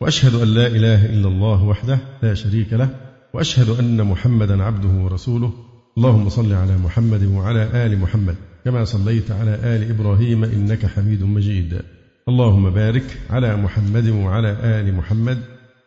وأشهد 0.00 0.34
أن 0.34 0.48
لا 0.48 0.66
إله 0.66 1.06
إلا 1.06 1.28
الله 1.28 1.64
وحده 1.64 1.98
لا 2.22 2.34
شريك 2.34 2.72
له 2.72 2.88
وأشهد 3.34 3.68
أن 3.80 4.04
محمدا 4.06 4.62
عبده 4.62 4.88
ورسوله. 4.88 5.52
اللهم 5.98 6.28
صل 6.28 6.52
على 6.52 6.78
محمد 6.78 7.24
وعلى 7.24 7.86
آل 7.86 7.98
محمد 7.98 8.36
كما 8.64 8.84
صليت 8.84 9.30
على 9.30 9.54
آل 9.54 9.90
إبراهيم 9.90 10.44
إنك 10.44 10.86
حميد 10.86 11.22
مجيد. 11.22 11.82
اللهم 12.28 12.70
بارك 12.70 13.18
على 13.30 13.56
محمد 13.56 14.08
وعلى 14.08 14.56
آل 14.62 14.94
محمد 14.94 15.38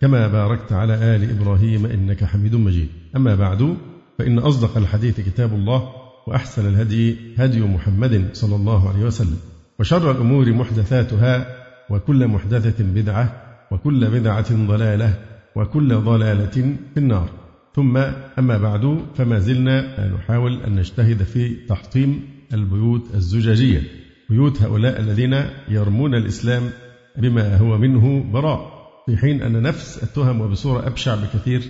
كما 0.01 0.27
باركت 0.27 0.71
على 0.71 0.93
آل 1.15 1.29
إبراهيم 1.29 1.85
إنك 1.85 2.23
حميد 2.23 2.55
مجيد. 2.55 2.89
أما 3.15 3.35
بعد 3.35 3.75
فإن 4.19 4.39
أصدق 4.39 4.77
الحديث 4.77 5.21
كتاب 5.21 5.53
الله 5.53 5.89
وأحسن 6.27 6.67
الهدي 6.67 7.17
هدي 7.37 7.61
محمد 7.61 8.29
صلى 8.33 8.55
الله 8.55 8.89
عليه 8.89 9.05
وسلم 9.05 9.37
وشر 9.79 10.11
الأمور 10.11 10.51
محدثاتها 10.53 11.45
وكل 11.89 12.27
محدثة 12.27 12.83
بدعة 12.83 13.50
وكل 13.71 14.09
بدعة 14.09 14.67
ضلالة 14.67 15.13
وكل 15.55 15.95
ضلالة 15.95 16.75
في 16.93 16.97
النار. 16.97 17.29
ثم 17.75 17.97
أما 18.39 18.57
بعد 18.57 19.05
فما 19.15 19.39
زلنا 19.39 20.07
نحاول 20.07 20.61
أن 20.61 20.75
نجتهد 20.75 21.23
في 21.23 21.55
تحطيم 21.55 22.21
البيوت 22.53 23.15
الزجاجية 23.15 23.81
بيوت 24.29 24.61
هؤلاء 24.61 24.99
الذين 24.99 25.43
يرمون 25.69 26.15
الإسلام 26.15 26.69
بما 27.17 27.57
هو 27.57 27.77
منه 27.77 28.31
براء 28.31 28.71
في 29.05 29.17
حين 29.17 29.41
أن 29.41 29.61
نفس 29.61 30.03
التهم 30.03 30.41
وبصورة 30.41 30.87
أبشع 30.87 31.15
بكثير 31.15 31.61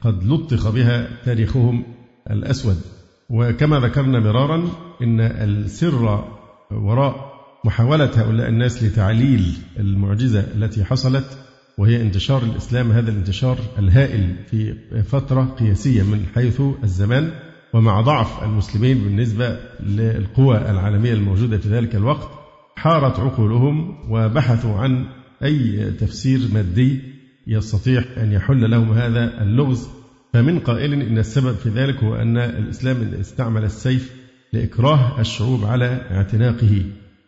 قد 0.00 0.24
لطخ 0.24 0.70
بها 0.70 1.08
تاريخهم 1.24 1.84
الأسود. 2.30 2.80
وكما 3.30 3.80
ذكرنا 3.80 4.20
مرارا 4.20 4.68
إن 5.02 5.20
السر 5.20 6.24
وراء 6.70 7.36
محاولة 7.64 8.10
هؤلاء 8.16 8.48
الناس 8.48 8.82
لتعليل 8.82 9.52
المعجزة 9.78 10.40
التي 10.40 10.84
حصلت 10.84 11.38
وهي 11.78 12.02
انتشار 12.02 12.42
الإسلام 12.42 12.92
هذا 12.92 13.10
الانتشار 13.10 13.58
الهائل 13.78 14.36
في 14.50 14.74
فترة 15.02 15.44
قياسية 15.44 16.02
من 16.02 16.26
حيث 16.34 16.62
الزمان 16.84 17.30
ومع 17.72 18.00
ضعف 18.00 18.44
المسلمين 18.44 18.98
بالنسبة 18.98 19.58
للقوى 19.80 20.56
العالمية 20.56 21.12
الموجودة 21.12 21.58
في 21.58 21.68
ذلك 21.68 21.94
الوقت 21.94 22.28
حارت 22.76 23.20
عقولهم 23.20 23.96
وبحثوا 24.10 24.78
عن 24.78 25.06
أي 25.42 25.90
تفسير 25.90 26.40
مادي 26.54 27.00
يستطيع 27.46 28.04
أن 28.16 28.32
يحل 28.32 28.70
لهم 28.70 28.92
هذا 28.92 29.42
اللغز. 29.42 29.88
فمن 30.32 30.58
قائل 30.58 30.92
إن 30.92 31.18
السبب 31.18 31.54
في 31.54 31.68
ذلك 31.68 32.04
هو 32.04 32.14
أن 32.14 32.36
الإسلام 32.38 33.14
استعمل 33.20 33.64
السيف 33.64 34.12
لإكراه 34.52 35.20
الشعوب 35.20 35.64
على 35.64 35.86
اعتناقه 36.10 36.82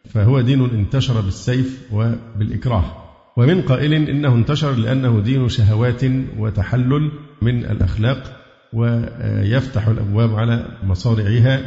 فهو 0.05 0.41
دين 0.41 0.65
انتشر 0.65 1.21
بالسيف 1.21 1.93
وبالإكراه. 1.93 3.08
ومن 3.39 3.63
قائل 3.63 3.95
إنه 3.95 4.35
انتشر 4.35 4.73
لأنه 4.75 5.21
دين 5.21 5.49
شهوات 5.49 6.03
وتحلل 6.39 7.11
من 7.43 7.65
الأخلاق 7.65 8.41
ويفتح 8.73 9.89
الأبواب 9.89 10.35
على 10.35 10.67
مصارعها 10.83 11.61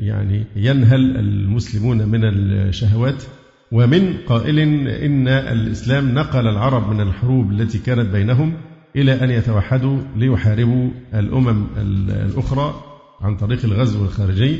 يعني 0.00 0.44
ينهل 0.56 1.16
المسلمون 1.16 2.08
من 2.08 2.24
الشهوات. 2.24 3.22
ومن 3.72 4.14
قائل 4.26 4.58
إن 4.88 5.28
الإسلام 5.28 6.14
نقل 6.14 6.48
العرب 6.48 6.92
من 6.92 7.00
الحروب 7.00 7.52
التي 7.52 7.78
كانت 7.78 8.08
بينهم 8.08 8.52
إلى 8.96 9.24
أن 9.24 9.30
يتوحدوا 9.30 9.98
ليحاربوا 10.16 10.90
الأمم 11.14 11.66
الأخرى 11.76 12.74
عن 13.20 13.36
طريق 13.36 13.64
الغزو 13.64 14.04
الخارجي 14.04 14.58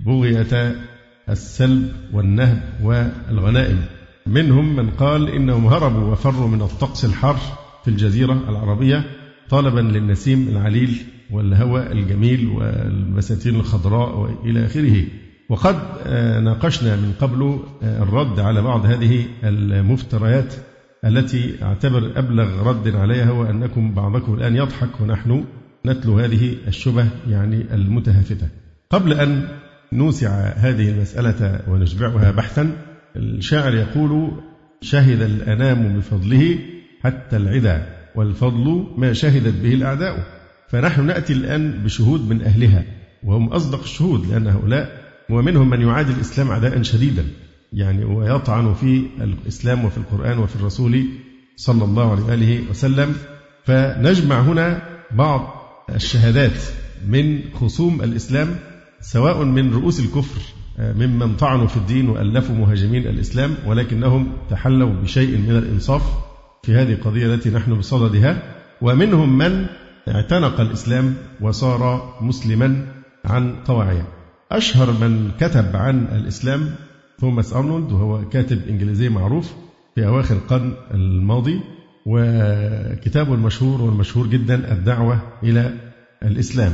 بغية 0.00 0.76
السلب 1.28 1.92
والنهب 2.12 2.62
والغنائم. 2.82 3.78
منهم 4.26 4.76
من 4.76 4.90
قال 4.90 5.28
إنهم 5.28 5.66
هربوا 5.66 6.12
وفروا 6.12 6.48
من 6.48 6.62
الطقس 6.62 7.04
الحار 7.04 7.36
في 7.84 7.88
الجزيرة 7.88 8.40
العربية 8.48 9.04
طلبا 9.50 9.80
للنسيم 9.80 10.48
العليل 10.48 10.96
والهواء 11.30 11.92
الجميل 11.92 12.48
والبساتين 12.48 13.54
الخضراء 13.54 14.18
وإلى 14.18 14.66
آخره. 14.66 15.04
وقد 15.48 15.76
ناقشنا 16.42 16.96
من 16.96 17.12
قبل 17.20 17.58
الرد 17.82 18.40
على 18.40 18.62
بعض 18.62 18.86
هذه 18.86 19.24
المفتريات 19.44 20.54
التي 21.04 21.54
أعتبر 21.62 22.12
أبلغ 22.16 22.68
رد 22.68 22.96
عليها 22.96 23.30
هو 23.30 23.44
أنكم 23.44 23.94
بعضكم 23.94 24.34
الآن 24.34 24.56
يضحك 24.56 25.00
ونحن 25.00 25.44
نتلو 25.86 26.18
هذه 26.18 26.56
الشبه 26.68 27.08
يعني 27.28 27.74
المتهافتة. 27.74 28.48
قبل 28.90 29.12
أن 29.12 29.48
نوسع 29.92 30.28
هذه 30.56 30.90
المسألة 30.90 31.60
ونشبعها 31.68 32.30
بحثا 32.30 32.70
الشاعر 33.16 33.74
يقول 33.74 34.30
شهد 34.82 35.22
الأنام 35.22 35.98
بفضله 35.98 36.58
حتى 37.02 37.36
العدا 37.36 37.86
والفضل 38.14 38.86
ما 38.96 39.12
شهدت 39.12 39.54
به 39.62 39.74
الأعداء. 39.74 40.26
فنحن 40.68 41.06
نأتي 41.06 41.32
الآن 41.32 41.82
بشهود 41.84 42.28
من 42.28 42.42
أهلها 42.42 42.84
وهم 43.24 43.48
أصدق 43.48 43.80
الشهود 43.82 44.26
لأن 44.26 44.46
هؤلاء 44.46 45.02
ومنهم 45.30 45.70
من 45.70 45.80
يعادي 45.80 46.12
الإسلام 46.12 46.50
عداء 46.50 46.82
شديدا. 46.82 47.24
يعني 47.72 48.04
ويطعن 48.04 48.74
في 48.74 49.06
الإسلام 49.20 49.84
وفي 49.84 49.98
القرآن 49.98 50.38
وفي 50.38 50.56
الرسول 50.56 51.04
صلى 51.56 51.84
الله 51.84 52.12
عليه 52.12 52.22
وآله 52.22 52.70
وسلم. 52.70 53.14
فنجمع 53.64 54.40
هنا 54.40 54.82
بعض 55.10 55.54
الشهادات 55.94 56.62
من 57.08 57.40
خصوم 57.54 58.02
الإسلام 58.02 58.56
سواء 59.00 59.44
من 59.44 59.74
رؤوس 59.74 60.00
الكفر 60.00 60.40
ممن 60.78 61.36
طعنوا 61.36 61.66
في 61.66 61.76
الدين 61.76 62.08
وألفوا 62.08 62.54
مهاجمين 62.54 63.06
الإسلام 63.06 63.54
ولكنهم 63.66 64.32
تحلوا 64.50 64.92
بشيء 64.92 65.38
من 65.38 65.56
الإنصاف 65.56 66.02
في 66.62 66.74
هذه 66.74 66.92
القضية 66.92 67.34
التي 67.34 67.50
نحن 67.50 67.74
بصددها. 67.74 68.42
ومنهم 68.82 69.38
من 69.38 69.66
اعتنق 70.08 70.60
الإسلام 70.60 71.14
وصار 71.40 72.12
مسلما 72.20 72.86
عن 73.24 73.54
طواعية. 73.66 74.06
أشهر 74.52 74.92
من 74.92 75.30
كتب 75.40 75.76
عن 75.76 76.06
الإسلام 76.12 76.70
توماس 77.18 77.52
أرنولد 77.52 77.92
وهو 77.92 78.28
كاتب 78.28 78.68
إنجليزي 78.68 79.08
معروف 79.08 79.52
في 79.94 80.06
أواخر 80.06 80.34
القرن 80.34 80.72
الماضي 80.94 81.60
وكتابه 82.06 83.34
المشهور 83.34 83.82
والمشهور 83.82 84.26
جدا 84.26 84.72
الدعوة 84.72 85.22
إلى 85.42 85.74
الإسلام. 86.22 86.72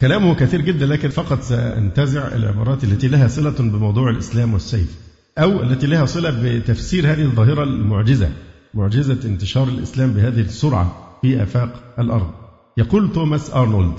كلامه 0.00 0.34
كثير 0.34 0.60
جدا 0.60 0.86
لكن 0.86 1.08
فقط 1.08 1.42
سأنتزع 1.42 2.28
العبارات 2.28 2.84
التي 2.84 3.08
لها 3.08 3.28
صلة 3.28 3.54
بموضوع 3.58 4.10
الإسلام 4.10 4.52
والسيف 4.52 4.98
أو 5.38 5.62
التي 5.62 5.86
لها 5.86 6.06
صلة 6.06 6.40
بتفسير 6.42 7.12
هذه 7.12 7.22
الظاهرة 7.22 7.62
المعجزة 7.62 8.30
معجزة 8.74 9.18
انتشار 9.24 9.68
الإسلام 9.68 10.12
بهذه 10.12 10.40
السرعة 10.40 11.18
في 11.22 11.42
آفاق 11.42 11.94
الأرض. 11.98 12.30
يقول 12.76 13.12
توماس 13.12 13.50
أرنولد 13.50 13.94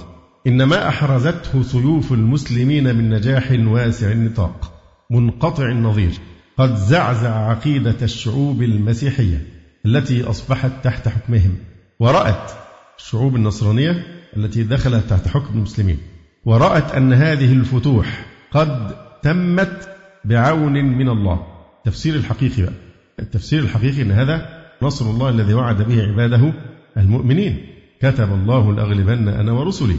إن 0.47 0.63
ما 0.63 0.87
أحرزته 0.87 1.63
سيوف 1.63 2.13
المسلمين 2.13 2.95
من 2.95 3.09
نجاح 3.09 3.51
واسع 3.51 4.11
النطاق 4.11 4.71
منقطع 5.09 5.65
النظير 5.69 6.11
قد 6.57 6.75
زعزع 6.75 7.49
عقيدة 7.49 7.95
الشعوب 8.01 8.61
المسيحية 8.61 9.47
التي 9.85 10.23
أصبحت 10.23 10.71
تحت 10.83 11.07
حكمهم 11.07 11.55
ورأت 11.99 12.51
الشعوب 12.99 13.35
النصرانية 13.35 14.18
التي 14.37 14.63
دخلت 14.63 15.09
تحت 15.09 15.27
حكم 15.27 15.53
المسلمين. 15.55 15.97
ورأت 16.45 16.91
أن 16.91 17.13
هذه 17.13 17.53
الفتوح 17.53 18.25
قد 18.51 18.95
تمت 19.21 19.89
بعون 20.25 20.73
من 20.73 21.09
الله. 21.09 21.47
تفسير 21.85 22.15
الحقيقي 22.15 22.61
بقى. 22.61 22.73
التفسير 23.19 23.59
الحقيقي 23.59 24.01
أن 24.01 24.11
هذا 24.11 24.49
نصر 24.81 25.05
الله 25.05 25.29
الذي 25.29 25.53
وعد 25.53 25.81
به 25.81 26.03
عباده 26.03 26.53
المؤمنين. 26.97 27.65
كتب 28.01 28.33
الله 28.33 28.75
لأغلبن 28.75 29.27
أنا 29.27 29.51
ورسلي 29.51 29.95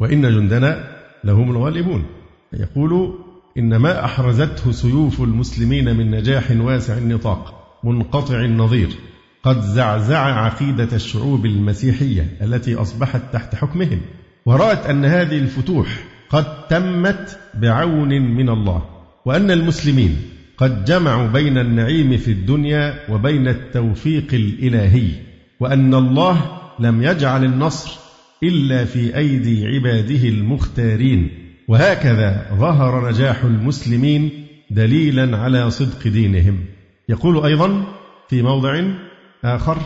وإن 0.00 0.22
جندنا 0.22 0.88
لهم 1.24 1.50
الغالبون. 1.50 2.04
يقول 2.52 3.18
إن 3.58 3.76
ما 3.76 4.04
أحرزته 4.04 4.72
سيوف 4.72 5.20
المسلمين 5.20 5.96
من 5.96 6.10
نجاح 6.10 6.50
واسع 6.50 6.98
النطاق 6.98 7.54
منقطع 7.84 8.40
النظير. 8.40 8.88
قد 9.44 9.60
زعزع 9.60 10.18
عقيدة 10.18 10.88
الشعوب 10.92 11.46
المسيحية 11.46 12.36
التي 12.42 12.74
أصبحت 12.74 13.22
تحت 13.32 13.54
حكمهم. 13.54 14.00
ورأت 14.46 14.86
أن 14.86 15.04
هذه 15.04 15.38
الفتوح 15.38 16.04
قد 16.30 16.66
تمت 16.66 17.38
بعون 17.54 18.08
من 18.08 18.48
الله 18.48 18.82
وأن 19.24 19.50
المسلمين 19.50 20.16
قد 20.56 20.84
جمعوا 20.84 21.26
بين 21.26 21.58
النعيم 21.58 22.16
في 22.16 22.30
الدنيا 22.30 22.94
وبين 23.08 23.48
التوفيق 23.48 24.34
الإلهي 24.34 25.08
وأن 25.60 25.94
الله 25.94 26.60
لم 26.78 27.02
يجعل 27.02 27.44
النصر 27.44 27.98
إلا 28.42 28.84
في 28.84 29.16
أيدي 29.16 29.66
عباده 29.66 30.28
المختارين. 30.28 31.30
وهكذا 31.68 32.46
ظهر 32.54 33.10
نجاح 33.10 33.44
المسلمين 33.44 34.30
دليلا 34.70 35.36
على 35.36 35.70
صدق 35.70 36.08
دينهم. 36.08 36.58
يقول 37.08 37.44
أيضا 37.44 37.84
في 38.28 38.42
موضع 38.42 38.84
آخر 39.44 39.78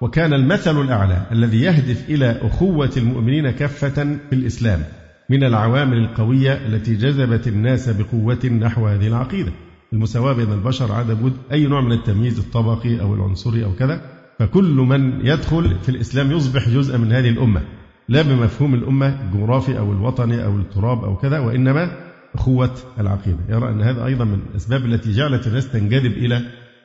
وكان 0.00 0.32
المثل 0.32 0.80
الأعلى 0.80 1.26
الذي 1.32 1.60
يهدف 1.60 2.10
إلى 2.10 2.38
أخوة 2.42 2.90
المؤمنين 2.96 3.50
كافة 3.50 4.18
في 4.30 4.32
الإسلام 4.32 4.82
من 5.30 5.44
العوامل 5.44 5.98
القوية 5.98 6.52
التي 6.52 6.94
جذبت 6.94 7.48
الناس 7.48 7.88
بقوة 7.88 8.46
نحو 8.46 8.86
هذه 8.86 9.06
العقيدة. 9.06 9.52
المساواة 9.92 10.32
بين 10.32 10.52
البشر 10.52 10.92
عدم 10.92 11.32
أي 11.52 11.66
نوع 11.66 11.80
من 11.80 11.92
التمييز 11.92 12.38
الطبقي 12.38 13.00
أو 13.00 13.14
العنصري 13.14 13.64
أو 13.64 13.72
كذا 13.74 14.00
فكل 14.38 14.74
من 14.74 15.26
يدخل 15.26 15.76
في 15.82 15.88
الإسلام 15.88 16.32
يصبح 16.32 16.68
جزءا 16.68 16.98
من 16.98 17.12
هذه 17.12 17.28
الأمة 17.28 17.62
لا 18.08 18.22
بمفهوم 18.22 18.74
الأمة 18.74 19.20
الجغرافي 19.24 19.78
أو 19.78 19.92
الوطني 19.92 20.44
أو 20.44 20.58
التراب 20.58 21.04
أو 21.04 21.16
كذا 21.16 21.38
وإنما 21.38 21.90
أخوة 22.34 22.74
العقيدة. 23.00 23.38
يرى 23.48 23.68
أن 23.68 23.82
هذا 23.82 24.06
أيضا 24.06 24.24
من 24.24 24.40
الأسباب 24.50 24.84
التي 24.84 25.12
جعلت 25.12 25.46
الناس 25.46 25.72
تنجذب 25.72 26.12
إلى 26.12 26.42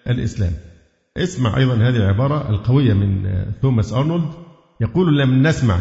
الإسلام. 0.08 0.52
اسمع 1.18 1.58
أيضا 1.58 1.76
هذه 1.76 1.96
العبارة 1.96 2.50
القوية 2.50 2.94
من 2.94 3.30
توماس 3.62 3.94
أرنولد. 3.94 4.30
يقول 4.82 5.20
لم 5.20 5.48
نسمع 5.48 5.78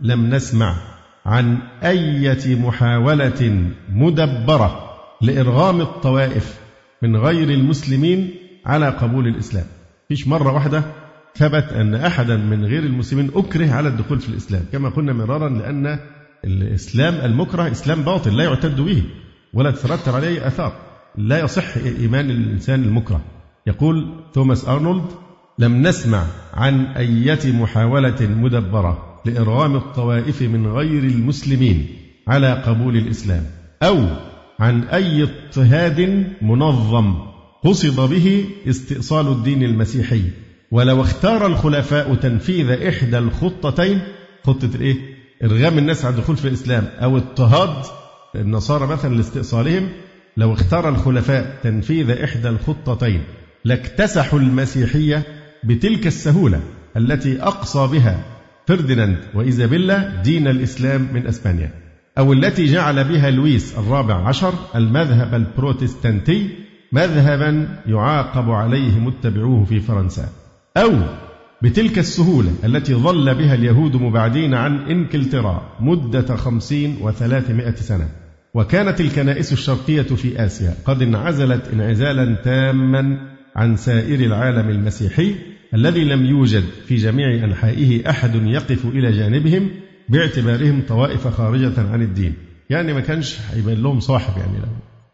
لم 0.00 0.34
نسمع 0.34 0.76
عن 1.26 1.58
أية 1.84 2.56
محاولة 2.56 3.70
مدبرة 3.92 4.90
لإرغام 5.22 5.80
الطوائف 5.80 6.60
من 7.02 7.16
غير 7.16 7.50
المسلمين 7.50 8.30
على 8.66 8.88
قبول 8.88 9.26
الإسلام. 9.26 9.64
فيش 10.08 10.28
مرة 10.28 10.52
واحدة 10.52 10.82
ثبت 11.34 11.72
أن 11.72 11.94
أحدا 11.94 12.36
من 12.36 12.64
غير 12.64 12.82
المسلمين 12.82 13.30
أكره 13.34 13.70
على 13.72 13.88
الدخول 13.88 14.20
في 14.20 14.28
الإسلام 14.28 14.62
كما 14.72 14.88
قلنا 14.88 15.12
مرارا 15.12 15.48
لأن 15.48 15.98
الإسلام 16.44 17.14
المكره 17.14 17.70
إسلام 17.70 18.02
باطل 18.02 18.36
لا 18.36 18.44
يعتد 18.44 18.80
به 18.80 19.02
ولا 19.54 19.70
تترتب 19.70 20.14
عليه 20.14 20.46
آثار 20.46 20.72
لا 21.18 21.40
يصح 21.40 21.76
إيمان 21.76 22.30
الإنسان 22.30 22.84
المكره. 22.84 23.20
يقول 23.66 24.08
توماس 24.32 24.68
أرنولد 24.68 25.04
لم 25.58 25.82
نسمع 25.82 26.24
عن 26.54 26.84
أية 26.84 27.52
محاولة 27.52 28.16
مدبرة 28.20 29.20
لإرغام 29.24 29.76
الطوائف 29.76 30.42
من 30.42 30.66
غير 30.66 31.02
المسلمين 31.02 31.86
على 32.28 32.52
قبول 32.52 32.96
الإسلام 32.96 33.44
أو 33.82 34.06
عن 34.60 34.82
أي 34.82 35.22
اضطهاد 35.22 36.26
منظم 36.42 37.14
قصد 37.64 38.10
به 38.10 38.44
استئصال 38.68 39.28
الدين 39.28 39.62
المسيحي 39.62 40.22
ولو 40.70 41.00
اختار 41.00 41.46
الخلفاء 41.46 42.14
تنفيذ 42.14 42.70
إحدى 42.70 43.18
الخطتين 43.18 44.00
خطة 44.44 44.70
الإيه؟ 44.74 44.96
إرغام 45.44 45.78
الناس 45.78 46.04
على 46.04 46.14
الدخول 46.14 46.36
في 46.36 46.48
الإسلام 46.48 46.84
أو 46.84 47.16
اضطهاد 47.16 47.84
النصارى 48.34 48.86
مثلا 48.86 49.14
لاستئصالهم 49.14 49.88
لو 50.36 50.52
اختار 50.52 50.88
الخلفاء 50.88 51.58
تنفيذ 51.62 52.10
إحدى 52.10 52.48
الخطتين 52.48 53.20
لاكتسحوا 53.64 54.38
المسيحية 54.38 55.22
بتلك 55.64 56.06
السهولة 56.06 56.60
التي 56.96 57.42
أقصى 57.42 57.86
بها 57.92 58.24
فرديناند 58.66 59.18
وإيزابيلا 59.34 60.22
دين 60.22 60.48
الإسلام 60.48 61.08
من 61.14 61.26
أسبانيا 61.26 61.70
أو 62.18 62.32
التي 62.32 62.64
جعل 62.64 63.04
بها 63.04 63.30
لويس 63.30 63.78
الرابع 63.78 64.28
عشر 64.28 64.54
المذهب 64.74 65.34
البروتستانتي 65.34 66.50
مذهبا 66.92 67.68
يعاقب 67.86 68.50
عليه 68.50 68.98
متبعوه 68.98 69.64
في 69.64 69.80
فرنسا 69.80 70.28
أو 70.76 70.92
بتلك 71.62 71.98
السهولة 71.98 72.52
التي 72.64 72.94
ظل 72.94 73.34
بها 73.34 73.54
اليهود 73.54 73.96
مبعدين 73.96 74.54
عن 74.54 74.78
إنكلترا 74.78 75.62
مدة 75.80 76.36
خمسين 76.36 76.96
وثلاثمائة 77.00 77.74
سنة. 77.74 78.08
وكانت 78.54 79.00
الكنائس 79.00 79.52
الشرقية 79.52 80.02
في 80.02 80.44
آسيا 80.44 80.74
قد 80.84 81.02
انعزلت 81.02 81.68
انعزالا 81.72 82.34
تاما 82.34 83.29
عن 83.56 83.76
سائر 83.76 84.20
العالم 84.20 84.68
المسيحي 84.68 85.34
الذي 85.74 86.04
لم 86.04 86.24
يوجد 86.24 86.64
في 86.86 86.96
جميع 86.96 87.44
أنحائه 87.44 88.10
أحد 88.10 88.34
يقف 88.34 88.86
إلى 88.86 89.12
جانبهم 89.12 89.70
باعتبارهم 90.08 90.82
طوائف 90.88 91.28
خارجة 91.28 91.90
عن 91.92 92.02
الدين 92.02 92.34
يعني 92.70 92.92
ما 92.92 93.00
كانش 93.00 93.36
هيبان 93.52 93.82
لهم 93.82 94.00
صاحب 94.00 94.38
يعني 94.38 94.58
لو 94.58 94.68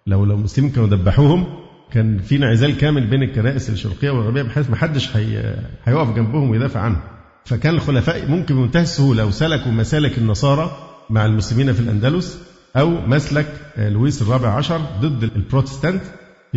لو 0.07 0.25
لو 0.25 0.35
المسلمين 0.35 0.71
كانوا 0.71 0.89
ذبحوهم 0.89 1.47
كان 1.93 2.19
في 2.19 2.37
انعزال 2.37 2.77
كامل 2.77 3.07
بين 3.07 3.23
الكنائس 3.23 3.71
الشرقية 3.71 4.11
والغربية 4.11 4.43
بحيث 4.43 4.71
ما 4.71 4.77
حدش 4.77 5.17
هيقف 5.17 6.17
جنبهم 6.17 6.51
ويدافع 6.51 6.81
عنهم. 6.81 7.01
فكان 7.45 7.75
الخلفاء 7.75 8.29
ممكن 8.29 8.55
بمنتهى 8.55 8.83
السهوله 8.83 9.23
لو 9.23 9.31
سلكوا 9.31 9.73
مسالك 9.73 10.19
النصارى 10.19 10.77
مع 11.11 11.27
المسلمين 11.27 11.73
في 11.73 11.81
الأندلس 11.81 12.39
أو 12.77 13.07
مسلك 13.07 13.47
لويس 13.79 14.23
الرابع 14.23 14.49
عشر 14.49 14.81
ضد 15.01 15.23
البروتستانت 15.23 16.03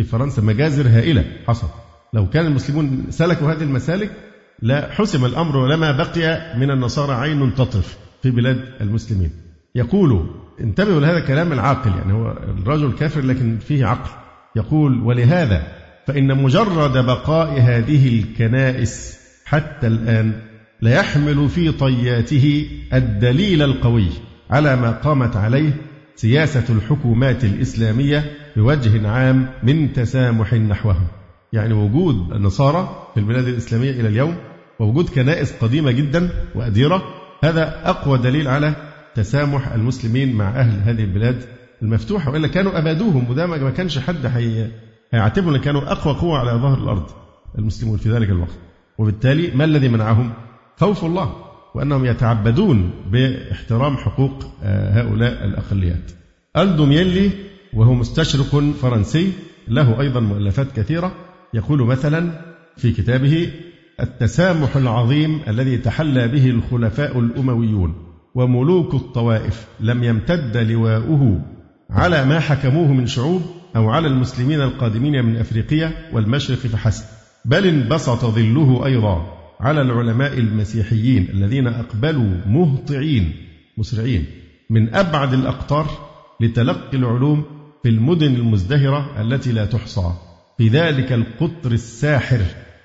في 0.02 0.08
فرنسا 0.08 0.42
مجازر 0.42 0.88
هائلة 0.88 1.24
حصلت. 1.46 1.70
لو 2.14 2.30
كان 2.30 2.46
المسلمون 2.46 3.06
سلكوا 3.10 3.52
هذه 3.52 3.62
المسالك 3.62 4.10
لا 4.62 4.92
حسم 4.92 5.24
الأمر 5.24 5.56
ولما 5.56 5.92
بقي 5.92 6.58
من 6.58 6.70
النصارى 6.70 7.12
عين 7.12 7.54
تطرف 7.54 7.98
في 8.22 8.30
بلاد 8.30 8.64
المسلمين. 8.80 9.30
يقول 9.74 10.26
انتبهوا 10.60 11.00
لهذا 11.00 11.18
الكلام 11.18 11.52
العاقل 11.52 11.90
يعني 11.90 12.12
هو 12.12 12.30
الرجل 12.30 12.92
كافر 12.92 13.20
لكن 13.20 13.58
فيه 13.58 13.86
عقل 13.86 14.10
يقول 14.56 15.02
ولهذا 15.02 15.62
فإن 16.06 16.42
مجرد 16.42 17.04
بقاء 17.06 17.60
هذه 17.60 18.18
الكنائس 18.18 19.18
حتى 19.44 19.86
الآن 19.86 20.32
ليحمل 20.82 21.48
في 21.48 21.72
طياته 21.72 22.68
الدليل 22.94 23.62
القوي 23.62 24.08
على 24.50 24.76
ما 24.76 24.90
قامت 24.90 25.36
عليه 25.36 25.72
سياسة 26.16 26.64
الحكومات 26.70 27.44
الإسلامية 27.44 28.39
بوجه 28.56 29.08
عام 29.08 29.48
من 29.62 29.92
تسامح 29.92 30.54
نحوهم. 30.54 31.06
يعني 31.52 31.74
وجود 31.74 32.32
النصارى 32.32 33.06
في 33.14 33.20
البلاد 33.20 33.48
الإسلامية 33.48 33.90
إلى 33.90 34.08
اليوم 34.08 34.36
ووجود 34.78 35.08
كنائس 35.08 35.52
قديمة 35.52 35.90
جدا 35.90 36.30
وأديرة 36.54 37.02
هذا 37.44 37.90
أقوى 37.90 38.18
دليل 38.18 38.48
على 38.48 38.74
تسامح 39.14 39.72
المسلمين 39.72 40.36
مع 40.36 40.48
أهل 40.48 40.80
هذه 40.80 41.04
البلاد 41.04 41.44
المفتوحة. 41.82 42.30
وإلا 42.30 42.48
كانوا 42.48 42.78
أبادوهم 42.78 43.30
وده 43.30 43.46
ما 43.46 43.70
كانش 43.70 43.98
حد 43.98 44.26
هيعتبروا 45.12 45.56
أن 45.56 45.60
كانوا 45.60 45.92
أقوى 45.92 46.14
قوة 46.14 46.38
على 46.38 46.50
ظهر 46.50 46.78
الأرض 46.78 47.06
المسلمون 47.58 47.98
في 47.98 48.10
ذلك 48.10 48.30
الوقت. 48.30 48.58
وبالتالي 48.98 49.50
ما 49.54 49.64
الذي 49.64 49.88
منعهم؟ 49.88 50.32
خوف 50.76 51.04
الله 51.04 51.32
وأنهم 51.74 52.04
يتعبدون 52.04 52.90
باحترام 53.10 53.96
حقوق 53.96 54.44
آه، 54.62 55.00
هؤلاء 55.00 55.44
الأقليات. 55.44 56.10
ألدو 56.56 56.86
ميلي 56.86 57.30
وهو 57.74 57.94
مستشرق 57.94 58.72
فرنسي 58.82 59.32
له 59.68 60.00
أيضا 60.00 60.20
مؤلفات 60.20 60.72
كثيرة. 60.76 61.12
يقول 61.54 61.82
مثلا 61.82 62.30
في 62.76 62.92
كتابه 62.92 63.50
التسامح 64.00 64.76
العظيم 64.76 65.40
الذي 65.48 65.78
تحلى 65.78 66.28
به 66.28 66.46
الخلفاء 66.46 67.18
الأمويون 67.18 67.94
وملوك 68.34 68.94
الطوائف 68.94 69.66
لم 69.80 70.04
يمتد 70.04 70.56
لواؤه 70.56 71.40
على 71.90 72.24
ما 72.24 72.40
حكموه 72.40 72.92
من 72.92 73.06
شعوب 73.06 73.42
أو 73.76 73.90
على 73.90 74.08
المسلمين 74.08 74.60
القادمين 74.60 75.24
من 75.24 75.36
أفريقيا 75.36 75.92
والمشرق 76.12 76.58
فحسب. 76.58 77.04
بل 77.44 77.66
انبسط 77.66 78.24
ظله 78.24 78.86
أيضا 78.86 79.40
على 79.60 79.82
العلماء 79.82 80.38
المسيحيين 80.38 81.28
الذين 81.32 81.66
أقبلوا 81.66 82.34
مهطعين 82.46 83.32
مسرعين 83.78 84.26
من 84.70 84.94
أبعد 84.94 85.32
الأقطار 85.32 85.86
لتلقي 86.40 86.96
العلوم 86.96 87.44
في 87.82 87.88
المدن 87.88 88.34
المزدهرة 88.34 89.20
التي 89.20 89.52
لا 89.52 89.64
تحصى 89.64 90.12
في 90.58 90.68
ذلك 90.68 91.12
القطر 91.12 91.72
الساحر 91.72 92.40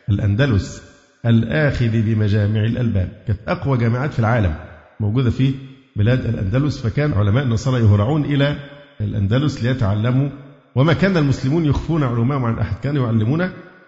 الأندلس 0.09 0.83
الآخذ 1.25 1.89
بمجامع 2.01 2.63
الألباب 2.63 3.09
كانت 3.27 3.39
أقوى 3.47 3.77
جامعات 3.77 4.13
في 4.13 4.19
العالم 4.19 4.55
موجودة 4.99 5.29
في 5.29 5.53
بلاد 5.95 6.25
الأندلس 6.25 6.87
فكان 6.87 7.13
علماء 7.13 7.43
النصارى 7.43 7.79
يهرعون 7.79 8.25
إلى 8.25 8.55
الأندلس 9.01 9.63
ليتعلموا 9.63 10.29
وما 10.75 10.93
كان 10.93 11.17
المسلمون 11.17 11.65
يخفون 11.65 12.03
علومهم 12.03 12.45
عن 12.45 12.59
أحد 12.59 12.79
كانوا 12.83 13.05
يعلمون 13.05 13.39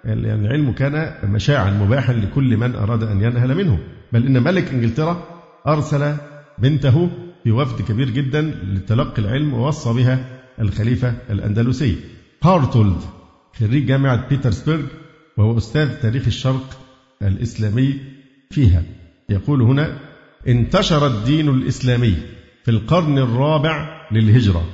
يعني 0.06 0.34
العلم 0.34 0.72
كان 0.72 1.14
مشاعا 1.24 1.72
مباحا 1.72 2.14
لكل 2.14 2.58
من 2.58 2.76
أراد 2.76 3.04
أن 3.04 3.22
ينهل 3.22 3.56
منه 3.56 3.80
بل 4.14 4.26
إن 4.26 4.44
ملك 4.44 4.72
إنجلترا 4.74 5.24
أرسل 5.68 6.16
بنته 6.58 7.10
في 7.44 7.52
وفد 7.52 7.82
كبير 7.82 8.10
جدا 8.10 8.42
لتلقي 8.42 9.22
العلم 9.22 9.54
ووصى 9.54 9.94
بها 9.94 10.37
الخليفة 10.60 11.14
الأندلسي. 11.30 11.96
هارتولد 12.44 13.02
خريج 13.60 13.86
جامعة 13.86 14.30
بيترسبرغ 14.30 14.84
وهو 15.38 15.58
أستاذ 15.58 16.02
تاريخ 16.02 16.26
الشرق 16.28 16.80
الإسلامي 17.22 17.96
فيها. 18.52 18.84
يقول 19.30 19.62
هنا 19.62 19.98
انتشر 20.48 21.08
الدين 21.08 21.50
الإسلامي 21.50 22.16
في 22.66 22.72
القرن 22.72 23.18
الرابع 23.18 24.08
للهجرة 24.12 24.66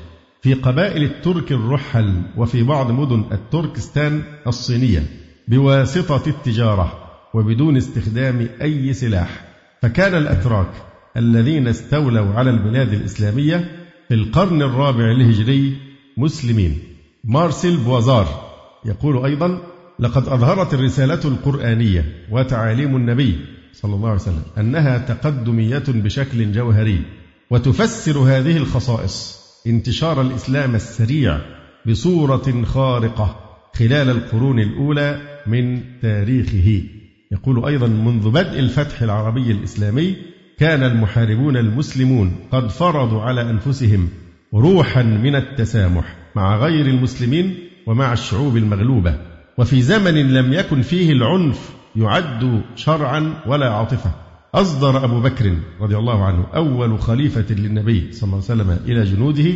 في 0.42 0.54
قبائل 0.54 1.04
الترك 1.04 1.52
الرحل 1.52 2.22
وفي 2.38 2.64
بعض 2.64 2.92
مدن 2.92 3.26
التركستان 3.32 4.24
الصينية 4.48 5.04
بواسطة 5.48 6.30
التجارة 6.30 7.04
وبدون 7.34 7.78
استخدام 7.78 8.48
أي 8.62 8.94
سلاح. 8.94 9.46
فكان 9.82 10.16
الأتراك 10.16 10.72
الذين 11.18 11.68
استولوا 11.68 12.34
على 12.34 12.50
البلاد 12.50 12.94
الإسلامية 12.94 13.83
في 14.14 14.20
القرن 14.20 14.62
الرابع 14.62 15.12
الهجري 15.12 15.78
مسلمين. 16.18 16.80
مارسيل 17.24 17.78
بوازار 17.78 18.52
يقول 18.86 19.26
أيضا 19.26 19.62
لقد 20.00 20.28
أظهرت 20.28 20.74
الرسالة 20.74 21.20
القرآنية 21.26 22.06
وتعاليم 22.32 22.96
النبي 22.96 23.40
صلى 23.74 23.96
الله 23.96 24.10
عليه 24.10 24.22
وسلم 24.22 24.44
أنها 24.58 24.98
تقدمية 24.98 25.84
بشكل 25.88 26.52
جوهري 26.52 27.02
وتفسر 27.50 28.18
هذه 28.18 28.58
الخصائص 28.58 29.40
انتشار 29.68 30.22
الإسلام 30.22 30.76
السريع 30.76 31.40
بصورة 31.86 32.64
خارقة 32.66 33.36
خلال 33.76 34.10
القرون 34.10 34.60
الأولى 34.60 35.22
من 35.48 35.82
تاريخه. 36.02 36.84
يقول 37.32 37.66
أيضا 37.66 37.88
منذ 37.88 38.30
بدء 38.30 38.60
الفتح 38.60 39.02
العربي 39.02 39.52
الإسلامي 39.52 40.16
كان 40.60 40.84
المحاربون 40.84 41.58
المسلمون 41.58 42.36
قد 42.52 42.68
فرضوا 42.68 43.22
على 43.22 43.42
أنفسهم 43.42 44.10
روحا 44.54 45.04
من 45.04 45.36
التسامح 45.36 46.16
مع 46.36 46.58
غير 46.58 46.86
المسلمين 46.86 47.56
ومع 47.88 48.14
الشعوب 48.14 48.58
المغلوبة 48.58 49.16
وفي 49.58 49.82
زمن 49.82 50.34
لم 50.34 50.54
يكن 50.54 50.82
فيه 50.82 51.12
العنف 51.12 51.70
يعد 51.96 52.62
شرعا 52.76 53.34
ولا 53.48 53.74
عاطفة. 53.74 54.12
أصدر 54.54 55.06
أبو 55.06 55.20
بكر 55.20 55.58
رضي 55.82 55.98
الله 55.98 56.26
عنه 56.26 56.48
أول 56.56 57.00
خليفة 57.00 57.56
للنبي 57.56 58.12
صلى 58.12 58.24
الله 58.24 58.44
عليه 58.50 58.64
وسلم 58.64 58.80
إلى 58.86 59.04
جنوده 59.04 59.52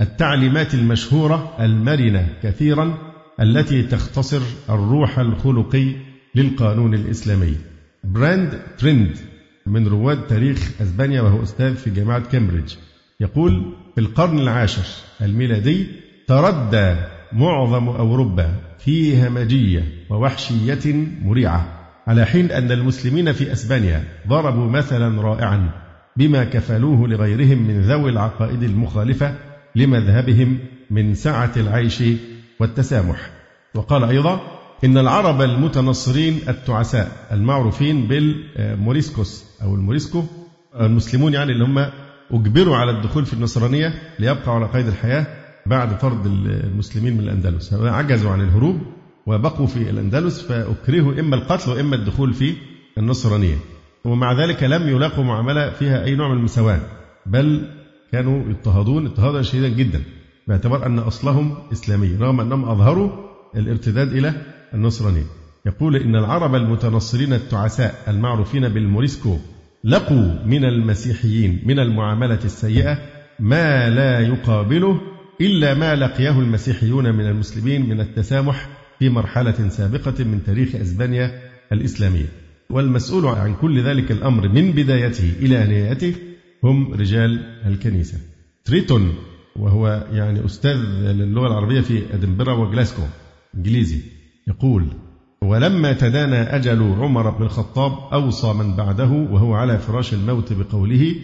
التعليمات 0.00 0.74
المشهورة 0.74 1.56
المرنة 1.60 2.28
كثيرا 2.42 2.98
التي 3.40 3.82
تختصر 3.82 4.42
الروح 4.70 5.18
الخلقي 5.18 5.92
للقانون 6.34 6.94
الإسلامي. 6.94 7.54
براند 8.04 8.62
تريند 8.78 9.16
من 9.66 9.86
رواد 9.86 10.26
تاريخ 10.26 10.70
أسبانيا 10.82 11.22
وهو 11.22 11.42
أستاذ 11.42 11.74
في 11.74 11.90
جامعة 11.90 12.22
كامبريدج. 12.32 12.74
يقول 13.20 13.74
في 13.94 14.00
القرن 14.00 14.38
العاشر 14.38 14.84
الميلادي 15.20 15.86
تردى 16.26 16.96
معظم 17.32 17.88
أوروبا 17.88 18.54
في 18.78 19.26
همجية 19.26 19.82
ووحشية 20.10 20.94
مريعة 21.22 21.88
على 22.06 22.24
حين 22.24 22.50
أن 22.50 22.72
المسلمين 22.72 23.32
في 23.32 23.52
أسبانيا 23.52 24.04
ضربوا 24.28 24.70
مثلا 24.70 25.22
رائعا 25.22 25.70
بما 26.16 26.44
كفلوه 26.44 27.08
لغيرهم 27.08 27.58
من 27.58 27.80
ذوي 27.80 28.10
العقائد 28.10 28.62
المخالفة 28.62 29.34
لمذهبهم 29.76 30.58
من 30.90 31.14
سعة 31.14 31.52
العيش 31.56 32.02
والتسامح. 32.60 33.30
وقال 33.74 34.04
أيضا 34.04 34.40
إن 34.84 34.98
العرب 34.98 35.42
المتنصرين 35.42 36.40
التعساء 36.48 37.26
المعروفين 37.32 38.06
بالموريسكوس 38.06 39.44
أو 39.62 39.74
الموريسكو 39.74 40.22
المسلمون 40.80 41.34
يعني 41.34 41.52
اللي 41.52 41.64
هم 41.64 41.90
أجبروا 42.30 42.76
على 42.76 42.90
الدخول 42.90 43.26
في 43.26 43.32
النصرانية 43.34 43.94
ليبقوا 44.18 44.54
على 44.54 44.66
قيد 44.66 44.86
الحياة 44.86 45.26
بعد 45.66 45.98
طرد 45.98 46.26
المسلمين 46.26 47.14
من 47.14 47.20
الأندلس. 47.20 47.74
عجزوا 47.74 48.30
عن 48.30 48.40
الهروب 48.40 48.80
وبقوا 49.26 49.66
في 49.66 49.90
الأندلس 49.90 50.42
فأكرهوا 50.42 51.20
إما 51.20 51.36
القتل 51.36 51.70
وإما 51.70 51.96
الدخول 51.96 52.34
في 52.34 52.54
النصرانية. 52.98 53.56
ومع 54.04 54.32
ذلك 54.32 54.62
لم 54.62 54.88
يلاقوا 54.88 55.24
معاملة 55.24 55.70
فيها 55.70 56.04
أي 56.04 56.14
نوع 56.14 56.28
من 56.28 56.36
المساواة 56.38 56.80
بل 57.26 57.70
كانوا 58.12 58.50
يضطهدون 58.50 59.06
اضطهادا 59.06 59.42
شديدا 59.42 59.68
جدا 59.68 60.02
باعتبار 60.48 60.86
أن 60.86 60.98
أصلهم 60.98 61.54
إسلامي 61.72 62.16
رغم 62.20 62.40
أنهم 62.40 62.68
أظهروا 62.68 63.10
الارتداد 63.56 64.12
إلى 64.12 64.34
النصرانية 64.74 65.26
يقول 65.66 65.96
إن 65.96 66.16
العرب 66.16 66.54
المتنصرين 66.54 67.32
التعساء 67.32 67.94
المعروفين 68.08 68.68
بالموريسكو 68.68 69.38
لقوا 69.84 70.46
من 70.46 70.64
المسيحيين 70.64 71.62
من 71.66 71.78
المعاملة 71.78 72.40
السيئة 72.44 72.98
ما 73.40 73.90
لا 73.90 74.20
يقابله 74.20 75.00
إلا 75.40 75.74
ما 75.74 75.94
لقيه 75.94 76.38
المسيحيون 76.40 77.14
من 77.14 77.26
المسلمين 77.26 77.88
من 77.88 78.00
التسامح 78.00 78.68
في 78.98 79.08
مرحلة 79.08 79.68
سابقة 79.68 80.24
من 80.24 80.42
تاريخ 80.46 80.74
أسبانيا 80.74 81.40
الإسلامية. 81.72 82.26
والمسؤول 82.70 83.26
عن 83.26 83.54
كل 83.54 83.82
ذلك 83.82 84.12
الأمر 84.12 84.48
من 84.48 84.72
بدايته 84.72 85.32
إلى 85.40 85.58
نهايته 85.58 86.14
هم 86.64 86.94
رجال 86.94 87.60
الكنيسة. 87.66 88.18
تريتون 88.64 89.14
وهو 89.56 90.06
يعني 90.12 90.44
أستاذ 90.44 90.76
للغة 91.12 91.46
العربية 91.46 91.80
في 91.80 92.02
أدنبرا 92.14 92.54
وجلاسكو 92.54 93.02
إنجليزي. 93.54 94.00
يقول 94.48 94.86
ولما 95.42 95.92
تدانى 95.92 96.36
أجل 96.36 96.82
عمر 96.82 97.30
بن 97.30 97.44
الخطاب 97.44 97.92
أوصى 98.12 98.52
من 98.52 98.76
بعده 98.76 99.10
وهو 99.30 99.54
على 99.54 99.78
فراش 99.78 100.14
الموت 100.14 100.52
بقوله 100.52 101.14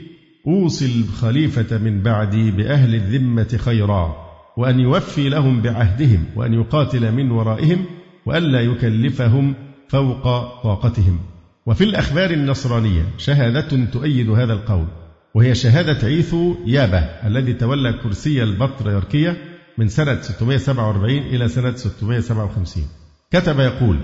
أوصي 0.46 1.00
الخليفة 1.00 1.78
من 1.78 2.02
بعدي 2.02 2.50
بأهل 2.50 2.94
الذمة 2.94 3.58
خيرا 3.58 4.16
وأن 4.56 4.80
يوفي 4.80 5.28
لهم 5.28 5.62
بعهدهم 5.62 6.26
وأن 6.36 6.54
يقاتل 6.54 7.12
من 7.12 7.30
ورائهم 7.30 7.84
وألا 8.26 8.60
يكلفهم 8.60 9.54
فوق 9.88 10.22
طاقتهم. 10.62 11.18
وفي 11.66 11.84
الأخبار 11.84 12.30
النصرانية 12.30 13.02
شهادة 13.18 13.84
تؤيد 13.84 14.30
هذا 14.30 14.52
القول 14.52 14.86
وهي 15.34 15.54
شهادة 15.54 16.06
عيثو 16.06 16.54
يابة 16.66 16.98
الذي 16.98 17.52
تولى 17.52 17.92
كرسي 17.92 18.42
البطريركية 18.42 19.36
من 19.78 19.88
سنة 19.88 20.20
647 20.20 21.18
إلى 21.18 21.48
سنة 21.48 21.76
657 21.76 23.01
كتب 23.32 23.60
يقول 23.60 23.96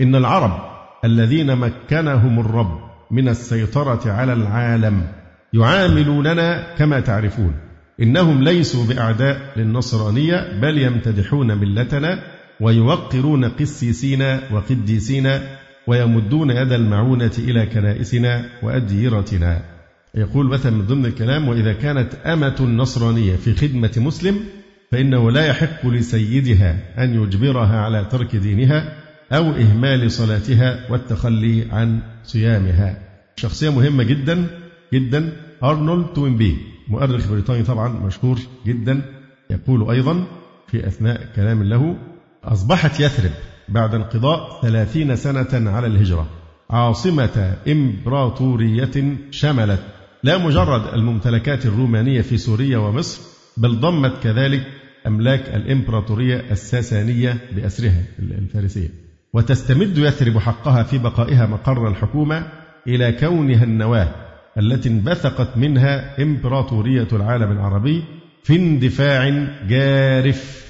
إن 0.00 0.14
العرب 0.14 0.74
الذين 1.04 1.56
مكنهم 1.56 2.40
الرب 2.40 2.80
من 3.10 3.28
السيطرة 3.28 4.12
على 4.12 4.32
العالم 4.32 5.06
يعاملوننا 5.52 6.74
كما 6.78 7.00
تعرفون. 7.00 7.54
إنهم 8.02 8.42
ليسوا 8.42 8.86
بأعداء 8.86 9.52
للنصرانية 9.56 10.60
بل 10.60 10.78
يمتدحون 10.78 11.58
ملتنا 11.58 12.18
ويوقرون 12.60 13.44
قسيسينا 13.44 14.40
وقديسينا 14.52 15.42
ويمدون 15.86 16.50
يد 16.50 16.72
المعونة 16.72 17.32
إلى 17.38 17.66
كنائسنا 17.66 18.44
وأديرتنا. 18.62 19.62
يقول 20.14 20.46
مثلا 20.46 20.72
من 20.72 20.86
ضمن 20.86 21.06
الكلام 21.06 21.48
وإذا 21.48 21.72
كانت 21.72 22.14
أمة 22.14 22.62
نصرانية 22.62 23.36
في 23.36 23.54
خدمة 23.54 23.92
مسلم 23.96 24.40
فإنه 24.94 25.30
لا 25.30 25.46
يحق 25.46 25.86
لسيدها 25.86 26.76
أن 27.04 27.22
يجبرها 27.22 27.80
على 27.80 28.04
ترك 28.04 28.36
دينها 28.36 28.96
أو 29.32 29.50
إهمال 29.50 30.10
صلاتها 30.10 30.90
والتخلي 30.90 31.66
عن 31.72 32.00
صيامها. 32.24 32.98
شخصية 33.36 33.70
مهمة 33.70 34.02
جدا 34.04 34.46
جدا. 34.92 35.32
أرنولد 35.62 36.06
توينبي 36.06 36.56
مؤرخ 36.88 37.28
بريطاني 37.28 37.62
طبعا 37.62 37.88
مشهور 37.88 38.38
جدا. 38.66 39.02
يقول 39.50 39.90
أيضا 39.90 40.24
في 40.66 40.86
أثناء 40.86 41.28
كلام 41.36 41.62
له 41.62 41.96
أصبحت 42.44 43.00
يثرب 43.00 43.32
بعد 43.68 43.94
انقضاء 43.94 44.60
ثلاثين 44.62 45.16
سنة 45.16 45.70
على 45.70 45.86
الهجرة. 45.86 46.26
عاصمة 46.70 47.56
إمبراطورية 47.68 49.16
شملت. 49.30 49.82
لا 50.22 50.38
مجرد 50.38 50.94
الممتلكات 50.94 51.66
الرومانية 51.66 52.20
في 52.20 52.38
سوريا 52.38 52.78
ومصر 52.78 53.20
بل 53.56 53.80
ضمت 53.80 54.22
كذلك 54.22 54.66
أملاك 55.06 55.48
الإمبراطورية 55.48 56.44
الساسانية 56.50 57.36
بأسرها 57.52 58.02
الفارسية. 58.18 58.88
وتستمد 59.32 59.98
يثرب 59.98 60.38
حقها 60.38 60.82
في 60.82 60.98
بقائها 60.98 61.46
مقر 61.46 61.88
الحكومة 61.88 62.46
إلى 62.86 63.12
كونها 63.12 63.64
النواة 63.64 64.08
التي 64.58 64.88
انبثقت 64.88 65.56
منها 65.56 66.22
إمبراطورية 66.22 67.08
العالم 67.12 67.52
العربي 67.52 68.04
في 68.42 68.56
اندفاع 68.56 69.48
جارف 69.68 70.64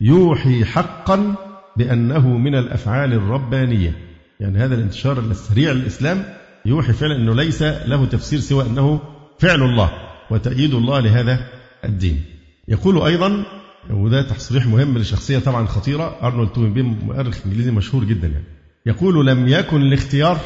يوحي 0.00 0.64
حقا 0.64 1.34
بأنه 1.76 2.28
من 2.28 2.54
الأفعال 2.54 3.12
الربانية. 3.12 3.92
يعني 4.40 4.58
هذا 4.58 4.74
الانتشار 4.74 5.18
السريع 5.18 5.72
للإسلام 5.72 6.24
يوحي 6.66 6.92
فعلا 6.92 7.16
أنه 7.16 7.34
ليس 7.34 7.62
له 7.62 8.06
تفسير 8.06 8.38
سوى 8.38 8.66
أنه 8.66 9.00
فعل 9.38 9.62
الله 9.62 9.90
وتأييد 10.30 10.74
الله 10.74 11.00
لهذا 11.00 11.46
الدين. 11.84 12.24
يقول 12.68 13.02
أيضا 13.02 13.44
وده 13.90 14.22
تصريح 14.22 14.66
مهم 14.66 14.98
لشخصية 14.98 15.38
طبعا 15.38 15.66
خطيرة. 15.66 16.16
أرنولد 16.22 16.48
توينبي 16.48 16.82
مؤرخ 16.82 17.38
إنجليزي 17.46 17.70
مشهور 17.70 18.04
جدا 18.04 18.28
يعني. 18.28 18.44
يقول 18.86 19.26
لم 19.26 19.48
يكن 19.48 19.82
الاختيار 19.82 20.38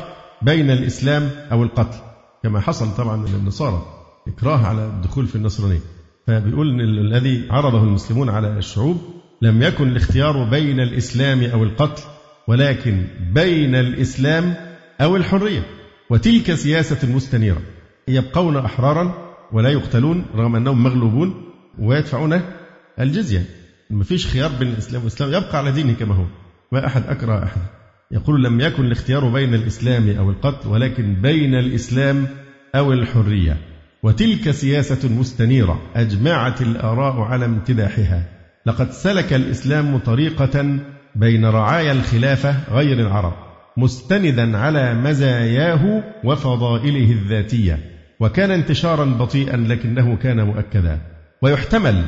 بين 0.43 0.71
الإسلام 0.71 1.31
أو 1.53 1.63
القتل. 1.63 1.99
كما 2.43 2.61
حصل 2.61 2.95
طبعا 2.95 3.27
للنصارى 3.27 3.83
إكراه 4.29 4.67
على 4.67 4.87
الدخول 4.87 5.27
في 5.27 5.37
النصرانية. 5.37 5.81
فبيقول 6.27 6.71
إن 6.71 6.81
الذي 6.81 7.47
عرضه 7.51 7.83
المسلمون 7.83 8.29
على 8.29 8.59
الشعوب 8.59 9.01
لم 9.43 9.63
يكن 9.63 9.89
الاختيار 9.89 10.45
بين 10.45 10.81
الإسلام 10.81 11.45
أو 11.45 11.63
القتل 11.63 12.03
ولكن 12.49 13.05
بين 13.35 13.75
الإسلام 13.75 14.55
أو 15.01 15.17
الحرية. 15.17 15.67
وتلك 16.11 16.55
سياسة 16.55 17.15
مستنيرة. 17.15 17.61
يبقون 18.09 18.57
أحرارا 18.57 19.15
ولا 19.53 19.69
يقتلون 19.69 20.25
رغم 20.37 20.57
أنهم 20.57 20.83
مغلوبون 20.83 21.45
ويدفعون 21.79 22.41
الجزية. 23.01 23.43
ما 23.91 24.05
فيش 24.05 24.27
خيار 24.27 24.51
بين 24.59 24.69
الإسلام 24.69 25.03
والإسلام. 25.03 25.31
يبقى 25.31 25.59
على 25.59 25.73
دينه 25.73 25.93
كما 25.93 26.15
هو. 26.15 26.25
ما 26.73 26.87
أحد 26.87 27.03
أكره 27.07 27.45
أحد. 27.45 27.61
يقول 28.11 28.45
لم 28.45 28.61
يكن 28.61 28.85
الاختيار 28.85 29.29
بين 29.29 29.55
الإسلام 29.55 30.11
أو 30.11 30.31
القتل 30.31 30.69
ولكن 30.69 31.15
بين 31.23 31.55
الإسلام 31.55 32.27
أو 32.75 32.93
الحرية. 32.93 33.57
وتلك 34.03 34.51
سياسة 34.51 35.09
مستنيرة 35.09 35.83
أجمعت 35.95 36.63
الآراء 36.63 37.21
على 37.21 37.45
امتداحها. 37.45 38.25
لقد 38.67 38.91
سلك 38.91 39.33
الإسلام 39.33 39.99
طريقة 39.99 40.79
بين 41.17 41.45
رعايا 41.45 41.93
الخلافة 41.93 42.55
غير 42.71 43.01
العرب 43.01 43.35
مستندا 43.77 44.59
على 44.59 44.95
مزاياه 44.95 46.03
وفضائله 46.25 47.13
الذاتية. 47.13 47.79
وكان 48.21 48.51
انتشارا 48.51 49.05
بطيئا 49.05 49.57
لكنه 49.57 50.17
كان 50.17 50.43
مؤكدا. 50.47 50.99
ويحتمل 51.43 52.05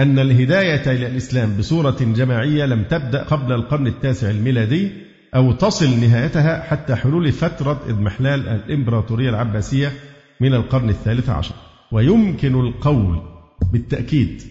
أن 0.00 0.18
الهداية 0.18 0.92
إلى 0.92 1.06
الإسلام 1.06 1.56
بصورة 1.58 1.96
جماعية 2.00 2.66
لم 2.66 2.82
تبدأ 2.82 3.22
قبل 3.22 3.52
القرن 3.52 3.86
التاسع 3.86 4.30
الميلادي 4.30 4.90
أو 5.34 5.52
تصل 5.52 6.00
نهايتها 6.00 6.62
حتى 6.62 6.94
حلول 6.94 7.32
فترة 7.32 7.80
إضمحلال 7.88 8.48
الإمبراطورية 8.48 9.30
العباسية 9.30 9.92
من 10.40 10.54
القرن 10.54 10.88
الثالث 10.88 11.28
عشر 11.30 11.54
ويمكن 11.92 12.60
القول 12.60 13.22
بالتأكيد 13.72 14.42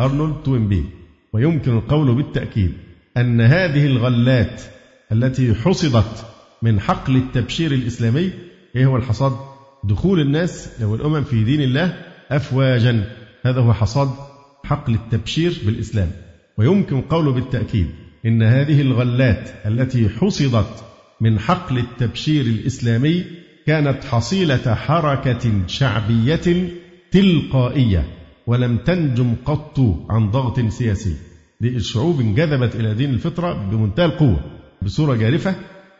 أرنولد 0.00 0.34
توينبي 0.44 0.84
ويمكن 1.32 1.76
القول 1.76 2.14
بالتأكيد 2.14 2.72
أن 3.16 3.40
هذه 3.40 3.86
الغلات 3.86 4.62
التي 5.12 5.54
حصدت 5.54 6.26
من 6.62 6.80
حقل 6.80 7.16
التبشير 7.16 7.72
الإسلامي 7.72 8.30
إيه 8.76 8.86
هو 8.86 8.96
الحصاد؟ 8.96 9.32
دخول 9.84 10.20
الناس 10.20 10.82
أو 10.82 10.94
الأمم 10.94 11.24
في 11.24 11.44
دين 11.44 11.60
الله 11.60 11.96
أفواجا 12.30 13.04
هذا 13.46 13.60
هو 13.60 13.72
حصاد 13.72 14.08
حقل 14.66 14.94
التبشير 14.94 15.52
بالإسلام 15.66 16.10
ويمكن 16.58 17.00
قوله 17.00 17.32
بالتأكيد 17.32 17.86
إن 18.26 18.42
هذه 18.42 18.80
الغلات 18.80 19.50
التي 19.66 20.08
حصدت 20.08 20.84
من 21.20 21.38
حقل 21.38 21.78
التبشير 21.78 22.44
الإسلامي 22.44 23.24
كانت 23.66 24.04
حصيلة 24.04 24.74
حركة 24.74 25.66
شعبية 25.66 26.68
تلقائية 27.10 28.04
ولم 28.46 28.76
تنجم 28.76 29.34
قط 29.44 29.80
عن 30.10 30.30
ضغط 30.30 30.60
سياسي 30.60 31.14
دي 31.60 31.68
الشعوب 31.68 32.20
انجذبت 32.20 32.76
إلى 32.76 32.94
دين 32.94 33.10
الفطرة 33.10 33.52
بمنتهى 33.70 34.04
القوة. 34.04 34.40
بصورة 34.82 35.14
جارفة 35.16 35.54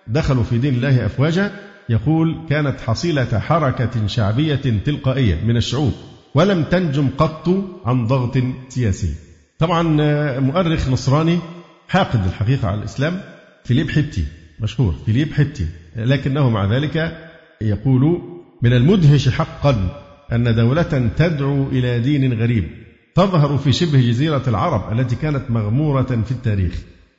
دخلوا 0.08 0.42
في 0.42 0.58
دين 0.58 0.74
الله 0.74 1.06
أفواجا 1.06 1.50
يقول 1.88 2.36
كانت 2.48 2.80
حصيلة 2.80 3.38
حركة 3.38 4.06
شعبية 4.06 4.54
تلقائية 4.84 5.44
من 5.44 5.56
الشعوب. 5.56 5.92
ولم 6.36 6.62
تنجم 6.62 7.08
قط 7.18 7.48
عن 7.84 8.06
ضغط 8.06 8.38
سياسي. 8.68 9.14
طبعا 9.58 9.82
مؤرخ 10.40 10.88
نصراني 10.88 11.38
حاقد 11.88 12.24
الحقيقة 12.24 12.68
على 12.68 12.78
الإسلام 12.78 13.20
فيليب 13.64 13.90
حتي 13.90 14.24
مشهور 14.60 14.94
فيليب 15.06 15.32
حتي. 15.32 15.66
لكنه 15.96 16.50
مع 16.50 16.64
ذلك 16.64 17.16
يقول 17.60 18.22
من 18.62 18.72
المدهش 18.72 19.28
حقا 19.28 20.02
أن 20.32 20.54
دولة 20.54 21.10
تدعو 21.16 21.68
إلى 21.68 22.00
دين 22.00 22.40
غريب 22.40 22.64
تظهر 23.14 23.58
في 23.58 23.72
شبه 23.72 24.00
جزيرة 24.00 24.42
العرب 24.48 24.98
التي 24.98 25.16
كانت 25.16 25.50
مغمورة 25.50 26.22
في 26.26 26.30
التاريخ. 26.30 26.72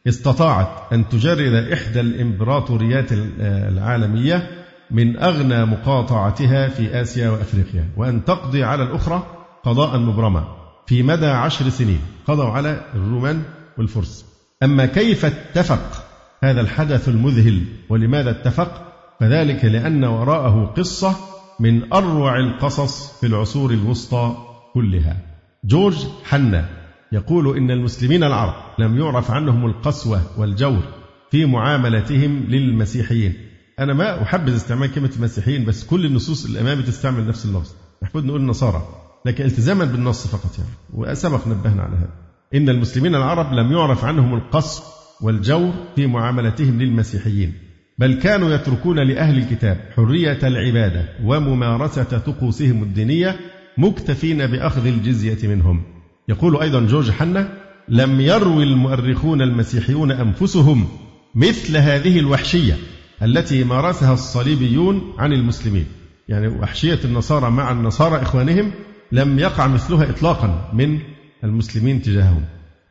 استطاعت 0.08 0.94
أن 0.94 1.10
تجرد 1.10 1.54
إحدى 1.54 2.00
الإمبراطوريات 2.00 3.08
العالمية 3.42 4.48
من 4.92 5.18
أغنى 5.18 5.66
مقاطعتها 5.66 6.68
في 6.68 7.02
آسيا 7.02 7.30
وأفريقيا 7.30 7.90
وأن 7.98 8.26
تقضي 8.26 8.64
على 8.64 8.84
الأخرى 8.84 9.24
قضاء 9.64 10.00
مبرما 10.00 10.44
في 10.88 11.04
مدى 11.04 11.26
عشر 11.26 11.70
سنين. 11.70 12.00
قضوا 12.28 12.50
على 12.50 12.82
الرومان 12.96 13.44
والفرس. 13.78 14.26
أما 14.64 14.86
كيف 14.86 15.26
اتفق 15.26 16.04
هذا 16.44 16.62
الحدث 16.62 17.10
المذهل 17.10 17.66
ولماذا 17.90 18.30
اتفق؟ 18.30 18.84
فذلك 19.20 19.66
لأن 19.66 20.04
وراءه 20.04 20.74
قصة 20.78 21.16
من 21.60 21.94
أروع 21.94 22.40
القصص 22.40 23.20
في 23.20 23.28
العصور 23.28 23.72
الوسطى 23.72 24.36
كلها. 24.74 25.18
جورج 25.64 26.08
حنا 26.24 26.66
يقول 27.12 27.58
إن 27.58 27.72
المسلمين 27.72 28.24
العرب 28.24 28.54
لم 28.80 28.98
يعرف 28.98 29.32
عنهم 29.32 29.66
القسوة 29.66 30.22
والجور 30.38 30.84
في 31.32 31.46
معاملتهم 31.46 32.44
للمسيحيين. 32.48 33.47
أنا 33.80 33.94
ما 33.94 34.22
أحبذ 34.22 34.56
استعمال 34.56 34.92
كلمة 34.92 35.12
المسيحيين 35.18 35.66
بس 35.66 35.86
كل 35.86 36.06
النصوص 36.06 36.46
اللي 36.46 36.62
أمامي 36.62 36.84
تستعمل 36.84 37.28
نفس 37.28 37.46
اللفظ. 37.46 37.72
المفروض 38.02 38.26
نقول 38.26 38.42
النصارى 38.42 38.88
لكن 39.26 39.46
التزاما 39.46 39.86
بالنص 39.86 40.28
فقط 40.28 40.60
يعني. 40.60 40.70
وسبق 40.94 41.48
نبهنا 41.48 41.82
على 41.84 41.96
هذا. 41.96 42.10
إن 42.56 42.70
المسلمين 42.70 43.16
العرب 43.16 43.54
لم 43.54 43.72
يعرف 43.72 44.06
عنهم 44.06 44.34
القصف 44.34 44.84
والجور 45.22 45.74
في 45.96 46.08
معاملتهم 46.08 46.82
للمسيحيين 46.82 47.54
بل 47.98 48.14
كانوا 48.14 48.54
يتركون 48.54 49.00
لأهل 49.00 49.38
الكتاب 49.38 49.78
حرية 49.96 50.40
العبادة 50.44 51.10
وممارسة 51.24 52.04
طقوسهم 52.04 52.84
الدينية 52.84 53.36
مكتفين 53.78 54.48
بأخذ 54.48 54.86
الجزية 54.88 55.48
منهم. 55.48 55.84
يقول 56.30 56.62
أيضا 56.62 56.80
جورج 56.80 57.12
حنا 57.12 57.54
لم 57.90 58.22
يروي 58.22 58.64
المؤرخون 58.64 59.42
المسيحيون 59.42 60.12
أنفسهم 60.12 60.88
مثل 61.36 61.78
هذه 61.78 62.20
الوحشية. 62.20 62.78
التي 63.22 63.64
مارسها 63.64 64.14
الصليبيون 64.14 65.14
عن 65.18 65.34
المسلمين. 65.34 65.86
يعني 66.30 66.48
وحشية 66.48 67.00
النصارى 67.06 67.52
مع 67.52 67.72
النصارى 67.72 68.22
إخوانهم 68.22 68.72
لم 69.12 69.40
يقع 69.40 69.68
مثلها 69.68 70.10
إطلاقا 70.10 70.70
من 70.74 71.00
المسلمين 71.44 72.02
تجاههم. 72.02 72.42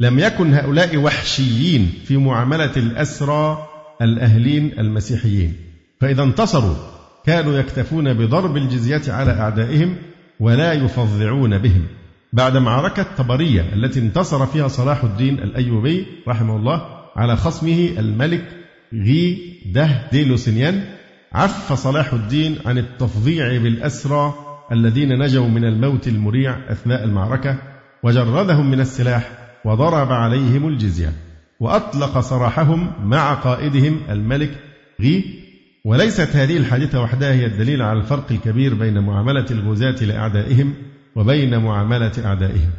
لم 0.01 0.19
يكن 0.19 0.55
هؤلاء 0.55 0.97
وحشيين 0.97 1.93
في 2.05 2.17
معاملة 2.17 2.73
الأسرى 2.77 3.69
الأهلين 4.03 4.79
المسيحيين. 4.79 5.55
فإذا 6.01 6.23
انتصروا 6.23 6.75
كانوا 7.27 7.59
يكتفون 7.59 8.15
بضرب 8.15 8.57
الجزية 8.57 9.13
على 9.13 9.31
أعدائهم 9.33 9.97
ولا 10.41 10.73
يفظعون 10.73 11.59
بهم. 11.59 11.83
بعد 12.33 12.57
معركة 12.57 13.07
طبرية 13.19 13.61
التي 13.61 14.01
انتصر 14.01 14.47
فيها 14.47 14.69
صلاح 14.69 15.05
الدين 15.05 15.35
الأيوبي 15.39 16.07
رحمه 16.29 16.57
الله 16.57 16.87
على 17.17 17.37
خصمه 17.37 17.89
الملك 17.99 18.45
غي 18.93 19.39
ده 19.67 20.09
ديلوسينيان 20.13 20.85
عف 21.33 21.73
صلاح 21.73 22.13
الدين 22.13 22.57
عن 22.67 22.79
التفظيع 22.79 23.59
بالأسرى 23.63 24.35
الذين 24.73 25.19
نجوا 25.19 25.49
من 25.49 25.65
الموت 25.65 26.09
المريع 26.09 26.57
أثناء 26.73 27.05
المعركة 27.05 27.59
وجردهم 28.03 28.71
من 28.71 28.81
السلاح 28.81 29.31
وضرب 29.65 30.13
عليهم 30.13 30.69
الجزية 30.69 31.13
وأطلق 31.61 32.21
سراحهم 32.21 32.93
مع 33.05 33.35
قائدهم 33.35 34.01
الملك 34.11 34.51
غي. 35.01 35.25
وليست 35.85 36.37
هذه 36.37 36.57
الحادثة 36.57 37.03
وحدها 37.03 37.33
هي 37.33 37.47
الدليل 37.47 37.83
على 37.83 37.99
الفرق 37.99 38.33
الكبير 38.33 38.75
بين 38.75 38.99
معاملة 38.99 39.47
الغزاة 39.51 40.05
لأعدائهم 40.05 40.75
وبين 41.17 41.59
معاملة 41.59 42.13
أعدائهم. 42.25 42.71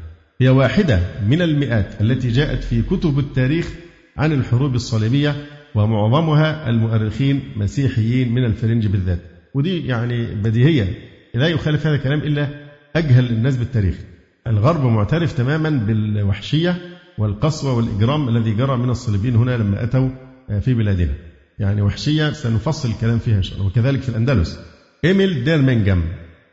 هي 0.41 0.49
واحدة 0.49 0.99
من 1.29 1.41
المئات 1.41 2.01
التي 2.01 2.29
جاءت 2.29 2.63
في 2.63 2.81
كتب 2.81 3.19
التاريخ 3.19 3.69
عن 4.17 4.31
الحروب 4.31 4.75
الصليبية 4.75 5.35
ومعظمها 5.77 6.69
المؤرخين 6.69 7.41
مسيحيين 7.55 8.33
من 8.33 8.45
الفرنج 8.45 8.87
بالذات. 8.87 9.19
ودي 9.53 9.87
يعني 9.87 10.35
بديهية. 10.35 10.93
لا 11.33 11.47
يخالف 11.47 11.87
هذا 11.87 11.95
الكلام 11.95 12.19
إلا 12.19 12.47
أجهل 12.95 13.29
الناس 13.29 13.57
بالتاريخ. 13.57 13.95
الغرب 14.47 14.85
معترف 14.85 15.33
تماما 15.33 15.69
بالوحشية 15.69 16.75
والقسوة 17.17 17.73
والإجرام 17.73 18.29
الذي 18.29 18.51
جرى 18.51 18.77
من 18.77 18.89
الصليبيين 18.89 19.35
هنا 19.35 19.57
لما 19.57 19.83
أتوا 19.83 20.09
في 20.61 20.73
بلادنا. 20.73 21.13
يعني 21.59 21.81
وحشية 21.81 22.31
سنفصل 22.31 22.89
الكلام 22.89 23.19
فيها 23.19 23.37
إن 23.37 23.43
شاء 23.43 23.57
الله. 23.57 23.67
وكذلك 23.67 24.01
في 24.01 24.09
الأندلس. 24.09 24.59
إيميل 25.05 25.43
ديرمينغام 25.43 26.03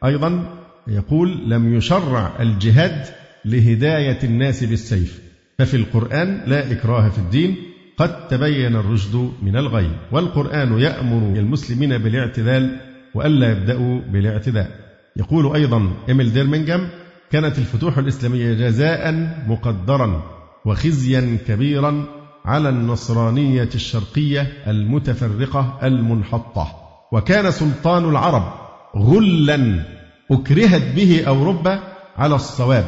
أيضا 0.05 0.59
يقول 0.89 1.51
لم 1.51 1.75
يشرع 1.75 2.33
الجهاد 2.41 3.05
لهداية 3.45 4.19
الناس 4.25 4.65
بالسيف. 4.65 5.21
ففي 5.59 5.77
القرآن 5.77 6.41
لا 6.47 6.73
إكراه 6.73 7.09
في 7.09 7.19
الدين 7.19 7.57
قد 7.97 8.29
تبين 8.29 8.77
الرشد 8.77 9.31
من 9.43 9.57
الغي 9.57 9.91
والقرآن 10.13 10.79
يأمر 10.79 11.39
المسلمين 11.39 11.99
بالاعتدال 11.99 12.81
وألا 13.15 13.53
يبدأوا 13.53 14.01
بالاعتداء. 14.01 14.71
يقول 15.17 15.55
أيضا 15.55 15.91
إيميل 16.09 16.33
ديرمينغام 16.33 16.89
كانت 17.31 17.59
الفتوح 17.59 17.99
الإسلامية 17.99 18.55
جزاء 18.55 19.13
مقدرا 19.47 20.23
وخزيا 20.65 21.39
كبيرا 21.49 22.05
على 22.45 22.69
النصرانية 22.69 23.69
الشرقية 23.75 24.53
المتفرقة 24.67 25.79
المنحطة. 25.83 26.67
وكان 27.13 27.51
سلطان 27.51 28.09
العرب 28.09 28.53
غلا 28.97 29.85
أكرهت 30.31 30.95
به 30.97 31.25
أوروبا 31.27 31.81
على 32.17 32.35
الصواب 32.35 32.85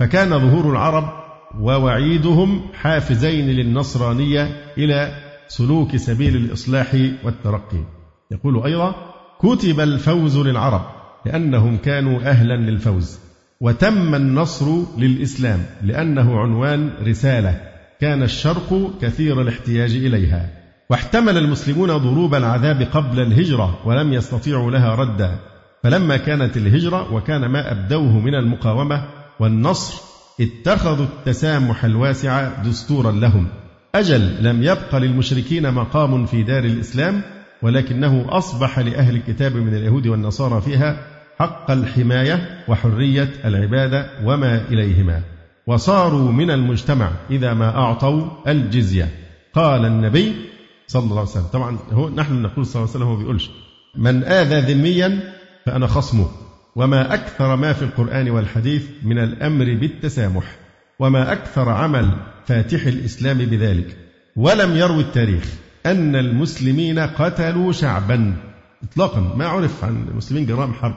فكان 0.00 0.30
ظهور 0.30 0.72
العرب 0.72 1.27
ووعيدهم 1.60 2.60
حافزين 2.74 3.46
للنصرانية 3.46 4.72
إلى 4.78 5.12
سلوك 5.48 5.96
سبيل 5.96 6.36
الإصلاح 6.36 6.94
والترقي. 7.24 7.84
يقول 8.30 8.64
أيضا 8.64 8.94
كتب 9.40 9.80
الفوز 9.80 10.38
للعرب 10.38 10.82
لأنهم 11.26 11.76
كانوا 11.76 12.20
أهلا 12.20 12.56
للفوز 12.56 13.18
وتم 13.60 14.14
النصر 14.14 14.66
للإسلام 14.98 15.62
لأنه 15.82 16.40
عنوان 16.40 16.90
رسالة 17.02 17.60
كان 18.00 18.22
الشرق 18.22 18.90
كثير 19.02 19.42
الاحتياج 19.42 19.94
إليها. 19.94 20.50
واحتمل 20.90 21.38
المسلمون 21.38 21.96
ضروب 21.96 22.34
العذاب 22.34 22.82
قبل 22.82 23.20
الهجرة 23.20 23.78
ولم 23.84 24.12
يستطيعوا 24.12 24.70
لها 24.70 24.94
ردا. 24.94 25.38
فلما 25.82 26.16
كانت 26.16 26.56
الهجرة 26.56 27.14
وكان 27.14 27.46
ما 27.46 27.72
أبدوه 27.72 28.18
من 28.20 28.34
المقاومة 28.34 29.04
والنصر 29.40 30.07
اتخذوا 30.40 31.06
التسامح 31.06 31.84
الواسع 31.84 32.62
دستورا 32.62 33.12
لهم. 33.12 33.46
أجل 33.94 34.44
لم 34.44 34.62
يبق 34.62 34.96
للمشركين 34.96 35.72
مقام 35.74 36.26
في 36.26 36.42
دار 36.42 36.64
الإسلام 36.64 37.22
ولكنه 37.62 38.26
أصبح 38.28 38.78
لأهل 38.78 39.16
الكتاب 39.16 39.56
من 39.56 39.74
اليهود 39.74 40.06
والنصارى 40.06 40.60
فيها 40.60 41.06
حق 41.38 41.70
الحماية 41.70 42.64
وحرية 42.68 43.30
العبادة 43.44 44.10
وما 44.24 44.68
إليهما. 44.68 45.22
وصاروا 45.66 46.32
من 46.32 46.50
المجتمع 46.50 47.10
إذا 47.30 47.54
ما 47.54 47.76
أعطوا 47.76 48.28
الجزية. 48.48 49.08
قال 49.54 49.84
النبي 49.84 50.34
صلى 50.86 51.02
الله 51.02 51.18
عليه 51.18 51.30
وسلم 51.30 51.46
طبعا 51.52 51.78
هو 51.92 52.08
نحن 52.08 52.42
نقول 52.42 52.66
صلى 52.66 52.82
الله 52.82 52.94
عليه 52.94 53.04
وسلم 53.04 53.08
هو 53.08 53.16
بيقولش 53.16 53.50
من 53.96 54.24
آذى 54.24 54.74
ذميا 54.74 55.20
فأنا 55.66 55.86
خصمه. 55.86 56.28
وما 56.78 57.14
أكثر 57.14 57.56
ما 57.56 57.72
في 57.72 57.82
القرآن 57.82 58.30
والحديث 58.30 58.82
من 59.02 59.18
الأمر 59.18 59.64
بالتسامح 59.64 60.44
وما 60.98 61.32
أكثر 61.32 61.68
عمل 61.68 62.10
فاتح 62.46 62.86
الإسلام 62.86 63.38
بذلك. 63.38 63.96
ولم 64.36 64.76
يروي 64.76 65.00
التاريخ 65.00 65.44
أن 65.86 66.16
المسلمين 66.16 66.98
قتلوا 66.98 67.72
شعبا. 67.72 68.34
إطلاقا 68.82 69.34
ما 69.36 69.46
عرف 69.46 69.84
عن 69.84 70.08
المسلمين 70.08 70.46
جرائم 70.46 70.72
حرب 70.72 70.94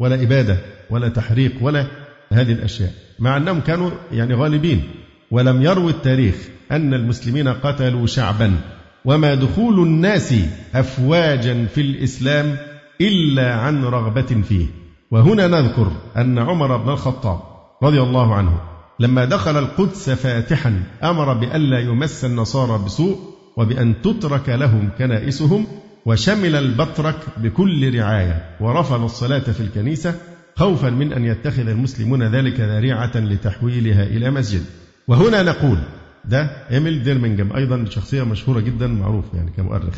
ولا 0.00 0.22
إبادة 0.22 0.58
ولا 0.90 1.08
تحريق 1.08 1.52
ولا 1.60 1.86
هذه 2.32 2.52
الأشياء. 2.52 2.92
مع 3.18 3.36
أنهم 3.36 3.60
كانوا 3.60 3.90
يعني 4.12 4.34
غالبين. 4.34 4.82
ولم 5.30 5.62
يروي 5.62 5.90
التاريخ 5.90 6.34
أن 6.70 6.94
المسلمين 6.94 7.48
قتلوا 7.48 8.06
شعبا. 8.06 8.56
وما 9.04 9.34
دخول 9.34 9.82
الناس 9.82 10.34
أفواجا 10.74 11.66
في 11.74 11.80
الإسلام 11.80 12.56
إلا 13.00 13.54
عن 13.54 13.84
رغبة 13.84 14.42
فيه. 14.48 14.79
وهنا 15.10 15.46
نذكر 15.46 15.92
أن 16.16 16.38
عمر 16.38 16.76
بن 16.76 16.88
الخطاب 16.88 17.40
رضي 17.82 18.00
الله 18.02 18.34
عنه 18.34 18.60
لما 19.00 19.24
دخل 19.24 19.58
القدس 19.58 20.10
فاتحا 20.10 20.82
أمر 21.02 21.32
بألا 21.34 21.78
يمس 21.78 22.24
النصارى 22.24 22.84
بسوء 22.84 23.18
وبأن 23.56 24.02
تترك 24.02 24.48
لهم 24.48 24.88
كنائسهم 24.98 25.66
وشمل 26.06 26.56
البطرك 26.56 27.16
بكل 27.36 27.98
رعاية 27.98 28.56
ورفض 28.60 29.04
الصلاة 29.04 29.38
في 29.38 29.60
الكنيسة 29.60 30.14
خوفا 30.56 30.90
من 30.90 31.12
أن 31.12 31.24
يتخذ 31.24 31.68
المسلمون 31.68 32.22
ذلك 32.22 32.60
ذريعة 32.60 33.16
لتحويلها 33.16 34.02
إلى 34.02 34.30
مسجد. 34.30 34.64
وهنا 35.08 35.42
نقول 35.42 35.78
ده 36.24 36.50
إيميل 36.70 37.02
ديرمنجم 37.02 37.52
أيضا 37.56 37.84
شخصية 37.90 38.22
مشهورة 38.22 38.60
جدا 38.60 38.86
معروف 38.86 39.24
يعني 39.34 39.50
كمؤرخ 39.56 39.94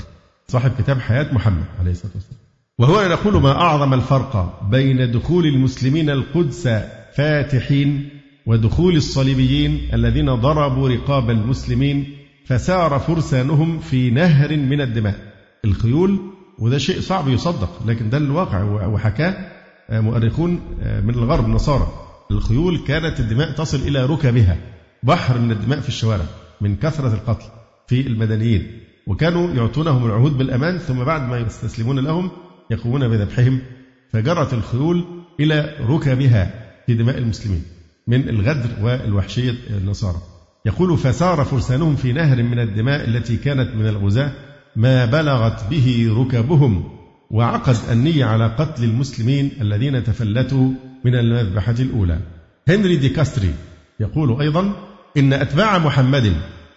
صاحب 0.48 0.72
كتاب 0.78 1.00
حياة 1.00 1.34
محمد 1.34 1.64
عليه 1.80 1.90
الصلاة 1.90 2.12
والسلام. 2.14 2.41
وهنا 2.78 3.08
نقول 3.08 3.42
ما 3.42 3.52
أعظم 3.60 3.94
الفرق 3.94 4.60
بين 4.70 5.10
دخول 5.10 5.46
المسلمين 5.46 6.10
القدس 6.10 6.68
فاتحين 7.16 8.08
ودخول 8.46 8.96
الصليبيين 8.96 9.88
الذين 9.94 10.34
ضربوا 10.34 10.88
رقاب 10.88 11.30
المسلمين 11.30 12.16
فسار 12.46 12.98
فرسانهم 12.98 13.78
في 13.78 14.10
نهر 14.10 14.56
من 14.56 14.80
الدماء. 14.80 15.14
الخيول 15.64 16.18
وده 16.58 16.78
شيء 16.78 17.00
صعب 17.00 17.28
يصدق 17.28 17.82
لكن 17.86 18.10
ده 18.10 18.18
الواقع 18.18 18.62
وحكاه 18.86 19.34
مؤرخون 19.90 20.50
من 21.04 21.10
الغرب 21.14 21.44
النصارى 21.44 21.88
الخيول 22.30 22.78
كانت 22.78 23.20
الدماء 23.20 23.50
تصل 23.52 23.78
إلى 23.78 24.06
ركبها 24.06 24.56
بحر 25.02 25.38
من 25.38 25.50
الدماء 25.50 25.80
في 25.80 25.88
الشوارع 25.88 26.24
من 26.60 26.76
كثرة 26.76 27.14
القتل 27.14 27.44
في 27.88 28.06
المدنيين 28.06 28.78
وكانوا 29.06 29.50
يعطونهم 29.54 30.06
العهود 30.06 30.38
بالأمان 30.38 30.78
ثم 30.78 31.04
بعد 31.04 31.28
ما 31.28 31.38
يستسلمون 31.38 31.98
لهم 31.98 32.30
يقومون 32.72 33.08
بذبحهم 33.08 33.60
فجرت 34.12 34.54
الخيول 34.54 35.04
إلى 35.40 35.76
ركبها 35.80 36.50
في 36.86 36.94
دماء 36.94 37.18
المسلمين 37.18 37.62
من 38.06 38.28
الغدر 38.28 38.70
والوحشية 38.82 39.54
النصارى. 39.70 40.18
يقول 40.66 40.98
فسار 40.98 41.44
فرسانهم 41.44 41.96
في 41.96 42.12
نهر 42.12 42.42
من 42.42 42.58
الدماء 42.58 43.08
التي 43.08 43.36
كانت 43.36 43.74
من 43.74 43.86
الغزاة 43.88 44.32
ما 44.76 45.04
بلغت 45.04 45.70
به 45.70 46.08
ركبهم 46.18 46.84
وعقد 47.30 47.76
النية 47.90 48.24
على 48.24 48.46
قتل 48.46 48.84
المسلمين 48.84 49.50
الذين 49.60 50.04
تفلتوا 50.04 50.70
من 51.04 51.14
المذبحة 51.14 51.74
الأولى. 51.80 52.18
هنري 52.68 52.96
دي 52.96 53.08
كاستري 53.08 53.54
يقول 54.00 54.40
أيضا 54.40 54.72
إن 55.16 55.32
أتباع 55.32 55.78
محمد 55.78 56.32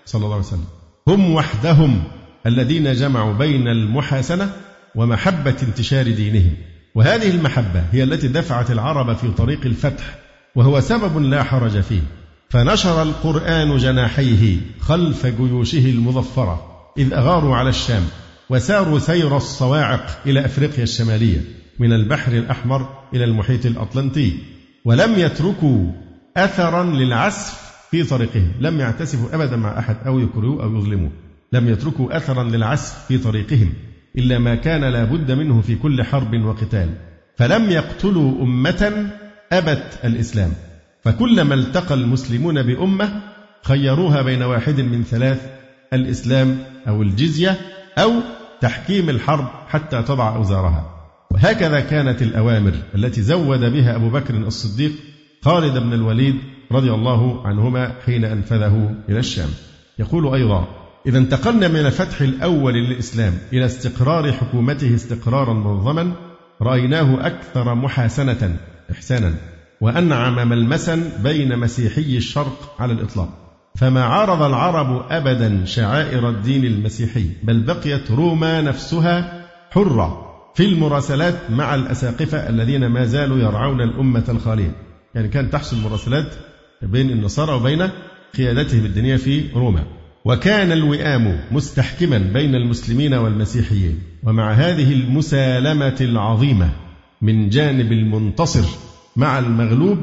صلى 0.05 0.23
الله 0.23 0.35
عليه 0.35 0.45
وسلم 0.45 0.65
هم 1.07 1.31
وحدهم 1.33 2.03
الذين 2.45 2.93
جمعوا 2.93 3.33
بين 3.33 3.67
المحاسنة 3.67 4.53
ومحبة 4.95 5.55
انتشار 5.63 6.11
دينهم. 6.11 6.53
وهذه 6.95 7.31
المحبة 7.31 7.83
هي 7.91 8.03
التي 8.03 8.27
دفعت 8.27 8.71
العرب 8.71 9.15
في 9.15 9.31
طريق 9.31 9.65
الفتح 9.65 10.03
وهو 10.55 10.79
سبب 10.79 11.17
لا 11.17 11.43
حرج 11.43 11.81
فيه. 11.81 12.01
فنشر 12.49 13.01
القرآن 13.01 13.77
جناحيه 13.77 14.57
خلف 14.79 15.25
جيوشه 15.25 15.85
المظفرة 15.89 16.65
إذ 16.97 17.13
أغاروا 17.13 17.55
على 17.55 17.69
الشام 17.69 18.03
وساروا 18.49 18.99
سير 18.99 19.37
الصواعق 19.37 20.21
إلى 20.25 20.45
أفريقيا 20.45 20.83
الشمالية 20.83 21.41
من 21.79 21.93
البحر 21.93 22.31
الأحمر 22.31 22.89
إلى 23.13 23.23
المحيط 23.23 23.65
الأطلنطي. 23.65 24.33
ولم 24.85 25.19
يتركوا 25.19 25.91
أثرا 26.37 26.83
للعسف 26.83 27.65
في 27.91 28.03
طريقهم 28.03 28.51
لم 28.59 28.79
يعتسفوا 28.79 29.35
أبدا 29.35 29.55
مع 29.55 29.79
أحد 29.79 29.97
أو 30.05 30.19
يكرهوه 30.19 30.63
أو 30.63 30.77
يظلموه 30.77 31.11
لم 31.53 31.69
يتركوا 31.69 32.17
أثرا 32.17 32.43
للعسف 32.43 33.05
في 33.07 33.17
طريقهم. 33.17 33.73
إلا 34.17 34.39
ما 34.39 34.55
كان 34.55 34.83
لا 34.83 35.03
بد 35.03 35.31
منه 35.31 35.61
في 35.61 35.75
كل 35.75 36.03
حرب 36.03 36.45
وقتال. 36.45 36.89
فلم 37.37 37.71
يقتلوا 37.71 38.43
أمة 38.43 39.11
أبت 39.51 39.99
الإسلام. 40.03 40.51
فكلما 41.03 41.55
التقى 41.55 41.95
المسلمون 41.95 42.63
بأمة 42.63 43.21
خيروها 43.63 44.21
بين 44.21 44.43
واحد 44.43 44.81
من 44.81 45.03
ثلاث 45.03 45.49
الإسلام 45.93 46.57
أو 46.87 47.01
الجزية 47.01 47.57
أو 47.97 48.11
تحكيم 48.61 49.09
الحرب 49.09 49.47
حتى 49.67 50.01
تضع 50.01 50.35
أوزارها. 50.35 50.91
وهكذا 51.31 51.79
كانت 51.79 52.21
الأوامر 52.21 52.73
التي 52.95 53.21
زود 53.21 53.59
بها 53.59 53.95
أبو 53.95 54.09
بكر 54.09 54.35
الصديق 54.35 54.91
خالد 55.41 55.77
بن 55.77 55.93
الوليد 55.93 56.35
رضي 56.71 56.91
الله 56.91 57.47
عنهما 57.47 57.91
حين 58.05 58.25
أنفذه 58.25 58.95
إلى 59.09 59.19
الشام. 59.19 59.49
يقول 59.99 60.33
أيضا 60.33 60.84
إذا 61.07 61.17
انتقلنا 61.17 61.67
من 61.67 61.79
الفتح 61.79 62.21
الأول 62.21 62.73
للإسلام 62.73 63.33
إلى 63.53 63.65
استقرار 63.65 64.31
حكومته 64.31 64.95
استقرارا 64.95 65.53
منظما 65.53 66.11
رأيناه 66.61 67.27
أكثر 67.27 67.75
محاسنة 67.75 68.57
إحسانا 68.91 69.33
وأنعم 69.81 70.49
ملمسا 70.49 71.11
بين 71.23 71.59
مسيحي 71.59 72.17
الشرق 72.17 72.75
على 72.79 72.93
الإطلاق. 72.93 73.29
فما 73.75 74.03
عارض 74.03 74.41
العرب 74.41 75.05
أبدا 75.09 75.65
شعائر 75.65 76.29
الدين 76.29 76.65
المسيحي 76.65 77.29
بل 77.43 77.59
بقيت 77.59 78.11
روما 78.11 78.61
نفسها 78.61 79.45
حرة 79.71 80.25
في 80.55 80.65
المراسلات 80.65 81.35
مع 81.49 81.75
الأساقفة 81.75 82.49
الذين 82.49 82.87
ما 82.87 83.05
زالوا 83.05 83.37
يرعون 83.37 83.81
الأمة 83.81 84.23
الخالية. 84.29 84.71
يعني 85.15 85.27
كانت 85.27 85.53
تحصل 85.53 85.77
مراسلات 85.77 86.35
بين 86.81 87.09
النصارى 87.09 87.53
وبين 87.53 87.89
قيادتهم 88.37 88.85
الدينية 88.85 89.15
في 89.15 89.43
روما. 89.55 89.83
وكان 90.25 90.71
الوئام 90.71 91.39
مستحكما 91.51 92.17
بين 92.17 92.55
المسلمين 92.55 93.13
والمسيحيين. 93.13 93.99
ومع 94.23 94.51
هذه 94.51 94.93
المسالمة 94.93 95.95
العظيمة 96.01 96.69
من 97.21 97.49
جانب 97.49 97.91
المنتصر 97.91 98.65
مع 99.15 99.39
المغلوب 99.39 99.97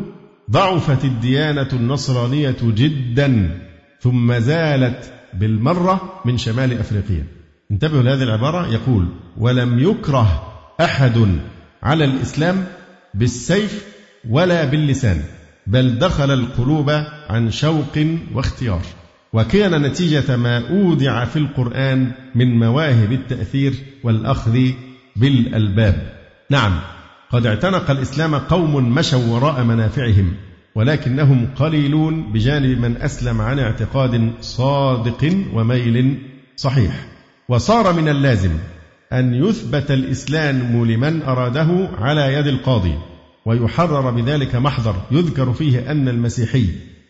ضعفت 0.51 1.05
الديانة 1.05 1.69
النصرانية 1.73 2.57
جدا 2.63 3.61
ثم 4.01 4.39
زالت 4.39 5.13
بالمرة 5.35 6.21
من 6.25 6.39
شمال 6.39 6.79
أفريقيا. 6.79 7.27
انتبهوا 7.71 8.03
لهذه 8.03 8.23
العبارة. 8.23 8.73
يقول 8.73 9.07
ولم 9.39 9.79
يكره 9.79 10.43
أحد 10.81 11.39
على 11.83 12.05
الإسلام 12.05 12.65
بالسيف 13.15 13.85
ولا 14.31 14.65
باللسان 14.65 15.23
بل 15.67 15.99
دخل 15.99 16.31
القلوب 16.31 16.91
عن 17.31 17.51
شوق 17.51 17.99
واختيار. 18.35 18.83
وكان 19.33 19.83
نتيجة 19.83 20.37
ما 20.37 20.69
أودع 20.69 21.25
في 21.25 21.39
القرآن 21.39 22.13
من 22.35 22.59
مواهب 22.59 23.13
التأثير 23.13 23.75
والأخذ 24.05 24.59
بالألباب. 25.17 26.13
نعم، 26.51 26.81
قد 27.31 27.47
اعتنق 27.47 27.91
الإسلام 27.91 28.35
قوم 28.35 28.95
مشوا 28.95 29.27
وراء 29.27 29.65
منافعهم، 29.65 30.35
ولكنهم 30.75 31.49
قليلون 31.57 32.33
بجانب 32.33 32.79
من 32.79 32.97
أسلم 32.97 33.41
عن 33.41 33.59
اعتقاد 33.59 34.33
صادق 34.41 35.37
وميل 35.55 36.19
صحيح. 36.57 37.07
وصار 37.49 37.93
من 37.93 38.09
اللازم 38.09 38.51
أن 39.13 39.35
يثبت 39.35 39.91
الإسلام 39.91 40.85
لمن 40.85 41.23
أراده 41.23 41.89
على 41.99 42.35
يد 42.35 42.47
القاضي، 42.47 42.95
ويحرر 43.47 44.11
بذلك 44.11 44.57
محضر 44.57 44.95
يذكر 45.11 45.53
فيه 45.53 45.91
أن 45.91 46.09
المسيحي 46.09 46.67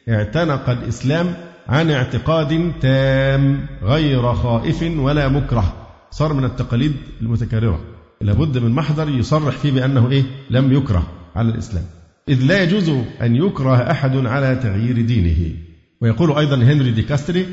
اعتنق 0.08 0.70
الإسلام 0.70 1.35
عن 1.68 1.90
اعتقاد 1.90 2.72
تام 2.81 3.66
غير 3.83 4.35
خائف 4.35 4.83
ولا 4.83 5.29
مكره. 5.29 5.72
صار 6.11 6.33
من 6.33 6.44
التقاليد 6.44 6.96
المتكررة. 7.20 7.81
لابد 8.20 8.59
من 8.59 8.70
محضر 8.70 9.09
يصرح 9.09 9.55
فيه 9.55 9.72
بأنه 9.72 10.11
إيه؟ 10.11 10.22
لم 10.51 10.72
يكره 10.72 11.07
على 11.37 11.48
الإسلام. 11.48 11.85
إذ 12.29 12.42
لا 12.42 12.62
يجوز 12.62 12.88
أن 13.22 13.37
يكره 13.37 13.90
أحد 13.90 14.27
على 14.27 14.57
تغيير 14.57 15.01
دينه. 15.01 15.57
ويقول 16.01 16.33
أيضا 16.33 16.57
هنري 16.57 16.90
دي 16.90 17.03
كاستري 17.03 17.46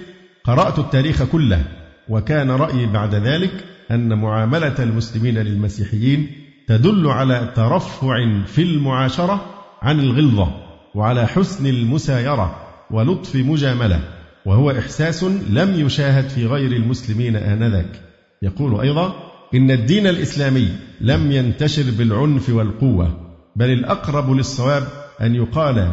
قرأت 0.44 0.80
التاريخ 0.80 1.24
كله 1.24 1.64
وكان 2.10 2.52
رأيي 2.52 2.86
بعد 2.86 3.16
ذلك 3.16 3.52
أن 3.92 4.14
معاملة 4.18 4.76
المسلمين 4.80 5.38
للمسيحيين 5.38 6.28
تدل 6.68 7.08
على 7.08 7.54
ترفع 7.56 8.44
في 8.46 8.62
المعاشرة 8.62 9.46
عن 9.82 10.00
الغلظة 10.00 10.48
وعلى 10.96 11.28
حسن 11.28 11.66
المسايرة. 11.66 12.69
ولطف 12.92 13.36
مجاملة 13.36 14.00
وهو 14.46 14.72
إحساس 14.72 15.24
لم 15.50 15.86
يشاهد 15.86 16.30
في 16.30 16.46
غير 16.46 16.72
المسلمين 16.72 17.36
آنذاك. 17.36 18.02
يقول 18.42 18.82
أيضا 18.82 19.14
إن 19.56 19.72
الدين 19.72 20.08
الإسلامي 20.08 20.68
لم 21.02 21.32
ينتشر 21.32 21.84
بالعنف 21.98 22.50
والقوة 22.50 23.36
بل 23.56 23.70
الأقرب 23.70 24.32
للصواب 24.32 24.88
أن 25.22 25.36
يقال 25.36 25.92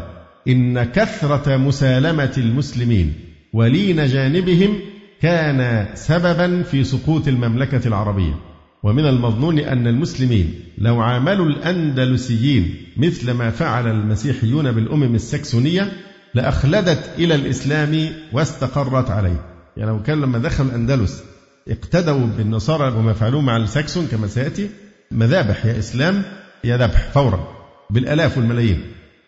إن 0.48 0.85
كثرة 0.85 1.56
مسالمة 1.56 2.32
المسلمين 2.38 3.12
ولين 3.52 4.06
جانبهم 4.06 4.78
كان 5.22 5.87
سببا 5.94 6.62
في 6.62 6.85
سقوط 6.85 7.28
المملكة 7.28 7.88
العربية. 7.88 8.35
ومن 8.82 9.06
المظنون 9.06 9.59
أن 9.59 9.87
المسلمين 9.87 10.54
لو 10.78 11.00
عاملوا 11.00 11.46
الأندلسيين 11.46 12.74
مثل 12.96 13.30
ما 13.30 13.50
فعل 13.50 13.87
المسيحيون 13.87 14.72
بالأمم 14.72 15.14
السكسونية 15.14 15.92
لأخلدت 16.37 17.11
إلى 17.18 17.35
الإسلام 17.35 18.12
واستقرت 18.33 19.11
عليه. 19.11 19.40
يعني 19.77 19.90
لو 19.90 20.03
كان 20.03 20.20
لما 20.20 20.38
دخل 20.38 20.64
الأندلس 20.64 21.22
اقتدوا 21.68 22.27
بالنصارى 22.38 22.96
وما 22.96 23.12
فعلوه 23.12 23.40
مع 23.40 23.57
الساكسون 23.57 24.07
كما 24.07 24.27
سيأتي 24.27 24.70
مذابح 25.11 25.66
يا 25.66 25.79
إسلام 25.79 26.22
يا 26.64 26.77
ذبح 26.77 27.11
فورا 27.11 27.49
بالآلاف 27.90 28.38
والملايين. 28.38 28.81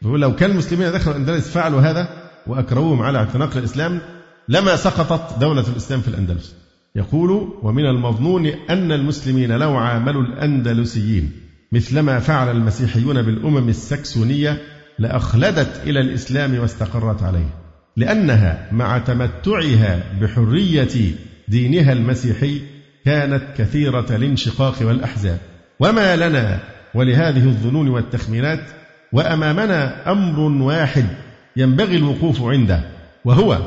لو 0.03 0.37
كان 0.37 0.51
المسلمين 0.51 0.93
دخلوا 0.93 1.17
الأندلس 1.17 1.49
فعلوا 1.49 1.81
هذا 1.81 2.09
وأكرهوهم 2.47 3.03
على 3.03 3.19
اعتناق 3.19 3.57
الإسلام 3.57 4.01
لما 4.49 4.77
سقطت 4.77 5.39
دولة 5.39 5.69
الإسلام 5.69 6.01
في 6.01 6.09
الأندلس. 6.09 6.55
يقول 6.97 7.49
ومن 7.63 7.87
المظنون 7.87 8.47
أن 8.47 8.93
المسلمين 8.93 9.53
لو 9.53 9.77
عاملوا 9.77 10.23
الأندلسيين 10.23 11.33
مثلما 11.73 12.19
فعل 12.19 12.57
المسيحيون 12.57 13.23
بالأمم 13.23 13.69
السكسونية 13.69 14.63
لأخلدت 14.99 15.81
إلى 15.87 16.01
الإسلام 16.01 16.59
واستقرت 16.59 17.23
عليه 17.23 17.49
لأنها 17.97 18.69
مع 18.73 18.99
تمتعها 18.99 20.03
بحرية 20.21 21.15
دينها 21.49 21.93
المسيحي 21.93 22.61
كانت 23.05 23.43
كثيرة 23.57 24.07
الانشقاق 24.11 24.75
والأحزاب. 24.83 25.39
وما 25.81 26.17
لنا 26.17 26.61
ولهذه 26.95 27.45
الظنون 27.45 27.89
والتخمينات 27.89 28.61
وأمامنا 29.13 30.13
أمر 30.13 30.41
واحد 30.41 31.07
ينبغي 31.57 31.97
الوقوف 31.97 32.43
عنده 32.43 32.81
وهو 33.25 33.59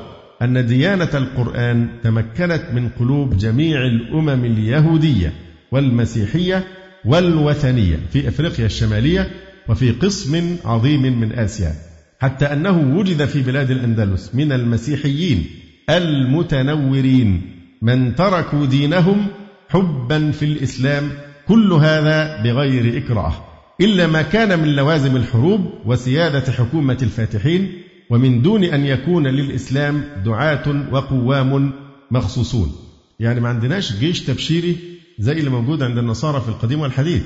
أن 0.41 0.65
ديانة 0.65 1.09
القرآن 1.13 1.87
تمكنت 2.03 2.61
من 2.73 2.89
قلوب 2.99 3.37
جميع 3.37 3.81
الأمم 3.85 4.45
اليهودية 4.45 5.33
والمسيحية 5.71 6.63
والوثنية 7.05 7.99
في 8.13 8.27
أفريقيا 8.27 8.65
الشمالية 8.65 9.27
وفي 9.71 9.91
قسم 9.91 10.57
عظيم 10.65 11.19
من 11.19 11.31
آسيا 11.31 11.73
حتى 12.19 12.45
أنه 12.45 12.97
وجد 12.97 13.25
في 13.25 13.41
بلاد 13.41 13.71
الأندلس 13.71 14.35
من 14.35 14.51
المسيحيين 14.51 15.45
المتنورين 15.89 17.41
من 17.81 18.15
تركوا 18.15 18.65
دينهم 18.65 19.27
حبا 19.69 20.31
في 20.31 20.45
الإسلام 20.45 21.09
كل 21.47 21.73
هذا 21.73 22.41
بغير 22.43 22.97
إكراه 22.97 23.33
إلا 23.81 24.07
ما 24.07 24.21
كان 24.21 24.59
من 24.59 24.75
لوازم 24.75 25.15
الحروب 25.15 25.73
وسيادة 25.85 26.51
حكومة 26.51 26.97
الفاتحين 27.01 27.71
ومن 28.09 28.41
دون 28.41 28.63
أن 28.63 28.85
يكون 28.85 29.27
للإسلام 29.27 30.03
دعاة 30.25 30.85
وقوام 30.91 31.73
مخصوصون. 32.11 32.71
يعني 33.19 33.39
ما 33.39 33.49
عندناش 33.49 33.93
جيش 33.93 34.21
تبشيري 34.21 34.77
زي 35.19 35.31
اللي 35.31 35.49
موجود 35.49 35.83
عند 35.83 35.97
النصارى 35.97 36.41
في 36.41 36.49
القديم 36.49 36.79
والحديث. 36.79 37.21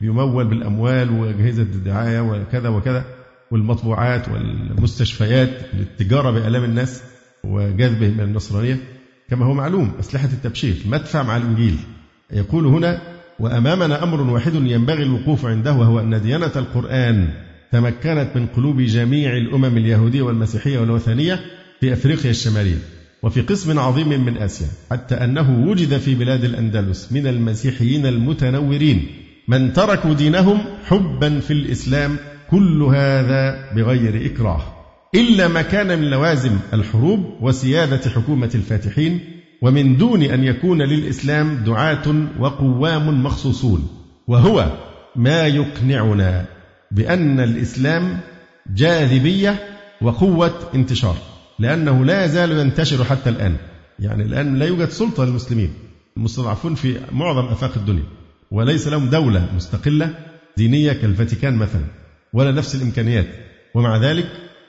يمول 0.00 0.44
بالأموال 0.44 1.10
وأجهزة 1.10 1.62
الدعاية 1.62 2.20
وكذا 2.20 2.68
وكذا 2.68 3.04
والمطبوعات 3.50 4.28
والمستشفيات 4.28 5.50
للتجارة 5.74 6.30
بآلام 6.30 6.64
الناس 6.64 7.02
وجذبهم 7.44 8.14
إلى 8.14 8.24
النصرانية. 8.24 8.78
كما 9.30 9.46
هو 9.46 9.54
معلوم 9.54 9.92
أسلحة 10.00 10.28
التبشير 10.32 10.76
مدفع 10.86 11.22
مع 11.22 11.36
الإنجيل. 11.36 11.76
يقول 12.32 12.66
هنا 12.66 13.00
وأمامنا 13.38 14.02
أمر 14.02 14.20
واحد 14.20 14.54
ينبغي 14.54 15.02
الوقوف 15.02 15.46
عنده 15.46 15.72
وهو 15.72 16.00
أن 16.00 16.22
ديانة 16.22 16.52
القرآن 16.56 17.28
تمكنت 17.72 18.28
من 18.34 18.46
قلوب 18.46 18.80
جميع 18.80 19.36
الأمم 19.36 19.76
اليهودية 19.76 20.22
والمسيحية 20.22 20.78
والوثنية 20.78 21.40
في 21.80 21.92
أفريقيا 21.92 22.30
الشمالية 22.30 22.78
وفي 23.22 23.40
قسم 23.40 23.78
عظيم 23.78 24.08
من 24.24 24.36
آسيا 24.36 24.68
حتى 24.90 25.14
أنه 25.14 25.68
وجد 25.68 25.98
في 25.98 26.14
بلاد 26.14 26.44
الأندلس 26.44 27.12
من 27.12 27.26
المسيحيين 27.26 28.06
المتنورين. 28.06 29.06
من 29.48 29.72
تركوا 29.72 30.14
دينهم 30.14 30.58
حبا 30.84 31.40
في 31.40 31.52
الإسلام 31.52 32.16
كل 32.50 32.82
هذا 32.82 33.72
بغير 33.76 34.26
إكراه. 34.26 34.62
إلا 35.14 35.48
ما 35.48 35.62
كان 35.62 35.98
من 35.98 36.10
لوازم 36.10 36.58
الحروب 36.74 37.20
وسيادة 37.40 38.10
حكومة 38.10 38.50
الفاتحين 38.54 39.20
ومن 39.62 39.96
دون 39.96 40.22
أن 40.22 40.44
يكون 40.44 40.82
للإسلام 40.82 41.64
دعاة 41.66 42.14
وقوام 42.38 43.22
مخصوصون. 43.24 43.88
وهو 44.28 44.72
ما 45.16 45.46
يقنعنا 45.46 46.44
بأن 46.90 47.40
الإسلام 47.40 48.20
جاذبية 48.74 49.56
وقوة 50.02 50.54
انتشار 50.74 51.16
لأنه 51.58 52.04
لا 52.04 52.24
يزال 52.24 52.52
ينتشر 52.52 53.04
حتى 53.04 53.30
الآن. 53.30 53.56
يعني 53.98 54.22
الآن 54.22 54.56
لا 54.56 54.66
يوجد 54.66 54.88
سلطة 54.88 55.24
للمسلمين. 55.24 55.72
المستضعفون 56.16 56.74
في 56.74 57.00
معظم 57.12 57.46
آفاق 57.46 57.72
الدنيا. 57.76 58.04
وليس 58.50 58.88
لهم 58.88 59.08
دولة 59.08 59.48
مستقلة 59.56 60.14
دينية 60.56 60.92
كالفاتيكان 60.92 61.56
مثلا 61.56 61.84
ولا 62.32 62.52
نفس 62.52 62.74
الإمكانيات. 62.74 63.26
ومع 63.74 63.96
ذلك 63.96 64.26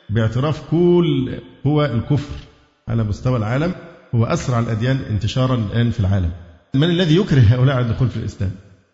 باعتراف 0.10 0.62
كل 0.72 1.39
قوى 1.63 1.86
الكفر 1.86 2.36
على 2.88 3.04
مستوى 3.04 3.38
العالم 3.38 3.72
هو 4.15 4.26
أسرع 4.26 4.60
الأديان 4.60 5.00
انتشارا 5.10 5.56
الآن 5.56 5.92
في 5.92 6.00
العالم. 6.00 6.32
من 6.76 6.89
الذي 6.89 7.15
يكره 7.15 7.39
هؤلاء 7.39 7.76
على 7.76 7.86
الدخول 7.86 8.10
في 8.10 8.18
الإسلام؟ 8.18 8.52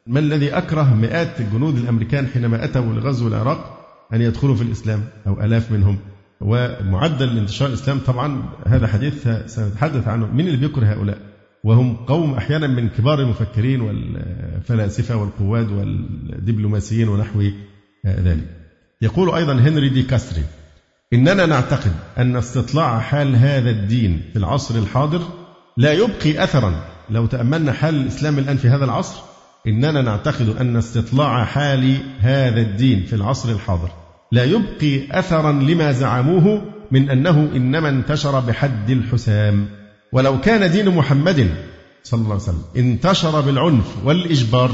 ما 0.08 0.20
الذي 0.20 0.50
أكره 0.50 0.94
مئات 0.94 1.40
الجنود 1.42 1.78
الأمريكان 1.78 2.28
حينما 2.28 2.64
أتوا 2.64 2.94
لغزو 2.94 3.28
العراق 3.28 3.88
أن 4.14 4.22
يدخلوا 4.22 4.56
في 4.56 4.62
الإسلام؟ 4.62 5.04
أو 5.28 5.44
ألاف 5.44 5.72
منهم. 5.72 5.98
ومعدل 6.42 7.38
انتشار 7.38 7.68
الإسلام 7.68 8.00
طبعا 8.00 8.50
هذا 8.68 8.88
حديث 8.88 9.28
سنتحدث 9.46 10.08
عنه. 10.08 10.26
من 10.34 10.48
اللي 10.48 10.58
بيكره 10.58 10.86
هؤلاء؟ 10.86 11.35
وهم 11.66 11.96
قوم 11.96 12.34
أحيانا 12.34 12.68
من 12.68 12.90
كبار 12.90 13.20
المفكرين 13.20 13.82
والفلاسفة 13.82 15.16
والقواد 15.16 15.72
والدبلوماسيين 15.72 17.08
ونحو 17.08 17.42
ذلك. 18.06 18.48
يقول 19.02 19.30
أيضا 19.36 19.54
هنري 19.54 19.90
دي 19.90 20.04
كاستري 20.04 20.44
إننا 21.14 21.46
نعتقد 21.46 21.92
أن 22.18 22.36
استطلاع 22.36 23.00
حال 23.00 23.36
هذا 23.36 23.70
الدين 23.70 24.22
في 24.34 24.40
العصر 24.40 24.76
الحاضر 24.76 25.22
لا 25.78 25.94
يبقي 25.94 26.44
أثرا. 26.44 26.82
لو 27.10 27.26
تأملنا 27.26 27.72
حال 27.72 27.96
الإسلام 27.96 28.40
الآن 28.40 28.58
في 28.58 28.70
هذا 28.70 28.86
العصر 28.86 29.22
إننا 29.68 30.02
نعتقد 30.02 30.50
أن 30.50 30.76
استطلاع 30.76 31.46
حال 31.46 31.98
هذا 32.20 32.62
الدين 32.62 33.04
في 33.04 33.14
العصر 33.16 33.52
الحاضر 33.52 33.90
لا 34.32 34.44
يبقي 34.44 35.20
أثرا 35.20 35.52
لما 35.52 35.92
زعموه 35.92 36.62
من 36.92 37.10
أنه 37.10 37.52
إنما 37.56 37.90
انتشر 37.90 38.40
بحد 38.40 38.90
الحسام. 38.90 39.85
ولو 40.12 40.42
كان 40.42 40.72
دين 40.72 40.90
محمد 40.90 41.50
صلى 42.04 42.18
الله 42.22 42.32
عليه 42.34 42.44
وسلم 42.44 42.62
انتشر 42.78 43.42
بالعنف 43.42 44.06
والإجبار 44.06 44.72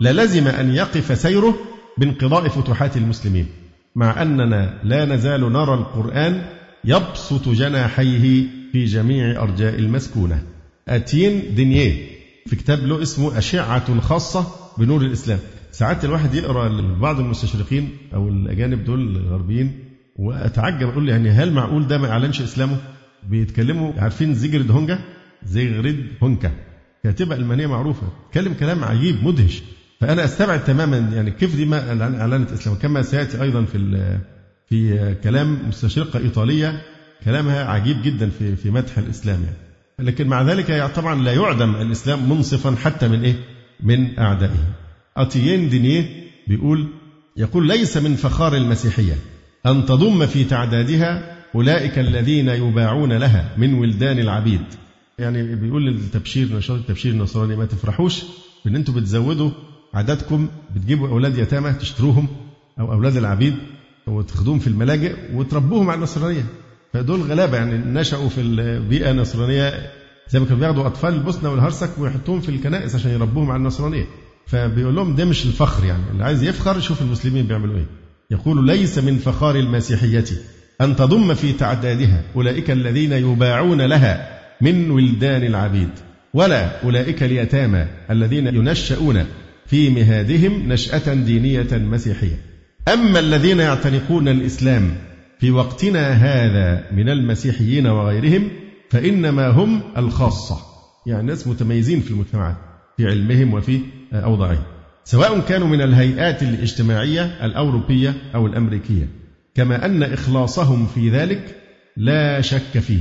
للزم 0.00 0.46
أن 0.48 0.74
يقف 0.74 1.18
سيره 1.18 1.54
بانقضاء 1.98 2.48
فتوحات 2.48 2.96
المسلمين 2.96 3.46
مع 3.96 4.22
أننا 4.22 4.80
لا 4.84 5.04
نزال 5.04 5.52
نرى 5.52 5.74
القرآن 5.74 6.42
يبسط 6.84 7.48
جناحيه 7.48 8.46
في 8.72 8.84
جميع 8.84 9.42
أرجاء 9.42 9.74
المسكونة. 9.78 10.42
أتين 10.88 11.54
دينيه 11.54 12.08
في 12.46 12.56
كتاب 12.56 12.86
له 12.86 13.02
اسمه 13.02 13.38
أشعة 13.38 14.00
خاصة 14.00 14.46
بنور 14.78 15.00
الإسلام. 15.02 15.38
ساعات 15.72 16.04
الواحد 16.04 16.34
يقرأ 16.34 16.68
لبعض 16.68 17.20
المستشرقين 17.20 17.96
أو 18.14 18.28
الأجانب 18.28 18.84
دول 18.84 19.16
الغربيين 19.16 19.78
وأتعجب 20.16 20.88
أقول 20.88 21.08
يعني 21.08 21.30
هل 21.30 21.52
معقول 21.52 21.86
ده 21.86 21.98
ما 21.98 22.10
أعلنش 22.10 22.40
إسلامه؟ 22.40 22.76
بيتكلموا 23.28 23.92
عارفين 23.98 24.34
زيجرد 24.34 24.70
هونجا؟ 24.70 24.98
زيغريد 25.44 26.06
هونكا 26.22 26.50
كاتبة 27.04 27.34
ألمانية 27.34 27.66
معروفة 27.66 28.08
تكلم 28.32 28.54
كلام 28.54 28.84
عجيب 28.84 29.24
مدهش. 29.24 29.62
فأنا 30.00 30.24
أستبعد 30.24 30.64
تماما 30.64 30.96
يعني 30.96 31.30
كيف 31.30 31.56
دي 31.56 31.64
ما 31.64 32.02
أعلنت 32.20 32.52
إسلام. 32.52 32.76
كما 32.76 33.02
سيأتي 33.02 33.42
أيضا 33.42 33.64
في 33.64 34.18
في 34.68 35.14
كلام 35.24 35.68
مستشرقة 35.68 36.18
إيطالية. 36.18 36.82
كلامها 37.24 37.64
عجيب 37.64 38.02
جدا 38.02 38.30
في 38.30 38.56
في 38.56 38.70
مدح 38.70 38.98
الإسلام 38.98 39.40
يعني. 39.42 39.56
لكن 39.98 40.26
مع 40.26 40.42
ذلك 40.42 40.90
طبعا 40.96 41.22
لا 41.22 41.32
يعدم 41.32 41.74
الإسلام 41.74 42.28
منصفا 42.28 42.76
حتى 42.76 43.08
من 43.08 43.22
إيه؟ 43.24 43.34
من 43.80 44.18
أعدائه. 44.18 44.74
أتيين 45.16 45.68
دينيه 45.68 46.08
بيقول 46.48 46.88
يقول 47.36 47.68
ليس 47.68 47.96
من 47.96 48.14
فخار 48.16 48.56
المسيحية 48.56 49.14
أن 49.66 49.86
تضم 49.86 50.26
في 50.26 50.44
تعدادها 50.44 51.35
أولئك 51.54 51.98
الذين 51.98 52.48
يباعون 52.48 53.12
لها 53.12 53.54
من 53.56 53.74
ولدان 53.74 54.18
العبيد. 54.18 54.60
يعني 55.18 55.54
بيقول 55.54 55.86
للتبشير 55.86 56.56
نشاط 56.56 56.78
التبشير 56.78 57.12
النصراني 57.12 57.56
ما 57.56 57.64
تفرحوش 57.64 58.22
بأن 58.64 58.76
أنتم 58.76 58.94
بتزودوا 58.94 59.50
عددكم 59.94 60.48
بتجيبوا 60.74 61.08
أولاد 61.08 61.38
يتامى 61.38 61.72
تشتروهم 61.72 62.28
أو 62.80 62.92
أولاد 62.92 63.16
العبيد 63.16 63.54
وتاخدوهم 64.06 64.58
في 64.58 64.66
الملاجئ 64.66 65.14
وتربوهم 65.34 65.90
على 65.90 65.98
النصرانية. 65.98 66.44
فدول 66.92 67.20
غلابة 67.20 67.56
يعني 67.56 67.78
نشأوا 67.78 68.28
في 68.28 68.40
البيئة 68.40 69.10
النصرانية 69.10 69.90
زي 70.30 70.40
ما 70.40 70.44
كانوا 70.44 70.60
بياخدوا 70.60 70.86
أطفال 70.86 71.14
البوسنة 71.14 71.50
والهرسك 71.50 71.90
ويحطوهم 71.98 72.40
في 72.40 72.48
الكنائس 72.48 72.94
عشان 72.94 73.10
يربوهم 73.10 73.50
على 73.50 73.58
النصرانية. 73.58 74.06
فبيقول 74.46 74.96
لهم 74.96 75.16
ده 75.16 75.24
مش 75.24 75.46
الفخر 75.46 75.84
يعني 75.84 76.02
اللي 76.12 76.24
عايز 76.24 76.42
يفخر 76.42 76.78
يشوف 76.78 77.02
المسلمين 77.02 77.46
بيعملوا 77.46 77.76
إيه. 77.76 77.86
يقول 78.30 78.66
ليس 78.66 78.98
من 78.98 79.16
فخار 79.16 79.56
المسيحية. 79.56 80.24
أن 80.80 80.96
تضم 80.96 81.34
في 81.34 81.52
تعدادها 81.52 82.22
أولئك 82.36 82.70
الذين 82.70 83.12
يباعون 83.12 83.82
لها 83.82 84.40
من 84.60 84.90
ولدان 84.90 85.44
العبيد 85.44 85.88
ولا 86.34 86.82
أولئك 86.84 87.22
اليتامى 87.22 87.86
الذين 88.10 88.46
ينشأون 88.46 89.24
في 89.66 89.90
مهادهم 89.90 90.72
نشأة 90.72 91.14
دينية 91.14 91.68
مسيحية. 91.72 92.40
أما 92.88 93.18
الذين 93.18 93.60
يعتنقون 93.60 94.28
الإسلام 94.28 94.94
في 95.38 95.50
وقتنا 95.50 96.12
هذا 96.12 96.84
من 96.92 97.08
المسيحيين 97.08 97.86
وغيرهم 97.86 98.48
فإنما 98.90 99.48
هم 99.48 99.80
الخاصة 99.96 100.58
يعني 101.06 101.26
ناس 101.26 101.46
متميزين 101.46 102.00
في 102.00 102.10
المجتمعات 102.10 102.56
في 102.96 103.06
علمهم 103.06 103.54
وفي 103.54 103.80
أوضاعهم 104.12 104.62
سواء 105.04 105.40
كانوا 105.40 105.68
من 105.68 105.82
الهيئات 105.82 106.42
الاجتماعية 106.42 107.22
الأوروبية 107.46 108.14
أو 108.34 108.46
الأمريكية. 108.46 109.08
كما 109.56 109.86
أن 109.86 110.02
إخلاصهم 110.02 110.86
في 110.86 111.10
ذلك 111.10 111.56
لا 111.96 112.40
شك 112.40 112.78
فيه 112.78 113.00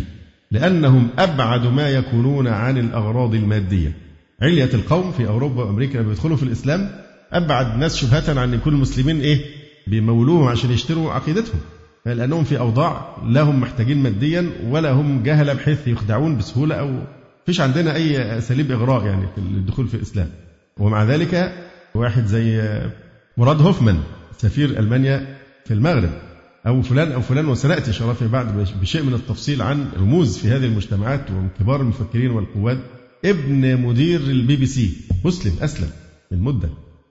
لأنهم 0.52 1.08
أبعد 1.20 1.68
ما 1.68 1.90
يكونون 1.90 2.48
عن 2.48 2.78
الأغراض 2.78 3.36
المادية. 3.36 3.98
علية 4.42 4.70
القوم 4.74 5.12
في 5.12 5.28
أوروبا 5.28 5.64
وأمريكا 5.64 5.98
لما 5.98 6.10
بيدخلوا 6.10 6.38
في 6.38 6.44
الإسلام 6.44 6.90
أبعد 7.34 7.78
ناس 7.78 7.96
شبهة 7.96 8.40
عن 8.40 8.54
يكون 8.54 8.74
المسلمين 8.74 9.22
إيه؟ 9.22 9.42
بيمولوهم 9.88 10.48
عشان 10.48 10.72
يشتروا 10.72 11.12
عقيدتهم. 11.12 11.60
لأنهم 12.06 12.44
في 12.44 12.60
أوضاع 12.60 13.18
لا 13.30 13.42
هم 13.42 13.62
محتاجين 13.62 13.98
ماديا 13.98 14.50
ولا 14.68 14.92
هم 14.92 15.24
جهلة 15.24 15.54
بحيث 15.54 15.88
يخدعون 15.88 16.38
بسهولة 16.38 16.76
أو 16.76 17.00
فيش 17.46 17.62
عندنا 17.62 17.96
أي 17.96 18.38
أساليب 18.38 18.72
إغراء 18.72 19.06
يعني 19.06 19.28
في 19.36 19.38
الدخول 19.38 19.88
في 19.88 19.94
الإسلام. 19.94 20.30
ومع 20.78 21.04
ذلك 21.04 21.54
واحد 21.96 22.26
زي 22.26 22.80
مراد 23.38 23.62
هوفمان 23.62 24.00
سفير 24.38 24.70
ألمانيا 24.80 25.38
في 25.66 25.74
المغرب 25.74 26.10
أو 26.68 26.82
فلان 26.82 27.12
أو 27.12 27.22
فلان 27.22 27.48
وسنأتي 27.48 27.94
شرفي 27.94 28.28
بعد 28.28 28.68
بشيء 28.82 29.04
من 29.04 29.14
التفصيل 29.14 29.62
عن 29.62 29.86
رموز 29.98 30.38
في 30.38 30.48
هذه 30.48 30.66
المجتمعات 30.66 31.32
ومن 31.32 31.48
كبار 31.60 31.82
المفكرين 31.82 32.32
والقواد 32.32 32.80
ابن 33.26 33.82
مدير 33.82 34.20
البي 34.20 34.56
بي 34.56 34.66
سي 34.66 34.94
مسلم 35.26 35.54
أسلم 35.62 35.90
من 36.32 36.42
مدة. 36.42 36.70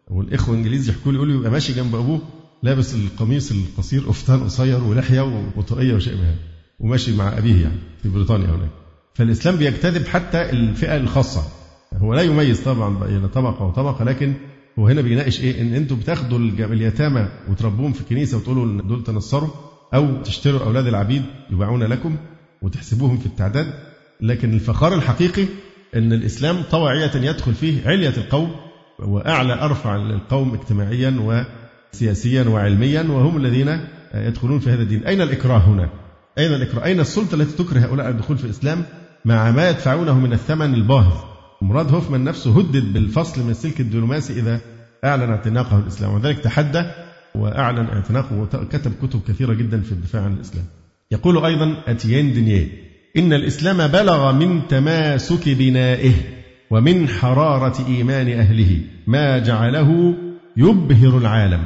والإخوة 0.08 0.54
الإنجليز 0.54 0.88
يحكوا 0.88 1.12
لي 1.12 1.16
يقولوا 1.18 1.34
يبقى 1.34 1.50
ماشي 1.50 1.72
جنب 1.72 1.94
أبوه 1.94 2.20
لابس 2.62 2.94
القميص 2.94 3.52
القصير 3.52 4.00
قفطان 4.02 4.44
قصير 4.44 4.84
ولحية 4.84 5.50
وطاقية 5.56 5.94
وشيء 5.94 6.14
من 6.14 6.24
هذا 6.24 6.38
وماشي 6.80 7.16
مع 7.16 7.38
أبيه 7.38 7.62
يعني 7.62 7.78
في 8.02 8.08
بريطانيا 8.08 8.46
هناك. 8.46 8.70
فالإسلام 9.14 9.56
بيجتذب 9.56 10.06
حتى 10.06 10.50
الفئة 10.50 10.96
الخاصة. 10.96 11.42
هو 11.96 12.14
لا 12.14 12.22
يميز 12.22 12.60
طبعا 12.60 12.98
بين 12.98 13.26
طبقة 13.28 13.64
وطبقة 13.64 14.04
لكن 14.04 14.34
هو 14.78 14.88
هنا 14.88 15.00
بيناقش 15.00 15.40
إيه؟ 15.40 15.60
إن 15.60 15.74
أنتم 15.74 15.96
بتاخدوا 15.96 16.38
اليتامى 16.38 17.28
وتربوهم 17.50 17.92
في 17.92 18.00
الكنيسه 18.00 18.36
وتقولوا 18.36 18.64
إن 18.64 18.76
دول 18.76 19.04
تنصروا 19.04 19.50
أو 19.94 20.22
تشتروا 20.22 20.64
أولاد 20.64 20.86
العبيد 20.86 21.22
يباعون 21.50 21.82
لكم 21.82 22.16
وتحسبوهم 22.62 23.18
في 23.18 23.26
التعداد. 23.26 23.66
لكن 24.20 24.54
الفخار 24.54 24.94
الحقيقي 24.94 25.46
إن 25.96 26.12
الإسلام 26.12 26.62
طوعيه 26.70 27.10
يدخل 27.14 27.54
فيه 27.54 27.88
علية 27.88 28.14
القوم 28.16 28.50
وأعلى 28.98 29.52
أرفع 29.52 29.96
القوم 29.96 30.54
اجتماعيا 30.54 31.44
وسياسيا 31.92 32.42
وعلميا 32.42 33.02
وهم 33.02 33.36
الذين 33.36 33.80
يدخلون 34.14 34.58
في 34.58 34.70
هذا 34.70 34.82
الدين. 34.82 35.04
أين 35.04 35.20
الإكراه 35.20 35.58
هنا؟ 35.58 35.90
أين 36.38 36.54
الإكراه؟ 36.54 36.84
أين 36.84 37.00
السلطة 37.00 37.34
التي 37.34 37.64
تكره 37.64 37.78
هؤلاء 37.78 38.08
الدخول 38.08 38.38
في 38.38 38.44
الإسلام 38.44 38.82
مع 39.24 39.50
ما 39.50 39.70
يدفعونه 39.70 40.18
من 40.18 40.32
الثمن 40.32 40.74
الباهظ؟ 40.74 41.33
مراد 41.64 41.94
هوفمان 41.94 42.24
نفسه 42.24 42.58
هدد 42.58 42.92
بالفصل 42.92 43.42
من 43.42 43.50
السلك 43.50 43.80
الدبلوماسي 43.80 44.32
إذا 44.32 44.60
أعلن 45.04 45.30
اعتناقه 45.30 45.78
الإسلام 45.78 46.14
وذلك 46.14 46.38
تحدى 46.38 46.84
وأعلن 47.34 47.86
اعتناقه 47.86 48.38
وكتب 48.38 48.92
كتب 49.02 49.20
كثيرة 49.28 49.54
جدا 49.54 49.80
في 49.80 49.92
الدفاع 49.92 50.22
عن 50.22 50.32
الإسلام. 50.32 50.64
يقول 51.10 51.44
أيضا 51.44 51.76
أتيين 51.86 52.32
دينيه 52.32 52.68
إن 53.16 53.32
الإسلام 53.32 53.86
بلغ 53.86 54.32
من 54.32 54.68
تماسك 54.68 55.48
بنائه 55.48 56.12
ومن 56.70 57.08
حرارة 57.08 57.86
إيمان 57.88 58.28
أهله 58.28 58.80
ما 59.06 59.38
جعله 59.38 60.14
يبهر 60.56 61.18
العالم 61.18 61.62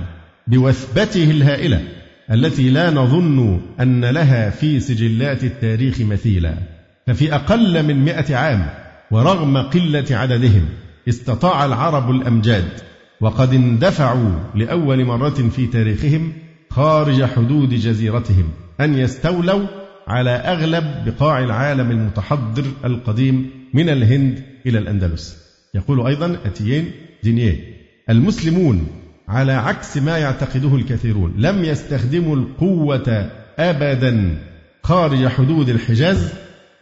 بوثبته 0.46 1.30
الهائلة 1.30 1.82
التي 2.30 2.70
لا 2.70 2.90
نظن 2.90 3.60
أن 3.80 4.04
لها 4.04 4.50
في 4.50 4.80
سجلات 4.80 5.44
التاريخ 5.44 6.00
مثيلا 6.00 6.54
ففي 7.06 7.34
أقل 7.34 7.82
من 7.82 8.04
مئة 8.04 8.36
عام 8.36 8.87
ورغم 9.10 9.56
قلة 9.56 10.06
عددهم 10.10 10.68
استطاع 11.08 11.64
العرب 11.64 12.10
الأمجاد 12.10 12.68
وقد 13.20 13.54
اندفعوا 13.54 14.30
لأول 14.54 15.04
مرة 15.04 15.48
في 15.56 15.66
تاريخهم 15.66 16.32
خارج 16.70 17.24
حدود 17.24 17.74
جزيرتهم 17.74 18.50
أن 18.80 18.98
يستولوا 18.98 19.66
على 20.06 20.30
أغلب 20.30 20.84
بقاع 21.06 21.38
العالم 21.38 21.90
المتحضر 21.90 22.64
القديم 22.84 23.50
من 23.74 23.88
الهند 23.88 24.42
إلى 24.66 24.78
الأندلس. 24.78 25.36
يقول 25.74 26.06
أيضا 26.06 26.38
أتيين 26.44 26.90
دينيه 27.22 27.56
المسلمون 28.10 28.86
على 29.28 29.52
عكس 29.52 29.96
ما 29.96 30.18
يعتقده 30.18 30.76
الكثيرون 30.76 31.34
لم 31.36 31.64
يستخدموا 31.64 32.36
القوة 32.36 33.30
أبدا 33.58 34.38
خارج 34.82 35.26
حدود 35.26 35.68
الحجاز 35.68 36.32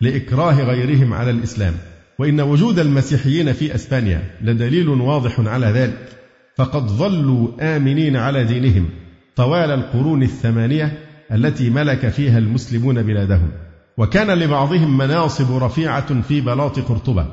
لإكراه 0.01 0.55
غيرهم 0.55 1.13
على 1.15 1.31
الإسلام. 1.31 1.75
وإن 2.19 2.41
وجود 2.41 2.79
المسيحيين 2.79 3.53
في 3.53 3.75
أسبانيا 3.75 4.23
لدليل 4.43 4.89
واضح 4.89 5.41
على 5.41 5.67
ذلك 5.67 6.09
فقد 6.57 6.87
ظلوا 6.87 7.49
آمنين 7.77 8.17
على 8.17 8.45
دينهم 8.45 8.89
طوال 9.37 9.71
القرون 9.71 10.23
الثمانية 10.23 10.99
التي 11.33 11.71
ملك 11.71 12.09
فيها 12.09 12.39
المسلمون 12.39 13.03
بلادهم. 13.03 13.51
وكان 13.99 14.31
لبعضهم 14.31 14.99
مناصب 14.99 15.57
رفيعة 15.57 16.23
في 16.23 16.41
بلاط 16.41 16.79
قرطبة. 16.79 17.27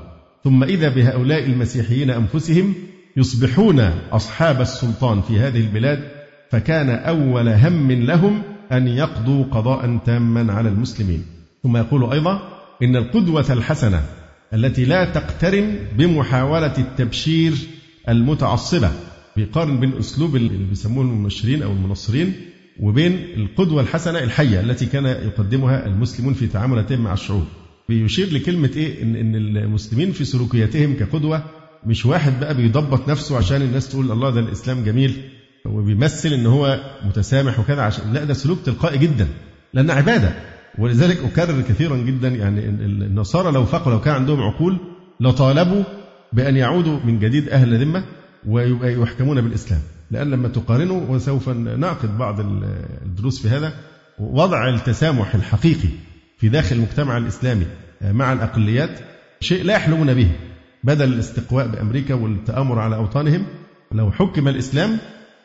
ثم 0.44 0.64
إذا 0.64 0.90
بهؤلاء 0.90 1.46
المسيحيين 1.46 2.10
أنفسهم 2.10 2.74
يصبحون 3.18 3.80
أصحاب 4.12 4.62
السلطان 4.62 5.22
في 5.22 5.40
هذه 5.40 5.60
البلاد 5.60 6.00
فكان 6.52 6.90
أول 6.90 7.48
هم 7.50 7.92
لهم 7.92 8.42
أن 8.72 8.88
يقضوا 8.88 9.44
قضاء 9.44 10.00
تاما 10.06 10.54
على 10.54 10.70
المسلمين. 10.70 11.26
ثم 11.64 11.78
يقول 11.78 12.12
أيضا 12.12 12.42
إن 12.84 12.96
القدوة 12.96 13.46
الحسنة 13.50 14.02
التي 14.54 14.86
لا 14.86 15.06
تقترن 15.06 15.76
بمحاولة 15.98 16.78
التبشير 16.78 17.54
المتعصبة 18.10 18.92
بيقارن 19.36 19.80
بين 19.80 19.98
أسلوب 19.98 20.36
اللي 20.36 20.50
بيسموه 20.70 21.04
المنشرين 21.04 21.64
أو 21.64 21.72
المنصرين 21.72 22.34
وبين 22.80 23.18
القدوة 23.38 23.82
الحسنة 23.82 24.20
الحية 24.20 24.60
التي 24.60 24.86
كان 24.86 25.06
يقدمها 25.06 25.86
المسلمون 25.86 26.34
في 26.34 26.48
تعاملاتهم 26.48 27.02
مع 27.02 27.14
الشعوب. 27.14 27.44
بيشير 27.90 28.34
لكلمة 28.34 28.70
إيه؟ 28.76 29.04
إن, 29.04 29.16
إن 29.16 29.36
المسلمين 29.36 30.12
في 30.12 30.26
سلوكياتهم 30.26 30.94
كقدوة 30.94 31.44
مش 31.86 32.06
واحد 32.06 32.40
بقى 32.40 32.56
بيضبط 32.56 33.10
نفسه 33.10 33.38
عشان 33.38 33.62
الناس 33.62 33.90
تقول 33.90 34.12
الله 34.12 34.30
ده 34.30 34.40
الإسلام 34.40 34.84
جميل 34.84 35.14
وبيمثل 35.66 36.30
إن 36.34 36.46
هو 36.46 36.80
متسامح 37.06 37.60
وكذا 37.60 37.82
عشان 37.82 38.14
لا 38.14 38.24
ده 38.24 38.34
سلوك 38.34 38.60
تلقائي 38.66 38.98
جدا 38.98 39.28
لأن 39.74 39.90
عبادة. 39.92 40.53
ولذلك 40.78 41.18
أكرر 41.24 41.62
كثيرا 41.62 41.98
جدا 41.98 42.28
يعني 42.28 42.60
النصارى 42.70 43.52
لو 43.52 43.66
فقوا 43.66 43.92
لو 43.92 44.02
كان 44.02 44.16
عندهم 44.16 44.42
عقول 44.42 44.78
لطالبوا 45.20 45.84
بأن 46.34 46.58
يعودوا 46.58 47.00
من 47.06 47.20
جديد 47.20 47.50
أهل 47.50 47.80
ذمة 47.80 48.04
ويبقى 48.48 48.94
يحكمون 48.94 49.42
بالإسلام. 49.42 49.80
لأن 50.12 50.32
لما 50.32 50.48
تقارنوا 50.48 51.02
وسوف 51.10 51.50
نعقد 51.50 52.18
بعض 52.18 52.40
الدروس 53.06 53.42
في 53.42 53.50
هذا 53.50 53.74
وضع 54.20 54.70
التسامح 54.70 55.36
الحقيقي 55.36 55.90
في 56.38 56.50
داخل 56.50 56.76
المجتمع 56.76 57.18
الإسلامي 57.18 57.66
مع 58.02 58.34
الأقليات 58.34 59.00
شيء 59.40 59.64
لا 59.64 59.74
يحلمون 59.74 60.14
به. 60.14 60.32
بدل 60.84 61.14
الاستقواء 61.14 61.68
بأمريكا 61.68 62.14
والتآمر 62.14 62.80
على 62.80 62.96
أوطانهم 62.96 63.46
لو 63.92 64.12
حكم 64.12 64.48
الإسلام 64.48 64.98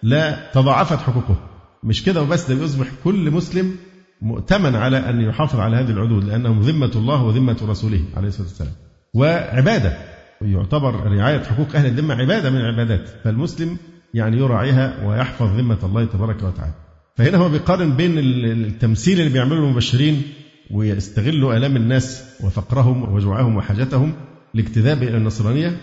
لا 0.03 0.51
تضاعفت 0.55 0.99
حقوقه. 0.99 1.37
مش 1.85 2.05
كده 2.05 2.23
وبس 2.23 2.51
ده 2.51 2.65
يصبح 2.65 2.87
كل 3.05 3.31
مسلم 3.31 3.77
مؤتمن 4.23 4.77
على 4.77 4.97
أن 4.97 5.21
يحافظ 5.21 5.61
على 5.61 5.77
هذه 5.77 5.91
العدود 5.91 6.25
لأنهم 6.25 6.61
ذمة 6.61 6.91
الله 6.97 7.23
وذمة 7.23 7.57
رسوله 7.63 8.01
عليه 8.17 8.29
الصلاة 8.29 8.47
والسلام. 8.47 8.73
وعبادة 9.15 9.99
يعتبر 10.43 10.95
رعاية 10.95 11.43
حقوق 11.43 11.77
أهل 11.77 11.87
الذمة 11.87 12.15
عبادة 12.15 12.51
من 12.51 12.57
العبادات. 12.57 13.09
فالمسلم 13.25 13.77
يعني 14.15 14.37
يراعيها 14.37 15.07
ويحفظ 15.07 15.47
ذمة 15.47 15.79
الله 15.83 16.05
تبارك 16.05 16.43
وتعالى. 16.43 16.75
فهنا 17.17 17.39
هو 17.39 17.49
بيقارن 17.49 17.97
بين 17.97 18.19
التمثيل 18.19 19.21
اللي 19.21 19.33
بيعمله 19.33 19.59
المبشرين 19.59 20.23
ويستغلوا 20.71 21.57
آلام 21.57 21.77
الناس 21.77 22.25
وفقرهم 22.45 23.13
وجوعهم 23.15 23.57
وحاجتهم 23.57 24.13
لاجتذاب 24.55 25.03
إلى 25.03 25.17
النصرانية 25.17 25.77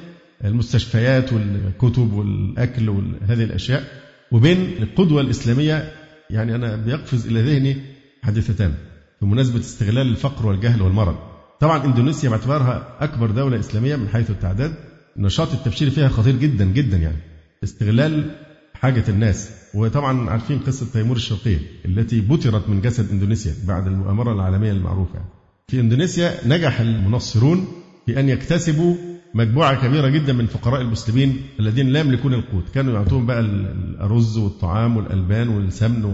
المستشفيات 0.46 1.34
والكتب 1.34 2.14
والأكل 2.14 2.90
وهذه 2.90 3.44
الأشياء. 3.44 3.84
وبين 4.32 4.76
القدوة 4.80 5.22
الإسلامية 5.22 5.92
يعني 6.30 6.56
أنا 6.56 6.76
بيقفز 6.76 7.28
إلى 7.28 7.42
ذهني 7.42 7.95
حادثتان. 8.26 8.74
بمناسبة 9.22 9.60
استغلال 9.60 10.08
الفقر 10.08 10.48
والجهل 10.48 10.82
والمرض 10.82 11.16
طبعا 11.60 11.86
إندونيسيا 11.86 12.30
باعتبارها 12.30 12.98
أكبر 13.00 13.32
دولة 13.32 13.60
إسلامية 13.60 13.96
من 13.96 14.08
حيث 14.08 14.30
التعداد. 14.30 14.74
النشاط 15.18 15.52
التبشيري 15.54 15.92
فيها 15.92 16.08
خطير 16.08 16.36
جدا 16.36 16.66
جدا 16.66 16.98
يعني. 16.98 17.18
استغلال 17.64 18.36
حاجة 18.74 19.04
الناس. 19.10 19.52
وطبعا 19.74 20.30
عارفين 20.30 20.60
قصة 20.60 20.86
تيمور 20.94 21.16
الشرقية 21.16 21.58
التي 21.86 22.22
بترت 22.22 22.70
من 22.70 22.82
جسد 22.82 23.12
إندونيسيا 23.12 23.54
بعد 23.68 23.88
المؤامرة 23.88 24.34
العالمية 24.34 24.72
المعروفة. 24.72 25.20
في 25.68 25.80
إندونيسيا 25.80 26.32
نجح 26.48 26.80
المنصرون 26.80 27.68
في 28.06 28.20
أن 28.20 28.30
يكتسبوا 28.30 28.96
مجموعة 29.34 29.88
كبيرة 29.88 30.08
جدا 30.10 30.34
من 30.34 30.46
فقراء 30.46 30.82
المسلمين 30.82 31.42
الذين 31.60 31.88
لا 31.88 32.00
يملكون 32.00 32.34
القوت. 32.34 32.70
كانوا 32.74 32.94
يعطوهم 32.94 33.26
بقى 33.26 33.40
الأرز 33.40 34.38
والطعام 34.38 34.98
والألبان 34.98 35.48
والسمن 35.50 36.06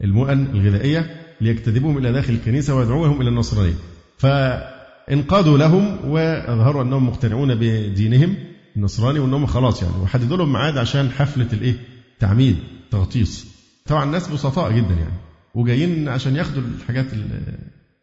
والمؤن 0.00 0.46
الغذائية. 0.54 1.23
ليجتذبوهم 1.40 1.98
إلى 1.98 2.12
داخل 2.12 2.32
الكنيسة 2.32 2.74
ويدعوهم 2.74 3.20
إلى 3.20 3.28
النصرانية. 3.28 3.74
فانقادوا 4.18 5.58
لهم 5.58 6.10
وأظهروا 6.10 6.82
أنهم 6.82 7.08
مقتنعون 7.08 7.54
بدينهم 7.54 8.34
النصراني 8.76 9.18
وأنهم 9.18 9.46
خلاص 9.46 9.82
يعني. 9.82 9.94
وحددوا 10.02 10.36
لهم 10.36 10.52
ميعاد 10.52 10.78
عشان 10.78 11.10
حفلة 11.10 11.48
الإيه؟ 11.52 11.74
تعميد 12.20 12.56
تغطيس. 12.90 13.46
طبعا 13.86 14.04
الناس 14.04 14.28
بسطاء 14.28 14.72
جدا 14.72 14.94
يعني. 14.94 15.18
وجايين 15.54 16.08
عشان 16.08 16.36
ياخدوا 16.36 16.62
الحاجات 16.80 17.06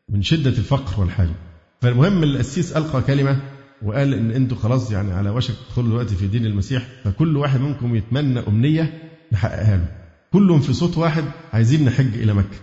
من 0.09 0.21
شدة 0.21 0.49
الفقر 0.49 1.01
والحاجة. 1.01 1.35
فالمهم 1.81 2.23
القسيس 2.23 2.71
ألقى 2.71 3.01
كلمة 3.01 3.39
وقال 3.81 4.13
إن 4.13 4.31
أنتوا 4.31 4.57
خلاص 4.57 4.91
يعني 4.91 5.11
على 5.13 5.29
وشك 5.29 5.53
تدخلوا 5.67 5.87
دلوقتي 5.87 6.15
في 6.15 6.27
دين 6.27 6.45
المسيح. 6.45 6.87
فكل 7.03 7.37
واحد 7.37 7.59
منكم 7.59 7.95
يتمنى 7.95 8.39
أمنية 8.39 8.93
نحققها 9.31 9.77
له. 9.77 9.85
كلهم 10.33 10.59
في 10.59 10.73
صوت 10.73 10.97
واحد 10.97 11.23
عايزين 11.53 11.85
نحج 11.85 12.13
إلى 12.17 12.33
مكة. 12.33 12.57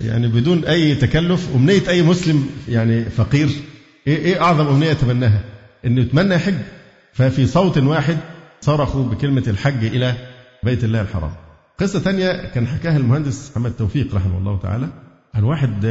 يعني 0.00 0.28
بدون 0.28 0.64
أي 0.64 0.94
تكلف 0.94 1.48
أمنية 1.54 1.88
أي 1.88 2.02
مسلم 2.02 2.46
يعني 2.68 3.04
فقير 3.04 3.48
إيه 4.06 4.16
إيه 4.16 4.42
أعظم 4.42 4.66
أمنية 4.66 4.90
يتمناها؟ 4.90 5.40
إنه 5.84 6.00
يتمنى 6.00 6.34
يحج 6.34 6.54
ففي 7.12 7.46
صوت 7.46 7.78
واحد 7.78 8.16
صرخوا 8.60 9.04
بكلمة 9.04 9.42
الحج 9.46 9.84
إلى 9.84 10.14
بيت 10.62 10.84
الله 10.84 11.00
الحرام. 11.00 11.32
قصة 11.78 11.98
ثانية 11.98 12.46
كان 12.54 12.66
حكاها 12.66 12.96
المهندس 12.96 13.50
محمد 13.50 13.72
توفيق 13.72 14.14
رحمه 14.14 14.38
الله 14.38 14.58
تعالى 14.58 14.88
عن 15.34 15.42
واحد 15.42 15.86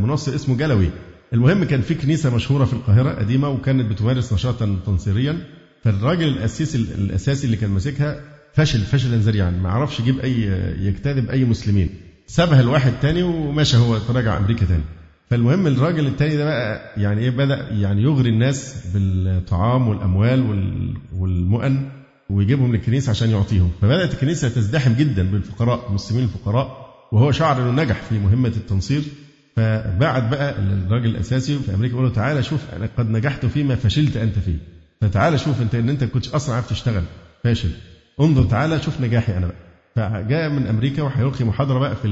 مناصر 0.00 0.34
اسمه 0.34 0.56
جلوي. 0.56 0.90
المهم 1.32 1.64
كان 1.64 1.80
في 1.80 1.94
كنيسة 1.94 2.34
مشهورة 2.34 2.64
في 2.64 2.72
القاهرة 2.72 3.10
قديمة 3.10 3.48
وكانت 3.48 3.90
بتمارس 3.90 4.32
نشاطا 4.32 4.78
تنصيريا. 4.86 5.38
فالراجل 5.84 6.28
الأسيس 6.28 6.74
الأساسي 6.74 7.46
اللي 7.46 7.56
كان 7.56 7.70
ماسكها 7.70 8.20
فشل 8.54 8.80
فشلا 8.80 9.16
ذريعا. 9.16 9.50
ما 9.50 9.70
عرفش 9.70 10.00
يجيب 10.00 10.18
أي 10.20 10.40
يجتذب 10.80 11.30
أي 11.30 11.44
مسلمين. 11.44 11.90
سابها 12.28 12.62
لواحد 12.62 12.92
تاني 13.02 13.22
ومشى 13.22 13.76
هو 13.76 13.98
تراجع 13.98 14.36
أمريكا 14.36 14.66
تاني. 14.66 14.82
فالمهم 15.30 15.66
الراجل 15.66 16.06
التاني 16.06 16.36
ده 16.36 16.44
بقى 16.44 16.92
يعني 16.96 17.20
إيه 17.20 17.30
بدأ 17.30 17.68
يعني 17.70 18.02
يغري 18.02 18.30
الناس 18.30 18.86
بالطعام 18.94 19.88
والأموال 19.88 20.40
والمؤن 21.16 21.88
ويجيبهم 22.30 22.72
للكنيسة 22.72 23.10
عشان 23.10 23.30
يعطيهم. 23.30 23.70
فبدأت 23.82 24.14
الكنيسة 24.14 24.48
تزدحم 24.48 24.92
جدا 24.94 25.30
بالفقراء 25.30 25.88
المسلمين 25.88 26.24
الفقراء 26.24 26.88
وهو 27.12 27.32
شعر 27.32 27.62
إنه 27.62 27.82
نجح 27.82 28.02
في 28.02 28.18
مهمة 28.18 28.48
التنصير. 28.48 29.02
فبعت 29.56 30.28
بقى 30.30 30.58
الراجل 30.58 31.06
الأساسي 31.06 31.58
في 31.58 31.74
أمريكا 31.74 31.94
يقول 31.94 32.04
له 32.06 32.12
تعالى 32.12 32.42
شوف 32.42 32.60
أنا 32.76 32.88
قد 32.98 33.10
نجحت 33.10 33.46
فيما 33.46 33.74
فشلت 33.76 34.16
أنت 34.16 34.38
فيه. 34.38 34.58
فتعالى 35.00 35.38
شوف 35.38 35.62
أنت 35.62 35.74
إن 35.74 35.88
أنت 35.88 36.04
كنتش 36.04 36.28
أصلا 36.28 36.54
عارف 36.54 36.70
تشتغل. 36.70 37.02
فاشل. 37.44 37.70
انظر 38.20 38.44
تعالى 38.44 38.82
شوف 38.82 39.00
نجاحي 39.00 39.36
أنا 39.36 39.46
بقى. 39.46 39.67
فجاء 39.98 40.48
من 40.50 40.66
أمريكا 40.66 41.02
وهيلقي 41.02 41.44
محاضرة 41.44 41.78
بقى 41.78 41.96
في 41.96 42.02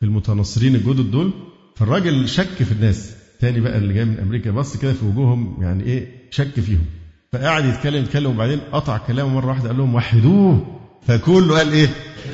في 0.00 0.06
المتنصرين 0.06 0.74
الجدد 0.74 1.10
دول. 1.10 1.30
فالراجل 1.76 2.28
شك 2.28 2.62
في 2.62 2.72
الناس. 2.72 3.16
تاني 3.40 3.60
بقى 3.60 3.78
اللي 3.78 3.94
جاي 3.94 4.04
من 4.04 4.18
أمريكا 4.18 4.50
بص 4.50 4.76
كده 4.76 4.92
في 4.92 5.04
وجوههم 5.04 5.62
يعني 5.62 5.84
إيه 5.84 6.08
شك 6.30 6.60
فيهم. 6.60 6.84
فقعد 7.32 7.64
يتكلم 7.64 8.02
يتكلم 8.04 8.30
وبعدين 8.30 8.60
قطع 8.72 8.98
كلامه 8.98 9.34
مرة 9.34 9.46
واحدة 9.46 9.68
قال 9.68 9.78
لهم 9.78 9.94
وحدوه. 9.94 10.80
فكله 11.06 11.58
قال 11.58 11.72
إيه؟ 11.72 11.88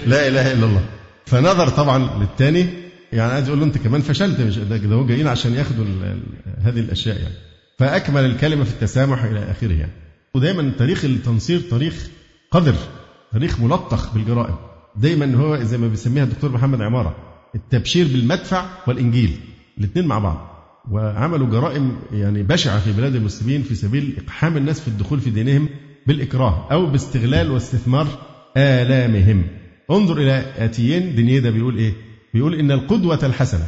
لا 0.07 0.29
إله 0.29 0.53
إلا 0.53 0.67
الله. 0.67 0.85
فنظر 1.27 1.69
طبعا 1.69 2.19
للتاني. 2.21 2.67
يعني 3.13 3.33
عايز 3.33 3.49
يقول 3.49 3.61
له 3.61 3.67
أنت 3.67 3.79
كمان 3.79 4.01
فشلت 4.01 4.41
مش 4.41 4.59
ده 4.59 4.95
هو 4.95 5.07
جايين 5.07 5.27
عشان 5.27 5.55
ياخدوا 5.55 5.85
هذه 6.59 6.81
الأشياء 6.81 7.17
يعني. 7.17 7.35
فأكمل 7.79 8.25
الكلمة 8.25 8.65
في 8.65 8.71
التسامح 8.71 9.25
إلى 9.25 9.51
آخره 9.51 9.73
يعني. 9.73 9.93
ودايما 10.35 10.73
تاريخ 10.79 11.05
التنصير 11.05 11.61
تاريخ 11.71 12.09
قذر. 12.51 12.75
تاريخ 13.33 13.61
ملطخ 13.61 14.15
بالجرائم. 14.15 14.55
دايما 14.97 15.37
هو 15.37 15.63
زي 15.63 15.79
ما 15.79 15.89
بيسميها 15.89 16.25
الدكتور 16.25 16.53
محمد 16.53 16.83
عمارة 16.83 17.17
التبشير 17.55 18.07
بالمدفع 18.07 18.65
والإنجيل 18.87 19.41
الاثنين 19.79 20.07
مع 20.07 20.19
بعض. 20.19 20.49
وعملوا 20.91 21.47
جرائم 21.47 21.97
يعني 22.13 22.43
بشعة 22.43 22.81
في 22.81 22.93
بلاد 22.93 23.15
المسلمين 23.15 23.63
في 23.63 23.75
سبيل 23.75 24.17
إقحام 24.25 24.57
الناس 24.57 24.81
في 24.81 24.89
الدخول 24.89 25.21
في 25.21 25.31
دينهم 25.31 25.69
بالإكراه 26.07 26.69
أو 26.73 26.87
باستغلال 26.87 27.51
واستثمار 27.51 28.07
آلامهم. 28.57 29.45
انظر 29.91 30.19
إلى 30.19 30.45
آتيين 30.59 31.15
دنيدا 31.15 31.51
بيقول 31.51 31.77
إيه؟ 31.77 31.93
بيقول 32.35 32.55
إن 32.55 32.71
القدوة 32.71 33.19
الحسنة 33.23 33.65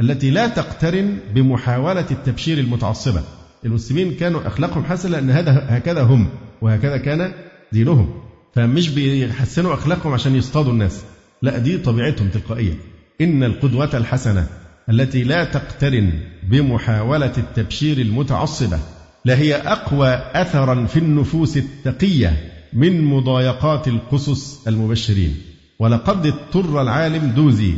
التي 0.00 0.30
لا 0.30 0.48
تقترن 0.48 1.18
بمحاولة 1.34 2.06
التبشير 2.10 2.58
المتعصبة. 2.58 3.22
المسلمين 3.64 4.14
كانوا 4.14 4.46
أخلاقهم 4.46 4.84
حسنة 4.84 5.12
لأن 5.12 5.30
هذا 5.30 5.66
هكذا 5.68 6.02
هم 6.02 6.28
وهكذا 6.62 6.96
كان 6.96 7.32
دينهم. 7.72 8.21
فمش 8.54 8.88
بيحسنوا 8.88 9.74
أخلاقهم 9.74 10.12
عشان 10.12 10.36
يصطادوا 10.36 10.72
الناس. 10.72 11.04
لا 11.42 11.58
دي 11.58 11.78
طبيعتهم 11.78 12.28
تلقائية 12.28 12.74
إن 13.20 13.44
القدوة 13.44 13.90
الحسنة 13.94 14.46
التي 14.90 15.24
لا 15.24 15.44
تقترن 15.44 16.12
بمحاولة 16.42 17.32
التبشير 17.38 17.98
المتعصبة 17.98 18.78
لهي 19.24 19.54
أقوى 19.54 20.08
أثرا 20.34 20.86
في 20.86 20.98
النفوس 20.98 21.56
التقية 21.56 22.36
من 22.72 23.04
مضايقات 23.04 23.88
القصص 23.88 24.66
المبشرين. 24.66 25.36
ولقد 25.78 26.26
اضطر 26.26 26.82
العالم 26.82 27.30
دوزي 27.30 27.74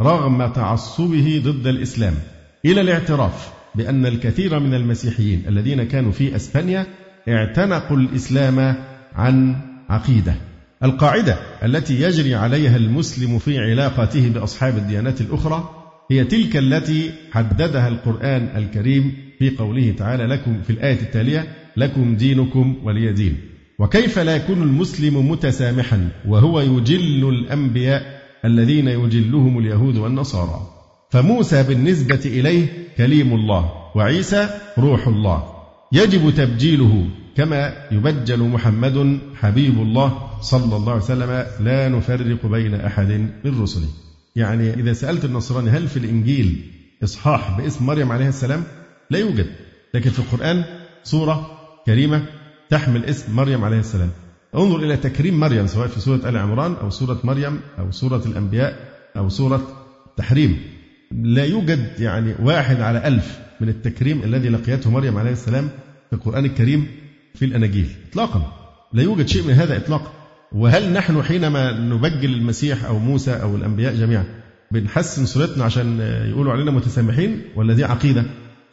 رغم 0.00 0.46
تعصبه 0.46 1.42
ضد 1.44 1.66
الإسلام 1.66 2.14
إلى 2.64 2.80
الاعتراف 2.80 3.50
بأن 3.74 4.06
الكثير 4.06 4.58
من 4.60 4.74
المسيحيين 4.74 5.42
الذين 5.48 5.82
كانوا 5.82 6.12
في 6.12 6.36
أسبانيا 6.36 6.86
اعتنقوا 7.28 7.96
الإسلام 7.96 8.76
عن 9.14 9.56
عقيدة. 9.88 10.34
القاعدة 10.82 11.38
التي 11.64 12.00
يجري 12.02 12.34
عليها 12.34 12.76
المسلم 12.76 13.38
في 13.38 13.58
علاقته 13.58 14.28
بأصحاب 14.28 14.76
الديانات 14.76 15.20
الأخرى 15.20 15.70
هي 16.10 16.24
تلك 16.24 16.56
التي 16.56 17.12
حددها 17.32 17.88
القرآن 17.88 18.48
الكريم 18.56 19.14
في 19.38 19.50
قوله 19.50 19.94
تعالى 19.98 20.26
لكم 20.26 20.62
في 20.62 20.70
الآية 20.70 21.00
التالية 21.00 21.46
لكم 21.76 22.16
دينكم 22.16 22.76
ولي 22.84 23.12
دين 23.12 23.36
وكيف 23.78 24.18
لا 24.18 24.36
يكون 24.36 24.62
المسلم 24.62 25.30
متسامحا 25.30 26.08
وهو 26.28 26.60
يجل 26.60 27.28
الأنبياء 27.28 28.22
الذين 28.44 28.88
يجلهم 28.88 29.58
اليهود 29.58 29.96
والنصارى؟ 29.96 30.60
فموسى 31.10 31.62
بالنسبة 31.62 32.20
إليه 32.24 32.66
كليم 32.96 33.34
الله 33.34 33.72
وعيسى 33.94 34.48
روح 34.78 35.08
الله. 35.08 35.44
يجب 35.92 36.30
تبجيله 36.30 37.06
كما 37.36 37.72
يبجل 37.90 38.42
محمد 38.42 39.18
حبيب 39.34 39.78
الله 39.78 40.38
صلى 40.40 40.76
الله 40.76 40.92
عليه 40.92 41.02
وسلم 41.02 41.46
لا 41.60 41.88
نفرق 41.88 42.46
بين 42.46 42.74
أحد 42.74 43.10
من 43.44 43.62
رسله. 43.62 43.88
يعني 44.36 44.74
إذا 44.74 44.92
سألت 44.92 45.24
النصراني 45.24 45.70
هل 45.70 45.88
في 45.88 45.96
الإنجيل 45.96 46.72
إصحاح 47.04 47.58
باسم 47.58 47.86
مريم 47.86 48.12
عليه 48.12 48.28
السلام؟ 48.28 48.64
لا 49.10 49.18
يوجد. 49.18 49.46
لكن 49.94 50.10
في 50.10 50.18
القرآن 50.18 50.64
سورة 51.04 51.50
كريمة 51.86 52.22
تحمل 52.70 53.04
اسم 53.04 53.36
مريم 53.36 53.64
عليه 53.64 53.78
السلام. 53.78 54.10
انظر 54.54 54.76
إلى 54.76 54.96
تكريم 54.96 55.40
مريم 55.40 55.66
سواء 55.66 55.88
في 55.88 56.00
سورة 56.00 56.28
آل 56.28 56.36
عمران 56.36 56.74
أو 56.74 56.90
سورة 56.90 57.20
مريم 57.24 57.60
أو 57.78 57.90
سورة 57.90 58.22
الأنبياء 58.26 58.78
أو 59.16 59.28
سورة 59.28 59.62
التحريم. 60.06 60.60
لا 61.12 61.44
يوجد 61.44 62.00
يعني 62.00 62.34
واحد 62.42 62.80
على 62.80 63.08
ألف 63.08 63.38
من 63.60 63.68
التكريم 63.68 64.22
الذي 64.22 64.48
لقيته 64.48 64.90
مريم 64.90 65.18
عليه 65.18 65.32
السلام 65.32 65.68
في 66.10 66.16
القرآن 66.16 66.44
الكريم 66.44 66.86
في 67.36 67.44
الأناجيل 67.44 67.88
إطلاقا. 68.10 68.52
لا 68.92 69.02
يوجد 69.02 69.28
شيء 69.28 69.42
من 69.42 69.52
هذا 69.54 69.76
إطلاقا. 69.76 70.12
وهل 70.52 70.92
نحن 70.92 71.22
حينما 71.22 71.72
نبجل 71.72 72.34
المسيح 72.34 72.84
أو 72.84 72.98
موسى 72.98 73.32
أو 73.32 73.56
الأنبياء 73.56 73.94
جميعا 73.94 74.24
بنحسن 74.72 75.26
صورتنا 75.26 75.64
عشان 75.64 76.00
يقولوا 76.30 76.52
علينا 76.52 76.70
متسامحين 76.70 77.42
ولا 77.56 77.74
دي 77.74 77.84
عقيدة؟ 77.84 78.24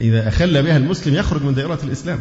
إذا 0.02 0.28
أخل 0.28 0.64
بها 0.64 0.78
المسلم 0.78 1.16
يخرج 1.16 1.44
من 1.44 1.54
دائرة 1.54 1.80
الإسلام. 1.84 2.20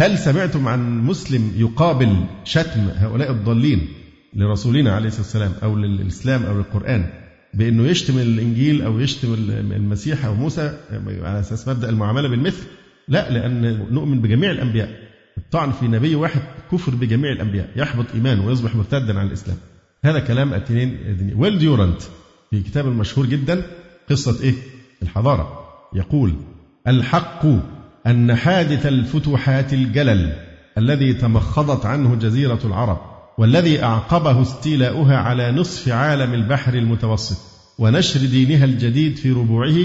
هل 0.00 0.18
سمعتم 0.18 0.68
عن 0.68 1.00
مسلم 1.00 1.52
يقابل 1.56 2.16
شتم 2.44 2.88
هؤلاء 2.94 3.30
الضالين 3.30 3.88
لرسولنا 4.36 4.92
عليه 4.92 5.08
الصلاة 5.08 5.22
والسلام 5.22 5.52
أو 5.62 5.76
للإسلام 5.76 6.44
أو 6.44 6.56
للقرآن 6.56 7.06
بأنه 7.54 7.86
يشتم 7.86 8.18
الإنجيل 8.18 8.82
أو 8.82 9.00
يشتم 9.00 9.34
المسيح 9.76 10.24
أو 10.24 10.34
موسى؟ 10.34 10.78
على 11.22 11.40
أساس 11.40 11.68
مبدأ 11.68 11.88
المعاملة 11.88 12.28
بالمثل. 12.28 12.66
لا 13.08 13.30
لأن 13.30 13.86
نؤمن 13.90 14.20
بجميع 14.20 14.50
الأنبياء. 14.50 15.01
الطعن 15.38 15.72
في 15.72 15.88
نبي 15.88 16.14
واحد 16.14 16.40
كفر 16.72 16.94
بجميع 16.94 17.32
الأنبياء 17.32 17.68
يحبط 17.76 18.06
إيمانه 18.14 18.46
ويصبح 18.46 18.76
مرتدا 18.76 19.18
عن 19.18 19.26
الإسلام. 19.26 19.56
هذا 20.04 20.20
كلام 20.20 20.54
التنين 20.54 21.32
ويل 21.36 21.58
ديورانت 21.58 22.02
في 22.50 22.60
كتاب 22.60 22.86
مشهور 22.86 23.26
جدا 23.26 23.62
قصة 24.10 24.42
إيه؟ 24.42 24.54
الحضارة. 25.02 25.58
يقول 25.94 26.34
الحق 26.86 27.46
أن 28.06 28.34
حادث 28.34 28.86
الفتوحات 28.86 29.72
الجلل 29.72 30.36
الذي 30.78 31.14
تمخضت 31.14 31.86
عنه 31.86 32.14
جزيرة 32.14 32.58
العرب 32.64 32.98
والذي 33.38 33.82
أعقبه 33.82 34.42
استيلاؤها 34.42 35.16
على 35.16 35.52
نصف 35.52 35.88
عالم 35.88 36.34
البحر 36.34 36.74
المتوسط 36.74 37.36
ونشر 37.78 38.20
دينها 38.20 38.64
الجديد 38.64 39.16
في 39.16 39.32
ربوعه 39.32 39.78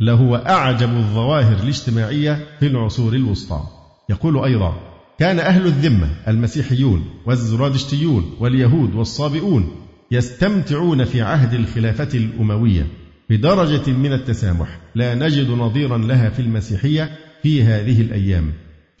لهو 0.00 0.36
أعجب 0.36 0.96
الظواهر 0.96 1.62
الاجتماعية 1.62 2.46
في 2.60 2.66
العصور 2.66 3.12
الوسطى. 3.12 3.62
يقول 4.10 4.44
أيضا 4.44 4.87
كان 5.18 5.38
أهل 5.38 5.66
الذمة 5.66 6.08
المسيحيون 6.28 7.04
والزرادشتيون 7.26 8.36
واليهود 8.40 8.94
والصابئون 8.94 9.70
يستمتعون 10.10 11.04
في 11.04 11.22
عهد 11.22 11.54
الخلافة 11.54 12.18
الأموية 12.18 12.86
بدرجة 13.30 13.90
من 13.90 14.12
التسامح. 14.12 14.78
لا 14.94 15.14
نجد 15.14 15.50
نظيرا 15.50 15.98
لها 15.98 16.30
في 16.30 16.42
المسيحية 16.42 17.10
في 17.42 17.62
هذه 17.62 18.00
الأيام. 18.00 18.52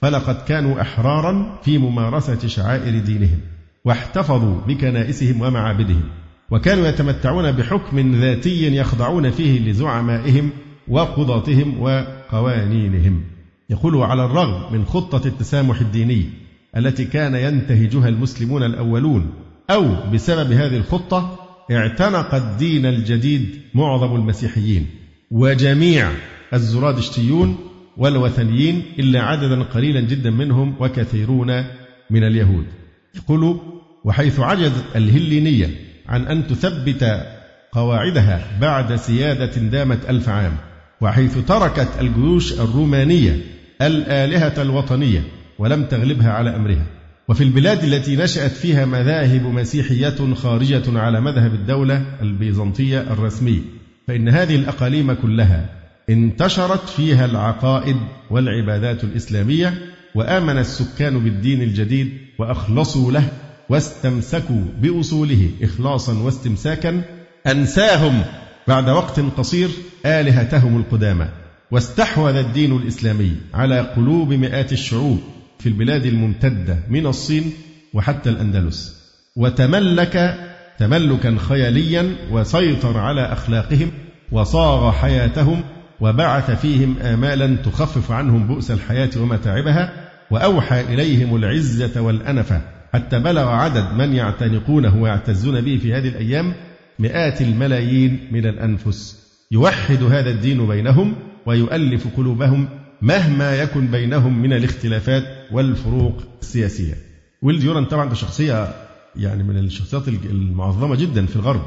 فلقد 0.02 0.44
كانوا 0.48 0.80
أحرارا 0.80 1.60
في 1.62 1.78
ممارسة 1.78 2.48
شعائر 2.48 2.98
دينهم 2.98 3.38
واحتفظوا 3.84 4.60
بكنائسهم 4.60 5.40
ومعابدهم 5.40 6.02
وكانوا 6.50 6.86
يتمتعون 6.86 7.52
بحكم 7.52 8.20
ذاتي 8.20 8.76
يخضعون 8.76 9.30
فيه 9.30 9.70
لزعمائهم 9.70 10.50
وقضاتهم 10.88 11.82
وقوانينهم. 11.82 13.37
يقول 13.70 13.96
على 13.96 14.24
الرغم 14.24 14.72
من 14.72 14.84
خطة 14.84 15.26
التسامح 15.26 15.80
الديني 15.80 16.30
التي 16.76 17.04
كان 17.04 17.34
ينتهجها 17.34 18.08
المسلمون 18.08 18.62
الأولون 18.62 19.30
أو 19.70 20.10
بسبب 20.12 20.52
هذه 20.52 20.76
الخطة 20.76 21.38
اعتنق 21.72 22.34
الدين 22.34 22.86
الجديد 22.86 23.60
معظم 23.74 24.14
المسيحيين 24.14 24.86
وجميع 25.30 26.10
الزرادشتيون 26.54 27.56
والوثنيين 27.96 28.82
إلا 28.98 29.22
عددا 29.22 29.62
قليلا 29.62 30.00
جدا 30.00 30.30
منهم 30.30 30.74
وكثيرون 30.80 31.64
من 32.10 32.24
اليهود. 32.24 32.66
يقول 33.14 33.60
وحيث 34.04 34.40
عجزت 34.40 34.84
الهلينية 34.96 35.70
عن 36.08 36.26
أن 36.26 36.46
تثبت 36.46 37.26
قواعدها 37.72 38.58
بعد 38.60 38.96
سيادة 38.96 39.60
دامت 39.60 40.10
ألف 40.10 40.28
عام 40.28 40.56
وحيث 41.00 41.38
تركت 41.38 41.88
الجيوش 42.00 42.52
الرومانية 42.52 43.57
الآلهة 43.82 44.62
الوطنية 44.62 45.22
ولم 45.58 45.84
تغلبها 45.84 46.32
على 46.32 46.56
أمرها. 46.56 46.86
وفي 47.28 47.44
البلاد 47.44 47.84
التي 47.84 48.16
نشأت 48.16 48.50
فيها 48.50 48.84
مذاهب 48.86 49.42
مسيحية 49.42 50.34
خارجة 50.34 50.98
على 50.98 51.20
مذهب 51.20 51.54
الدولة 51.54 52.02
البيزنطية 52.22 53.00
الرسمي 53.00 53.62
فإن 54.08 54.28
هذه 54.28 54.56
الأقاليم 54.56 55.12
كلها 55.12 55.66
انتشرت 56.10 56.88
فيها 56.88 57.24
العقائد 57.24 57.96
والعبادات 58.30 59.04
الإسلامية 59.04 59.74
وآمن 60.14 60.58
السكان 60.58 61.18
بالدين 61.18 61.62
الجديد 61.62 62.12
وأخلصوا 62.38 63.12
له 63.12 63.28
واستمسكوا 63.68 64.62
بأصوله 64.80 65.50
إخلاصا 65.62 66.18
واستمساكا 66.18 67.02
أنساهم 67.46 68.22
بعد 68.68 68.88
وقت 68.88 69.20
قصير 69.20 69.68
آلهتهم 70.06 70.76
القدامى. 70.76 71.28
واستحوذ 71.70 72.36
الدين 72.36 72.76
الإسلامي 72.76 73.32
على 73.54 73.80
قلوب 73.80 74.32
مئات 74.32 74.72
الشعوب 74.72 75.18
في 75.58 75.68
البلاد 75.68 76.06
الممتدة 76.06 76.78
من 76.88 77.06
الصين 77.06 77.52
وحتى 77.94 78.30
الأندلس 78.30 78.98
وتملك 79.36 80.38
تملكا 80.78 81.36
خياليا 81.38 82.14
وسيطر 82.30 82.98
على 82.98 83.20
أخلاقهم 83.20 83.90
وصاغ 84.32 84.92
حياتهم 84.92 85.62
وبعث 86.00 86.50
فيهم 86.50 86.96
آمالا 87.02 87.56
تخفف 87.56 88.10
عنهم 88.10 88.46
بؤس 88.46 88.70
الحياة 88.70 89.10
ومتاعبها 89.16 89.92
وأوحى 90.30 90.80
إليهم 90.80 91.36
العزة 91.36 92.00
والأنفة. 92.00 92.60
حتى 92.92 93.18
بلغ 93.18 93.48
عدد 93.48 93.92
من 93.94 94.14
يعتنقونه 94.14 95.02
ويعتزون 95.02 95.60
به 95.60 95.78
في 95.82 95.94
هذه 95.94 96.08
الأيام 96.08 96.54
مئات 96.98 97.42
الملايين 97.42 98.28
من 98.32 98.46
الأنفس. 98.46 99.28
يوحد 99.50 100.02
هذا 100.02 100.30
الدين 100.30 100.66
بينهم 100.66 101.14
ويؤلف 101.48 102.16
قلوبهم 102.16 102.68
مهما 103.02 103.56
يكن 103.56 103.86
بينهم 103.86 104.42
من 104.42 104.52
الاختلافات 104.52 105.24
والفروق 105.52 106.22
السياسية. 106.42 106.94
ويل 107.42 107.58
ديوران 107.60 107.84
طبعا 107.84 108.08
ده 108.08 108.14
شخصية 108.14 108.74
يعني 109.16 109.42
من 109.42 109.58
الشخصيات 109.58 110.08
المعظمة 110.08 110.96
جدا 110.96 111.26
في 111.26 111.36
الغرب 111.36 111.62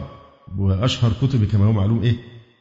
وأشهر 0.58 1.12
كتب 1.22 1.46
كما 1.46 1.66
هو 1.66 1.72
معلوم 1.72 2.04
إيه؟ 2.04 2.16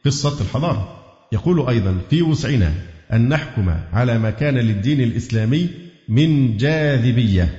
قصة 0.05 0.41
الحضارة. 0.41 0.97
يقول 1.31 1.67
أيضا 1.67 1.97
في 2.09 2.21
وسعنا 2.21 2.73
أن 3.13 3.29
نحكم 3.29 3.69
على 3.93 4.19
ما 4.19 4.29
كان 4.29 4.53
للدين 4.57 5.01
الإسلامي 5.01 5.69
من 6.09 6.57
جاذبية 6.57 7.49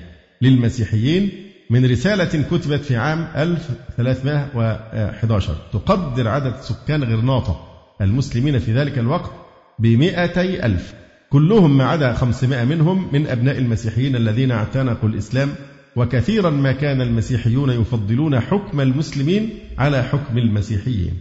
للمسيحيين 0.43 1.31
من 1.71 1.91
رسالة 1.91 2.25
كتبت 2.51 2.81
في 2.85 2.97
عام 2.97 3.29
1311 3.37 5.57
تقدر 5.73 6.29
عدد 6.29 6.55
سكان 6.61 7.05
غرناطة 7.05 7.69
المسلمين 8.01 8.59
في 8.59 8.73
ذلك 8.75 8.99
الوقت 8.99 9.31
بمئتي 9.79 10.67
ألف. 10.67 10.95
كلهم 11.31 11.79
ما 11.79 11.85
عدا 11.85 12.13
خمسمائة 12.13 12.65
منهم 12.65 13.09
من 13.13 13.27
أبناء 13.27 13.59
المسيحيين 13.59 14.17
الذين 14.17 14.51
اعتنقوا 14.51 15.09
الإسلام 15.09 15.49
وكثيرا 15.97 16.51
ما 16.51 16.73
كان 16.73 17.01
المسيحيون 17.01 17.71
يفضلون 17.71 18.41
حكم 18.41 18.81
المسلمين 18.81 19.51
على 19.79 20.03
حكم 20.03 20.39
المسيحيين. 20.39 21.13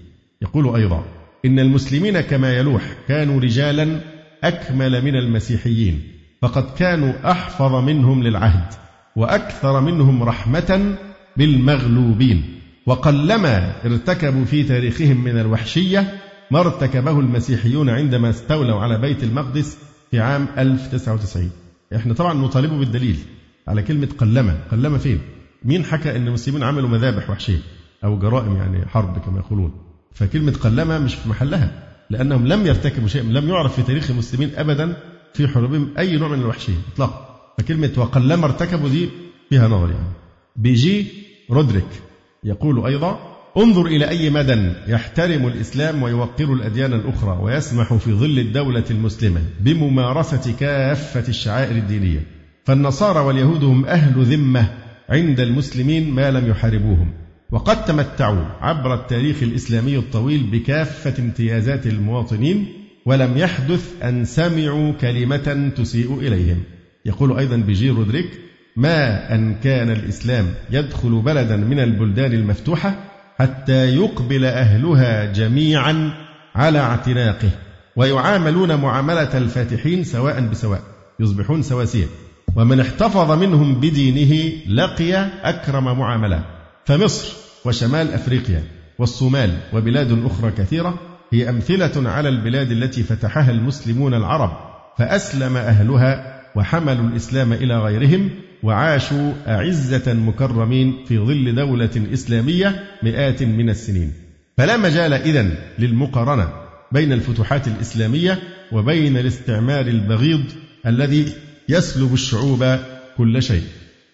يقول 0.42 0.76
أيضا 0.76 1.06
إن 1.46 1.60
المسلمين 1.60 2.22
كما 2.22 2.54
يلوح 2.54 2.82
كانوا 3.08 3.40
رجالا 3.40 4.00
أكمل 4.44 5.06
من 5.06 5.16
المسيحيين 5.16 6.02
فقد 6.42 6.66
كانوا 6.78 7.32
أحفظ 7.32 7.76
منهم 7.76 8.24
للعهد 8.24 8.74
وأكثر 9.16 9.82
منهم 9.82 10.24
رحمة 10.24 10.96
بالمغلوبين 11.38 12.44
وقلما 12.86 13.74
ارتكبوا 13.86 14.46
في 14.46 14.64
تاريخهم 14.64 15.24
من 15.24 15.40
الوحشية 15.40 16.14
ما 16.52 16.60
ارتكبه 16.60 17.20
المسيحيون 17.20 17.90
عندما 17.90 18.30
استولوا 18.30 18.80
على 18.80 18.98
بيت 18.98 19.24
المقدس 19.24 19.78
في 20.12 20.20
عام 20.20 20.48
1099 20.58 21.52
إحنا 21.96 22.14
طبعا 22.14 22.34
نطالبه 22.34 22.78
بالدليل. 22.78 23.18
على 23.68 23.84
كلمة 23.84 24.08
قلمة 24.18 24.58
قلمة 24.72 24.98
فين؟ 24.98 25.22
مين 25.64 25.86
حكى 25.86 26.16
أن 26.16 26.28
المسلمين 26.28 26.64
عملوا 26.64 26.90
مذابح 26.90 27.30
وحشية 27.30 27.60
أو 28.04 28.20
جرائم 28.20 28.56
يعني 28.56 28.86
حرب 28.86 29.18
كما 29.18 29.40
يقولون. 29.40 29.74
فكلمة 30.14 30.52
قلمة 30.52 31.00
مش 31.00 31.16
في 31.16 31.30
محلها. 31.30 31.88
لأنهم 32.10 32.48
لم 32.48 32.68
يرتكبوا 32.68 33.08
شيء. 33.08 33.24
لم 33.24 33.50
يعرف 33.50 33.76
في 33.76 33.84
تاريخ 33.84 34.12
المسلمين 34.12 34.52
أبدا 34.56 34.98
في 35.34 35.48
حروبهم 35.48 35.90
أي 35.98 36.18
نوع 36.18 36.28
من 36.28 36.40
الوحشية 36.40 36.74
إطلاقا. 36.94 37.40
فكلمة 37.58 37.92
وقلما 37.98 38.46
ارتكبوا 38.46 38.90
دي 38.90 39.10
فيها 39.50 39.68
نظر 39.68 39.90
يعني. 39.90 40.14
بيجي 40.56 41.08
رودريك. 41.52 42.02
يقول 42.44 42.86
أيضا 42.86 43.31
انظر 43.58 43.86
إلى 43.86 44.10
أي 44.10 44.30
مدى 44.30 44.72
يحترم 44.88 45.48
الإسلام 45.48 46.04
ويوقر 46.04 46.54
الأديان 46.54 46.94
الأخرى 46.94 47.40
ويسمح 47.42 47.94
في 47.94 48.14
ظل 48.14 48.40
الدولة 48.40 48.84
المسلمة 48.92 49.42
بممارسة 49.60 50.54
كافة 50.60 51.28
الشعائر 51.30 51.76
الدينية. 51.76 52.20
فالنصارى 52.66 53.20
واليهود 53.20 53.64
هم 53.64 53.86
أهل 53.86 54.24
ذمة 54.24 54.68
عند 55.10 55.40
المسلمين 55.40 56.12
ما 56.12 56.32
لم 56.32 56.50
يحاربوهم. 56.50 57.14
وقد 57.52 57.86
تمتعوا 57.86 58.46
عبر 58.62 58.94
التاريخ 58.94 59.44
الإسلامي 59.44 59.98
الطويل 59.98 60.44
بكافة 60.44 61.24
امتيازات 61.24 61.88
المواطنين 61.88 62.68
ولم 63.06 63.38
يحدث 63.38 64.04
أن 64.04 64.26
سمعوا 64.26 64.92
كلمة 64.92 65.72
تسيء 65.76 66.20
إليهم. 66.20 66.64
يقول 67.06 67.38
أيضا 67.38 67.56
بيجي 67.56 67.90
رودريك 67.90 68.30
ما 68.76 69.36
أن 69.36 69.56
كان 69.56 69.90
الإسلام 69.90 70.46
يدخل 70.72 71.22
بلدا 71.22 71.56
من 71.56 71.80
البلدان 71.80 72.34
المفتوحة 72.34 73.11
حتى 73.42 73.96
يقبل 73.96 74.46
أهلها 74.46 75.26
جميعا 75.26 76.14
على 76.56 76.80
اعتناقه. 76.80 77.50
ويعاملون 77.96 78.76
معاملة 78.76 79.38
الفاتحين 79.38 80.04
سواء 80.04 80.42
بسواء 80.42 80.82
يصبحون 81.20 81.62
سواسية. 81.62 82.06
ومن 82.56 82.80
احتفظ 82.80 83.32
منهم 83.32 83.76
بدينه 83.76 84.52
لقي 84.68 85.30
أكرم 85.44 86.00
معاملة. 86.00 86.44
فمصر 86.86 87.34
وشمال 87.66 88.14
أفريقيا 88.14 88.64
والصومال 89.00 89.58
وبلاد 89.74 90.26
أخرى 90.26 90.52
كثيرة 90.52 91.00
هي 91.34 91.50
أمثلة 91.50 92.10
على 92.10 92.30
البلاد 92.30 92.72
التي 92.72 93.04
فتحها 93.04 93.52
المسلمون 93.52 94.14
العرب 94.14 94.52
فأسلم 94.98 95.58
أهلها 95.58 96.42
وحملوا 96.56 97.08
الإسلام 97.08 97.54
إلى 97.54 97.80
غيرهم 97.80 98.30
وعاشوا 98.64 99.34
أعزة 99.48 100.14
مكرمين 100.14 101.06
في 101.08 101.18
ظل 101.20 101.56
دولة 101.56 102.14
إسلامية 102.14 102.84
مئات 103.04 103.44
من 103.44 103.70
السنين. 103.70 104.14
فلا 104.58 104.78
مجال 104.78 105.14
إذن 105.14 105.56
للمقارنة 105.80 106.50
بين 106.92 107.14
الفتوحات 107.14 107.68
الإسلامية 107.68 108.40
وبين 108.72 109.18
الاستعمار 109.18 109.88
البغيض 109.88 110.44
الذي 110.86 111.34
يسلب 111.70 112.14
الشعوب 112.14 112.78
كل 113.18 113.44
شيء. 113.44 113.64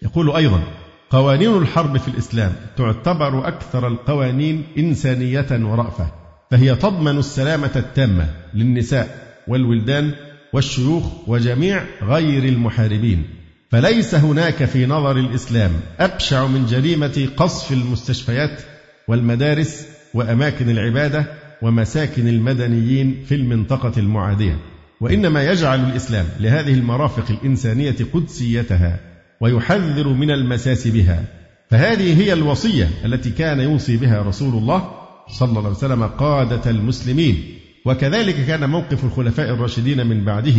يقول 0.02 0.30
أيضا 0.30 0.62
قوانين 1.10 1.56
الحرب 1.56 1.96
في 1.96 2.08
الإسلام 2.08 2.52
تعتبر 2.76 3.48
أكثر 3.48 3.86
القوانين 3.86 4.62
إنسانية 4.78 5.46
ورأفة 5.50 6.12
فهي 6.50 6.74
تضمن 6.74 7.18
السلامة 7.18 7.70
التامة 7.76 8.28
للنساء 8.54 9.36
والولدان 9.48 10.12
والشيوخ 10.52 11.28
وجميع 11.28 11.84
غير 12.02 12.44
المحاربين. 12.44 13.37
فليس 13.70 14.14
هناك 14.14 14.64
في 14.64 14.86
نظر 14.86 15.16
الإسلام 15.16 15.70
أبشع 16.00 16.46
من 16.46 16.66
جريمة 16.66 17.28
قصف 17.36 17.72
المستشفيات 17.72 18.60
والمدارس 19.08 19.86
وأماكن 20.14 20.70
العبادة 20.70 21.26
ومساكن 21.62 22.28
المدنيين 22.28 23.24
في 23.28 23.34
المنطقة 23.34 23.92
المعادية. 23.96 24.58
وإنما 25.00 25.44
يجعل 25.44 25.90
الإسلام 25.90 26.26
لهذه 26.40 26.74
المرافق 26.74 27.30
الإنسانية 27.30 27.96
قدسيتها 28.14 29.00
ويحذر 29.40 30.08
من 30.08 30.30
المساس 30.30 30.88
بها. 30.88 31.24
فهذه 31.70 32.22
هي 32.22 32.32
الوصية 32.32 32.88
التي 33.04 33.30
كان 33.30 33.60
يوصي 33.60 33.96
بها 33.96 34.22
رسول 34.22 34.54
الله 34.54 34.90
صلى 35.28 35.48
الله 35.48 35.60
عليه 35.60 35.70
وسلم 35.70 36.06
قادة 36.06 36.70
المسلمين. 36.70 37.58
وكذلك 37.84 38.46
كان 38.46 38.70
موقف 38.70 39.04
الخلفاء 39.04 39.50
الراشدين 39.50 40.06
من 40.06 40.24
بعده 40.24 40.56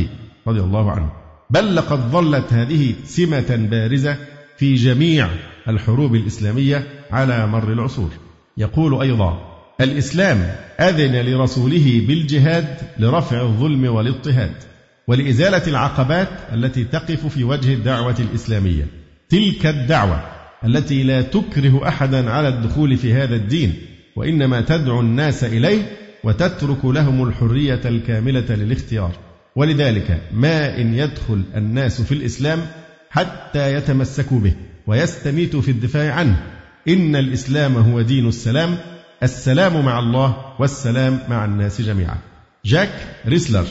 رضي 0.47 0.59
الله 0.59 0.91
عنهم 0.91 1.28
بل 1.49 1.75
لقد 1.75 1.99
ظلت 1.99 2.53
هذه 2.53 2.93
سمة 3.05 3.67
بارزة 3.71 4.17
في 4.57 4.75
جميع 4.75 5.29
الحروب 5.67 6.15
الإسلامية 6.15 6.87
على 7.11 7.47
مر 7.47 7.73
العصور. 7.73 8.09
يقول 8.57 9.01
أيضا 9.01 9.41
الإسلام 9.81 10.55
أذن 10.79 11.15
لرسوله 11.25 12.01
بالجهاد 12.07 12.77
لرفع 12.99 13.41
الظلم 13.41 13.85
والاضطهاد 13.85 14.53
ولإزالة 15.07 15.67
العقبات 15.67 16.29
التي 16.53 16.83
تقف 16.83 17.27
في 17.27 17.43
وجه 17.43 17.73
الدعوة 17.73 18.15
الإسلامية. 18.19 18.87
تلك 19.29 19.65
الدعوة 19.65 20.23
التي 20.65 21.03
لا 21.03 21.21
تكره 21.21 21.87
أحدا 21.87 22.29
على 22.29 22.47
الدخول 22.47 22.97
في 22.97 23.13
هذا 23.13 23.35
الدين 23.35 23.73
وإنما 24.15 24.61
تدعو 24.61 24.99
الناس 24.99 25.43
إليه 25.43 25.97
وتترك 26.23 26.85
لهم 26.85 27.27
الحرية 27.27 27.81
الكاملة 27.85 28.45
للاختيار. 28.55 29.28
ولذلك 29.55 30.21
ما 30.33 30.77
إن 30.77 30.93
يدخل 30.93 31.43
الناس 31.55 32.01
في 32.01 32.11
الإسلام 32.11 32.59
حتى 33.09 33.73
يتمسكوا 33.73 34.39
به 34.39 34.53
ويستميتوا 34.87 35.61
في 35.61 35.71
الدفاع 35.71 36.13
عنه. 36.13 36.43
إن 36.87 37.15
الإسلام 37.15 37.77
هو 37.77 38.01
دين 38.01 38.27
السلام. 38.27 38.77
السلام 39.23 39.85
مع 39.85 39.99
الله 39.99 40.35
والسلام 40.59 41.19
مع 41.29 41.45
الناس 41.45 41.81
جميعا. 41.81 42.17
جاك 42.65 42.91
ريسلر 43.27 43.65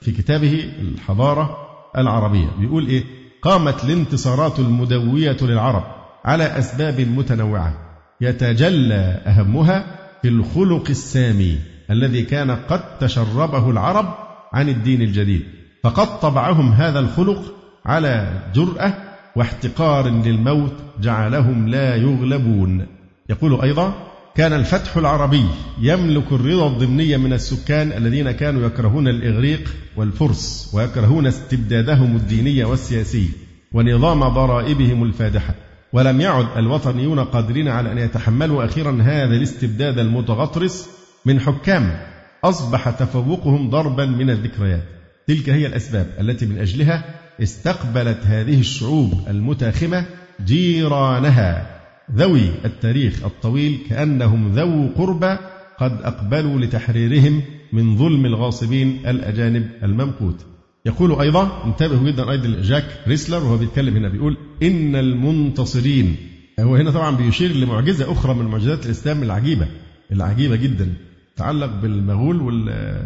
في 0.00 0.12
كتابه 0.12 0.70
الحضارة 0.80 1.56
العربية 1.98 2.48
بيقول 2.58 2.86
إيه؟ 2.86 3.04
قامت 3.42 3.84
الانتصارات 3.84 4.58
المدوية 4.58 5.36
للعرب 5.42 5.84
على 6.24 6.44
أسباب 6.58 7.00
متنوعة. 7.00 7.74
يتجلى 8.20 9.22
أهمها 9.26 9.98
في 10.22 10.28
الخلق 10.28 10.88
السامي 10.90 11.58
الذي 11.90 12.22
كان 12.22 12.50
قد 12.50 12.98
تشربه 12.98 13.70
العرب 13.70 14.27
عن 14.52 14.68
الدين 14.68 15.02
الجديد. 15.02 15.42
فقد 15.82 16.20
طبعهم 16.20 16.72
هذا 16.72 16.98
الخلق 16.98 17.54
على 17.86 18.42
جرأة 18.54 18.94
واحتقار 19.36 20.08
للموت 20.08 20.72
جعلهم 21.00 21.68
لا 21.68 21.96
يغلبون. 21.96 22.86
يقول 23.30 23.60
أيضا 23.60 23.94
كان 24.34 24.52
الفتح 24.52 24.96
العربي 24.96 25.44
يملك 25.80 26.32
الرضا 26.32 26.66
الضمني 26.66 27.16
من 27.16 27.32
السكان 27.32 27.92
الذين 27.92 28.30
كانوا 28.30 28.66
يكرهون 28.66 29.08
الإغريق 29.08 29.74
والفرس 29.96 30.70
ويكرهون 30.74 31.26
استبدادهم 31.26 32.16
الديني 32.16 32.64
والسياسي 32.64 33.28
ونظام 33.72 34.28
ضرائبهم 34.28 35.02
الفادحة. 35.02 35.54
ولم 35.92 36.20
يعد 36.20 36.46
الوطنيون 36.56 37.20
قادرين 37.20 37.68
على 37.68 37.92
أن 37.92 37.98
يتحملوا 37.98 38.64
أخيرا 38.64 38.98
هذا 39.02 39.36
الاستبداد 39.36 39.98
المتغطرس 39.98 40.88
من 41.26 41.40
حكام 41.40 41.98
أصبح 42.44 42.90
تفوقهم 42.90 43.70
ضربا 43.70 44.06
من 44.06 44.30
الذكريات. 44.30 44.84
تلك 45.26 45.50
هي 45.50 45.66
الأسباب 45.66 46.06
التي 46.20 46.46
من 46.46 46.58
أجلها 46.58 47.04
استقبلت 47.42 48.18
هذه 48.24 48.60
الشعوب 48.60 49.14
المتاخمة 49.28 50.04
جيرانها. 50.46 51.80
ذوي 52.14 52.50
التاريخ 52.64 53.24
الطويل 53.24 53.78
كأنهم 53.88 54.52
ذو 54.52 54.88
قربى 54.96 55.36
قد 55.78 56.02
أقبلوا 56.02 56.60
لتحريرهم 56.60 57.42
من 57.72 57.96
ظلم 57.96 58.26
الغاصبين 58.26 58.98
الأجانب 59.06 59.70
الممقوت. 59.82 60.46
يقول 60.86 61.20
أيضا 61.20 61.64
انتبهوا 61.64 62.10
جدا 62.10 62.30
أيضا 62.30 62.62
جاك 62.62 62.84
ريسلر 63.08 63.44
وهو 63.44 63.56
بيتكلم 63.56 63.96
هنا 63.96 64.08
بيقول 64.08 64.36
إن 64.62 64.96
المنتصرين 64.96 66.16
هو 66.60 66.76
هنا 66.76 66.90
طبعا 66.90 67.16
بيشير 67.16 67.52
لمعجزة 67.52 68.12
أخرى 68.12 68.34
من 68.34 68.44
معجزات 68.44 68.86
الإسلام 68.86 69.22
العجيبة. 69.22 69.66
العجيبة 70.12 70.56
جدا. 70.56 70.94
تتعلق 71.38 71.70
بالمغول 71.82 72.42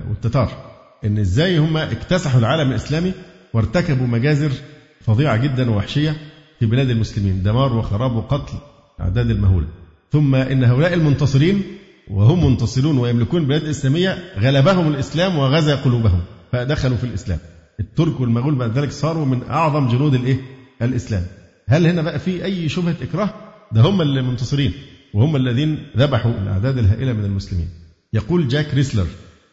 والتتار. 0.09 0.51
إن 1.05 1.19
إزاي 1.19 1.59
هم 1.59 1.77
اكتسحوا 1.77 2.41
العالم 2.41 2.71
الإسلامي 2.71 3.13
وارتكبوا 3.55 4.07
مجازر 4.07 4.51
فظيعة 5.01 5.37
جدا 5.37 5.71
ووحشية 5.71 6.17
في 6.61 6.67
بلاد 6.67 6.91
المسلمين. 6.91 7.43
دمار 7.43 7.73
وخراب 7.73 8.17
وقتل 8.17 8.55
أعداد 9.01 9.31
المهولة 9.31 9.67
ثم 10.13 10.35
إن 10.35 10.65
هؤلاء 10.65 10.95
المنتصرين 10.95 11.63
وهم 12.11 12.47
منتصرون 12.47 12.99
ويملكون 12.99 13.47
بلاد 13.47 13.65
إسلامية 13.65 14.19
غلبهم 14.39 14.89
الإسلام 14.89 15.39
وغزا 15.39 15.75
قلوبهم 15.75 16.21
فدخلوا 16.53 16.97
في 16.97 17.05
الإسلام. 17.05 17.39
الترك 17.81 18.21
والمغول 18.21 18.55
بعد 18.55 18.79
ذلك 18.79 18.91
صاروا 18.93 19.25
من 19.27 19.43
أعظم 19.51 19.89
جنود 19.89 20.15
الإيه؟ 20.15 20.37
الإسلام. 20.83 21.23
هل 21.69 21.87
هنا 21.87 22.03
بقى 22.03 22.19
في 22.19 22.45
أي 22.45 22.69
شبهة 22.69 22.97
إكراه؟ 23.03 23.31
ده 23.73 23.81
هم 23.81 24.03
اللي 24.03 24.23
منتصرين 24.23 24.73
وهم 25.15 25.37
الذين 25.37 25.87
ذبحوا 25.97 26.33
الأعداد 26.43 26.79
الهائلة 26.79 27.13
من 27.13 27.25
المسلمين. 27.25 27.69
يقول 28.15 28.49
جاك 28.49 28.75
ريسلر 28.75 29.07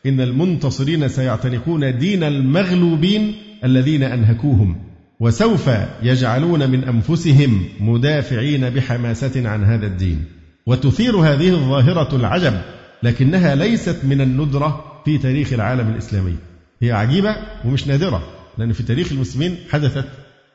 إن 0.06 0.22
المنتصرين 0.22 1.08
سيعتنقون 1.08 1.98
دين 1.98 2.24
المغلوبين 2.24 3.36
الذين 3.64 4.04
أنهكوهم 4.04 4.76
وسوف 5.20 5.70
يجعلون 6.04 6.70
من 6.70 6.84
أنفسهم 6.84 7.66
مدافعين 7.80 8.70
بحماسة 8.70 9.50
عن 9.50 9.64
هذا 9.64 9.88
الدين. 9.88 10.26
وتثير 10.66 11.16
هذه 11.18 11.50
الظاهرة 11.50 12.16
العجب 12.16 12.62
لكنها 13.04 13.56
ليست 13.56 13.98
من 14.04 14.22
الندرة 14.22 15.02
في 15.06 15.18
تاريخ 15.18 15.54
العالم 15.54 15.90
الإسلامي. 15.90 16.36
هي 16.82 16.92
عجيبة 16.92 17.36
ومش 17.66 17.88
نادرة 17.88 18.24
لأن 18.58 18.74
في 18.74 18.84
تاريخ 18.84 19.12
المسلمين 19.12 19.56
حدثت 19.70 20.08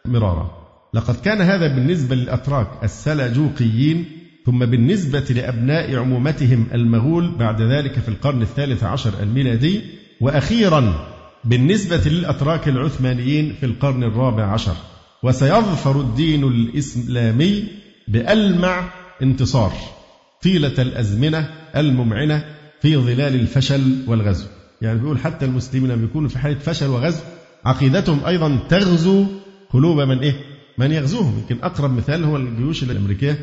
مرارا. 0.05 0.65
لقد 0.95 1.17
كان 1.21 1.41
هذا 1.41 1.75
بالنسبة 1.75 2.15
للأتراك 2.15 2.69
السلجوقيين 2.83 4.05
ثم 4.47 4.65
بالنسبة 4.65 5.21
لأبناء 5.21 5.97
عمومتهم 5.97 6.67
المغول 6.75 7.29
بعد 7.39 7.63
ذلك 7.63 7.99
في 7.99 8.09
القرن 8.09 8.43
الثالث 8.43 8.85
عشر 8.85 9.13
الميلادي 9.23 9.81
وأخيرا 10.21 11.07
بالنسبة 11.45 12.01
للأتراك 12.07 12.69
العثمانيين 12.69 13.55
في 13.61 13.67
القرن 13.67 14.03
الرابع 14.05 14.45
عشر. 14.45 14.77
وسيظفر 15.23 16.01
الدين 16.01 16.45
الإسلامي 16.45 17.65
بألمع 18.09 18.85
انتصار 19.23 19.73
طيلة 20.43 20.75
الأزمنة 20.79 21.49
الممعنة 21.77 22.45
في 22.83 22.97
ظلال 22.97 23.35
الفشل 23.35 24.05
والغزو. 24.07 24.47
يعني 24.83 24.99
بيقول 24.99 25.19
حتى 25.19 25.45
المسلمين 25.45 25.91
لما 25.91 26.05
يكونوا 26.05 26.29
في 26.29 26.39
حالة 26.39 26.59
فشل 26.59 26.87
وغزو 26.87 27.21
عقيدتهم 27.65 28.25
أيضا 28.25 28.59
تغزو 28.69 29.27
قلوب 29.71 30.01
من 30.01 30.19
إيه؟ 30.19 30.35
من 30.79 30.93
يغزوهم. 30.93 31.39
يمكن 31.39 31.65
أقرب 31.65 31.97
مثال 31.97 32.25
هو 32.25 32.37
الجيوش 32.37 32.83
الأمريكية 32.83 33.39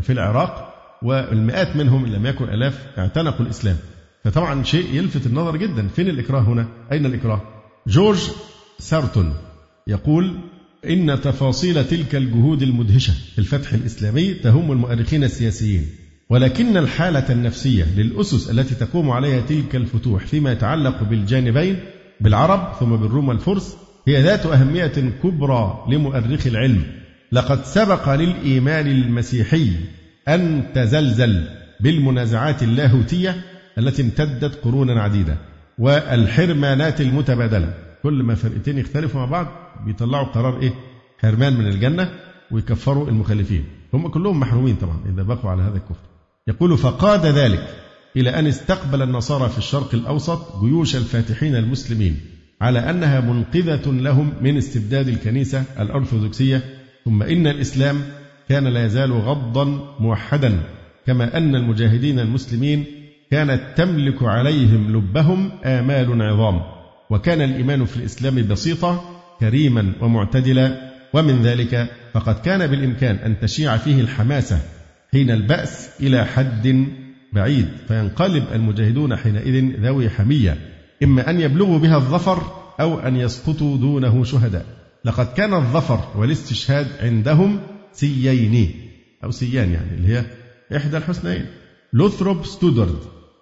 في 0.00 0.12
العراق 0.12 0.74
والمئات 1.02 1.76
منهم 1.76 2.04
إن 2.04 2.12
لم 2.12 2.26
يكن 2.26 2.44
آلاف 2.44 2.86
اعتنقوا 2.98 3.46
الإسلام. 3.46 3.76
فطبعا 4.24 4.62
شيء 4.62 4.94
يلفت 4.94 5.26
النظر 5.26 5.56
جدا. 5.56 5.88
فين 5.88 6.08
الإكراه 6.08 6.40
هنا؟ 6.40 6.68
أين 6.92 7.06
الإكراه؟ 7.06 7.40
جورج 7.86 8.30
سارتون 8.78 9.34
يقول 9.86 10.38
إن 10.86 11.20
تفاصيل 11.20 11.84
تلك 11.84 12.14
الجهود 12.14 12.62
المدهشة 12.62 13.12
في 13.32 13.38
الفتح 13.38 13.72
الإسلامي 13.72 14.34
تهم 14.34 14.72
المؤرخين 14.72 15.24
السياسيين. 15.24 15.86
ولكن 16.30 16.76
الحالة 16.76 17.32
النفسية 17.32 17.84
للأسس 17.96 18.50
التي 18.50 18.74
تقوم 18.74 19.10
عليها 19.10 19.40
تلك 19.40 19.76
الفتوح 19.76 20.26
فيما 20.26 20.52
يتعلق 20.52 21.02
بالجانبين 21.02 21.76
بالعرب 22.20 22.72
ثم 22.80 22.96
بالروم 22.96 23.28
والفرس 23.28 23.76
هي 24.08 24.22
ذات 24.22 24.46
أهمية 24.46 25.12
كبرى 25.22 25.84
لمؤرخي 25.88 26.48
العلم. 26.48 27.01
لقد 27.32 27.64
سبق 27.64 28.14
للإيمان 28.14 28.86
المسيحي 28.86 29.70
أن 30.28 30.64
تزلزل 30.74 31.44
بالمنازعات 31.80 32.62
اللاهوتية 32.62 33.42
التي 33.78 34.02
امتدت 34.02 34.64
قرونا 34.64 35.02
عديدة 35.02 35.36
والحرمانات 35.78 37.00
المتبادلة. 37.00 37.74
كل 38.02 38.22
ما 38.22 38.34
فرقتين 38.34 38.78
يختلفوا 38.78 39.20
مع 39.20 39.26
بعض 39.26 39.46
بيطلعوا 39.86 40.26
قرار 40.26 40.60
إيه؟ 40.62 40.72
حرمان 41.18 41.52
من 41.52 41.66
الجنة 41.66 42.08
ويكفروا 42.50 43.08
المخالفين. 43.08 43.64
هم 43.94 44.08
كلهم 44.08 44.40
محرومين 44.40 44.76
طبعا 44.76 44.96
إذا 45.14 45.22
بقوا 45.22 45.50
على 45.50 45.62
هذا 45.62 45.76
الكفر. 45.76 46.02
يقول 46.48 46.78
فقاد 46.78 47.26
ذلك 47.26 47.66
إلى 48.16 48.30
أن 48.30 48.46
استقبل 48.46 49.02
النصارى 49.02 49.48
في 49.48 49.58
الشرق 49.58 49.94
الأوسط 49.94 50.60
جيوش 50.60 50.96
الفاتحين 50.96 51.56
المسلمين 51.56 52.20
على 52.60 52.90
أنها 52.90 53.20
منقذة 53.20 53.90
لهم 53.90 54.32
من 54.40 54.56
استبداد 54.56 55.08
الكنيسة 55.08 55.64
الأرثوذكسية 55.80 56.81
ثم 57.04 57.22
إن 57.22 57.46
الإسلام 57.46 58.00
كان 58.48 58.66
لا 58.66 58.86
يزال 58.86 59.12
غضا 59.12 59.64
موحدا 60.00 60.60
كما 61.06 61.36
أن 61.36 61.54
المجاهدين 61.54 62.18
المسلمين 62.18 62.84
كانت 63.30 63.60
تملك 63.76 64.22
عليهم 64.22 64.96
لبهم 64.96 65.50
آمال 65.64 66.22
عظام 66.22 66.62
وكان 67.10 67.42
الإيمان 67.42 67.84
في 67.84 67.96
الإسلام 67.96 68.48
بسيطة 68.48 69.04
كريما 69.40 69.92
ومعتدلا 70.00 70.92
ومن 71.12 71.42
ذلك 71.42 71.88
فقد 72.14 72.40
كان 72.40 72.66
بالإمكان 72.66 73.16
أن 73.16 73.40
تشيع 73.40 73.76
فيه 73.76 74.00
الحماسة 74.00 74.60
حين 75.12 75.30
البأس 75.30 75.90
إلى 76.00 76.24
حد 76.24 76.86
بعيد. 77.32 77.68
فينقلب 77.88 78.44
المجاهدون 78.54 79.16
حينئذ 79.16 79.80
ذوي 79.80 80.10
حمية 80.10 80.58
إما 81.02 81.30
أن 81.30 81.40
يبلغوا 81.40 81.78
بها 81.78 81.96
الظفر 81.96 82.42
أو 82.80 82.98
أن 82.98 83.16
يسقطوا 83.16 83.76
دونه 83.76 84.24
شهداء. 84.24 84.81
لقد 85.04 85.26
كان 85.26 85.54
الظفر 85.54 86.00
والاستشهاد 86.16 86.86
عندهم 87.00 87.60
سيين 87.92 88.74
أو 89.24 89.30
سيان 89.30 89.72
يعني 89.72 89.94
اللي 89.94 90.08
هي 90.16 90.24
إحدى 90.76 90.96
الحسنيين. 90.96 91.46
لوثروب 91.92 92.44
ستودرد 92.44 92.98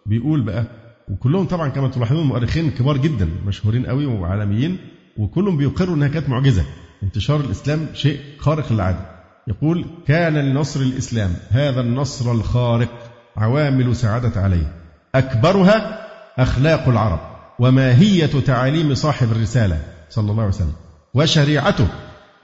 بيقول 0.07 0.43
بقى 0.43 0.65
وكلهم 1.09 1.47
طبعا 1.47 1.69
كما 1.69 1.89
تلاحظون 1.89 2.27
مؤرخين 2.27 2.71
كبار 2.71 2.97
جدا 2.97 3.29
مشهورين 3.47 3.87
قوي 3.87 4.07
وعالميين 4.07 4.79
وكلهم 5.17 5.57
بيقروا 5.57 5.95
إنها 5.97 6.09
كانت 6.09 6.29
معجزة. 6.29 6.65
انتشار 7.03 7.41
الإسلام 7.41 7.87
شيء 7.95 8.21
خارق 8.39 8.73
للعادة. 8.73 9.11
يقول 9.49 9.85
كان 10.07 10.35
لنصر 10.35 10.81
الإسلام 10.81 11.31
هذا 11.51 11.81
النصر 11.81 12.33
الخارق 12.33 13.13
عوامل 13.37 13.97
سعادة 13.97 14.41
عليه. 14.41 14.73
أكبرها 15.15 16.07
أخلاق 16.39 16.89
العرب 16.89 17.21
وماهية 17.59 18.27
تعاليم 18.27 18.95
صاحب 18.95 19.33
الرسالة 19.33 19.83
صلى 20.11 20.31
الله 20.31 20.43
عليه 20.43 20.55
وسلم. 20.55 20.73
وشريعته 21.15 21.87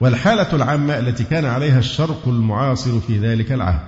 والحالة 0.01 0.55
العامة 0.55 0.99
التي 0.99 1.23
كان 1.23 1.45
عليها 1.45 1.79
الشرق 1.79 2.27
المعاصر 2.27 2.99
في 2.99 3.17
ذلك 3.17 3.51
العهد. 3.51 3.87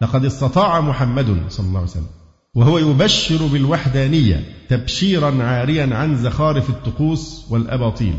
لقد 0.00 0.24
استطاع 0.24 0.80
محمد 0.80 1.42
صلى 1.48 1.66
الله 1.66 1.78
عليه 1.78 1.90
وسلم 1.90 2.06
وهو 2.54 2.78
يبشر 2.78 3.46
بالوحدانية 3.46 4.44
تبشيرا 4.68 5.42
عاريا 5.42 5.94
عن 5.94 6.16
زخارف 6.16 6.70
الطقوس 6.70 7.46
والأباطيل 7.50 8.14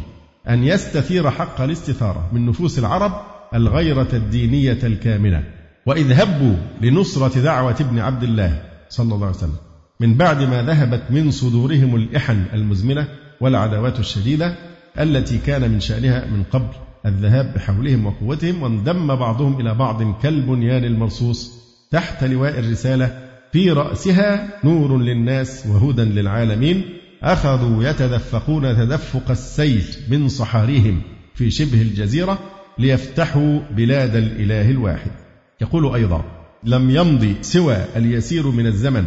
أن 0.49 0.63
يستثير 0.63 1.31
حق 1.31 1.61
الاستثارة 1.61 2.29
من 2.33 2.45
نفوس 2.45 2.79
العرب 2.79 3.11
الغيرة 3.53 4.07
الدينية 4.13 4.79
الكامنة. 4.83 5.43
وإذ 5.85 6.11
هبوا 6.21 6.55
لنصرة 6.81 7.39
دعوة 7.39 7.75
ابن 7.79 7.99
عبد 7.99 8.23
الله 8.23 8.61
صلى 8.89 9.15
الله 9.15 9.27
عليه 9.27 9.37
وسلم 9.37 9.57
من 9.99 10.17
بعد 10.17 10.41
ما 10.41 10.63
ذهبت 10.63 11.03
من 11.09 11.31
صدورهم 11.31 11.95
الإحن 11.95 12.45
المزمنة 12.53 13.07
والعداوات 13.41 13.99
الشديدة 13.99 14.55
التي 14.99 15.37
كان 15.37 15.71
من 15.71 15.79
شأنها 15.79 16.25
من 16.25 16.43
قبل 16.43 16.73
الذهاب 17.05 17.53
بحولهم 17.53 18.05
وقوتهم 18.05 18.63
وانضم 18.63 19.15
بعضهم 19.15 19.59
إلى 19.61 19.73
بعض 19.73 20.21
كالبنيان 20.21 20.83
المرصوص 20.83 21.51
تحت 21.91 22.23
لواء 22.23 22.59
الرسالة 22.59 23.29
في 23.51 23.71
رأسها 23.71 24.47
نور 24.63 24.97
للناس 24.97 25.67
وهدى 25.67 26.01
للعالمين 26.01 26.83
أخذوا 27.23 27.83
يتدفقون 27.83 28.63
تدفق 28.75 29.31
السيل 29.31 29.85
من 30.09 30.27
صحاريهم 30.27 31.01
في 31.35 31.51
شبه 31.51 31.81
الجزيرة 31.81 32.39
ليفتحوا 32.77 33.59
بلاد 33.71 34.15
الإله 34.15 34.71
الواحد. 34.71 35.11
يقول 35.61 35.95
أيضا 35.95 36.23
لم 36.63 36.89
يمضي 36.89 37.35
سوى 37.41 37.77
اليسير 37.95 38.47
من 38.47 38.67
الزمن 38.67 39.05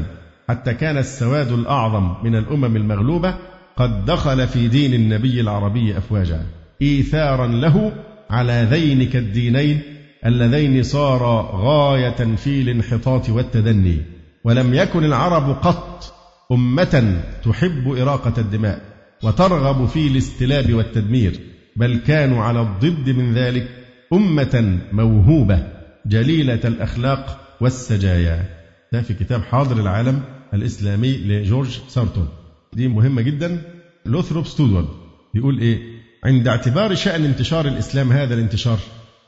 حتى 0.49 0.75
كان 0.75 0.99
السواد 0.99 1.53
الأعظم 1.53 2.15
من 2.25 2.37
الأمم 2.37 2.77
المغلوبة 2.77 3.35
قد 3.77 4.05
دخل 4.05 4.47
في 4.47 4.69
دين 4.69 4.95
النبي 4.95 5.41
العربي 5.41 5.99
أفواجا 5.99 6.43
إيثارا 6.83 7.47
له 7.47 7.93
على 8.31 8.67
ذينك 8.71 9.17
الدينين 9.17 9.81
اللذين 10.27 10.83
صارا 10.83 11.51
غاية 11.55 12.37
في 12.37 12.63
الانحطاط 12.63 13.31
والتدني 13.31 13.99
ولم 14.45 14.75
يكن 14.75 15.05
العرب 15.05 15.51
قط 15.63 16.15
أمة 16.53 17.23
تحب 17.45 17.89
إراقة 17.89 18.35
الدماء 18.39 18.81
وترغب 19.23 19.87
في 19.87 20.07
الاستلاب 20.07 20.75
والتدمير 20.75 21.41
بل 21.77 21.97
كانوا 21.97 22.43
على 22.43 22.61
الضد 22.61 23.11
من 23.11 23.35
ذلك 23.35 23.69
أمة 24.13 24.79
موهوبة 24.93 25.67
جليلة 26.07 26.61
الأخلاق 26.65 27.41
والسجايا. 27.61 28.45
ده 28.93 29.03
في 29.03 29.15
كتاب 29.15 29.43
حاضر 29.43 29.81
العالم 29.81 30.21
الإسلامي 30.55 31.17
لجورج 31.17 31.79
سارتون. 31.89 32.29
دي 32.75 32.89
مهمة 32.89 33.23
جدا. 33.23 33.63
لوثروب 34.07 34.47
ستودورد 34.47 34.89
بيقول 35.35 35.59
إيه؟ 35.59 35.79
عند 36.25 36.49
اعتبار 36.49 36.95
شأن 36.95 37.25
انتشار 37.25 37.69
الإسلام 37.69 38.13
هذا 38.13 38.35
الانتشار 38.35 38.79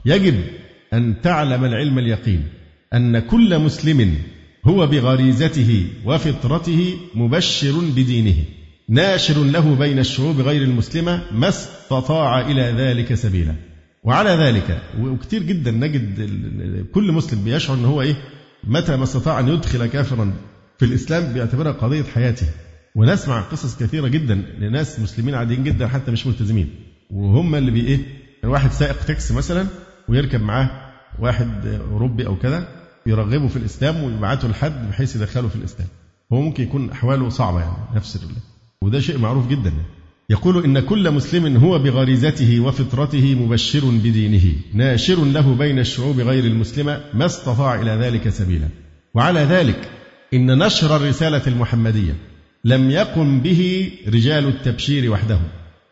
يجب 0.05 0.35
أن 0.93 1.21
تعلم 1.23 1.65
العلم 1.65 1.99
اليقين 1.99 2.45
أن 2.95 3.19
كل 3.19 3.59
مسلم 3.59 4.15
هو 4.65 4.87
بغريزته 4.87 5.87
وفطرته 6.05 6.95
مبشر 7.15 7.81
بدينه 7.97 8.35
ناشر 8.89 9.45
له 9.45 9.75
بين 9.75 9.99
الشعوب 9.99 10.41
غير 10.41 10.63
المسلمة 10.63 11.23
ما 11.33 11.49
استطاع 11.49 12.41
إلى 12.41 12.63
ذلك 12.63 13.15
سبيلا. 13.15 13.55
وعلى 14.05 14.31
ذلك 14.31 14.83
وكثير 15.01 15.43
جدا 15.43 15.71
نجد 15.71 16.31
كل 16.95 17.13
مسلم 17.13 17.45
بيشعر 17.45 17.77
ان 17.77 17.85
هو 17.85 18.03
إيه؟ 18.03 18.17
متى 18.65 18.97
ما 18.97 19.05
استطاع 19.05 19.41
أن 19.41 19.49
يدخل 19.49 19.87
كافرا 19.87 20.33
في 20.79 20.85
الإسلام 20.85 21.33
بيعتبرها 21.33 21.73
قضية 21.73 22.03
حياته. 22.03 22.47
ونسمع 22.97 23.41
قصص 23.41 23.77
كثيرة 23.77 24.09
جدا 24.09 24.35
لناس 24.59 25.01
مسلمين 25.01 25.35
عاديين 25.35 25.65
جدا 25.65 25.89
حتى 25.89 26.11
مش 26.11 26.27
ملتزمين. 26.27 26.71
وهم 27.11 27.55
اللي 27.55 27.71
بي 27.71 27.87
إيه؟ 27.87 27.99
واحد 28.45 28.73
سائق 28.73 29.05
تاكسي 29.05 29.35
مثلا 29.35 29.67
ويركب 30.09 30.43
معاه 30.43 30.71
واحد 31.19 31.67
أوروبي 31.91 32.27
أو 32.27 32.37
كذا 32.37 32.69
يرغبه 33.07 33.49
في 33.49 33.57
الإسلام 33.57 34.03
ويبعته 34.03 34.49
لحد 34.49 34.89
بحيث 34.89 35.17
يدخله 35.17 35.49
في 35.49 35.57
الإسلام. 35.57 35.89
هو 36.33 36.41
ممكن 36.41 36.63
يكون 36.63 36.91
أحواله 36.91 37.29
صعبة 37.29 37.61
يعني 37.61 37.77
نفس 37.95 38.27
وده 38.83 39.01
شيء 39.01 39.19
معروف 39.19 39.49
جدا. 39.49 39.71
يعني. 39.71 39.87
يقول 40.31 40.65
إن 40.65 40.81
كل 40.81 41.11
مسلم 41.11 41.57
هو 41.57 41.79
بغريزته 41.79 42.61
وفطرته 42.61 43.35
مبشر 43.35 43.85
بدينه 43.85 44.53
ناشر 44.75 45.25
له 45.25 45.55
بين 45.55 45.79
الشعوب 45.79 46.21
غير 46.21 46.45
المسلمة 46.45 47.01
ما 47.15 47.27
استطاع 47.27 47.81
إلى 47.81 47.91
ذلك 47.91 48.29
سبيلا. 48.29 48.69
وعلى 49.15 49.41
ذلك 49.41 49.91
إن 50.35 50.59
نشر 50.59 50.97
الرسالة 50.97 51.43
المحمدية 51.47 52.15
لم 52.67 52.91
يقم 52.91 53.41
به 53.41 53.91
رجال 54.09 54.49
التبشير 54.49 55.11
وحدهم 55.11 55.43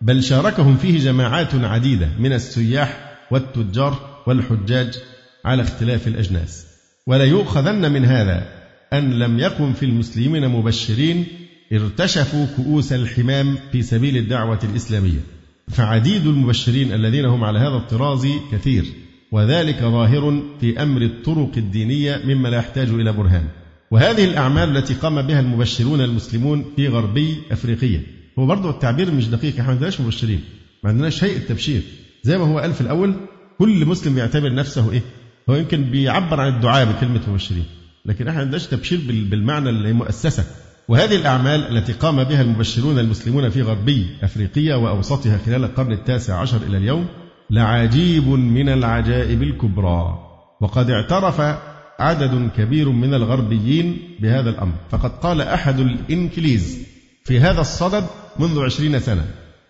بل 0.01 0.23
شاركهم 0.23 0.77
فيه 0.77 0.99
جماعات 0.99 1.55
عديدة 1.55 2.09
من 2.19 2.33
السياح 2.33 3.19
والتجار 3.31 4.23
والحجاج 4.27 4.99
على 5.45 5.63
اختلاف 5.63 6.09
الأجناس. 6.09 6.67
ولا 7.07 7.25
يؤخذن 7.25 7.93
من 7.93 8.05
هذا 8.05 8.47
أن 8.93 9.19
لم 9.19 9.39
يقم 9.39 9.73
في 9.73 9.87
المسلمين 9.87 10.49
مبشرين 10.49 11.27
ارتشفوا 11.73 12.47
كؤوس 12.57 12.93
الحمام 12.93 13.59
في 13.73 13.83
سبيل 13.83 14.17
الدعوة 14.17 14.59
الإسلامية. 14.65 15.21
فعديد 15.69 16.27
المبشرين 16.27 16.93
الذين 16.93 17.25
هم 17.25 17.45
على 17.45 17.59
هذا 17.59 17.77
الطراز 17.77 18.27
كثير 18.53 18.85
وذلك 19.33 19.79
ظاهر 19.79 20.43
في 20.61 20.83
أمر 20.83 21.03
الطرق 21.03 21.51
الدينية 21.57 22.21
مما 22.25 22.49
لا 22.49 22.57
يحتاج 22.57 22.89
إلى 22.89 23.13
برهان. 23.13 23.45
وهذه 23.91 24.25
الأعمال 24.25 24.77
التي 24.77 24.95
قام 24.95 25.23
بها 25.23 25.41
المبشرون 25.41 26.01
المسلمون 26.01 26.65
في 26.77 26.89
غربي 26.89 27.37
أفريقيا. 27.51 28.03
هو 28.39 28.47
برضه 28.47 28.71
التعبير 28.71 29.11
مش 29.11 29.29
دقيق 29.29 29.53
إحنا 29.53 29.65
ما 29.65 29.71
عندناش 29.71 30.01
مبشرين 30.01 30.41
ما 30.85 30.91
عندناش 30.91 31.25
هيئة 31.25 31.39
تبشير. 31.39 31.83
زي 32.23 32.39
ما 32.39 32.45
هو 32.45 32.59
قال 32.59 32.75
في 32.75 32.81
الأول 32.81 33.15
كل 33.59 33.87
مسلم 33.87 34.15
بيعتبر 34.15 34.55
نفسه 34.55 34.93
إيه؟ 34.93 35.03
هو 35.51 35.55
يمكن 35.55 35.85
بيعبر 35.85 36.41
عن 36.41 36.55
الدعاء 36.55 36.85
بكلمة 36.85 37.21
مبشرين 37.29 37.65
لكن 38.07 38.29
إحنا 38.29 38.41
عندناش 38.41 38.67
تبشير 38.67 39.01
بالمعنى 39.31 39.69
اللي 39.69 39.93
مؤسسة. 39.93 40.45
وهذه 40.89 41.17
الأعمال 41.17 41.77
التي 41.77 41.93
قام 41.93 42.25
بها 42.25 42.43
المبشرون 42.43 42.99
المسلمون 42.99 43.49
في 43.49 43.63
غربي 43.63 44.07
أفريقيا 44.23 44.75
وأوسطها 44.75 45.39
خلال 45.47 45.65
القرن 45.65 45.93
التاسع 45.93 46.41
عشر 46.41 46.57
إلى 46.69 46.77
اليوم 46.77 47.07
لعجيب 47.51 48.29
من 48.29 48.69
العجائب 48.69 49.43
الكبرى. 49.43 50.19
وقد 50.61 50.91
اعترف 50.91 51.41
عدد 51.99 52.51
كبير 52.57 52.89
من 52.89 53.15
الغربيين 53.15 53.99
بهذا 54.21 54.51
الأمر. 54.51 54.73
فقد 54.91 55.11
قال 55.11 55.41
أحد 55.41 55.81
الإنكليز 55.81 56.79
في 57.25 57.41
هذا 57.41 57.61
الصدد 57.61 58.05
منذ 58.39 58.61
عشرين 58.61 59.01
سنة 59.01 59.25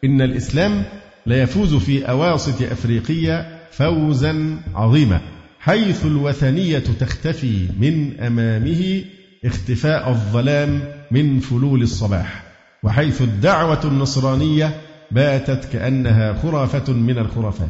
إن 0.04 0.22
الإسلام 0.22 0.84
ليفوز 1.26 1.74
في 1.74 2.08
أواسط 2.08 2.62
أفريقيا 2.62 3.58
فوزا 3.72 4.58
عظيما 4.74 5.20
حيث 5.60 6.04
الوثنية 6.06 6.78
تختفي 6.78 7.68
من 7.78 8.20
أمامه 8.20 9.04
اختفاء 9.44 10.10
الظلام 10.10 10.80
من 11.10 11.40
فلول 11.40 11.82
الصباح 11.82 12.42
وحيث 12.82 13.22
الدعوة 13.22 13.80
النصرانية 13.84 14.80
باتت 15.10 15.64
كأنها 15.72 16.32
خرافة 16.42 16.92
من 16.92 17.18
الخرافات. 17.18 17.68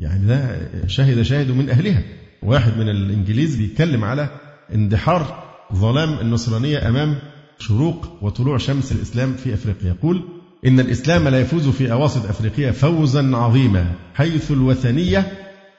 يعني 0.00 0.26
ده 0.26 0.58
شهد 0.86 1.22
شاهد 1.22 1.50
من 1.50 1.70
أهلها. 1.70 2.02
واحد 2.44 2.78
من 2.78 2.88
الإنجليز 2.88 3.56
بيتكلم 3.56 4.04
على 4.04 4.28
اندحار 4.74 5.44
ظلام 5.74 6.18
النصرانية 6.18 6.88
أمام 6.88 7.18
شروق 7.58 8.18
وطلوع 8.22 8.58
شمس 8.58 8.92
الإسلام 8.92 9.32
في 9.32 9.54
أفريقيا. 9.54 9.88
يقول 9.88 10.24
إن 10.66 10.80
الإسلام 10.80 11.28
لا 11.28 11.40
يفوز 11.40 11.68
في 11.68 11.92
أواسط 11.92 12.26
أفريقيا 12.26 12.72
فوزا 12.72 13.36
عظيما 13.36 13.92
حيث 14.14 14.50
الوثنية 14.50 15.32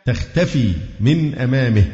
تختفي 0.05 0.71
من 0.99 1.35
أمامه 1.35 1.85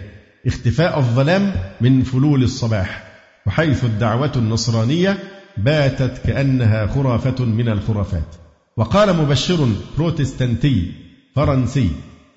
اختفاء 0.48 1.00
الظلام 1.00 1.54
من 1.82 2.04
فلول 2.04 2.44
الصباح 2.44 3.04
وحيث 3.48 3.84
الدعوة 3.84 4.32
النصرانية 4.36 5.18
باتت 5.58 6.22
كأنها 6.26 6.88
خرافة 6.88 7.46
من 7.46 7.70
الخرافات. 7.70 8.36
وقال 8.78 9.16
مبشر 9.16 9.68
بروتستانتي 9.98 10.92
فرنسي 11.36 11.90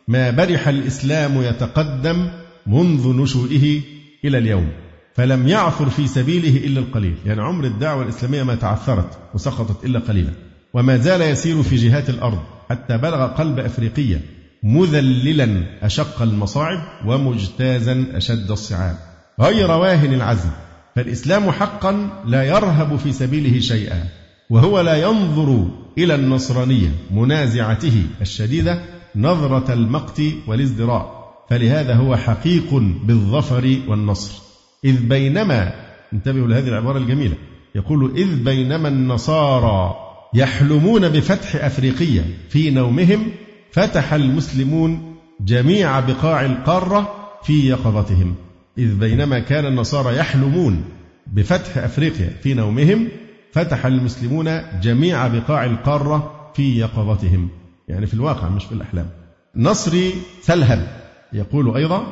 ما 0.09 0.31
برح 0.31 0.69
الإسلام 0.69 1.43
يتقدم 1.43 2.31
منذ 2.67 3.09
نشوئه 3.09 3.81
إلى 4.25 4.39
اليوم 4.39 4.69
فلم 5.15 5.49
يعثر 5.49 5.91
في 5.91 6.07
سبيله 6.07 6.67
إلا 6.67 6.81
القليل. 6.81 7.15
يعني 7.27 7.43
عمر 7.43 7.65
الدعوة 7.65 8.03
الإسلامية 8.03 8.43
ما 8.43 8.55
تعثرت 8.55 9.19
وسقطت 9.35 9.85
إلا 9.85 9.99
قليلا. 9.99 10.31
وما 10.75 10.97
زال 10.97 11.23
يسير 11.23 11.63
في 11.63 11.77
جهات 11.77 12.11
الأرض 12.11 12.43
حتى 12.71 12.99
بلغ 12.99 13.27
قلب 13.27 13.59
أفريقية 13.59 14.21
مذللا 14.63 15.65
أشق 15.83 16.23
المصاعب 16.23 16.83
ومجتازا 17.07 18.07
أشد 18.15 18.51
الصعاب. 18.51 18.97
غير 19.41 19.71
واهن 19.71 20.15
العزم 20.15 20.51
فالإسلام 20.97 21.51
حقا 21.51 22.23
لا 22.27 22.43
يرهب 22.43 22.97
في 22.97 23.13
سبيله 23.13 23.61
شيئا 23.61 24.05
وهو 24.51 24.81
لا 24.81 24.97
ينظر 24.97 25.67
إلى 25.99 26.15
النصرانية 26.15 26.89
منازعته 27.11 28.03
الشديدة 28.21 28.81
نظرة 29.17 29.73
المقت 29.73 30.23
والازدراء 30.47 31.25
فلهذا 31.51 31.95
هو 31.95 32.17
حقيق 32.17 32.75
بالظفر 33.05 33.79
والنصر. 33.89 34.43
إذ 34.85 35.09
بينما 35.09 35.73
انتبهوا 36.13 36.49
لهذه 36.49 36.69
العبارة 36.69 36.99
الجميلة 36.99 37.35
يقول 37.75 38.13
إذ 38.17 38.45
بينما 38.45 38.89
النصارى 38.89 39.95
يحلمون 40.35 41.09
بفتح 41.09 41.65
أفريقيا 41.65 42.25
في 42.49 42.71
نومهم 42.71 43.27
فتح 43.73 44.13
المسلمون 44.13 45.15
جميع 45.41 46.01
بقاع 46.01 46.45
القارة 46.45 47.15
في 47.43 47.69
يقظتهم. 47.69 48.35
إذ 48.79 48.95
بينما 48.95 49.39
كان 49.39 49.67
النصارى 49.67 50.17
يحلمون 50.17 50.85
بفتح 51.27 51.79
أفريقيا 51.79 52.31
في 52.43 52.55
نومهم 52.55 53.09
فتح 53.53 53.87
المسلمون 53.87 54.63
جميع 54.83 55.27
بقاع 55.27 55.65
القارة 55.65 56.51
في 56.55 56.79
يقظتهم. 56.79 57.49
يعني 57.89 58.07
في 58.07 58.15
الواقع 58.15 58.49
مش 58.49 58.65
في 58.65 58.73
الأحلام. 58.73 59.07
نصري 59.57 60.13
سلهب 60.43 60.87
يقول 61.33 61.77
أيضا 61.77 62.07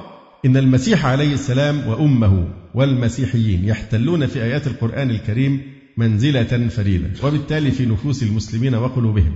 إن 0.47 0.57
المسيح 0.57 1.07
عليه 1.07 1.35
السلام 1.35 1.87
وأمه 1.87 2.49
والمسيحيين 2.75 3.65
يحتلون 3.65 4.27
في 4.27 4.43
آيات 4.43 4.67
القرآن 4.67 5.11
الكريم 5.11 5.63
منزلة 5.97 6.69
فريدة 6.69 7.11
وبالتالي 7.25 7.71
في 7.71 7.87
نفوس 7.87 8.23
المسلمين 8.23 8.75
وقلوبهم. 8.75 9.35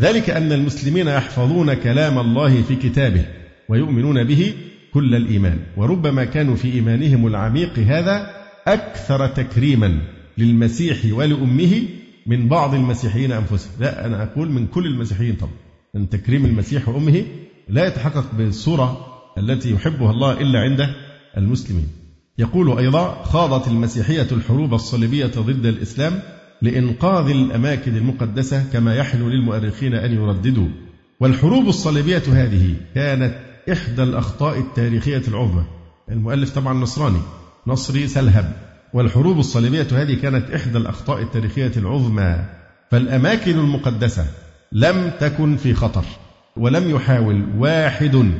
ذلك 0.00 0.30
أن 0.30 0.52
المسلمين 0.52 1.08
يحفظون 1.08 1.74
كلام 1.74 2.18
الله 2.18 2.62
في 2.62 2.76
كتابه 2.76 3.24
ويؤمنون 3.68 4.24
به 4.24 4.54
كل 4.94 5.14
الإيمان 5.14 5.58
وربما 5.76 6.24
كانوا 6.24 6.56
في 6.56 6.72
إيمانهم 6.72 7.26
العميق 7.26 7.78
هذا 7.78 8.30
أكثر 8.66 9.26
تكريما 9.26 9.98
للمسيح 10.38 10.96
ولأمه 11.12 11.82
من 12.26 12.48
بعض 12.48 12.74
المسيحيين 12.74 13.32
أنفسهم. 13.32 13.72
لا 13.80 14.06
أنا 14.06 14.22
أقول 14.22 14.50
من 14.50 14.66
كل 14.66 14.86
المسيحيين 14.86 15.34
طبعا. 15.34 15.52
من 15.94 16.08
تكريم 16.08 16.44
المسيح 16.44 16.88
وأمه 16.88 17.24
لا 17.68 17.86
يتحقق 17.86 18.34
بالصورة 18.34 19.06
التي 19.38 19.72
يحبها 19.72 20.10
الله 20.10 20.40
إلا 20.40 20.60
عند 20.60 20.94
المسلمين. 21.36 21.88
يقول 22.38 22.78
أيضا 22.78 23.22
خاضت 23.22 23.68
المسيحية 23.68 24.28
الحروب 24.32 24.74
الصليبية 24.74 25.26
ضد 25.26 25.66
الإسلام 25.66 26.20
لإنقاذ 26.62 27.30
الأماكن 27.30 27.96
المقدسة 27.96 28.64
كما 28.72 28.96
يحلو 28.96 29.28
للمؤرخين 29.28 29.94
أن 29.94 30.12
يرددوا. 30.12 30.68
والحروب 31.20 31.68
الصليبية 31.68 32.22
هذه 32.28 32.74
كانت 32.94 33.34
إحدى 33.72 34.02
الأخطاء 34.02 34.58
التاريخية 34.58 35.22
العظمى. 35.28 35.64
المؤلف 36.10 36.50
طبعا 36.50 36.74
نصراني 36.74 37.20
نصري 37.66 38.08
سلهب 38.08 38.71
والحروب 38.92 39.38
الصليبية 39.38 39.86
هذه 39.92 40.14
كانت 40.14 40.50
إحدى 40.50 40.78
الأخطاء 40.78 41.22
التاريخية 41.22 41.72
العظمى 41.76 42.44
فالأماكن 42.90 43.58
المقدسة 43.58 44.26
لم 44.72 45.10
تكن 45.20 45.56
في 45.56 45.74
خطر 45.74 46.04
ولم 46.56 46.90
يحاول 46.90 47.46
واحد 47.58 48.32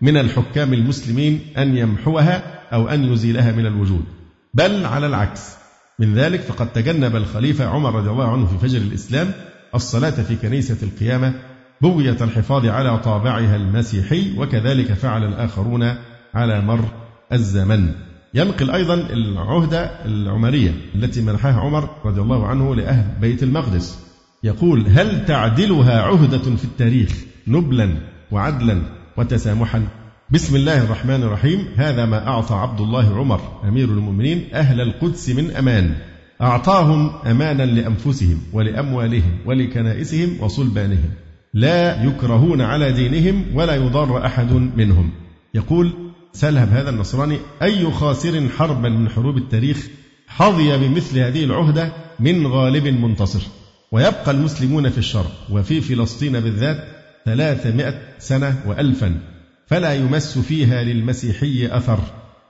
من 0.00 0.16
الحكام 0.16 0.74
المسلمين 0.74 1.40
أن 1.58 1.76
يمحوها 1.76 2.42
أو 2.72 2.88
أن 2.88 3.12
يزيلها 3.12 3.52
من 3.52 3.66
الوجود 3.66 4.04
بل 4.54 4.84
على 4.84 5.06
العكس. 5.06 5.58
من 5.98 6.14
ذلك 6.14 6.40
فقد 6.40 6.72
تجنب 6.72 7.16
الخليفة 7.16 7.66
عمر 7.66 7.94
رضي 7.94 8.10
الله 8.10 8.32
عنه 8.32 8.46
في 8.46 8.68
فجر 8.68 8.78
الإسلام 8.78 9.32
الصلاة 9.74 10.10
في 10.10 10.36
كنيسة 10.36 10.76
القيامة 10.82 11.34
بغية 11.80 12.16
الحفاظ 12.20 12.66
على 12.66 12.98
طابعها 12.98 13.56
المسيحي 13.56 14.38
وكذلك 14.38 14.92
فعل 14.92 15.24
الآخرون 15.24 15.94
على 16.34 16.60
مر 16.60 16.84
الزمن. 17.32 18.07
ينقل 18.34 18.70
أيضا 18.70 18.94
العهدة 18.94 19.84
العمرية 20.04 20.74
التي 20.94 21.20
منحها 21.22 21.60
عمر 21.60 21.88
رضي 22.04 22.20
الله 22.20 22.46
عنه 22.46 22.74
لأهل 22.74 23.04
بيت 23.20 23.42
المقدس. 23.42 23.98
يقول 24.44 24.86
هل 24.88 25.24
تعدلها 25.24 26.02
عهدة 26.02 26.56
في 26.56 26.64
التاريخ 26.64 27.24
نبلا 27.46 27.94
وعدلا 28.30 28.82
وتسامحا؟ 29.16 29.88
بسم 30.30 30.56
الله 30.56 30.84
الرحمن 30.84 31.22
الرحيم. 31.22 31.68
هذا 31.76 32.06
ما 32.06 32.28
أعطى 32.28 32.54
عبد 32.54 32.80
الله 32.80 33.16
عمر 33.16 33.40
أمير 33.68 33.88
المؤمنين 33.88 34.44
أهل 34.54 34.80
القدس 34.80 35.30
من 35.30 35.50
أمان. 35.50 35.94
أعطاهم 36.42 37.10
أمانا 37.26 37.62
لأنفسهم 37.62 38.38
ولأموالهم 38.52 39.38
ولكنائسهم 39.46 40.36
وصلبانهم. 40.40 41.10
لا 41.54 42.04
يكرهون 42.04 42.60
على 42.60 42.92
دينهم 42.92 43.44
ولا 43.54 43.74
يضار 43.74 44.26
أحد 44.26 44.52
منهم. 44.52 45.10
يقول 45.54 45.92
سلهب 46.32 46.68
هذا 46.68 46.90
النصراني 46.90 47.38
أي 47.62 47.90
خاسر 47.90 48.48
حربا 48.48 48.88
من 48.88 49.08
حروب 49.08 49.36
التاريخ 49.36 49.88
حظي 50.26 50.78
بمثل 50.78 51.18
هذه 51.18 51.44
العهدة 51.44 51.92
من 52.20 52.46
غالب 52.46 52.86
منتصر؟ 52.86 53.40
ويبقى 53.92 54.30
المسلمون 54.30 54.88
في 54.88 54.98
الشرق 54.98 55.32
وفي 55.50 55.80
فلسطين 55.80 56.40
بالذات 56.40 56.84
ثلاثمائة 57.24 58.00
سنة 58.18 58.62
وألفا 58.66 59.20
فلا 59.66 59.94
يمس 59.94 60.38
فيها 60.38 60.82
للمسيحي 60.82 61.68
أثر 61.76 62.00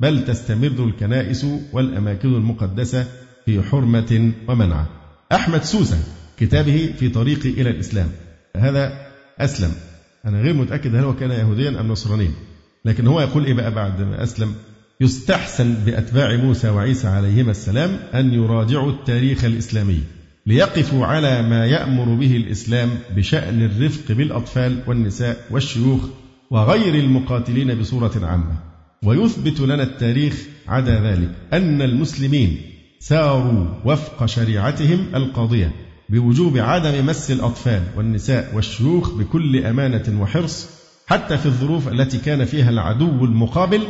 بل 0.00 0.24
تستمر 0.24 0.84
الكنائس 0.84 1.46
والأماكن 1.72 2.34
المقدسة 2.34 3.06
في 3.46 3.62
حرمة 3.62 4.32
ومنعة. 4.48 4.86
أحمد 5.32 5.64
سوسة 5.64 5.98
كتابه 6.38 6.94
في 6.98 7.08
طريقي 7.08 7.48
إلى 7.48 7.70
الإسلام. 7.70 8.08
هذا 8.56 9.06
أسلم. 9.38 9.72
أنا 10.24 10.40
غير 10.40 10.54
متأكد 10.54 10.94
هل 10.94 11.04
هو 11.04 11.16
كان 11.16 11.30
يهوديا 11.30 11.80
أم 11.80 11.88
نصرانيا. 11.88 12.30
لكن 12.88 13.06
هو 13.06 13.20
يقول 13.20 13.44
إيه 13.44 13.54
بقى 13.54 13.74
بعد 13.74 14.02
ما 14.02 14.22
أسلم؟ 14.22 14.54
يستحسن 15.00 15.74
بأتباع 15.86 16.36
موسى 16.36 16.68
وعيسى 16.68 17.08
عليهما 17.08 17.50
السلام 17.50 17.90
أن 18.14 18.34
يراجعوا 18.34 18.90
التاريخ 18.90 19.44
الإسلامي 19.44 20.00
ليقفوا 20.46 21.06
على 21.06 21.42
ما 21.42 21.66
يأمر 21.66 22.14
به 22.14 22.36
الإسلام 22.36 22.90
بشأن 23.16 23.62
الرفق 23.62 24.12
بالأطفال 24.12 24.78
والنساء 24.86 25.44
والشيوخ 25.50 26.00
وغير 26.50 26.94
المقاتلين 26.94 27.74
بصورة 27.80 28.12
عامة. 28.22 28.56
ويثبت 29.04 29.60
لنا 29.60 29.82
التاريخ 29.82 30.34
عدا 30.68 31.00
ذلك 31.02 31.30
أن 31.52 31.82
المسلمين 31.82 32.60
ساروا 33.00 33.66
وفق 33.84 34.26
شريعتهم 34.26 35.06
القاضية 35.14 35.72
بوجوب 36.08 36.58
عدم 36.58 37.06
مس 37.06 37.30
الأطفال 37.30 37.82
والنساء 37.96 38.50
والشيوخ 38.54 39.14
بكل 39.14 39.64
أمانة 39.64 40.20
وحرص 40.22 40.77
حتى 41.08 41.38
في 41.38 41.46
الظروف 41.46 41.88
التي 41.88 42.18
كان 42.18 42.44
فيها 42.44 42.70
العدو 42.70 43.24
المقابل 43.24 43.82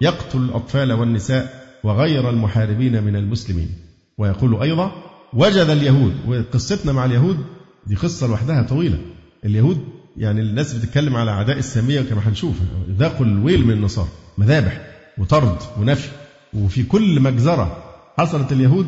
يقتل 0.00 0.38
الأطفال 0.38 0.92
والنساء 0.92 1.64
وغير 1.84 2.30
المحاربين 2.30 3.02
من 3.02 3.16
المسلمين. 3.16 3.68
ويقول 4.18 4.60
أيضا 4.62 4.92
وجد 5.32 5.68
اليهود 5.70 6.14
وقصتنا 6.28 6.92
مع 6.92 7.04
اليهود 7.04 7.38
دي 7.86 7.94
قصة 7.94 8.26
لوحدها 8.26 8.62
طويلة. 8.62 8.98
اليهود 9.44 9.78
يعني 10.16 10.40
الناس 10.40 10.74
بتتكلم 10.74 11.16
على 11.16 11.30
أعداء 11.30 11.58
السامية 11.58 12.00
كما 12.00 12.28
هنشوف. 12.28 12.56
ذاقوا 12.98 13.26
الويل 13.26 13.66
من 13.66 13.72
النصارى 13.72 14.08
مذابح 14.38 14.86
وطرد 15.18 15.56
ونفي. 15.80 16.08
وفي 16.54 16.82
كل 16.82 17.20
مجزرة 17.20 17.84
حصلت 18.18 18.52
اليهود 18.52 18.86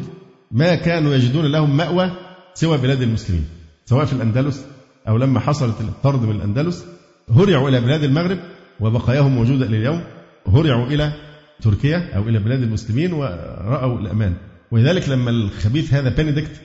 ما 0.50 0.74
كانوا 0.74 1.14
يجدون 1.14 1.44
لهم 1.46 1.76
مأوى 1.76 2.10
سوى 2.54 2.78
بلاد 2.78 3.02
المسلمين 3.02 3.44
سواء 3.84 4.04
في 4.04 4.12
الأندلس 4.12 4.64
أو 5.08 5.16
لما 5.16 5.40
حصلت 5.40 5.80
الطرد 5.80 6.22
من 6.22 6.36
الأندلس 6.36 6.84
هرعوا 7.30 7.68
إلى 7.68 7.80
بلاد 7.80 8.02
المغرب 8.04 8.38
وبقاياهم 8.80 9.34
موجودة 9.34 9.66
إلى 9.66 9.76
اليوم 9.76 10.00
هرعوا 10.46 10.86
إلى 10.86 11.12
تركيا 11.62 12.16
أو 12.16 12.28
إلى 12.28 12.38
بلاد 12.38 12.62
المسلمين 12.62 13.12
ورأوا 13.12 14.00
الأمان. 14.00 14.34
ولذلك 14.70 15.08
لما 15.08 15.30
الخبيث 15.30 15.94
هذا 15.94 16.08
بنديكت 16.08 16.60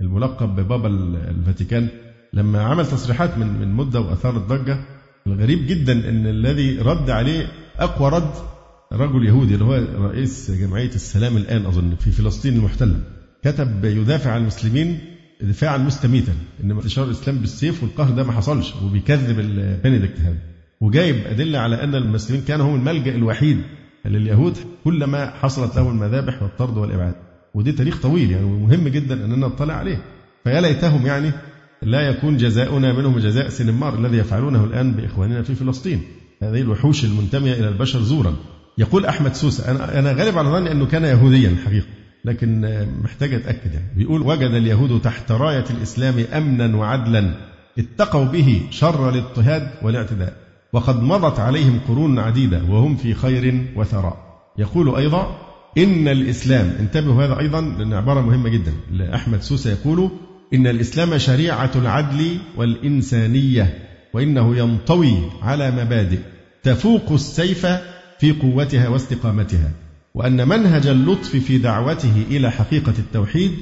الملقب 0.00 0.56
ببابا 0.56 0.88
الفاتيكان 1.30 1.88
لما 2.32 2.62
عمل 2.62 2.86
تصريحات 2.86 3.38
من 3.38 3.46
من 3.46 3.72
مدة 3.72 4.00
واثارت 4.00 4.40
ضجه 4.46 4.78
الغريب 5.26 5.66
جدا 5.66 5.92
إن 5.92 6.26
الذي 6.26 6.78
رد 6.78 7.10
عليه 7.10 7.46
أقوى 7.78 8.10
رد 8.10 8.32
رجل 8.92 9.26
يهودي 9.26 9.54
اللي 9.54 9.64
هو 9.64 9.74
رئيس 10.08 10.50
جمعية 10.50 10.94
السلام 10.94 11.36
الآن 11.36 11.66
أظن 11.66 11.94
في 11.94 12.10
فلسطين 12.10 12.56
المحتلة. 12.56 12.96
كتب 13.44 13.84
يدافع 13.84 14.30
عن 14.30 14.40
المسلمين 14.40 14.98
دفاعا 15.42 15.76
مستميتا 15.78 16.32
ان 16.64 16.70
انتشار 16.70 17.04
الإسلام 17.04 17.38
بالسيف 17.38 17.82
والقهر 17.82 18.10
ده 18.10 18.24
ما 18.24 18.32
حصلش 18.32 18.74
وبيكذب 18.84 19.36
بنديكت 19.84 20.20
هذا. 20.20 20.36
وجايب 20.80 21.16
أدلة 21.26 21.58
على 21.58 21.84
أن 21.84 21.94
المسلمين 21.94 22.42
كانوا 22.42 22.66
هم 22.66 22.74
الملجأ 22.74 23.14
الوحيد 23.14 23.58
لليهود 24.04 24.56
كلما 24.84 25.30
حصلت 25.30 25.76
لهم 25.76 25.88
المذابح 25.88 26.42
والطرد 26.42 26.76
والإبعاد. 26.76 27.14
ودي 27.54 27.72
تاريخ 27.72 28.00
طويل 28.00 28.30
يعني 28.30 28.44
ومهم 28.44 28.88
جدا 28.88 29.24
أننا 29.24 29.46
نطلع 29.46 29.74
عليه. 29.74 30.02
فيا 30.44 30.60
ليتهم 30.60 31.06
يعني 31.06 31.30
لا 31.82 32.00
يكون 32.00 32.36
جزاؤنا 32.36 32.92
منهم 32.92 33.18
جزاء 33.18 33.48
سنمار 33.48 33.98
الذي 33.98 34.16
يفعلونه 34.16 34.64
الآن 34.64 34.92
بإخواننا 34.92 35.42
في 35.42 35.54
فلسطين. 35.54 36.02
هذه 36.42 36.60
الوحوش 36.60 37.04
المنتمية 37.04 37.52
إلى 37.52 37.68
البشر 37.68 38.02
زورا. 38.02 38.36
يقول 38.78 39.06
أحمد 39.06 39.34
سوسة 39.34 39.70
أنا 39.70 39.98
أنا 39.98 40.12
غالب 40.12 40.38
على 40.38 40.48
ظني 40.48 40.72
أنه 40.72 40.86
كان 40.86 41.04
يهوديا 41.04 41.48
الحقيقة 41.48 41.86
لكن 42.24 42.86
محتاج 43.02 43.34
أتأكد 43.34 43.74
يعني. 43.74 43.86
بيقول 43.96 44.22
وجد 44.22 44.50
اليهود 44.50 45.00
تحت 45.00 45.32
راية 45.32 45.64
الإسلام 45.70 46.24
أمنا 46.32 46.76
وعدلا. 46.76 47.34
اتقوا 47.78 48.24
به 48.24 48.62
شر 48.70 49.08
الاضطهاد 49.08 49.70
والاعتداء. 49.82 50.36
وقد 50.72 51.02
مضت 51.02 51.40
عليهم 51.40 51.80
قرون 51.88 52.18
عديدة 52.18 52.62
وهم 52.68 52.96
في 52.96 53.14
خير 53.14 53.64
وثراء. 53.76 54.16
يقول 54.58 54.96
أيضا 54.96 55.38
إن 55.78 56.08
الإسلام 56.08 56.72
انتبهوا 56.80 57.24
هذا 57.24 57.38
أيضا 57.38 57.60
لأن 57.60 57.92
عبارة 57.92 58.20
مهمة 58.20 58.48
جدا. 58.48 58.72
لأحمد 58.90 59.42
سوسة 59.42 59.70
يقول 59.70 60.10
إن 60.54 60.66
الإسلام 60.66 61.18
شريعة 61.18 61.70
العدل 61.76 62.38
والإنسانية 62.56 63.78
وإنه 64.14 64.56
ينطوي 64.56 65.14
على 65.42 65.70
مبادئ 65.70 66.18
تفوق 66.62 67.12
السيف 67.12 67.66
في 68.18 68.32
قوتها 68.32 68.88
واستقامتها. 68.88 69.70
وأن 70.14 70.48
منهج 70.48 70.86
اللطف 70.86 71.36
في 71.36 71.58
دعوته 71.58 72.24
إلى 72.30 72.50
حقيقة 72.50 72.94
التوحيد 72.98 73.52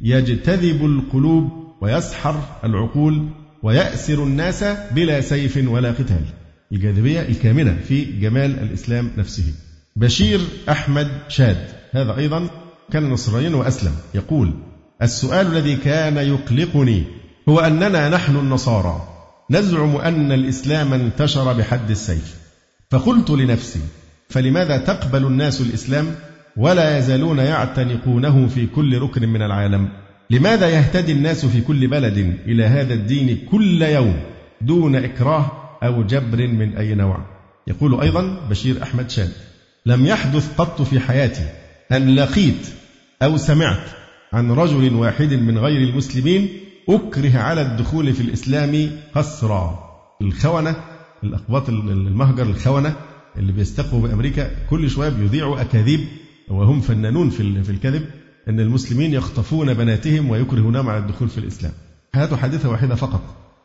يجتذب 0.00 0.84
القلوب 0.84 1.50
ويسحر 1.80 2.42
العقول 2.64 3.28
ويأسر 3.62 4.24
الناس 4.24 4.64
بلا 4.90 5.20
سيف 5.20 5.68
ولا 5.68 5.90
قتال. 5.90 6.24
الجاذبية 6.72 7.20
الكامنة 7.20 7.76
في 7.88 8.04
جمال 8.04 8.58
الإسلام 8.58 9.10
نفسه. 9.16 9.54
بشير 9.96 10.40
أحمد 10.68 11.08
شاد 11.28 11.68
هذا 11.92 12.16
أيضا 12.16 12.48
كان 12.92 13.10
نصرانيا 13.10 13.56
وأسلم 13.56 13.92
يقول 14.14 14.54
السؤال 15.02 15.46
الذي 15.46 15.76
كان 15.76 16.16
يقلقني 16.16 17.04
هو 17.48 17.60
أننا 17.60 18.08
نحن 18.08 18.36
النصارى 18.36 19.08
نزعم 19.50 19.96
أن 19.96 20.32
الإسلام 20.32 20.92
انتشر 20.92 21.52
بحد 21.52 21.90
السيف. 21.90 22.34
فقلت 22.90 23.30
لنفسي 23.30 23.80
فلماذا 24.28 24.76
تقبل 24.76 25.26
الناس 25.26 25.60
الإسلام 25.60 26.14
ولا 26.56 26.98
يزالون 26.98 27.38
يعتنقونه 27.38 28.46
في 28.46 28.66
كل 28.66 28.98
ركن 28.98 29.28
من 29.28 29.42
العالم؟ 29.42 29.88
لماذا 30.30 30.68
يهتدي 30.68 31.12
الناس 31.12 31.46
في 31.46 31.60
كل 31.60 31.86
بلد 31.86 32.38
إلى 32.46 32.64
هذا 32.64 32.94
الدين 32.94 33.48
كل 33.50 33.82
يوم 33.82 34.16
دون 34.60 34.96
إكراه 34.96 35.52
أو 35.82 36.02
جبر 36.02 36.46
من 36.48 36.76
أي 36.76 36.94
نوع؟ 36.94 37.18
يقول 37.66 38.00
أيضا 38.00 38.38
بشير 38.50 38.82
أحمد 38.82 39.10
شاد 39.10 39.32
لم 39.86 40.06
يحدث 40.06 40.56
قط 40.56 40.82
في 40.82 41.00
حياتي 41.00 41.46
أن 41.92 42.14
لقيت 42.14 42.66
أو 43.22 43.36
سمعت 43.36 43.88
عن 44.32 44.50
رجل 44.50 44.94
واحد 44.94 45.32
من 45.34 45.58
غير 45.58 45.88
المسلمين 45.88 46.48
أكره 46.88 47.38
على 47.38 47.62
الدخول 47.62 48.12
في 48.12 48.20
الإسلام 48.20 48.90
قسرا 49.14 49.84
الخونة 50.22 50.76
الأقباط 51.24 51.68
المهجر 51.68 52.42
الخونة 52.42 52.96
اللي 53.36 53.52
بيستقوا 53.52 54.00
بأمريكا 54.00 54.50
كل 54.70 54.90
شوية 54.90 55.08
بيذيعوا 55.08 55.60
أكاذيب 55.60 56.00
وهم 56.48 56.80
فنانون 56.80 57.30
في 57.30 57.70
الكذب 57.70 58.06
أن 58.48 58.60
المسلمين 58.60 59.12
يخطفون 59.14 59.74
بناتهم 59.74 60.30
ويكرهونهم 60.30 60.88
على 60.88 60.98
الدخول 60.98 61.28
في 61.28 61.38
الإسلام. 61.38 61.72
هاتوا 62.14 62.36
حادثة 62.36 62.68
واحدة 62.70 62.94
فقط 62.94 63.22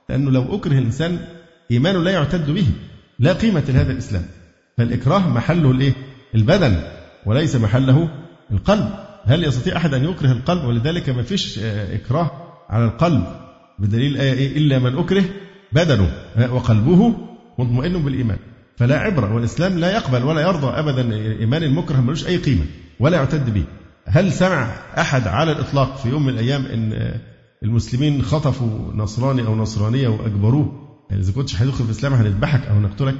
لأنه 0.10 0.32
لو 0.32 0.56
أكره 0.56 0.78
الإنسان 0.78 1.20
إيمانه 1.72 2.00
لا 2.00 2.12
يعتد 2.12 2.52
به 2.52 2.66
لا 3.20 3.34
قيمة 3.34 3.64
لهذا 3.70 3.92
الإسلام. 3.92 4.26
فالإكراه 4.78 5.30
محله 5.30 5.72
الإيه؟ 5.72 5.94
البدن 6.36 6.84
وليس 7.26 7.56
محله 7.56 8.10
القلب. 8.52 8.90
هل 9.26 9.44
يستطيع 9.44 9.78
أحد 9.78 9.94
أن 9.94 10.04
يكره 10.04 10.32
القلب؟ 10.32 10.64
ولذلك 10.64 11.10
ما 11.10 11.24
فيش 11.24 11.60
آه، 11.60 11.96
إكراه 11.96 12.32
على 12.70 12.86
القلب 12.86 13.24
بدليل 13.80 14.12
الآية 14.12 14.34
إيه 14.34 14.58
إلا 14.58 14.80
من 14.80 14.98
أكره 14.98 15.24
بدنه 15.72 16.12
آه، 16.36 16.54
وقلبه 16.54 17.16
مطمئن 17.60 18.04
بالإيمان. 18.04 18.38
فلا 18.80 19.00
عبرة 19.00 19.34
والإسلام 19.34 19.80
لا 19.80 19.92
يقبل 19.92 20.24
ولا 20.24 20.42
يرضى 20.42 20.68
أبدا 20.68 21.14
إيمان 21.16 21.64
المكره 21.64 22.02
ملوش 22.02 22.28
أي 22.28 22.38
قيمة 22.38 22.66
ولا 23.00 23.18
يعتد 23.18 23.54
به. 23.54 23.64
هل 24.06 24.34
سمع 24.34 24.72
أحد 24.98 25.28
على 25.28 25.52
الإطلاق 25.52 25.98
في 25.98 26.10
يوم 26.10 26.26
من 26.26 26.34
الأيام 26.34 26.66
أن 26.66 27.14
المسلمين 27.64 28.22
خطفوا 28.22 28.94
نصراني 28.94 29.46
أو 29.46 29.56
نصرانية 29.56 30.08
وأجبروه؟ 30.08 30.90
يعني 31.10 31.22
إذا 31.22 31.32
كنتش 31.32 31.56
هتدخل 31.56 31.84
في 31.84 31.92
الإسلام 31.92 32.14
هنذبحك 32.14 32.66
أو 32.66 32.80
نقتلك. 32.80 33.16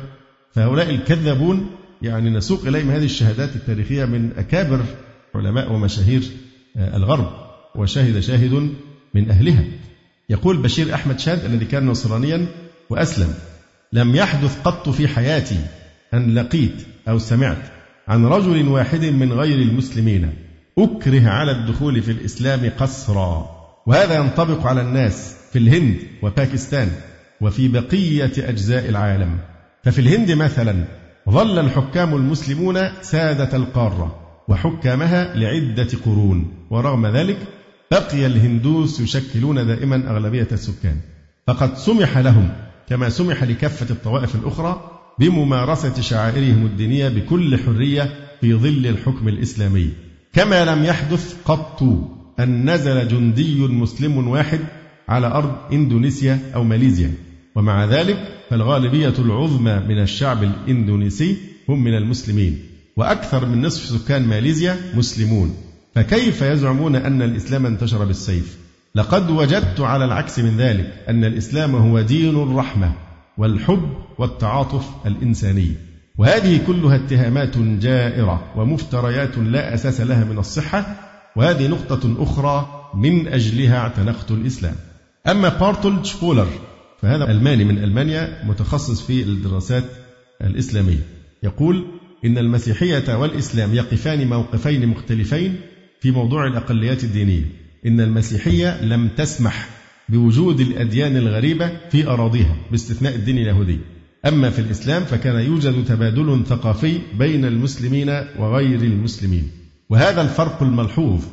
فهؤلاء 0.54 0.90
الكذابون 0.90 1.68
يعني 2.02 2.30
نسوق 2.30 2.66
إليهم 2.66 2.90
هذه 2.90 3.06
الشهادات 3.06 3.56
التاريخية 3.56 4.06
من 4.06 4.32
أكابر 4.38 4.82
علماء 5.36 5.72
ومشاهير 5.72 6.24
آه، 6.78 6.98
الغرب. 6.98 7.30
وشهد 7.76 8.20
شاهد 8.20 8.70
من 9.14 9.30
أهلها. 9.30 9.64
يقول 10.30 10.58
بشير 10.58 10.94
أحمد 10.94 11.20
شاد 11.20 11.46
الذي 11.46 11.66
كان 11.66 11.86
نصرانيا 11.86 12.48
وأسلم. 12.90 13.34
لم 13.94 14.16
يحدث 14.16 14.62
قط 14.62 14.90
في 14.90 15.08
حياتي 15.08 15.60
أن 16.14 16.34
لقيت 16.34 16.88
أو 17.08 17.20
سمعت 17.20 17.62
عن 18.08 18.26
رجل 18.26 18.68
واحد 18.68 19.06
من 19.06 19.34
غير 19.34 19.60
المسلمين 19.60 20.34
أكره 20.78 21.30
على 21.30 21.52
الدخول 21.52 22.02
في 22.02 22.12
الإسلام 22.12 22.72
قسرا 22.80 23.60
وهذا 23.86 24.16
ينطبق 24.16 24.68
على 24.68 24.82
الناس 24.82 25.36
في 25.52 25.60
الهند 25.60 25.98
وباكستان 26.22 26.92
وفي 27.42 27.68
بقية 27.68 28.50
أجزاء 28.50 28.90
العالم. 28.90 29.38
ففي 29.84 30.02
الهند 30.02 30.32
مثلا 30.32 30.84
ظل 31.30 31.60
الحكام 31.60 32.16
المسلمون 32.16 33.02
سادة 33.02 33.58
القارة 33.58 34.20
وحكامها 34.48 35.36
لعدة 35.36 35.88
قرون. 36.06 36.52
ورغم 36.70 37.08
ذلك 37.08 37.38
بقي 37.92 38.26
الهندوس 38.26 39.00
يشكلون 39.00 39.68
دائما 39.68 40.10
أغلبية 40.12 40.48
السكان. 40.52 40.98
فقد 41.48 41.78
سمح 41.78 42.18
لهم 42.18 42.50
كما 42.90 43.10
سمح 43.10 43.44
لكافة 43.44 43.94
الطوائف 43.94 44.36
الأخرى 44.36 44.92
بممارسة 45.20 46.02
شعائرهم 46.02 46.66
الدينية 46.66 47.10
بكل 47.10 47.58
حرية 47.58 48.10
في 48.42 48.54
ظل 48.54 48.88
الحكم 48.88 49.28
الإسلامي. 49.28 49.90
كما 50.34 50.66
لم 50.66 50.86
يحدث 50.86 51.36
قط 51.46 51.84
أن 52.40 52.70
نزل 52.70 53.08
جندي 53.08 53.60
مسلم 53.60 54.28
واحد 54.28 54.60
على 55.10 55.28
أرض 55.28 55.56
إندونيسيا 55.74 56.40
أو 56.56 56.64
ماليزيا. 56.64 57.14
ومع 57.56 57.86
ذلك 57.86 58.18
فالغالبية 58.50 59.14
العظمى 59.20 59.84
من 59.90 60.02
الشعب 60.02 60.44
الإندونيسي 60.44 61.38
هم 61.70 61.84
من 61.84 61.98
المسلمين 61.98 62.60
وأكثر 62.98 63.46
من 63.46 63.62
نصف 63.62 64.00
سكان 64.00 64.28
ماليزيا 64.28 64.78
مسلمون. 64.96 65.56
فكيف 65.96 66.42
يزعمون 66.42 66.96
أن 66.96 67.22
الإسلام 67.22 67.66
انتشر 67.66 68.06
بالسيف؟ 68.06 68.69
لقد 68.96 69.30
وجدت 69.30 69.80
على 69.80 70.06
العكس 70.06 70.40
من 70.40 70.58
ذلك 70.58 70.94
أن 71.10 71.26
الإسلام 71.26 71.76
هو 71.76 72.02
دين 72.02 72.44
الرحمة 72.44 72.92
والحب 73.38 73.90
والتعاطف 74.18 74.86
الإنساني. 75.06 75.72
وهذه 76.18 76.60
كلها 76.68 76.96
اتهامات 76.96 77.58
جائرة 77.58 78.44
ومفتريات 78.56 79.38
لا 79.38 79.74
أساس 79.74 80.02
لها 80.02 80.24
من 80.24 80.38
الصحة 80.38 80.96
وهذه 81.36 81.68
نقطة 81.68 82.24
أخرى 82.24 82.90
من 82.96 83.28
أجلها 83.28 83.78
اعتنقت 83.78 84.32
الإسلام. 84.32 84.76
أما 85.28 85.50
بارتولد 85.50 86.06
شبولر 86.06 86.48
فهذا 87.02 87.32
ألماني 87.32 87.64
من 87.64 87.78
ألمانيا 87.78 88.46
متخصص 88.46 89.02
في 89.02 89.24
الدراسات 89.24 89.84
الإسلامية. 90.42 91.04
يقول 91.44 91.86
إن 92.26 92.38
المسيحية 92.38 93.16
والإسلام 93.16 93.74
يقفان 93.74 94.28
موقفين 94.28 94.88
مختلفين 94.88 95.56
في 96.02 96.12
موضوع 96.12 96.48
الأقليات 96.48 97.04
الدينية. 97.04 97.59
إن 97.86 98.02
المسيحية 98.02 98.82
لم 98.84 99.10
تسمح 99.18 99.70
بوجود 100.10 100.60
الأديان 100.60 101.18
الغريبة 101.18 101.72
في 101.92 102.08
أراضيها 102.08 102.56
باستثناء 102.72 103.16
الدين 103.16 103.38
اليهودي. 103.38 103.80
أما 104.26 104.50
في 104.50 104.60
الإسلام 104.60 105.04
فكان 105.04 105.36
يوجد 105.36 105.86
تبادل 105.86 106.44
ثقافي 106.48 107.00
بين 107.20 107.46
المسلمين 107.46 108.10
وغير 108.40 108.82
المسلمين. 108.82 109.52
وهذا 109.90 110.22
الفرق 110.22 110.64
الملحوظ 110.64 111.24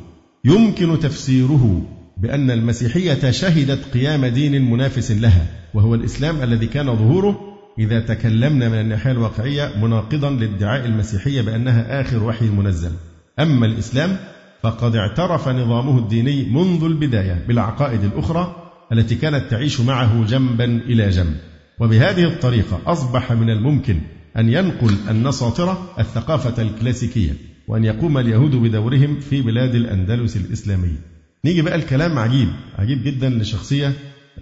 يمكن 0.45 0.99
تفسيره 0.99 1.81
بأن 2.17 2.51
المسيحية 2.51 3.31
شهدت 3.31 3.93
قيام 3.93 4.25
دين 4.25 4.71
منافس 4.71 5.11
لها 5.11 5.45
وهو 5.73 5.95
الإسلام 5.95 6.43
الذي 6.43 6.67
كان 6.67 6.95
ظهوره 6.95 7.39
إذا 7.79 7.99
تكلمنا 7.99 8.69
من 8.69 8.81
الناحية 8.81 9.11
الواقعية 9.11 9.71
مناقضا 9.81 10.29
لادعاء 10.29 10.85
المسيحية 10.85 11.41
بأنها 11.41 12.01
آخر 12.01 12.23
وحي 12.23 12.49
منزل. 12.49 12.91
أما 13.39 13.65
الإسلام 13.65 14.17
فقد 14.63 14.95
اعترف 14.95 15.47
نظامه 15.47 15.97
الديني 15.97 16.43
منذ 16.49 16.83
البداية 16.83 17.45
بالعقائد 17.47 18.03
الأخرى 18.03 18.55
التي 18.93 19.15
كانت 19.15 19.51
تعيش 19.51 19.81
معه 19.81 20.25
جنبا 20.25 20.65
إلى 20.65 21.09
جنب. 21.09 21.35
وبهذه 21.79 22.23
الطريقة 22.23 22.79
أصبح 22.85 23.31
من 23.31 23.49
الممكن 23.49 23.99
أن 24.37 24.49
ينقل 24.49 24.95
النساطرة 25.09 25.89
الثقافة 25.99 26.61
الكلاسيكية 26.61 27.33
وأن 27.67 27.83
يقوم 27.83 28.17
اليهود 28.17 28.55
بدورهم 28.55 29.19
في 29.19 29.41
بلاد 29.41 29.75
الأندلس 29.75 30.37
الإسلامية 30.37 30.97
نيجي 31.45 31.61
بقى 31.61 31.75
الكلام 31.75 32.19
عجيب 32.19 32.47
عجيب 32.77 33.03
جدا 33.03 33.29
لشخصية 33.29 33.93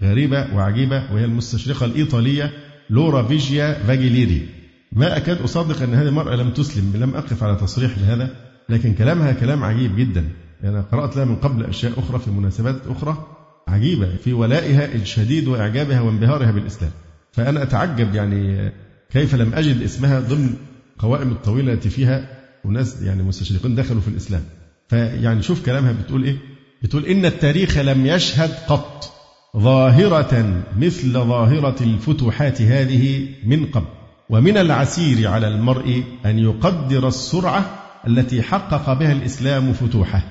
غريبة 0.04 0.56
وعجيبة 0.56 1.14
وهي 1.14 1.26
المستشرقة 1.26 1.86
الإيطالية 1.86 2.52
لورا 2.90 3.24
فيجيا 3.24 3.74
فاجيليري 3.88 4.48
ما 4.92 5.18
أكاد 5.18 5.42
أصدق 5.42 5.82
أن 5.82 5.94
هذه 5.94 6.08
المرأة 6.08 6.36
لم 6.36 6.50
تسلم 6.50 6.94
لم 6.96 7.16
أقف 7.16 7.44
على 7.44 7.56
تصريح 7.56 7.92
بهذا 8.00 8.30
لكن 8.70 8.94
كلامها 8.94 9.32
كلام 9.32 9.64
عجيب 9.64 9.96
جدا. 9.96 10.30
أنا 10.64 10.82
قرأت 10.82 11.16
لها 11.16 11.26
من 11.26 11.36
قبل 11.36 11.64
أشياء 11.64 12.00
أخرى 12.00 12.20
في 12.20 12.32
مناسبات 12.32 12.76
أخرى 12.88 13.28
عجيبة 13.68 14.16
في 14.24 14.34
ولائها 14.34 14.96
الشديد 14.96 15.48
وإعجابها 15.48 16.02
وانبهارها 16.02 16.52
بالإسلام. 16.52 16.92
فأنا 17.32 17.64
أتعجب 17.64 18.16
يعني 18.16 18.72
كيف 19.12 19.36
لم 19.36 19.54
أجد 19.54 19.82
اسمها 19.82 20.20
ضمن 20.20 20.54
قوائم 21.00 21.32
الطويلة 21.32 21.74
التي 21.74 21.90
فيها 21.90 22.28
وناس 22.66 23.02
يعني 23.02 23.24
مستشرقين 23.24 23.76
دخلوا 23.76 24.02
في 24.02 24.08
الإسلام. 24.08 24.42
فيعني 24.90 25.42
شوف 25.42 25.66
كلامها 25.66 25.92
بتقول 25.92 26.24
إيه؟ 26.24 26.38
بتقول 26.84 27.06
إن 27.06 27.26
التاريخ 27.26 27.78
لم 27.78 28.06
يشهد 28.06 28.52
قط 28.68 29.12
ظاهرة 29.58 30.64
مثل 30.80 31.12
ظاهرة 31.14 31.76
الفتوحات 31.82 32.62
هذه 32.62 33.28
من 33.46 33.66
قبل. 33.66 33.86
ومن 34.30 34.58
العسير 34.58 35.28
على 35.28 35.48
المرء 35.48 36.04
أن 36.26 36.40
يقدر 36.40 37.08
السرعة 37.08 37.85
التي 38.08 38.42
حقق 38.42 38.94
بها 38.94 39.12
الإسلام 39.12 39.74
فتوحه 39.74 40.22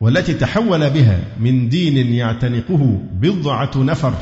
والتي 0.00 0.34
تحول 0.34 0.90
بها 0.90 1.18
من 1.40 1.68
دين 1.68 2.14
يعتنقه 2.14 3.02
بضعة 3.12 3.70
نفر 3.76 4.14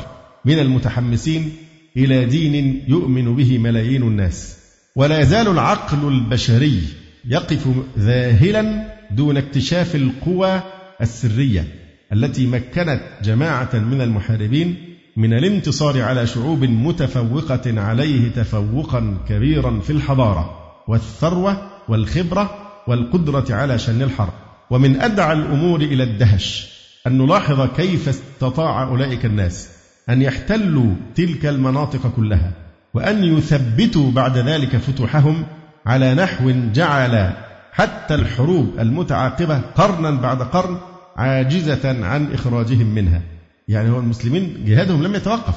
من 0.45 0.59
المتحمسين 0.59 1.51
إلى 1.97 2.25
دين 2.25 2.83
يؤمن 2.87 3.35
به 3.35 3.57
ملايين 3.57 4.03
الناس. 4.03 4.57
ولا 4.95 5.19
يزال 5.19 5.47
العقل 5.47 6.07
البشري 6.07 6.81
يقف 7.25 7.67
ذاهلا 7.99 8.93
دون 9.11 9.37
اكتشاف 9.37 9.95
القوى 9.95 10.61
السرية 11.01 11.67
التي 12.13 12.47
مكنت 12.47 13.01
جماعة 13.23 13.69
من 13.73 14.01
المحاربين 14.01 14.75
من 15.17 15.33
الانتصار 15.33 16.01
على 16.01 16.27
شعوب 16.27 16.63
متفوقة 16.63 17.81
عليه 17.81 18.29
تفوقا 18.29 19.17
كبيرا 19.29 19.79
في 19.79 19.89
الحضارة 19.89 20.59
والثروة 20.87 21.57
والخبرة 21.87 22.62
والقدرة 22.87 23.45
على 23.55 23.79
شن 23.79 24.01
الحرب. 24.01 24.33
ومن 24.69 25.01
أدعى 25.01 25.33
الأمور 25.33 25.81
إلى 25.81 26.03
الدهش 26.03 26.73
أن 27.07 27.17
نلاحظ 27.17 27.61
كيف 27.77 28.09
استطاع 28.09 28.83
أولئك 28.83 29.25
الناس 29.25 29.69
أن 30.09 30.21
يحتلوا 30.21 30.93
تلك 31.15 31.45
المناطق 31.45 32.11
كلها 32.15 32.51
وأن 32.93 33.23
يثبتوا 33.23 34.11
بعد 34.11 34.37
ذلك 34.37 34.77
فتوحهم 34.77 35.45
على 35.85 36.13
نحو 36.15 36.51
جعل 36.73 37.33
حتى 37.71 38.15
الحروب 38.15 38.79
المتعاقبة 38.79 39.61
قرنا 39.75 40.11
بعد 40.11 40.41
قرن 40.41 40.77
عاجزة 41.15 42.05
عن 42.05 42.33
إخراجهم 42.33 42.87
منها. 42.87 43.21
يعني 43.67 43.89
هو 43.89 43.99
المسلمين 43.99 44.65
جهادهم 44.65 45.03
لم 45.03 45.15
يتوقف. 45.15 45.55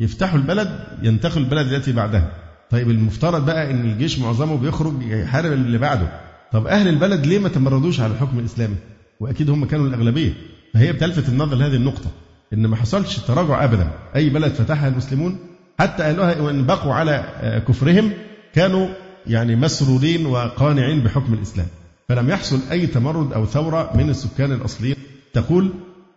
يفتحوا 0.00 0.38
البلد 0.38 0.84
ينتقل 1.02 1.40
البلد 1.40 1.72
التي 1.72 1.92
بعدها. 1.92 2.30
طيب 2.70 2.90
المفترض 2.90 3.46
بقى 3.46 3.70
إن 3.70 3.80
الجيش 3.84 4.18
معظمه 4.18 4.56
بيخرج 4.56 4.94
يحارب 5.02 5.52
اللي 5.52 5.78
بعده. 5.78 6.08
طب 6.52 6.66
أهل 6.66 6.88
البلد 6.88 7.26
ليه 7.26 7.38
ما 7.38 7.48
تمردوش 7.48 8.00
على 8.00 8.12
الحكم 8.12 8.38
الإسلامي؟ 8.38 8.74
وأكيد 9.20 9.50
هم 9.50 9.64
كانوا 9.64 9.86
الأغلبية. 9.86 10.32
فهي 10.74 10.92
بتلفت 10.92 11.28
النظر 11.28 11.56
لهذه 11.56 11.74
النقطة 11.74 12.10
إن 12.52 12.66
ما 12.66 12.76
حصلش 12.76 13.16
تراجع 13.18 13.64
ابدا. 13.64 13.90
أي 14.16 14.28
بلد 14.28 14.52
فتحها 14.52 14.88
المسلمون 14.88 15.38
حتى 15.78 16.02
اهلها 16.02 16.40
وان 16.40 16.66
بقوا 16.66 16.94
على 16.94 17.24
كفرهم 17.68 18.12
كانوا 18.54 18.88
يعني 19.26 19.56
مسرورين 19.56 20.26
وقانعين 20.26 21.00
بحكم 21.00 21.34
الإسلام. 21.34 21.66
فلم 22.08 22.30
يحصل 22.30 22.60
أي 22.70 22.86
تمرد 22.86 23.32
أو 23.32 23.46
ثورة 23.46 23.90
من 23.94 24.10
السكان 24.10 24.52
الأصليين 24.52 24.96
تقول 25.32 25.70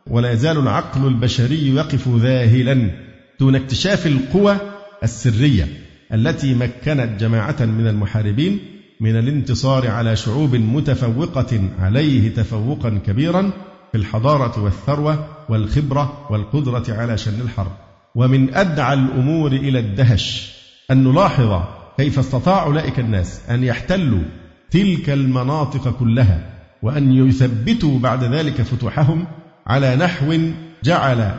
ولا 0.07 0.31
يزال 0.31 0.57
العقل 0.57 1.07
البشري 1.07 1.75
يقف 1.75 2.07
ذاهلا 2.07 2.91
دون 3.39 3.55
اكتشاف 3.55 4.07
القوى 4.07 4.57
السرية 5.03 5.67
التي 6.13 6.53
مكنت 6.53 7.19
جماعة 7.19 7.55
من 7.65 7.87
المحاربين 7.87 8.59
من 9.01 9.15
الانتصار 9.15 9.87
على 9.87 10.15
شعوب 10.15 10.55
متفوقة 10.55 11.69
عليه 11.79 12.35
تفوقا 12.35 12.89
كبيرا 13.05 13.51
في 13.91 13.97
الحضارة 13.97 14.63
والثروة 14.63 15.27
والخبرة 15.49 16.27
والقدرة 16.29 16.83
على 16.89 17.17
شن 17.17 17.41
الحرب 17.41 17.71
ومن 18.15 18.53
أدعى 18.53 18.93
الأمور 18.93 19.51
إلى 19.51 19.79
الدهش 19.79 20.55
أن 20.91 21.03
نلاحظ 21.03 21.61
كيف 21.97 22.19
استطاع 22.19 22.63
أولئك 22.63 22.99
الناس 22.99 23.49
أن 23.49 23.63
يحتلوا 23.63 24.23
تلك 24.71 25.09
المناطق 25.09 25.89
كلها 25.99 26.49
وأن 26.81 27.11
يثبتوا 27.11 27.99
بعد 27.99 28.23
ذلك 28.23 28.61
فتوحهم 28.61 29.27
على 29.67 29.95
نحو 29.95 30.37
جعل 30.83 31.31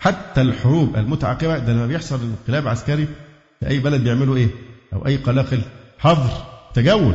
حتى 0.00 0.40
الحروب 0.40 0.96
المتعاقبة 0.96 1.58
ده 1.58 1.72
لما 1.72 1.86
بيحصل 1.86 2.20
انقلاب 2.22 2.68
عسكري 2.68 3.06
في 3.60 3.68
أي 3.68 3.78
بلد 3.78 4.04
بيعملوا 4.04 4.36
إيه؟ 4.36 4.48
أو 4.92 5.06
أي 5.06 5.16
قلاقل 5.16 5.60
حظر 5.98 6.49
تجول. 6.74 7.14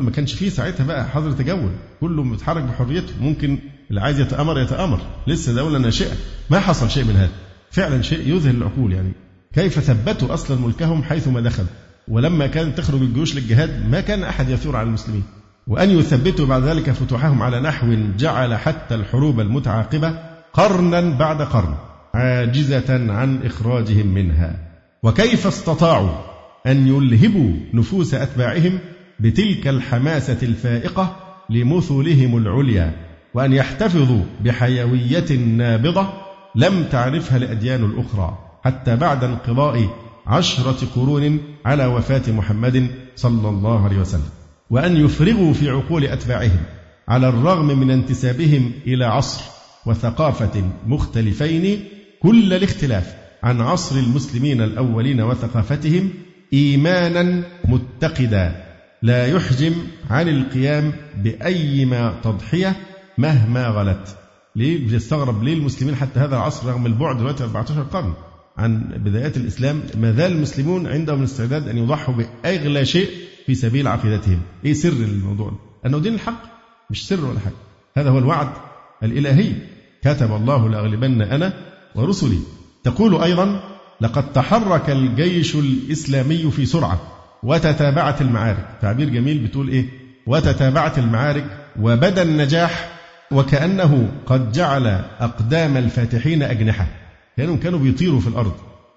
ما 0.00 0.10
كانش 0.10 0.34
فيه 0.34 0.48
ساعتها 0.48 0.86
بقى 0.86 1.08
حظر 1.08 1.32
تجول. 1.32 1.70
كله 2.00 2.22
متحرك 2.22 2.62
بحريته. 2.62 3.12
ممكن 3.20 3.58
اللي 3.90 4.00
عايز 4.00 4.20
يتأمر 4.20 4.60
يتأمر. 4.60 5.00
لسه 5.26 5.54
دولة 5.54 5.78
ناشئة. 5.78 6.16
ما 6.50 6.60
حصل 6.60 6.90
شيء 6.90 7.04
من 7.04 7.16
هذا. 7.16 7.30
فعلا 7.70 8.02
شيء 8.02 8.28
يذهل 8.28 8.56
العقول 8.56 8.92
يعني. 8.92 9.12
كيف 9.54 9.78
ثبتوا 9.80 10.34
أصلا 10.34 10.60
ملكهم 10.66 11.02
حيثما 11.02 11.40
دخلوا؟ 11.40 11.68
ولما 12.08 12.46
كانت 12.46 12.78
تخرج 12.78 13.00
الجيوش 13.00 13.34
للجهاد 13.34 13.88
ما 13.88 14.00
كان 14.00 14.22
أحد 14.24 14.48
يثور 14.48 14.76
على 14.76 14.88
المسلمين. 14.88 15.22
وأن 15.66 15.90
يثبتوا 15.90 16.46
بعد 16.46 16.62
ذلك 16.62 16.90
فتوحهم 16.90 17.42
على 17.42 17.60
نحو 17.60 17.96
جعل 18.18 18.54
حتى 18.54 18.94
الحروب 18.94 19.40
المتعاقبة 19.40 20.18
قرنا 20.52 21.00
بعد 21.00 21.42
قرن 21.42 21.74
عاجزة 22.14 23.12
عن 23.12 23.42
إخراجهم 23.44 24.06
منها. 24.06 24.56
وكيف 25.02 25.46
استطاعوا 25.46 26.10
أن 26.66 26.86
يلهبوا 26.86 27.50
نفوس 27.74 28.14
أتباعهم 28.14 28.78
بتلك 29.20 29.68
الحماسة 29.68 30.38
الفائقة 30.42 31.16
لمثلهم 31.50 32.36
العليا 32.36 32.92
وأن 33.34 33.52
يحتفظوا 33.52 34.22
بحيوية 34.44 35.32
نابضة 35.32 36.08
لم 36.54 36.84
تعرفها 36.84 37.36
الأديان 37.36 37.84
الأخرى 37.84 38.38
حتى 38.64 38.96
بعد 38.96 39.24
انقضاء 39.24 39.88
عشرة 40.26 40.86
قرون 40.94 41.38
على 41.64 41.86
وفاة 41.86 42.32
محمد 42.32 42.86
صلى 43.16 43.48
الله 43.48 43.84
عليه 43.84 43.96
وسلم 43.98 44.28
وأن 44.70 44.96
يفرغوا 44.96 45.52
في 45.52 45.70
عقول 45.70 46.04
أتباعهم 46.04 46.60
على 47.08 47.28
الرغم 47.28 47.66
من 47.78 47.90
انتسابهم 47.90 48.72
إلى 48.86 49.04
عصر 49.04 49.44
وثقافة 49.86 50.62
مختلفين 50.86 51.84
كل 52.22 52.52
الاختلاف 52.52 53.14
عن 53.42 53.60
عصر 53.60 53.96
المسلمين 53.96 54.60
الأولين 54.62 55.20
وثقافتهم 55.20 56.10
إيمانا 56.52 57.42
متقدا. 57.64 58.65
لا 59.06 59.26
يحجم 59.26 59.74
عن 60.10 60.28
القيام 60.28 60.92
بأي 61.16 61.84
ما 61.84 62.20
تضحية 62.24 62.76
مهما 63.18 63.66
غلت. 63.66 64.16
ليه؟ 64.56 64.88
بيستغرب 64.88 65.42
ليه 65.42 65.54
المسلمين 65.54 65.96
حتى 65.96 66.20
هذا 66.20 66.36
العصر 66.36 66.68
رغم 66.68 66.86
البعد 66.86 67.18
دلوقتي 67.18 67.44
14 67.44 67.82
قرن 67.82 68.12
عن 68.56 68.78
بدايات 69.04 69.36
الإسلام 69.36 69.82
ما 69.94 70.12
زال 70.12 70.32
المسلمون 70.32 70.86
عندهم 70.86 71.18
الاستعداد 71.18 71.68
أن 71.68 71.78
يضحوا 71.78 72.14
بأغلى 72.14 72.84
شيء 72.84 73.08
في 73.46 73.54
سبيل 73.54 73.88
عقيدتهم. 73.88 74.40
إيه 74.64 74.72
سر 74.72 74.88
الموضوع 74.88 75.52
أنه 75.86 75.98
دين 75.98 76.14
الحق 76.14 76.42
مش 76.90 77.08
سر 77.08 77.24
ولا 77.24 77.38
حاجة. 77.38 77.54
هذا 77.96 78.10
هو 78.10 78.18
الوعد 78.18 78.48
الإلهي. 79.02 79.52
كتب 80.02 80.32
الله 80.32 80.68
لأغلبن 80.68 81.22
أنا 81.22 81.52
ورسلي. 81.94 82.38
تقول 82.84 83.22
أيضا 83.22 83.60
لقد 84.00 84.32
تحرك 84.32 84.90
الجيش 84.90 85.54
الإسلامي 85.54 86.50
في 86.50 86.66
سرعة. 86.66 87.15
وتتابعت 87.42 88.20
المعارك 88.22 88.66
تعبير 88.82 89.08
جميل 89.08 89.38
بتقول 89.38 89.68
إيه 89.68 89.84
وتتابعت 90.26 90.98
المعارك 90.98 91.44
وبدأ 91.80 92.22
النجاح 92.22 92.88
وكأنه 93.30 94.08
قد 94.26 94.52
جعل 94.52 94.86
أقدام 95.20 95.76
الفاتحين 95.76 96.42
أجنحة 96.42 96.86
كانوا 97.36 97.56
كانوا 97.56 97.78
بيطيروا 97.78 98.20
في 98.20 98.26
الأرض 98.26 98.52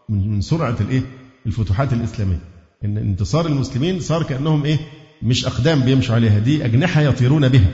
من 0.10 0.41
سرعة 0.41 0.76
الإيه؟ 0.82 1.02
الفتوحات 1.45 1.94
الإسلامية. 1.94 2.40
إن 2.86 2.98
انتصار 2.98 3.45
المسلمين 3.45 3.99
صار 3.99 4.24
كأنهم 4.24 4.66
إيه؟ 4.66 4.78
مش 5.24 5.45
أقدام 5.45 5.82
بيمشوا 5.82 6.16
عليها 6.16 6.40
دي 6.40 6.66
أجنحة 6.66 7.02
يطيرون 7.02 7.49
بها 7.49 7.68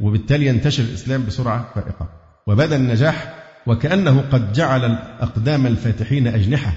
وبالتالي 0.00 0.46
ينتشر 0.46 0.82
الإسلام 0.82 1.26
بسرعة 1.26 1.70
فائقة. 1.74 2.08
وبدأ 2.46 2.76
النجاح 2.76 3.34
وكأنه 3.66 4.24
قد 4.32 4.52
جعل 4.52 4.84
اقدام 5.20 5.66
الفاتحين 5.66 6.26
أجنحة 6.26 6.72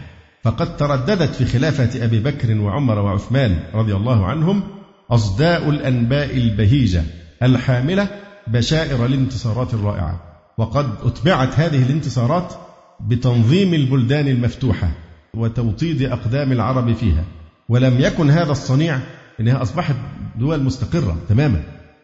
فقد 0.45 0.77
ترددت 0.77 1.35
في 1.35 1.45
خلافة 1.45 2.05
أبي 2.05 2.19
بكر 2.19 2.59
وعمر 2.59 2.99
وعثمان 2.99 3.59
رضي 3.73 3.95
الله 3.95 4.25
عنهم 4.25 4.63
أصداء 5.11 5.69
الأنباء 5.69 6.37
البهيجة 6.37 7.03
الحاملة 7.43 8.07
بشائر 8.47 9.05
الانتصارات 9.05 9.73
الرائعة. 9.73 10.19
وقد 10.57 10.89
أتبعت 11.03 11.59
هذه 11.59 11.83
الانتصارات 11.83 12.53
بتنظيم 13.07 13.73
البلدان 13.73 14.27
المفتوحة 14.27 14.91
وتوطيد 15.33 16.01
أقدام 16.01 16.51
العرب 16.51 16.93
فيها. 16.93 17.23
ولم 17.69 18.01
يكن 18.01 18.29
هذا 18.29 18.51
الصنيع 18.51 18.99
أنها 19.39 19.61
أصبحت 19.61 19.95
دول 20.39 20.63
مستقرة 20.63 21.17
تماما 21.29 21.63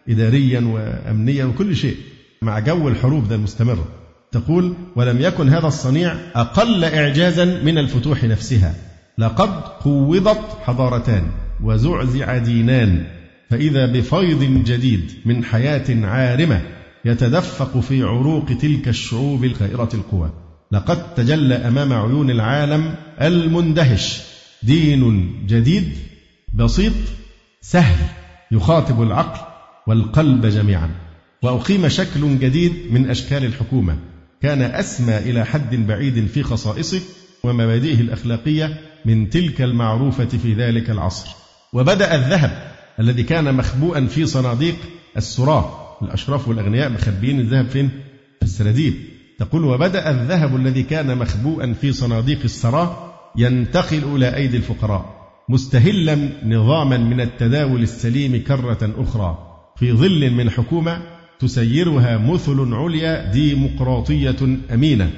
إداريا 0.10 0.60
وأمنيا 0.60 1.46
وكل 1.46 1.76
شيء 1.76 1.98
مع 2.42 2.60
جو 2.60 2.88
الحروب 2.88 3.28
ده 3.28 3.36
المستمرة 3.36 3.86
تقول 4.32 4.74
ولم 4.96 5.22
يكن 5.22 5.50
هذا 5.50 5.68
الصنيع 5.68 6.16
أقل 6.36 6.84
إعجازا 6.84 7.46
من 7.46 7.78
الفتوح 7.78 8.24
نفسها. 8.24 8.76
لقد 9.18 9.50
قوضت 9.64 10.58
حضارتان 10.64 11.24
وزعزع 11.64 12.38
دينان 12.38 13.06
فإذا 13.50 13.86
بفيض 13.86 14.44
جديد 14.44 15.12
من 15.26 15.44
حياة 15.44 16.06
عارمة 16.06 16.62
يتدفق 17.06 17.80
في 17.80 18.04
عروق 18.04 18.46
تلك 18.46 18.88
الشعوب 18.88 19.44
الخائرة 19.44 19.90
القوى. 19.94 20.30
لقد 20.72 21.14
تجلى 21.14 21.56
أمام 21.56 21.94
عيون 21.94 22.30
العالم 22.30 22.96
المندهش 23.22 24.22
دين 24.64 25.34
جديد 25.48 25.94
بسيط 26.54 26.94
سهل 27.62 28.06
يخاطب 28.52 29.02
العقل 29.02 29.40
والقلب 29.88 30.46
جميعا. 30.46 30.90
وأقيم 31.44 31.88
شكل 31.88 32.40
جديد 32.40 32.74
من 32.92 33.10
أشكال 33.10 33.46
الحكومة. 33.46 33.98
كان 34.42 34.62
أسمى 34.62 35.18
إلى 35.18 35.46
حد 35.46 35.76
بعيد 35.76 36.28
في 36.28 36.44
خصائصه 36.44 37.02
ومبادئه 37.44 38.02
الأخلاقية 38.02 38.78
من 39.06 39.30
تلك 39.30 39.62
المعروفة 39.62 40.26
في 40.26 40.54
ذلك 40.54 40.90
العصر 40.90 41.30
وبدأ 41.74 42.16
الذهب 42.16 42.72
الذي 43.00 43.24
كان 43.24 43.56
مخبوءا 43.56 44.06
في 44.06 44.26
صناديق 44.26 44.76
السراء 45.18 45.98
الأشراف 46.02 46.48
والأغنياء 46.48 46.90
مخبيين 46.90 47.40
الذهب 47.40 47.68
فين؟ 47.70 47.90
في 48.40 48.46
السراديب 48.46 48.94
تقول 49.40 49.66
وبدأ 49.66 50.10
الذهب 50.10 50.56
الذي 50.56 50.84
كان 50.84 51.18
مخبوءا 51.18 51.74
في 51.82 51.92
صناديق 51.94 52.40
السراء 52.44 53.12
ينتقل 53.38 54.16
إلى 54.16 54.36
أيدي 54.36 54.58
الفقراء 54.58 55.22
مستهلا 55.50 56.30
نظاما 56.46 56.98
من 56.98 57.22
التداول 57.22 57.84
السليم 57.84 58.44
كرة 58.48 58.94
أخرى 58.98 59.38
في 59.76 59.94
ظل 59.94 60.32
من 60.32 60.50
حكومة 60.50 61.02
تسيرها 61.42 62.18
مثل 62.18 62.74
عليا 62.74 63.32
ديمقراطية 63.32 64.58
أمينة. 64.74 65.10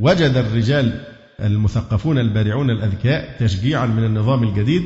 وجد 0.00 0.36
الرجال 0.36 1.00
المثقفون 1.40 2.18
البارعون 2.18 2.70
الأذكياء 2.70 3.36
تشجيعا 3.40 3.86
من 3.86 4.04
النظام 4.04 4.42
الجديد 4.42 4.82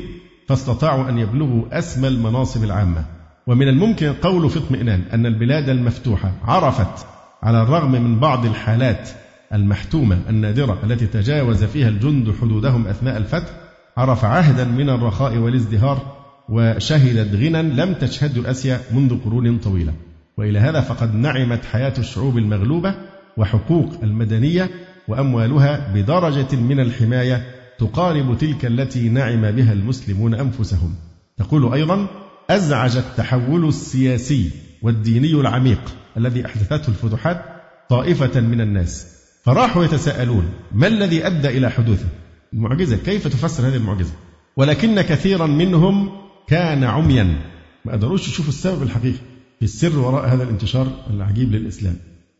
فاستطاعوا 0.47 1.09
أن 1.09 1.17
يبلغوا 1.17 1.79
أسمى 1.79 2.07
المناصب 2.07 2.63
العامة. 2.63 3.05
ومن 3.47 3.67
الممكن 3.67 4.07
القول 4.07 4.49
في 4.49 4.59
اطمئنان 4.59 5.01
أن 5.13 5.25
البلاد 5.25 5.69
المفتوحة 5.69 6.31
عرفت 6.43 7.05
على 7.43 7.61
الرغم 7.61 7.91
من 7.91 8.19
بعض 8.19 8.45
الحالات 8.45 9.09
المحتومة 9.53 10.17
النادرة 10.29 10.77
التي 10.83 11.07
تجاوز 11.07 11.63
فيها 11.63 11.89
الجند 11.89 12.33
حدودهم 12.41 12.87
أثناء 12.87 13.17
الفتح 13.17 13.49
عرف 13.97 14.25
عهدا 14.25 14.63
من 14.65 14.89
الرخاء 14.89 15.37
والازدهار 15.37 16.15
وشهدت 16.49 17.35
غنى 17.35 17.61
لم 17.61 17.93
تشهده 17.93 18.51
آسيا 18.51 18.79
منذ 18.91 19.17
قرون 19.25 19.57
طويلة. 19.57 19.93
وإلى 20.37 20.59
هذا 20.59 20.81
فقد 20.81 21.15
نعمت 21.15 21.65
حياة 21.65 21.93
الشعوب 21.97 22.37
المغلوبة 22.37 22.95
وحقوق 23.37 23.93
المدنية 24.03 24.69
وأموالها 25.07 25.93
بدرجة 25.93 26.55
من 26.55 26.79
الحماية 26.79 27.45
تقارب 27.79 28.37
تلك 28.37 28.65
التي 28.65 29.09
نعم 29.09 29.51
بها 29.51 29.73
المسلمون 29.73 30.33
أنفسهم. 30.33 30.95
تقول 31.37 31.73
أيضا 31.73 32.07
أزعج 32.49 32.97
التحول 32.97 33.67
السياسي 33.67 34.51
والديني 34.81 35.33
العميق 35.33 35.95
الذي 36.17 36.45
أحدثته 36.45 36.89
الفتوحات 36.89 37.41
طائفة 37.89 38.41
من 38.41 38.61
الناس. 38.61 39.15
فراحوا 39.43 39.83
يتساءلون 39.83 40.49
ما 40.71 40.87
الذي 40.87 41.27
أدى 41.27 41.47
إلى 41.47 41.69
حدوثه؟ 41.69 42.07
المعجزة 42.53 42.97
كيف 42.97 43.27
تفسر 43.27 43.67
هذه 43.67 43.75
المعجزة؟ 43.75 44.13
ولكن 44.57 45.01
كثيرا 45.01 45.45
منهم 45.47 46.11
كان 46.47 46.83
عميا. 46.83 47.41
ما 47.85 47.91
قدروش 47.93 48.27
يشوفوا 48.27 48.49
السبب 48.49 48.83
الحقيقي. 48.83 49.34
في 49.59 49.65
السر 49.65 49.99
وراء 49.99 50.33
هذا 50.33 50.43
الانتشار 50.43 50.87
العجيب 51.09 51.51
للإسلام. 51.51 51.95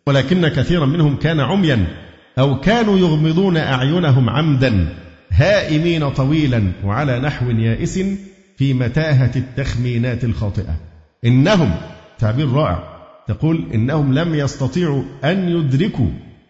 ولكن 0.07 0.47
كثيرا 0.47 0.85
منهم 0.85 1.15
كان 1.15 1.39
عميا 1.39 1.87
أو 2.39 2.59
كانوا 2.59 2.99
يغمضون 2.99 3.57
أعينهم 3.57 4.29
عمدا 4.29 4.87
هائمين 5.31 6.09
طويلا 6.09 6.71
وعلى 6.83 7.19
نحو 7.19 7.49
يائس 7.49 7.99
في 8.57 8.73
متاهة 8.73 9.31
التخمينات 9.35 10.23
الخاطئة. 10.23 10.75
إنهم 11.25 11.75
تعبير 12.19 12.51
رائع 12.51 12.95
تقول 13.27 13.65
إنهم 13.73 14.13
لم 14.13 14.35
يستطيعوا 14.35 15.03
أن 15.23 15.49
يدركوا 15.49 16.09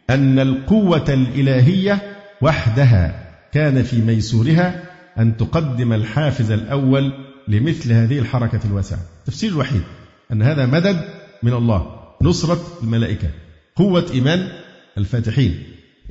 أن 0.10 0.40
القوة 0.40 1.06
الإلهية 1.10 2.02
وحدها 2.42 3.26
كان 3.54 3.84
في 3.84 4.02
ميسورها 4.02 4.84
أن 5.20 5.38
تقدم 5.38 5.94
الحافز 5.94 6.52
الأول 6.52 7.12
لمثل 7.48 7.94
هذه 7.94 8.20
الحركة 8.20 8.60
الواسعة. 8.66 9.00
التفسير 9.20 9.52
الوحيد 9.52 9.82
أن 10.32 10.42
هذا 10.42 10.66
مدد 10.66 11.02
من 11.44 11.54
الله 11.54 11.96
نصرة 12.22 12.62
الملائكة 12.84 13.30
قوة 13.76 14.06
إيمان 14.14 14.48
الفاتحين. 14.98 15.64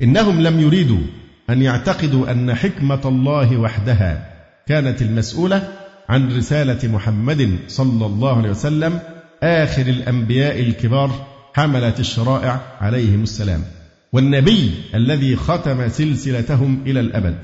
إنهم 0.03 0.41
لم 0.41 0.59
يريدوا 0.59 1.01
أن 1.49 1.61
يعتقدوا 1.61 2.31
أن 2.31 2.53
حكمة 2.53 3.01
الله 3.05 3.57
وحدها 3.57 4.31
كانت 4.67 5.01
المسؤولة 5.01 5.67
عن 6.09 6.37
رسالة 6.37 6.91
محمد 6.91 7.57
صلى 7.67 8.05
الله 8.05 8.37
عليه 8.37 8.49
وسلم 8.49 8.99
آخر 9.43 9.81
الأنبياء 9.81 10.59
الكبار 10.59 11.27
حملة 11.53 11.93
الشرائع 11.99 12.61
عليهم 12.81 13.23
السلام. 13.23 13.63
والنبي 14.13 14.71
الذي 14.95 15.35
ختم 15.35 15.87
سلسلتهم 15.89 16.83
إلى 16.85 16.99
الأبد. 16.99 17.37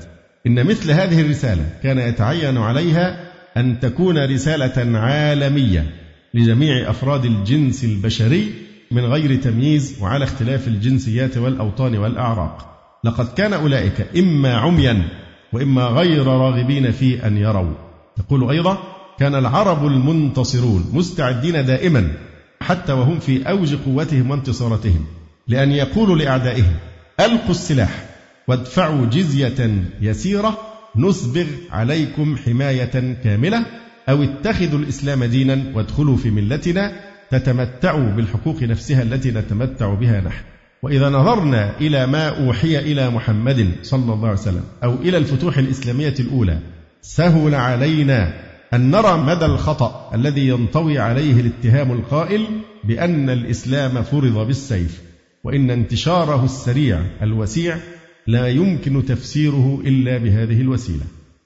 إن 0.46 0.66
مثل 0.66 0.90
هذه 0.90 1.20
الرسالة 1.20 1.64
كان 1.82 1.98
يتعين 1.98 2.58
عليها 2.58 3.32
أن 3.56 3.80
تكون 3.80 4.24
رسالة 4.24 4.98
عالمية. 4.98 6.01
لجميع 6.34 6.90
أفراد 6.90 7.24
الجنس 7.24 7.84
البشري 7.84 8.52
من 8.90 9.04
غير 9.04 9.36
تمييز 9.36 9.96
وعلى 10.00 10.24
اختلاف 10.24 10.68
الجنسيات 10.68 11.36
والأوطان 11.36 11.96
والأعراق. 11.96 12.68
لقد 13.04 13.34
كان 13.34 13.52
أولئك 13.52 14.06
إما 14.18 14.56
عميا 14.56 15.08
وإما 15.52 15.84
غير 15.84 16.26
راغبين 16.26 16.92
في 16.92 17.26
أن 17.26 17.36
يروا. 17.36 17.74
تقول 18.16 18.50
أيضا 18.50 18.78
كان 19.18 19.34
العرب 19.34 19.86
المنتصرون 19.86 20.90
مستعدين 20.92 21.64
دائما 21.64 22.12
حتى 22.60 22.92
وهم 22.92 23.18
في 23.18 23.42
أوج 23.50 23.74
قوتهم 23.74 24.30
وانتصاراتهم 24.30 25.06
لأن 25.48 25.72
يقولوا 25.72 26.16
لأعدائهم 26.16 26.76
ألقوا 27.20 27.50
السلاح 27.50 28.04
وادفعوا 28.48 29.06
جزية 29.06 29.84
يسيرة 30.00 30.58
نسبغ 30.96 31.46
عليكم 31.70 32.36
حماية 32.36 33.16
كاملة. 33.24 33.66
أو 34.08 34.22
اتخذوا 34.22 34.78
الإسلام 34.78 35.24
دينا 35.24 35.64
وادخلوا 35.74 36.16
في 36.16 36.30
ملتنا 36.30 36.92
تتمتعوا 37.30 38.10
بالحقوق 38.10 38.62
نفسها 38.62 39.02
التي 39.02 39.30
نتمتع 39.30 39.94
بها 39.94 40.20
نحن. 40.20 40.44
وإذا 40.82 41.08
نظرنا 41.08 41.80
إلى 41.80 42.06
ما 42.06 42.28
أوحي 42.28 42.78
إلى 42.78 43.10
محمد 43.10 43.72
صلى 43.82 44.12
الله 44.12 44.28
عليه 44.28 44.38
وسلم 44.38 44.64
أو 44.84 44.94
إلى 44.94 45.16
الفتوح 45.16 45.58
الإسلامية 45.58 46.14
الأولى 46.20 46.58
سهل 47.02 47.54
علينا 47.54 48.32
أن 48.74 48.90
نرى 48.90 49.16
مدى 49.16 49.44
الخطأ 49.44 50.10
الذي 50.14 50.48
ينطوي 50.48 50.98
عليه 50.98 51.40
الاتهام 51.40 51.92
القائل 51.92 52.46
بأن 52.84 53.30
الإسلام 53.30 54.02
فرض 54.02 54.46
بالسيف 54.46 55.02
وإن 55.44 55.70
انتشاره 55.70 56.44
السريع 56.44 57.00
الوسيع 57.22 57.76
لا 58.26 58.48
يمكن 58.48 59.04
تفسيره 59.04 59.82
إلا 59.86 60.18
بهذه 60.18 60.60
الوسيلة. 60.60 61.04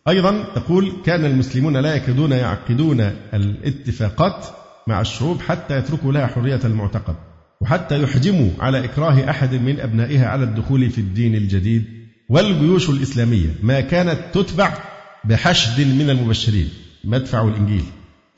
أيضا 0.08 0.44
تقول 0.54 0.92
كان 1.04 1.24
المسلمون 1.24 1.76
لا 1.76 1.96
يكادون 1.96 2.32
يعقدون 2.32 3.00
الاتفاقات 3.34 4.46
مع 4.86 5.00
الشعوب 5.00 5.40
حتى 5.40 5.78
يتركوا 5.78 6.12
لها 6.12 6.26
حرية 6.26 6.60
المعتقد 6.64 7.14
وحتى 7.60 8.02
يحجموا 8.02 8.50
على 8.60 8.84
إكراه 8.84 9.30
أحد 9.30 9.54
من 9.54 9.80
أبنائها 9.80 10.26
على 10.26 10.44
الدخول 10.44 10.90
في 10.90 10.98
الدين 10.98 11.34
الجديد 11.34 11.84
والجيوش 12.28 12.90
الإسلامية. 12.90 13.48
ما 13.62 13.80
كانت 13.80 14.18
تتبع 14.32 14.78
بحشد 15.24 15.80
من 15.80 16.10
المبشرين. 16.10 16.68
مدفع 17.04 17.48
الإنجيل. 17.48 17.84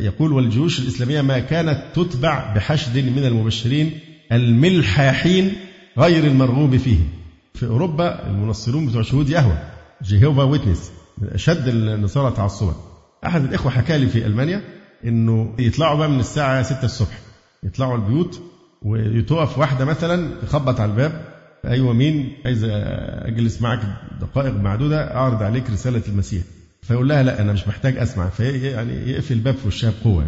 يقول 0.01 0.33
والجيوش 0.33 0.79
الإسلامية 0.81 1.21
ما 1.21 1.39
كانت 1.39 1.83
تتبع 1.95 2.55
بحشد 2.55 2.99
من 2.99 3.25
المبشرين 3.25 3.91
الملحاحين 4.33 5.53
غير 5.99 6.25
المرغوب 6.25 6.77
فيهم. 6.77 7.09
في 7.55 7.67
أوروبا 7.67 8.27
المنصرون 8.27 8.87
بتوع 8.87 9.03
شهود 9.03 9.29
يهوى. 9.31 9.59
جيهوفا 10.03 10.43
ويتنس 10.43 10.91
أشد 11.23 11.69
النصارى 11.69 12.37
تعصبا 12.37 12.75
أحد 13.27 13.45
الإخوة 13.45 13.73
حكى 13.73 13.99
لي 13.99 14.07
في 14.07 14.27
ألمانيا 14.27 14.63
إنه 15.05 15.55
يطلعوا 15.59 15.99
بقى 15.99 16.11
من 16.11 16.21
الساعة 16.21 16.63
6 16.63 16.85
الصبح. 16.85 17.19
يطلعوا 17.63 17.97
البيوت 17.97 18.43
وتقف 18.83 19.59
واحدة 19.59 19.85
مثلا 19.85 20.41
تخبط 20.43 20.81
على 20.81 20.91
الباب. 20.91 21.25
أيوة 21.65 21.93
مين؟ 21.93 22.33
عايز 22.45 22.65
أجلس 22.65 23.63
معك 23.63 23.81
دقائق 24.21 24.55
معدودة 24.55 25.15
أعرض 25.17 25.43
عليك 25.43 25.71
رسالة 25.71 26.03
المسيح. 26.09 26.43
فيقول 26.83 27.09
لها 27.09 27.23
لا 27.23 27.41
أنا 27.43 27.53
مش 27.53 27.69
محتاج 27.69 27.97
أسمع. 27.99 28.29
في 28.29 28.71
يعني 28.71 29.11
يقفل 29.11 29.35
الباب 29.35 29.55
في 29.55 29.67
وشها 29.67 29.93
بقوة. 30.03 30.27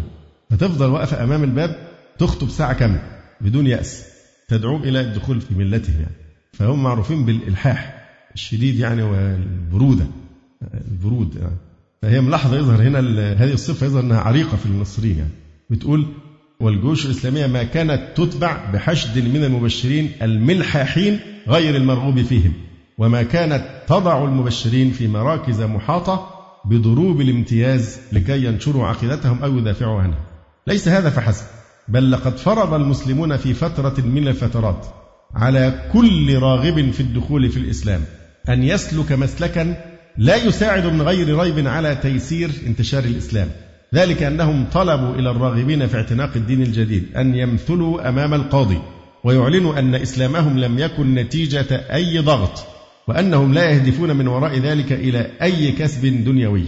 فتفضل 0.49 0.89
واقفة 0.89 1.23
أمام 1.23 1.43
الباب 1.43 1.75
تخطب 2.19 2.49
ساعة 2.49 2.73
كاملة 2.73 3.01
بدون 3.41 3.67
يأس. 3.67 4.05
تدعو 4.47 4.77
إلى 4.77 5.01
الدخول 5.01 5.41
في 5.41 5.55
ملته 5.55 5.93
يعني. 5.93 6.15
فهم 6.53 6.83
معروفين 6.83 7.25
بالإلحاح 7.25 8.07
الشديد 8.33 8.79
يعني 8.79 9.03
والبرودة. 9.03 10.05
البرود 10.91 11.35
يعني 11.35 11.57
فهي 12.01 12.21
ملاحظة 12.21 12.57
يظهر 12.57 12.81
هنا 12.81 12.99
هذه 13.33 13.53
الصفة 13.53 13.85
يظهر 13.85 14.03
أنها 14.03 14.19
عريقة 14.19 14.57
في 14.57 14.65
المصريين 14.65 15.17
يعني. 15.17 15.31
بتقول 15.69 16.05
والجيوش 16.59 17.05
الإسلامية 17.05 17.47
ما 17.47 17.63
كانت 17.63 18.01
تتبع 18.15 18.71
بحشد 18.73 19.27
من 19.27 19.43
المبشرين 19.43 20.11
الملحاحين 20.21 21.19
غير 21.47 21.75
المرغوب 21.75 22.21
فيهم 22.21 22.53
وما 22.97 23.23
كانت 23.23 23.63
تضع 23.87 24.23
المبشرين 24.23 24.91
في 24.91 25.07
مراكز 25.07 25.61
محاطة 25.61 26.27
بضروب 26.65 27.21
الامتياز 27.21 27.99
لكي 28.11 28.45
ينشروا 28.45 28.87
عقيدتهم 28.87 29.43
أو 29.43 29.57
يدافعوا 29.57 30.01
عنها. 30.01 30.19
ليس 30.67 30.87
هذا 30.87 31.09
فحسب 31.09 31.45
بل 31.87 32.11
لقد 32.11 32.37
فرض 32.37 32.73
المسلمون 32.73 33.37
في 33.37 33.53
فترة 33.53 34.01
من 34.05 34.27
الفترات 34.27 34.85
على 35.35 35.89
كل 35.93 36.37
راغب 36.37 36.91
في 36.91 36.99
الدخول 36.99 37.49
في 37.49 37.57
الإسلام 37.57 38.01
أن 38.49 38.63
يسلك 38.63 39.11
مسلكا 39.11 39.90
لا 40.17 40.35
يساعد 40.35 40.85
من 40.85 41.01
غير 41.01 41.39
ريب 41.39 41.67
على 41.67 41.95
تيسير 41.95 42.49
انتشار 42.67 43.03
الإسلام. 43.03 43.47
ذلك 43.95 44.23
أنهم 44.23 44.65
طلبوا 44.73 45.15
إلى 45.15 45.31
الراغبين 45.31 45.87
في 45.87 45.97
اعتناق 45.97 46.31
الدين 46.35 46.61
الجديد 46.61 47.05
أن 47.17 47.35
يمثلوا 47.35 48.09
أمام 48.09 48.33
القاضي 48.33 48.77
ويعلنوا 49.23 49.79
أن 49.79 49.95
إسلامهم 49.95 50.59
لم 50.59 50.79
يكن 50.79 51.15
نتيجة 51.15 51.75
أي 51.93 52.19
ضغط 52.19 52.63
وأنهم 53.07 53.53
لا 53.53 53.69
يهدفون 53.69 54.15
من 54.15 54.27
وراء 54.27 54.59
ذلك 54.59 54.91
إلى 54.91 55.27
أي 55.41 55.71
كسب 55.71 56.23
دنيوي. 56.23 56.63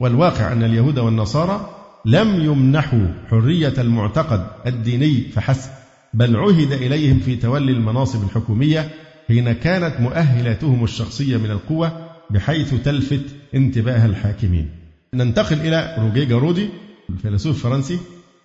والواقع 0.00 0.52
أن 0.52 0.64
اليهود 0.64 0.98
والنصارى 0.98 1.70
لم 2.04 2.44
يمنحوا 2.44 3.06
حرية 3.30 3.74
المعتقد 3.78 4.46
الديني 4.66 5.20
فحسب 5.34 5.70
بل 6.14 6.36
عهد 6.36 6.72
إليهم 6.72 7.18
في 7.18 7.36
تولي 7.36 7.72
المناصب 7.72 8.24
الحكومية 8.24 8.88
حين 9.28 9.52
كانت 9.52 10.00
مؤهلاتهم 10.00 10.84
الشخصية 10.84 11.36
من 11.36 11.50
القوة 11.50 12.07
بحيث 12.30 12.74
تلفت 12.74 13.24
انتباه 13.54 14.06
الحاكمين. 14.06 14.70
ننتقل 15.14 15.60
إلى 15.60 15.96
روجيه 15.98 16.24
جارودي 16.24 16.68
الفيلسوف 17.10 17.56
الفرنسي 17.56 17.98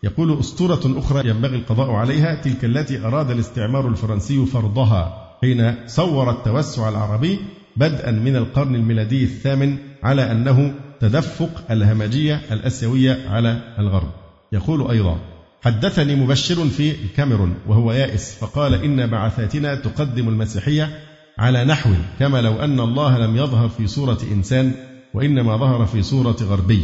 يقول 0.04 0.40
أسطورة 0.40 1.00
أخرى 1.00 1.30
ينبغي 1.30 1.56
القضاء 1.56 1.92
عليها 1.92 2.36
تلك 2.36 2.66
التي 2.66 3.06
أراد 3.06 3.32
الاستعمار 3.32 3.88
الفرنسي 3.88 4.46
فرضها 4.46 5.30
حين 5.42 5.76
صور 5.88 6.32
التوسع 6.32 6.90
العربي 6.90 7.40
بدءا 7.78 8.12
من 8.12 8.36
القرن 8.36 8.76
الميلادي 8.76 9.24
الثامن 9.24 9.78
على 10.04 10.32
أنه 10.32 10.74
تدفق 11.00 11.72
الهمجية 11.72 12.42
الأسيوية 12.52 13.30
على 13.30 13.76
الغرب. 13.80 14.12
يقول 14.52 14.92
أيضا 14.92 15.20
حدثني 15.62 16.16
مبشر 16.16 16.66
في 16.66 16.92
الكاميرون 16.92 17.56
وهو 17.68 17.92
يائس 17.92 18.36
فقال 18.36 18.74
إن 18.74 19.08
بعثاتنا 19.08 19.76
تقدم 19.76 20.30
المسيحية 20.30 21.00
على 21.38 21.66
نحو 21.66 21.90
كما 22.20 22.42
لو 22.42 22.56
أن 22.56 22.80
الله 22.80 23.18
لم 23.18 23.38
يظهر 23.38 23.70
في 23.70 23.88
صورة 23.88 24.20
إنسان 24.32 24.72
وإنما 25.14 25.58
ظهر 25.58 25.86
في 25.86 26.02
صورة 26.02 26.38
غربي. 26.42 26.84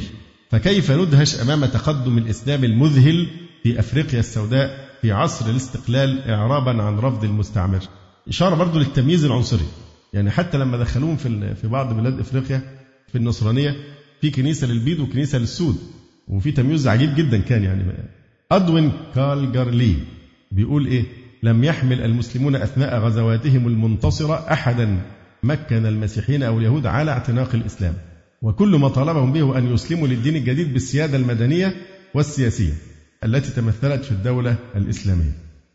فكيف 0.52 0.92
ندهش 0.92 1.42
أمام 1.42 1.66
تقدم 1.66 2.18
الإسلام 2.18 2.64
المذهل 2.64 3.28
في 3.64 3.80
أفريقيا 3.80 4.20
السوداء 4.20 4.90
في 5.02 5.12
عصر 5.12 5.50
الاستقلال 5.50 6.30
إعرابا 6.30 6.84
عن 6.84 7.00
رفض 7.00 7.24
المستعمر؟ 7.24 7.80
إشارة 8.28 8.56
برضو 8.56 8.80
للتمييز 8.80 9.26
العنصري. 9.26 9.66
يعني 10.14 10.32
حتى 10.32 10.58
لما 10.58 10.78
دخلوهم 10.78 11.16
في 11.16 11.56
في 11.56 11.68
بعض 11.68 11.94
بلاد 11.94 12.20
إفريقيا 12.20 12.62
في 13.08 13.18
النصرانية 13.18 13.76
في 14.22 14.32
كنيسة 14.32 14.68
للبيض 14.68 15.00
وكنيسة 15.00 15.38
للسود. 15.38 15.78
وفي 16.28 16.52
تمييز 16.52 16.88
عجيب 16.88 17.16
جدا 17.16 17.38
كان 17.38 17.64
يعني. 17.64 17.84
أدوين 18.52 18.92
كالجارلي 19.16 19.96
بيقول 20.52 20.88
إيه؟ 20.88 21.06
لم 21.44 21.64
يحمل 21.64 22.02
المسلمون 22.02 22.56
أثناء 22.56 23.00
غزواتهم 23.00 23.68
المنتصرة 23.68 24.52
أحدا. 24.52 24.98
مكن 25.44 25.86
المسيحيين 25.86 26.44
أو 26.44 26.58
اليهود 26.58 26.86
على 26.86 27.12
اعتناق 27.12 27.56
الإسلام. 27.56 27.94
وكل 28.42 28.76
ما 28.76 28.88
طالبهم 28.88 29.34
به 29.34 29.58
أن 29.58 29.74
يسلموا 29.74 30.08
للدين 30.08 30.36
الجديد 30.36 30.74
بالسيادة 30.74 31.18
المدنية 31.18 31.76
والسياسية 32.14 32.74
التي 33.24 33.52
تمثلت 33.52 34.06
في 34.06 34.12
الدولة 34.12 34.56
الإسلامية. 34.76 35.32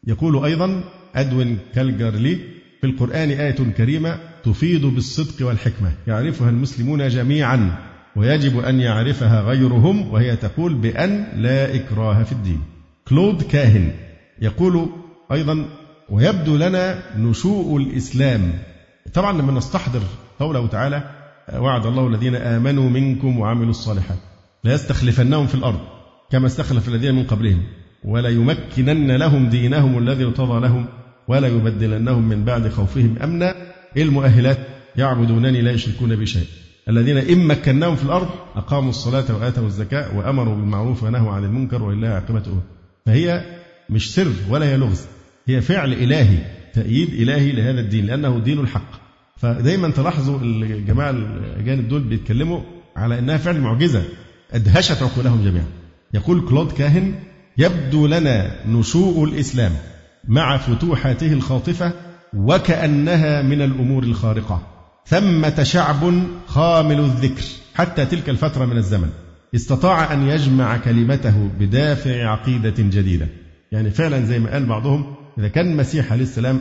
يقول 0.06 0.44
أيضا 0.44 0.84
أدوين 1.14 1.58
كالجارلي 1.74 2.38
في 2.80 2.86
القرآن 2.86 3.30
آية 3.30 3.72
كريمة 3.76 4.18
تفيض 4.44 4.86
بالصدق 4.86 5.46
والحكمة 5.46 5.92
يعرفها 6.06 6.50
المسلمون 6.50 7.08
جميعا 7.08 7.78
ويجب 8.16 8.58
أن 8.58 8.80
يعرفها 8.80 9.40
غيرهم 9.42 10.12
وهي 10.12 10.36
تقول 10.36 10.74
بأن 10.74 11.26
لا 11.36 11.74
إكراه 11.74 12.22
في 12.22 12.32
الدين. 12.32 12.60
كلود 13.08 13.42
كاهن 13.42 13.92
يقول 14.42 14.88
أيضا 15.32 15.64
ويبدو 16.10 16.56
لنا 16.56 17.02
نشوء 17.16 17.76
الإسلام. 17.76 18.52
طبعا 19.14 19.32
لما 19.32 19.52
نستحضر 19.52 20.02
قوله 20.40 20.66
تعالى 20.66 21.10
وعد 21.58 21.86
الله 21.86 22.06
الذين 22.06 22.34
آمنوا 22.34 22.90
منكم 22.90 23.38
وعملوا 23.38 23.70
الصالحات 23.70 24.18
لا 24.64 24.74
يستخلفنهم 24.74 25.46
في 25.46 25.54
الأرض 25.54 25.80
كما 26.30 26.46
استخلف 26.46 26.88
الذين 26.88 27.14
من 27.14 27.24
قبلهم 27.24 27.62
ولا 28.04 28.28
يمكنن 28.28 29.16
لهم 29.16 29.48
دينهم 29.48 29.98
الذي 29.98 30.24
ارتضى 30.24 30.60
لهم 30.60 30.86
ولا 31.28 31.48
يبدلنهم 31.48 32.28
من 32.28 32.44
بعد 32.44 32.68
خوفهم 32.68 33.16
أمنا. 33.22 33.54
المؤهلات 33.96 34.58
يعبدونني 34.96 35.62
لا 35.62 35.72
يشركون 35.72 36.16
بي 36.16 36.24
الذين 36.88 37.16
إن 37.16 37.46
مكناهم 37.46 37.96
في 37.96 38.02
الأرض 38.02 38.28
أقاموا 38.56 38.90
الصلاة 38.90 39.24
وآتوا 39.36 39.66
الزكاة 39.66 40.18
وأمروا 40.18 40.54
بالمعروف 40.54 41.02
ونهوا 41.02 41.32
عن 41.32 41.44
المنكر 41.44 41.82
ولله 41.82 42.08
عاقبة 42.08 42.42
فهي 43.06 43.44
مش 43.90 44.14
سر 44.14 44.32
ولا 44.48 44.66
هي 44.66 44.76
لغز 44.76 45.06
هي 45.46 45.60
فعل 45.60 45.92
إلهي 45.92 46.38
تأييد 46.74 47.14
إلهي 47.14 47.52
لهذا 47.52 47.80
الدين 47.80 48.06
لأنه 48.06 48.38
دين 48.38 48.60
الحق. 48.60 49.04
فدايما 49.36 49.88
تلاحظوا 49.88 50.40
الجماعة 50.40 51.10
الأجانب 51.10 51.88
دول 51.88 52.02
بيتكلموا 52.02 52.60
على 52.96 53.18
أنها 53.18 53.36
فعل 53.36 53.60
معجزة 53.60 54.02
أدهشت 54.52 55.02
عقولهم 55.02 55.44
جميعا. 55.44 55.66
يقول 56.14 56.48
كلود 56.48 56.72
كاهن 56.72 57.14
يبدو 57.58 58.06
لنا 58.06 58.66
نشوء 58.66 59.24
الإسلام 59.24 59.72
مع 60.28 60.56
فتوحاته 60.56 61.32
الخاطفة 61.32 61.92
وكأنها 62.36 63.42
من 63.42 63.62
الأمور 63.62 64.02
الخارقة. 64.02 64.66
ثمة 65.06 65.62
شعب 65.62 66.12
خامل 66.46 67.00
الذكر 67.00 67.44
حتى 67.74 68.06
تلك 68.06 68.28
الفترة 68.28 68.64
من 68.64 68.76
الزمن. 68.76 69.08
استطاع 69.54 70.12
أن 70.12 70.28
يجمع 70.28 70.76
كلمته 70.76 71.50
بدافع 71.60 72.26
عقيدة 72.30 72.74
جديدة. 72.78 73.28
يعني 73.72 73.90
فعلا 73.90 74.24
زي 74.24 74.38
ما 74.38 74.50
قال 74.52 74.66
بعضهم 74.66 75.23
إذا 75.38 75.48
كان 75.48 75.70
المسيح 75.70 76.12
عليه 76.12 76.22
السلام 76.22 76.60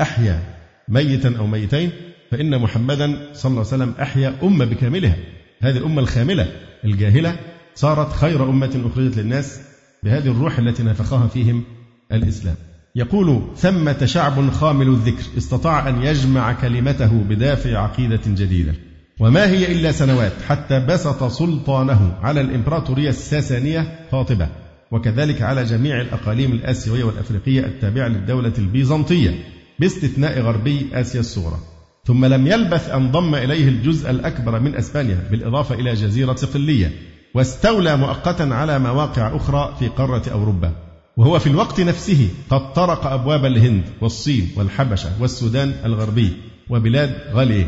أحيا 0.00 0.40
ميتا 0.88 1.36
أو 1.38 1.46
ميتين 1.46 1.90
فإن 2.30 2.58
محمدا 2.58 3.18
صلى 3.32 3.50
الله 3.50 3.66
عليه 3.72 3.84
وسلم 3.84 3.94
أحيا 4.00 4.34
أمة 4.42 4.64
بكاملها. 4.64 5.16
هذه 5.60 5.76
الأمة 5.76 6.00
الخاملة 6.00 6.46
الجاهلة 6.84 7.36
صارت 7.74 8.12
خير 8.12 8.50
أمة 8.50 8.90
أخرجت 8.92 9.18
للناس 9.18 9.60
بهذه 10.02 10.28
الروح 10.28 10.58
التي 10.58 10.82
نفخها 10.82 11.28
فيهم 11.28 11.64
الإسلام. 12.12 12.56
يقول 12.96 13.42
ثمة 13.56 14.04
شعب 14.04 14.50
خامل 14.50 14.88
الذكر 14.88 15.22
استطاع 15.38 15.88
أن 15.88 16.02
يجمع 16.02 16.52
كلمته 16.52 17.24
بدافع 17.28 17.78
عقيدة 17.78 18.20
جديدة. 18.26 18.74
وما 19.20 19.46
هي 19.46 19.72
إلا 19.72 19.92
سنوات 19.92 20.32
حتى 20.48 20.80
بسط 20.80 21.24
سلطانه 21.24 22.18
على 22.22 22.40
الإمبراطورية 22.40 23.08
الساسانية 23.08 24.06
قاطبة 24.12 24.48
وكذلك 24.94 25.42
على 25.42 25.64
جميع 25.64 26.00
الأقاليم 26.00 26.52
الآسيوية 26.52 27.04
والأفريقية 27.04 27.60
التابعة 27.60 28.08
للدولة 28.08 28.52
البيزنطية 28.58 29.30
باستثناء 29.78 30.40
غربي 30.40 30.86
آسيا 30.92 31.20
الصغرى. 31.20 31.58
ثم 32.04 32.24
لم 32.24 32.46
يلبث 32.46 32.90
أن 32.90 33.10
ضم 33.10 33.34
إليه 33.34 33.68
الجزء 33.68 34.10
الأكبر 34.10 34.60
من 34.60 34.74
أسبانيا 34.74 35.28
بالإضافة 35.30 35.74
إلى 35.74 35.94
جزيرة 35.94 36.34
صقلية 36.34 36.92
واستولى 37.34 37.96
مؤقتا 37.96 38.42
على 38.42 38.78
مواقع 38.78 39.36
أخرى 39.36 39.76
في 39.78 39.88
قارة 39.88 40.22
أوروبا. 40.32 40.72
وهو 41.16 41.38
في 41.38 41.46
الوقت 41.46 41.80
نفسه 41.80 42.28
قد 42.50 42.72
طرق 42.72 43.06
أبواب 43.06 43.44
الهند 43.44 43.84
والصين 44.00 44.48
والحبشة 44.56 45.10
والسودان 45.20 45.74
الغربي 45.84 46.32
وبلاد 46.70 47.14
غاليه 47.32 47.66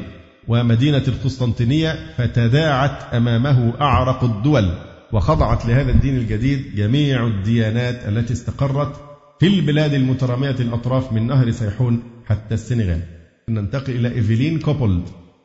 ومدينة 0.49 1.03
القسطنطينية 1.09 1.97
فتداعت 2.19 3.15
أمامه 3.15 3.73
أعرق 3.81 4.25
الدول. 4.25 4.71
وخضعت 5.17 5.67
لهذا 5.67 5.91
الدين 5.91 6.17
الجديد 6.17 6.75
جميع 6.77 7.27
الديانات 7.27 8.09
التي 8.09 8.33
استقرت 8.33 9.01
في 9.41 9.47
البلاد 9.47 9.95
المترامية 9.95 10.57
الأطراف 10.61 11.13
من 11.13 11.27
نهر 11.27 11.51
سيحون 11.51 12.03
حتى 12.27 12.55
السنغال. 12.55 13.01
ننتقل 13.49 13.93
إلى 13.93 14.15
إيفيلين 14.15 14.59
كوبولد. 14.59 15.03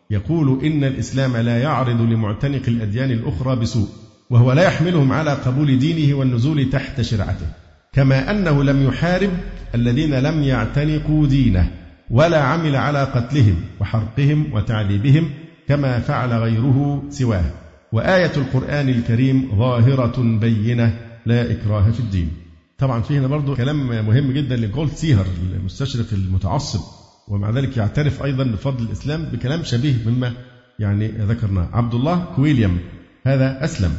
يقول 0.10 0.65
إن 0.65 0.84
الإسلام 0.84 1.38
لا 1.38 1.57
يعرض 1.57 2.02
لمعتنق 2.02 2.61
الأديان 2.68 3.11
الأخرى 3.11 3.56
بسوء 3.56 3.88
وهو 4.30 4.52
لا 4.52 4.64
يحملهم 4.64 5.11
على 5.11 5.34
قبول 5.34 5.80
دينه 5.80 6.18
والنزول 6.18 6.69
تحت 6.69 7.02
شرعته. 7.02 7.48
كما 7.93 8.31
أنه 8.31 8.64
لم 8.64 8.88
يحارب 8.88 9.31
الذين 9.76 10.14
لم 10.14 10.43
يعتنقوا 10.43 11.27
دينه 11.27 11.72
ولا 12.10 12.41
عمل 12.41 12.76
على 12.76 13.03
قتلهم 13.03 13.56
وحرقهم 13.80 14.53
وتعذيبهم 14.53 15.30
كما 15.68 15.99
فعل 15.99 16.34
غيره 16.34 17.03
سواه. 17.10 17.45
وآية 17.91 18.31
القرآن 18.38 18.89
الكريم 18.89 19.57
ظاهرة 19.57 20.38
بينة 20.39 20.97
لا 21.26 21.51
إكراه 21.51 21.91
في 21.91 21.99
الدين. 21.99 22.31
طبعا 22.77 23.01
في 23.01 23.18
هنا 23.18 23.27
برضه 23.27 23.55
كلام 23.55 23.88
مهم 23.88 24.31
جدا 24.31 24.55
لجولد 24.55 24.91
سيهر 24.91 25.26
المستشرق 25.53 26.05
المتعصب 26.13 26.80
ومع 27.27 27.49
ذلك 27.49 27.77
يعترف 27.77 28.23
أيضا 28.23 28.43
بفضل 28.43 28.85
الإسلام 28.85 29.23
بكلام 29.23 29.63
شبيه 29.63 29.93
مما 30.05 30.34
يعني 30.80 31.07
ذكرناه. 31.07 31.69
عبد 31.73 31.93
الله 31.93 32.26
كويليام 32.35 32.77
هذا 33.26 33.63
أسلم 33.63 33.91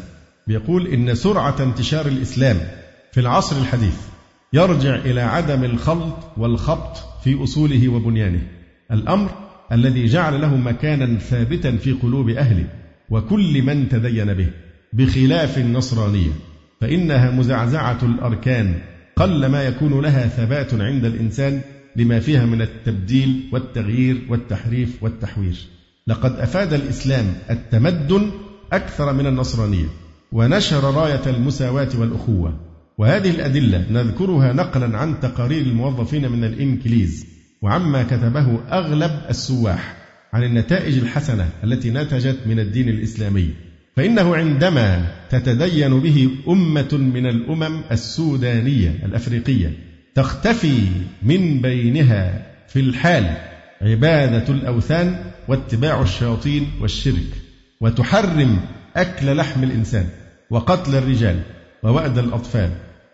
بيقول 0.46 0.86
إن 0.86 1.14
سرعة 1.14 1.56
انتشار 1.60 2.06
الإسلام 2.06 2.56
في 3.12 3.20
العصر 3.20 3.56
الحديث 3.56 3.96
يرجع 4.52 4.94
إلى 4.94 5.20
عدم 5.20 5.64
الخلط 5.64 6.14
والخبط 6.36 6.96
في 7.24 7.44
أصوله 7.44 7.88
وبنيانه. 7.88 8.42
الأمر 8.92 9.30
الذي 9.72 10.06
جعل 10.06 10.40
له 10.40 10.56
مكانا 10.56 11.18
ثابتا 11.18 11.76
في 11.76 11.92
قلوب 11.92 12.28
أهله 12.28 12.66
وكل 13.12 13.62
من 13.62 13.88
تدين 13.88 14.34
به 14.34 14.48
بخلاف 14.92 15.58
النصرانية 15.58 16.32
فإنها 16.80 17.30
مزعزعة 17.30 17.98
الأركان 18.02 18.74
قل 19.16 19.46
ما 19.46 19.62
يكون 19.62 20.00
لها 20.00 20.26
ثبات 20.26 20.74
عند 20.74 21.04
الإنسان 21.04 21.60
لما 21.96 22.20
فيها 22.20 22.46
من 22.46 22.62
التبديل 22.62 23.48
والتغيير 23.52 24.26
والتحريف 24.28 25.02
والتحوير 25.02 25.56
لقد 26.06 26.32
أفاد 26.32 26.72
الإسلام 26.72 27.34
التمدن 27.50 28.30
أكثر 28.72 29.12
من 29.12 29.26
النصرانية 29.26 29.86
ونشر 30.32 30.94
راية 30.94 31.22
المساواة 31.26 31.88
والأخوة 31.98 32.60
وهذه 32.98 33.30
الأدلة 33.30 33.86
نذكرها 33.90 34.52
نقلا 34.52 34.98
عن 34.98 35.20
تقارير 35.20 35.62
الموظفين 35.62 36.32
من 36.32 36.44
الإنكليز 36.44 37.26
وعما 37.62 38.02
كتبه 38.02 38.58
أغلب 38.72 39.10
السواح. 39.30 40.01
عن 40.32 40.44
النتائج 40.44 40.98
الحسنة 40.98 41.48
التي 41.64 41.90
نتجت 41.90 42.38
من 42.46 42.58
الدين 42.58 42.88
الإسلامي. 42.88 43.50
فإنه 43.96 44.36
عندما 44.36 45.06
تتدين 45.30 46.00
به 46.00 46.30
أمة 46.48 46.88
من 46.92 47.26
الأمم 47.26 47.80
السودانية 47.90 48.98
الأفريقية 49.04 49.72
تختفي 50.14 50.86
من 51.22 51.60
بينها 51.60 52.46
في 52.68 52.80
الحال 52.80 53.36
عبادة 53.82 54.54
الأوثان 54.54 55.24
واتباع 55.48 56.02
الشياطين 56.02 56.70
والشرك 56.80 57.28
وتحرم 57.80 58.60
أكل 58.96 59.36
لحم 59.36 59.64
الإنسان 59.64 60.06
وقتل 60.50 60.94
الرجال 60.94 61.40
ووأد 61.82 62.18
الأطفال 62.18 62.70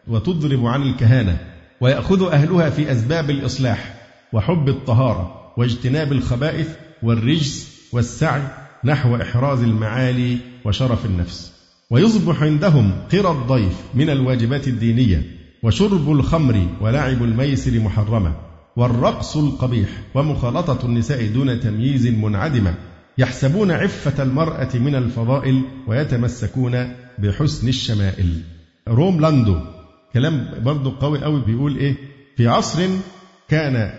وتضرب 0.09 0.67
عن 0.67 0.83
الكهانة 0.83 1.39
ويأخذ 1.81 2.33
أهلها 2.33 2.71
في 2.71 2.93
أسباب 2.93 3.31
الإصلاح 3.31 3.95
وحب 4.33 4.69
الطهارة 4.69 5.53
واجتناب 5.57 6.13
الخبائث 6.13 6.69
والرجس 7.03 7.79
والسعي 7.93 8.43
نحو 8.85 9.17
إحراز 9.17 9.63
المعالي 9.63 10.39
وشرف 10.65 11.07
النفس. 11.07 11.53
ويصبح 11.91 12.43
عندهم 12.43 12.93
قرى 13.13 13.31
الضيف 13.31 13.77
من 13.95 14.11
الواجبات 14.11 14.69
الدينية 14.69 15.23
وشرب 15.63 16.13
الخمر 16.13 16.67
ولعب 16.81 17.23
الميسر 17.23 17.81
محرمة 17.81 18.35
والرقص 18.77 19.37
القبيح 19.37 19.89
ومخالطة 20.15 20.87
النساء 20.87 21.27
دون 21.27 21.61
تمييز 21.61 22.07
منعدمة 22.07 22.75
يحسبون 23.19 23.71
عفة 23.71 24.23
المرأة 24.23 24.69
من 24.75 24.95
الفضائل 24.95 25.63
ويتمسكون 25.87 26.95
بحسن 27.19 27.69
الشمائل. 27.69 28.41
روم 28.89 29.21
لاندو 29.21 29.61
كلام 30.13 30.47
برضه 30.65 30.97
قوي 31.01 31.25
قوي 31.25 31.41
بيقول 31.41 31.77
إيه؟ 31.77 31.95
في 32.37 32.49
عصر 32.49 32.89
كان 33.49 33.93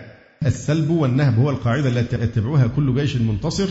السلب 0.46 0.90
والنهب 0.90 1.38
هو 1.38 1.50
القاعدة 1.50 1.88
التي 1.88 2.16
يتبعها 2.16 2.66
كل 2.66 2.94
جيش 2.94 3.16
منتصر 3.16 3.68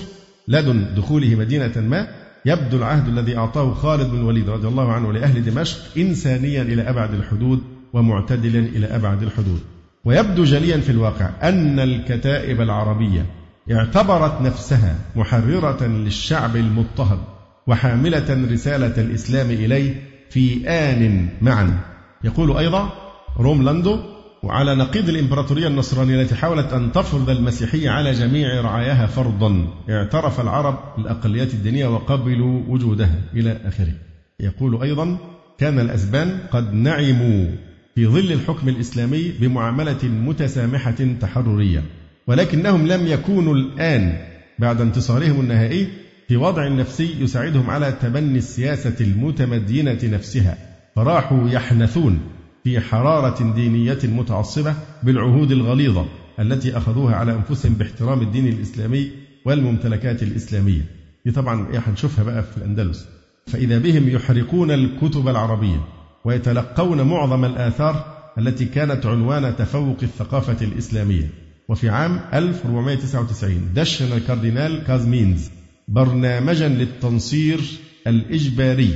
لدن 0.47 0.85
دخوله 0.97 1.35
مدينة 1.35 1.71
ما 1.77 2.07
يبدو 2.45 2.77
العهد 2.77 3.07
الذي 3.07 3.37
أعطاه 3.37 3.73
خالد 3.73 4.11
بن 4.11 4.17
الوليد 4.17 4.49
رضي 4.49 4.67
الله 4.67 4.91
عنه 4.91 5.13
لأهل 5.13 5.45
دمشق 5.45 5.77
إنسانيا 5.97 6.61
إلى 6.61 6.81
أبعد 6.81 7.13
الحدود 7.13 7.63
ومعتدلا 7.93 8.59
إلى 8.59 8.85
أبعد 8.85 9.23
الحدود. 9.23 9.59
ويبدو 10.05 10.43
جليا 10.43 10.77
في 10.77 10.91
الواقع 10.91 11.29
أن 11.43 11.79
الكتائب 11.79 12.61
العربية 12.61 13.25
اعتبرت 13.71 14.41
نفسها 14.41 14.95
محررة 15.15 15.83
للشعب 15.83 16.55
المضطهد 16.55 17.19
وحاملة 17.67 18.47
رسالة 18.51 19.01
الإسلام 19.01 19.49
إليه 19.49 20.03
في 20.29 20.69
آن 20.69 21.29
معا. 21.41 21.79
يقول 22.23 22.57
أيضا 22.57 22.89
روملاندو 23.37 23.99
وعلى 24.43 24.75
نقيض 24.75 25.09
الإمبراطورية 25.09 25.67
النصرانية 25.67 26.21
التي 26.21 26.35
حاولت 26.35 26.73
أن 26.73 26.91
تفرض 26.91 27.29
المسيحية 27.29 27.89
على 27.89 28.11
جميع 28.11 28.61
رعاياها 28.61 29.07
فرضا 29.07 29.67
اعترف 29.89 30.39
العرب 30.41 30.79
الأقليات 30.97 31.53
الدينية 31.53 31.87
وقبلوا 31.87 32.61
وجودها 32.67 33.15
إلى 33.33 33.57
آخره. 33.65 33.93
يقول 34.39 34.81
أيضا 34.83 35.17
كان 35.57 35.79
الأسبان 35.79 36.39
قد 36.51 36.73
نعموا 36.73 37.47
في 37.95 38.07
ظل 38.07 38.31
الحكم 38.31 38.69
الإسلامي 38.69 39.31
بمعاملة 39.41 40.03
متسامحة 40.03 40.95
تحررية 41.21 41.83
ولكنهم 42.27 42.87
لم 42.87 43.07
يكونوا 43.07 43.55
الآن 43.55 44.17
بعد 44.59 44.81
انتصارهم 44.81 45.39
النهائي 45.39 45.87
في 46.27 46.37
وضع 46.37 46.67
نفسي 46.67 47.15
يساعدهم 47.19 47.69
على 47.69 47.91
تبني 48.01 48.37
السياسة 48.37 48.95
المتمدينة 49.01 49.99
نفسها 50.03 50.57
فراحوا 50.95 51.49
يحنثون 51.49 52.19
في 52.63 52.79
حرارة 52.79 53.53
دينية 53.53 53.99
متعصبة 54.03 54.75
بالعهود 55.03 55.51
الغليظة 55.51 56.05
التي 56.39 56.77
أخذوها 56.77 57.15
على 57.15 57.33
أنفسهم 57.33 57.73
باحترام 57.73 58.21
الدين 58.21 58.47
الإسلامي 58.47 59.11
والممتلكات 59.45 60.23
الإسلامية. 60.23 60.81
دي 61.25 61.31
طبعا 61.31 61.67
إيه 61.73 61.79
هنشوفها 61.87 62.23
بقى 62.23 62.43
في 62.43 62.57
الأندلس. 62.57 63.07
فإذا 63.47 63.77
بهم 63.77 64.09
يحرقون 64.09 64.71
الكتب 64.71 65.27
العربية 65.27 65.81
ويتلقون 66.25 67.01
معظم 67.01 67.45
الآثار 67.45 68.05
التي 68.37 68.65
كانت 68.65 69.05
عنوان 69.05 69.55
تفوق 69.55 69.97
الثقافة 70.03 70.65
الإسلامية. 70.65 71.29
وفي 71.69 71.89
عام 71.89 72.19
1499 72.33 73.73
دشن 73.75 74.13
الكاردينال 74.17 74.83
كازمينز 74.83 75.49
برنامجا 75.87 76.67
للتنصير 76.67 77.59
الإجباري 78.07 78.87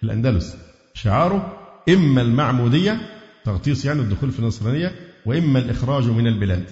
في 0.00 0.04
الأندلس. 0.04 0.56
شعاره 0.94 1.59
إما 1.90 2.22
المعمودية 2.22 3.00
تغطيس 3.44 3.84
يعني 3.84 4.00
الدخول 4.00 4.30
في 4.30 4.38
النصرانية 4.38 4.92
وإما 5.26 5.58
الإخراج 5.58 6.04
من 6.08 6.26
البلاد. 6.26 6.64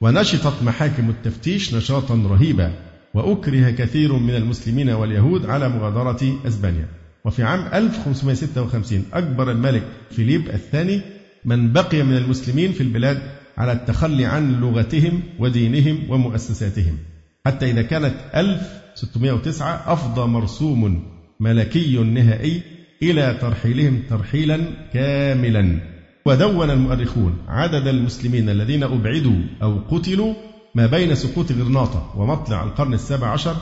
ونشطت 0.00 0.62
محاكم 0.62 1.10
التفتيش 1.10 1.74
نشاطا 1.74 2.14
رهيبا 2.14 2.72
وأكره 3.14 3.70
كثير 3.70 4.12
من 4.12 4.34
المسلمين 4.34 4.90
واليهود 4.90 5.46
على 5.46 5.68
مغادرة 5.68 6.38
أسبانيا. 6.46 6.88
وفي 7.24 7.42
عام 7.42 7.60
1556 7.74 9.04
أجبر 9.12 9.50
الملك 9.50 9.82
فيليب 10.10 10.48
الثاني 10.48 11.00
من 11.44 11.72
بقي 11.72 12.02
من 12.02 12.16
المسلمين 12.16 12.72
في 12.72 12.80
البلاد 12.80 13.22
على 13.58 13.72
التخلي 13.72 14.24
عن 14.24 14.60
لغتهم 14.60 15.22
ودينهم 15.38 16.10
ومؤسساتهم. 16.10 16.98
حتى 17.46 17.70
إذا 17.70 17.82
كانت 17.82 18.14
1609 18.34 19.92
أفضى 19.92 20.26
مرسوم 20.26 21.02
ملكي 21.40 21.96
نهائي 21.96 22.75
إلى 23.02 23.38
ترحيلهم 23.40 24.02
ترحيلا 24.10 24.60
كاملا. 24.94 25.80
ودون 26.26 26.70
المؤرخون 26.70 27.38
عدد 27.48 27.86
المسلمين 27.86 28.48
الذين 28.48 28.82
أبعدوا 28.82 29.40
أو 29.62 29.78
قتلوا 29.90 30.34
ما 30.74 30.86
بين 30.86 31.14
سقوط 31.14 31.52
غرناطة 31.52 32.12
ومطلع 32.16 32.64
القرن 32.64 32.94
السابع 32.94 33.28
عشر 33.28 33.56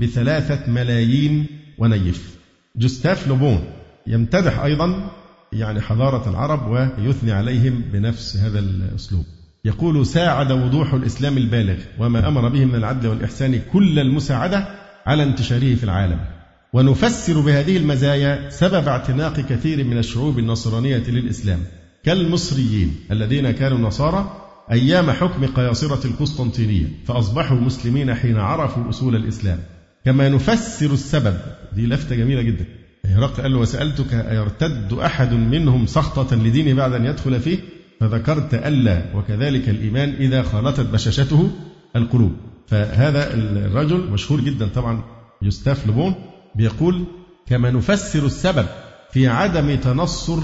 بثلاثة 0.00 0.72
ملايين 0.72 1.46
ونيف. 1.78 2.36
جوستاف 2.76 3.28
لوبون 3.28 3.64
يمتدح 4.06 4.58
أيضا 4.58 5.10
يعني 5.52 5.80
حضارة 5.80 6.30
العرب 6.30 6.70
ويثني 6.70 7.32
عليهم 7.32 7.82
بنفس 7.92 8.36
هذا 8.36 8.58
الأسلوب. 8.58 9.24
يقول 9.64 10.06
ساعد 10.06 10.52
وضوح 10.52 10.94
الإسلام 10.94 11.36
البالغ 11.36 11.76
وما 11.98 12.28
أمر 12.28 12.48
به 12.48 12.64
من 12.64 12.74
العدل 12.74 13.08
والإحسان 13.08 13.60
كل 13.72 13.98
المساعدة 13.98 14.68
على 15.06 15.22
انتشاره 15.22 15.74
في 15.74 15.84
العالم. 15.84 16.35
ونفسر 16.72 17.40
بهذه 17.40 17.76
المزايا 17.76 18.50
سبب 18.50 18.88
اعتناق 18.88 19.40
كثير 19.40 19.84
من 19.84 19.98
الشعوب 19.98 20.38
النصرانية 20.38 21.02
للإسلام. 21.08 21.60
كالمصريين 22.04 22.94
الذين 23.10 23.50
كانوا 23.50 23.78
نصارى 23.78 24.42
أيام 24.72 25.10
حكم 25.10 25.46
قياصرة 25.46 26.06
القسطنطينية 26.06 26.86
فأصبحوا 27.06 27.56
مسلمين 27.56 28.14
حين 28.14 28.36
عرفوا 28.36 28.88
أصول 28.88 29.16
الإسلام. 29.16 29.58
كما 30.04 30.28
نفسر 30.28 30.92
السبب 30.92 31.36
دي 31.72 31.86
لفتة 31.86 32.16
جميلة 32.16 32.42
جدا. 32.42 32.64
هرقل 33.04 33.42
قال 33.42 33.52
له 33.52 33.58
وسألتك 33.58 34.14
أيرتد 34.14 34.92
أحد 34.92 35.32
منهم 35.32 35.86
سخطة 35.86 36.36
لدينه 36.36 36.74
بعد 36.74 36.92
أن 36.92 37.04
يدخل 37.04 37.40
فيه؟ 37.40 37.58
فذكرت 38.00 38.54
ألا 38.54 39.02
وكذلك 39.14 39.68
الإيمان 39.68 40.08
إذا 40.08 40.42
خالطت 40.42 40.86
بشاشته 40.86 41.50
القلوب. 41.96 42.32
فهذا 42.66 43.34
الرجل 43.34 44.10
مشهور 44.10 44.40
جدا 44.40 44.68
طبعا 44.68 45.02
يوستاف 45.42 45.86
لبون 45.86 46.14
بيقول 46.56 47.04
كما 47.46 47.70
نفسر 47.70 48.26
السبب 48.26 48.66
في 49.12 49.28
عدم 49.28 49.74
تنصر 49.74 50.42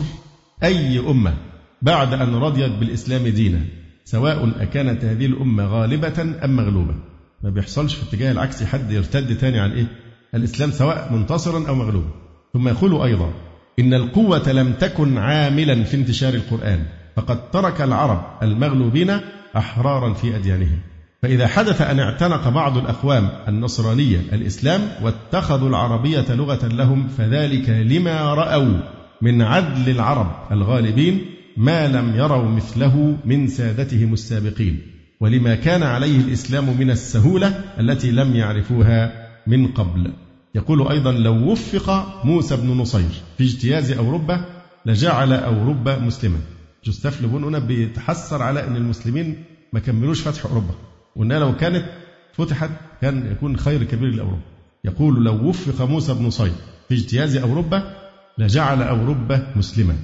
أي 0.62 0.98
أمة 0.98 1.34
بعد 1.82 2.14
أن 2.14 2.34
رضيت 2.34 2.72
بالإسلام 2.72 3.28
دينا 3.28 3.60
سواء 4.04 4.62
أكانت 4.62 5.04
هذه 5.04 5.26
الأمة 5.26 5.66
غالبة 5.66 6.22
أم 6.44 6.56
مغلوبة. 6.56 6.94
ما 7.42 7.50
بيحصلش 7.50 7.94
في 7.94 8.08
اتجاه 8.08 8.32
العكس 8.32 8.62
حد 8.62 8.90
يرتد 8.90 9.38
تاني 9.38 9.60
عن 9.60 9.72
إيه؟ 9.72 9.86
الإسلام 10.34 10.70
سواء 10.70 11.12
منتصرا 11.12 11.68
أو 11.68 11.74
مغلوبا. 11.74 12.10
ثم 12.52 12.68
يقول 12.68 13.02
أيضا 13.02 13.32
إن 13.78 13.94
القوة 13.94 14.52
لم 14.52 14.72
تكن 14.72 15.18
عاملا 15.18 15.84
في 15.84 15.96
انتشار 15.96 16.34
القرآن 16.34 16.86
فقد 17.16 17.50
ترك 17.50 17.80
العرب 17.80 18.38
المغلوبين 18.42 19.20
أحرارا 19.56 20.12
في 20.12 20.36
أديانهم. 20.36 20.78
فإذا 21.22 21.46
حدث 21.46 21.80
أن 21.82 22.00
اعتنق 22.00 22.48
بعض 22.48 22.78
الأقوام 22.78 23.28
النصرانية 23.48 24.20
الإسلام 24.32 24.80
واتخذوا 25.02 25.68
العربية 25.68 26.34
لغة 26.34 26.66
لهم 26.66 27.08
فذلك 27.08 27.68
لما 27.68 28.34
رأوا 28.34 28.80
من 29.22 29.42
عدل 29.42 29.90
العرب 29.90 30.30
الغالبين 30.52 31.24
ما 31.56 31.88
لم 31.88 32.16
يروا 32.16 32.48
مثله 32.48 33.16
من 33.24 33.46
سادتهم 33.48 34.12
السابقين. 34.12 34.82
ولما 35.20 35.54
كان 35.54 35.82
عليه 35.82 36.20
الإسلام 36.20 36.78
من 36.78 36.90
السهولة 36.90 37.48
التي 37.80 38.10
لم 38.10 38.36
يعرفوها 38.36 39.28
من 39.46 39.66
قبل. 39.66 40.12
يقول 40.54 40.88
أيضا 40.88 41.12
لو 41.12 41.52
وفق 41.52 42.20
موسى 42.24 42.56
بن 42.56 42.68
نصير 42.68 43.10
في 43.38 43.44
اجتياز 43.44 43.92
أوروبا 43.92 44.44
لجعل 44.86 45.32
أوروبا 45.32 45.98
مسلمة 45.98 46.38
جوستاف 46.84 47.22
لبون 47.22 47.58
بيتحسر 47.58 48.42
على 48.42 48.66
أن 48.66 48.76
المسلمين 48.76 49.44
ما 49.72 49.80
كملوش 49.80 50.20
فتح 50.20 50.46
أوروبا. 50.46 50.74
وأنها 51.16 51.38
لو 51.38 51.56
كانت 51.56 51.84
فتحت 52.32 52.70
كان 53.00 53.32
يكون 53.32 53.56
خير 53.56 53.84
كبير 53.84 54.10
لأوروبا. 54.14 54.42
يقول 54.84 55.24
لو 55.24 55.48
وفق 55.48 55.84
موسى 55.84 56.14
بن 56.14 56.26
نصير 56.26 56.52
في 56.88 56.94
اجتياز 56.94 57.36
أوروبا 57.36 57.94
لجعل 58.38 58.82
أوروبا 58.82 59.46
مسلمة 59.56 59.94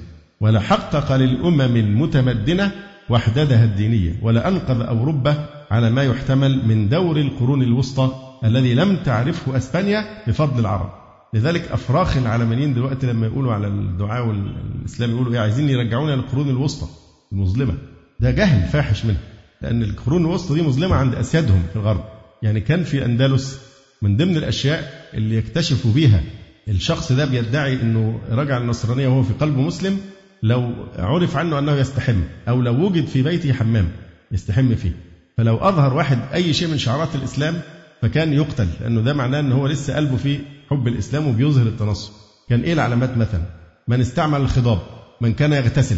ولحقق 0.41 1.15
للأمم 1.15 1.75
المتمدنة 1.77 2.71
وحدتها 3.09 3.63
الدينية 3.63 4.15
ولأنقذ 4.21 4.81
أوروبا 4.81 5.45
على 5.71 5.89
ما 5.89 6.03
يحتمل 6.03 6.67
من 6.67 6.89
دور 6.89 7.17
القرون 7.17 7.61
الوسطى 7.61 8.11
الذي 8.43 8.73
لم 8.73 8.95
تعرفه 8.95 9.57
أسبانيا 9.57 10.05
بفضل 10.27 10.59
العرب. 10.59 10.89
لذلك 11.33 11.71
أفراخ 11.71 12.17
العلمانيين 12.17 12.73
دلوقتي 12.73 13.07
لما 13.07 13.27
يقولوا 13.27 13.53
على 13.53 13.67
الدعاء 13.67 14.27
والإسلام 14.27 15.11
يقولوا 15.11 15.33
إيه 15.33 15.39
عايزين 15.39 15.69
يرجعونا 15.69 16.11
للقرون 16.11 16.49
الوسطى 16.49 16.87
المظلمة. 17.31 17.73
ده 18.19 18.31
جهل 18.31 18.67
فاحش 18.67 19.05
منه 19.05 19.19
لأن 19.61 19.83
القرون 19.83 20.21
الوسطى 20.25 20.53
دي 20.53 20.61
مظلمة 20.61 20.95
عند 20.95 21.15
أسيادهم 21.15 21.63
في 21.69 21.75
الغرب. 21.75 22.03
يعني 22.43 22.61
كان 22.61 22.83
في 22.83 23.05
أندلس 23.05 23.59
من 24.01 24.17
ضمن 24.17 24.37
الأشياء 24.37 25.09
اللي 25.13 25.35
يكتشفوا 25.35 25.91
بيها 25.91 26.23
الشخص 26.67 27.11
ده 27.11 27.25
بيدعي 27.25 27.73
أنه 27.73 28.19
رجع 28.29 28.57
النصرانية 28.57 29.07
وهو 29.07 29.23
في 29.23 29.33
قلبه 29.33 29.61
مسلم 29.61 29.97
لو 30.43 30.73
عرف 30.97 31.37
عنه 31.37 31.59
أنه 31.59 31.75
يستحم 31.75 32.21
أو 32.47 32.61
لو 32.61 32.85
وجد 32.85 33.05
في 33.05 33.21
بيته 33.21 33.53
حمام 33.53 33.87
يستحم 34.31 34.75
فيه. 34.75 34.91
فلو 35.37 35.57
أظهر 35.57 35.93
واحد 35.93 36.19
أي 36.33 36.53
شيء 36.53 36.67
من 36.67 36.77
شعارات 36.77 37.15
الإسلام 37.15 37.61
فكان 38.01 38.33
يقتل 38.33 38.67
لأنه 38.81 39.01
ده 39.01 39.13
معناه 39.13 39.39
أنه 39.39 39.55
هو 39.55 39.67
لسه 39.67 39.95
قلبه 39.95 40.17
في 40.17 40.39
حب 40.69 40.87
الإسلام 40.87 41.27
وبيظهر 41.27 41.67
التنصر. 41.67 42.11
كان 42.49 42.61
إيه 42.61 42.73
العلامات 42.73 43.17
مثلا؟ 43.17 43.41
من 43.87 44.01
استعمل 44.01 44.41
الخضاب 44.41 44.79
من 45.21 45.33
كان 45.33 45.53
يغتسل. 45.53 45.97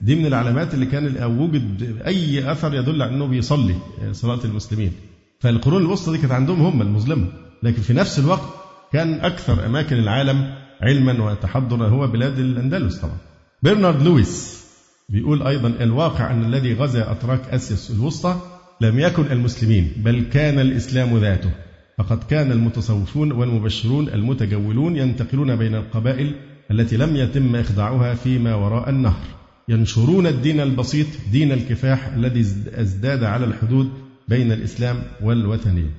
دي 0.00 0.14
من 0.14 0.26
العلامات 0.26 0.74
اللي 0.74 0.86
كان 0.86 1.24
وجد 1.38 1.96
أي 2.06 2.52
أثر 2.52 2.74
يدل 2.74 3.02
على 3.02 3.14
أنه 3.14 3.26
بيصلي 3.26 3.74
صلاة 4.12 4.44
المسلمين. 4.44 4.92
فالقرون 5.40 5.82
الوسطى 5.82 6.12
دي 6.12 6.18
كانت 6.18 6.32
عندهم 6.32 6.60
هم 6.60 6.82
المظلمة. 6.82 7.26
لكن 7.62 7.82
في 7.82 7.92
نفس 7.92 8.18
الوقت 8.18 8.48
كان 8.92 9.14
أكثر 9.14 9.66
أماكن 9.66 9.96
العالم 9.98 10.54
علما 10.82 11.24
وتحضرا 11.24 11.88
هو 11.88 12.06
بلاد 12.06 12.38
الأندلس 12.38 12.96
طبعا. 12.96 13.16
برنارد 13.62 14.02
لويس 14.02 14.64
بيقول 15.08 15.42
أيضا 15.42 15.68
الواقع 15.68 16.30
أن 16.30 16.44
الذي 16.44 16.74
غزا 16.74 17.12
أتراك 17.12 17.40
آسيا 17.48 17.96
الوسطى 17.96 18.40
لم 18.80 18.98
يكن 18.98 19.24
المسلمين 19.32 19.92
بل 19.96 20.24
كان 20.32 20.58
الإسلام 20.58 21.18
ذاته. 21.18 21.50
فقد 21.98 22.24
كان 22.24 22.52
المتصوفون 22.52 23.32
والمبشرون 23.32 24.08
المتجولون 24.08 24.96
ينتقلون 24.96 25.56
بين 25.56 25.74
القبائل 25.74 26.34
التي 26.70 26.96
لم 26.96 27.16
يتم 27.16 27.56
إخضاعها 27.56 28.14
فيما 28.14 28.54
وراء 28.54 28.90
النهر. 28.90 29.37
ينشرون 29.68 30.26
الدين 30.26 30.60
البسيط 30.60 31.06
دين 31.32 31.52
الكفاح 31.52 32.06
الذي 32.06 32.40
ازداد 32.74 33.24
على 33.24 33.44
الحدود 33.44 33.90
بين 34.28 34.52
الإسلام 34.52 35.02
والوثنية. 35.22 35.90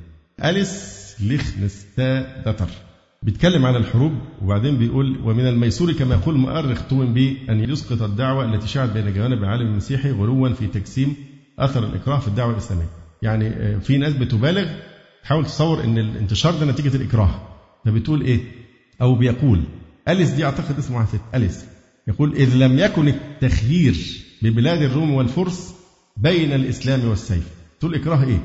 أليس 0.44 1.00
ليختنستادتر 1.20 2.70
بيتكلم 3.24 3.66
عن 3.66 3.76
الحروب 3.76 4.12
وبعدين 4.42 4.78
بيقول 4.78 5.20
ومن 5.24 5.48
الميسور 5.48 5.92
كما 5.94 6.16
يقول 6.16 6.38
مؤرخ 6.38 6.88
توينبي 6.88 7.38
أن 7.50 7.70
يسقط 7.70 8.02
الدعوة 8.02 8.54
التي 8.54 8.68
شاعت 8.68 8.90
بين 8.90 9.14
جوانب 9.14 9.44
العالم 9.44 9.68
المسيحي 9.68 10.12
غلوا 10.12 10.50
في 10.50 10.68
تجسيم 10.68 11.16
أثر 11.60 11.84
الإكراه 11.84 12.20
في 12.20 12.28
الدعوة 12.28 12.52
الإسلامية. 12.52 12.90
يعني 13.22 13.48
آه، 13.48 13.78
في 13.78 13.98
ناس 13.98 14.14
بتبالغ 14.14 14.66
تحاول 15.24 15.46
تصور 15.46 15.84
أن 15.84 15.98
الانتشار 15.98 16.54
ده 16.60 16.66
نتيجة 16.66 16.96
الإكراه. 16.96 17.42
فبتقول 17.86 18.22
إيه؟ 18.22 18.40
أو 19.02 19.16
بيقول. 19.16 19.64
أليس 20.08 20.30
دي 20.30 20.46
أعتقد 20.46 20.78
اسمها 20.78 21.06
ست. 21.06 21.22
أليس. 21.36 21.66
يقول 22.10 22.36
إذ 22.36 22.56
لم 22.56 22.80
يكن 22.80 23.08
التخيير 23.08 23.96
ببلاد 24.42 24.82
الروم 24.82 25.14
والفرس 25.14 25.76
بين 26.18 26.54
الإسلام 26.54 27.10
والسيف. 27.10 27.48
تقول 27.80 27.96
إكراه 27.96 28.24
إيه؟ 28.24 28.40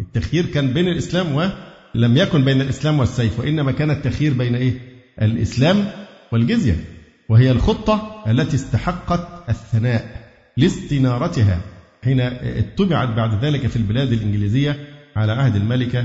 التخيير 0.00 0.46
كان 0.46 0.72
بين 0.72 0.88
الإسلام 0.88 1.34
ولم 1.34 2.16
يكن 2.16 2.44
بين 2.44 2.60
الإسلام 2.60 2.98
والسيف 2.98 3.40
وإنما 3.40 3.72
كان 3.72 3.90
التخيير 3.90 4.32
بين 4.32 4.54
إيه؟ 4.54 4.80
الإسلام 5.22 5.90
والجزية. 6.32 6.84
وهي 7.28 7.50
الخطة 7.50 8.24
التي 8.28 8.56
استحقت 8.56 9.48
الثناء 9.48 10.30
لاستنارتها 10.56 11.60
حين 12.04 12.20
اتبعت 12.20 13.08
بعد 13.08 13.44
ذلك 13.44 13.66
في 13.66 13.76
البلاد 13.76 14.12
الإنجليزية 14.12 14.76
على 15.16 15.32
عهد 15.32 15.56
الملكة 15.56 16.04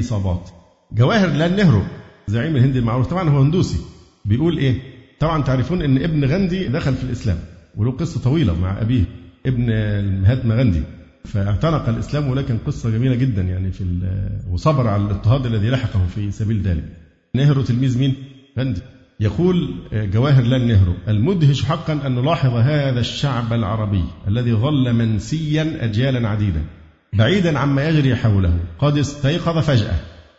صابات 0.00 0.50
جواهر 0.92 1.28
لال 1.28 1.56
نهرو 1.56 1.82
زعيم 2.26 2.56
الهند 2.56 2.76
المعروف. 2.76 3.06
طبعا 3.06 3.28
هو 3.28 3.40
هندوسي. 3.40 3.78
بيقول 4.24 4.58
إيه؟ 4.58 4.95
طبعا 5.20 5.42
تعرفون 5.42 5.82
أن 5.82 6.02
ابن 6.02 6.24
غاندي 6.24 6.68
دخل 6.68 6.94
في 6.94 7.04
الإسلام 7.04 7.38
وله 7.76 7.90
قصة 7.90 8.20
طويلة 8.20 8.60
مع 8.60 8.80
أبيه 8.80 9.04
ابن 9.46 9.66
مهاتما 10.22 10.54
غاندي 10.54 10.82
فاعتنق 11.24 11.88
الإسلام 11.88 12.28
ولكن 12.28 12.58
قصة 12.66 12.90
جميلة 12.90 13.14
جدا 13.14 13.42
يعني 13.42 13.72
في 13.72 13.84
وصبر 14.50 14.88
على 14.88 15.02
الاضطهاد 15.02 15.46
الذي 15.46 15.70
لحقه 15.70 16.06
في 16.14 16.30
سبيل 16.30 16.62
ذلك. 16.62 16.84
نهرو 17.34 17.62
تلميذ 17.62 17.98
مين؟ 17.98 18.14
غاندي 18.58 18.80
يقول 19.20 19.74
جواهر 19.92 20.42
لال 20.42 20.68
نهرو 20.68 20.94
المدهش 21.08 21.64
حقا 21.64 21.92
أن 22.06 22.14
نلاحظ 22.14 22.54
هذا 22.54 23.00
الشعب 23.00 23.52
العربي 23.52 24.04
الذي 24.28 24.52
ظل 24.52 24.92
منسيا 24.92 25.84
أجيالا 25.84 26.28
عديدة 26.28 26.60
بعيدا 27.12 27.58
عما 27.58 27.88
يجري 27.88 28.16
حوله 28.16 28.58
قد 28.78 28.98
استيقظ 28.98 29.58
فجأة 29.58 29.94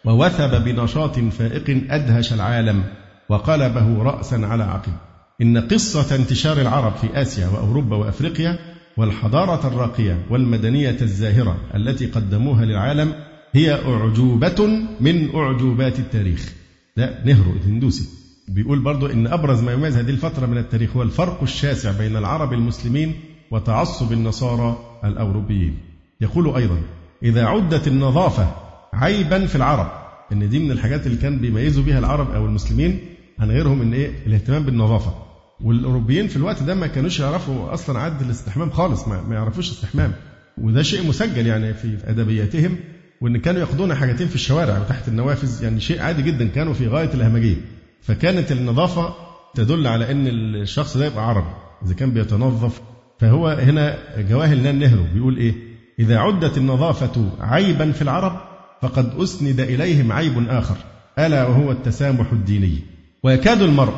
ووثب 0.06 0.64
بنشاط 0.64 1.20
فائق 1.20 1.86
أدهش 1.90 2.34
العالم. 2.34 2.84
وقلبه 3.30 4.04
رأسا 4.04 4.36
على 4.36 4.64
عقب. 4.64 4.94
إن 5.42 5.58
قصة 5.58 6.16
انتشار 6.16 6.62
العرب 6.62 6.96
في 6.96 7.22
آسيا 7.22 7.48
وأوروبا 7.48 7.96
وأفريقيا 7.96 8.60
والحضارة 8.98 9.68
الراقية 9.68 10.26
والمدنية 10.30 10.98
الزاهرة 11.02 11.58
التي 11.76 12.06
قدموها 12.06 12.66
للعالم 12.66 13.14
هي 13.54 13.74
أعجوبة 13.74 14.66
من 15.00 15.36
أعجوبات 15.36 16.00
التاريخ. 16.00 16.54
ده 16.98 17.24
نهرو 17.26 17.52
الهندوسي. 17.52 18.10
بيقول 18.48 18.80
برضو 18.80 19.08
إن 19.08 19.28
أبرز 19.28 19.64
ما 19.64 19.74
يميز 19.74 19.98
هذه 19.98 20.10
الفترة 20.10 20.46
من 20.46 20.58
التاريخ 20.58 20.98
هو 20.98 21.04
الفرق 21.04 21.42
الشاسع 21.42 21.92
بين 21.92 22.18
العرب 22.18 22.54
المسلمين 22.54 23.14
وتعصب 23.52 24.12
النصارى 24.12 24.78
الأوروبيين. 25.06 25.78
يقول 26.22 26.56
أيضا 26.56 26.78
إذا 27.24 27.46
عدت 27.46 27.88
النظافة 27.88 28.52
عيبا 28.94 29.46
في 29.46 29.56
العرب. 29.56 29.92
إن 30.32 30.50
دي 30.50 30.60
من 30.60 30.72
الحاجات 30.72 31.08
اللي 31.08 31.18
كان 31.18 31.38
بيميزوا 31.40 31.84
بها 31.84 32.00
العرب 32.00 32.32
أو 32.32 32.46
المسلمين 32.46 33.00
عن 33.40 33.52
غيرهم 33.52 33.82
إن 33.82 33.94
إيه؟ 33.94 34.12
الاهتمام 34.28 34.64
بالنظافة. 34.64 35.14
والأوروبيين 35.62 36.28
في 36.28 36.36
الوقت 36.38 36.64
ده 36.64 36.76
ما 36.76 36.88
كانوش 36.88 37.20
يعرفوا 37.20 37.74
أصلا 37.74 38.00
عد 38.00 38.22
الاستحمام 38.22 38.70
خالص 38.70 39.08
ما, 39.08 39.22
ما 39.22 39.36
يعرفوش 39.36 39.72
استحمام. 39.72 40.14
وده 40.58 40.84
شيء 40.84 41.08
مسجل 41.08 41.48
يعني 41.48 41.74
في 41.74 41.98
أدبياتهم 42.06 42.78
وإن 43.22 43.38
كانوا 43.38 43.62
ياخدون 43.62 43.96
حاجتين 43.96 44.28
في 44.28 44.36
الشوارع 44.36 44.80
وتحت 44.80 45.08
النوافذ 45.08 45.64
يعني 45.64 45.80
شيء 45.80 46.02
عادي 46.02 46.22
جدا 46.22 46.48
كانوا 46.48 46.74
في 46.74 46.88
غاية 46.88 47.14
الأهمجية 47.14 47.56
فكانت 48.02 48.52
النظافة 48.52 49.14
تدل 49.56 49.88
على 49.88 50.12
أن 50.12 50.28
الشخص 50.28 50.98
ده 50.98 51.06
يبقى 51.06 51.28
عربي 51.30 51.50
إذا 51.86 51.94
كان 51.94 52.12
بيتنظف. 52.12 52.82
فهو 53.20 53.48
هنا 53.48 53.98
جواهر 54.30 54.56
نهرو 54.56 55.04
بيقول 55.14 55.38
إيه؟ 55.38 55.54
إذا 56.00 56.18
عدت 56.18 56.58
النظافة 56.58 57.30
عيبا 57.40 57.92
في 57.92 58.02
العرب 58.02 58.42
فقد 58.82 59.14
أسند 59.20 59.60
إليهم 59.60 60.12
عيب 60.12 60.50
آخر 60.50 60.76
ألا 61.20 61.46
وهو 61.48 61.72
التسامح 61.72 62.32
الديني. 62.32 62.80
ويكاد 63.24 63.62
المرء 63.62 63.94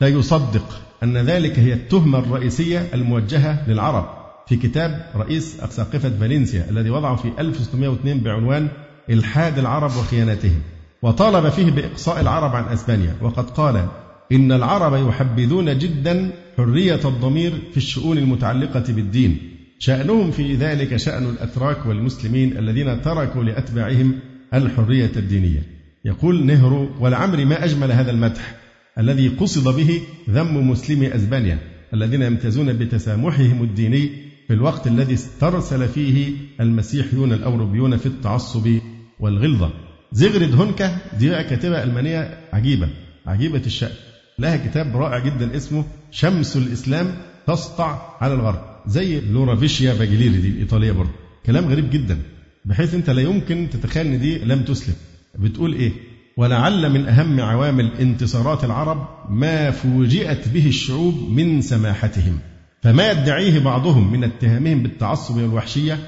لا 0.00 0.08
يصدق 0.08 0.80
أن 1.02 1.16
ذلك 1.16 1.58
هي 1.58 1.72
التهمة 1.72 2.18
الرئيسية 2.18 2.88
الموجهة 2.94 3.70
للعرب 3.70 4.06
في 4.48 4.56
كتاب 4.56 5.10
رئيس 5.16 5.60
أساقفة 5.60 6.10
فالنسيا 6.10 6.66
الذي 6.70 6.90
وضعه 6.90 7.16
في 7.16 7.32
1602 7.38 8.20
بعنوان 8.20 8.68
إلحاد 9.10 9.58
العرب 9.58 9.90
وخيانتهم 9.90 10.60
وطالب 11.02 11.48
فيه 11.48 11.70
بإقصاء 11.70 12.20
العرب 12.20 12.56
عن 12.56 12.64
أسبانيا 12.64 13.16
وقد 13.22 13.50
قال 13.50 13.88
إن 14.32 14.52
العرب 14.52 15.08
يحبذون 15.08 15.78
جدا 15.78 16.30
حرية 16.56 17.00
الضمير 17.04 17.52
في 17.70 17.76
الشؤون 17.76 18.18
المتعلقة 18.18 18.84
بالدين. 18.88 19.38
شأنهم 19.78 20.30
في 20.30 20.54
ذلك 20.54 20.96
شأن 20.96 21.24
الأتراك 21.30 21.86
والمسلمين 21.86 22.58
الذين 22.58 23.02
تركوا 23.02 23.44
لأتباعهم 23.44 24.18
الحرية 24.54 25.10
الدينية. 25.16 25.75
يقول 26.06 26.46
نهرو 26.46 26.90
ولعمري 27.00 27.44
ما 27.44 27.64
أجمل 27.64 27.92
هذا 27.92 28.10
المدح 28.10 28.54
الذي 28.98 29.28
قصد 29.28 29.76
به 29.76 30.00
ذم 30.30 30.70
مسلمي 30.70 31.14
أسبانيا 31.14 31.58
الذين 31.94 32.22
يمتازون 32.22 32.72
بتسامحهم 32.72 33.62
الديني 33.62 34.10
في 34.46 34.52
الوقت 34.52 34.86
الذي 34.86 35.14
استرسل 35.14 35.88
فيه 35.88 36.32
المسيحيون 36.60 37.32
الأوروبيون 37.32 37.96
في 37.96 38.06
التعصب 38.06 38.78
والغلظة. 39.20 39.70
زيغريد 40.12 40.54
هونكا 40.54 40.98
دي 41.18 41.28
كاتبة 41.30 41.82
ألمانية 41.82 42.38
عجيبة 42.52 42.88
عجيبة 43.26 43.62
الشأن. 43.66 43.90
لها 44.38 44.56
كتاب 44.56 44.96
رائع 44.96 45.18
جدا 45.18 45.56
اسمه 45.56 45.84
شمس 46.10 46.56
الإسلام 46.56 47.14
تسطع 47.46 48.16
على 48.20 48.34
الغرب 48.34 48.60
زي 48.86 49.20
لورا 49.20 49.56
فيشيا 49.56 49.94
باجليري 49.94 50.38
دي 50.40 50.48
الإيطالية 50.48 50.92
برضه. 50.92 51.12
كلام 51.46 51.64
غريب 51.64 51.90
جدا 51.90 52.18
بحيث 52.64 52.94
أنت 52.94 53.10
لا 53.10 53.22
يمكن 53.22 53.68
تتخيل 53.72 54.06
أن 54.06 54.20
دي 54.20 54.38
لم 54.38 54.62
تسلم. 54.62 54.94
بتقول 55.38 55.74
إيه؟ 55.74 55.92
ولعل 56.36 56.90
من 56.90 57.06
أهم 57.08 57.40
عوامل 57.40 57.90
انتصارات 58.00 58.64
العرب 58.64 59.08
ما 59.30 59.70
فوجئت 59.70 60.48
به 60.48 60.66
الشعوب 60.66 61.14
من 61.30 61.60
سماحتهم. 61.60 62.38
فما 62.82 63.10
يدعيه 63.10 63.58
بعضهم 63.58 64.12
من 64.12 64.24
اتهامهم 64.24 64.82
بالتعصب 64.82 65.36
والوحشية 65.36 65.98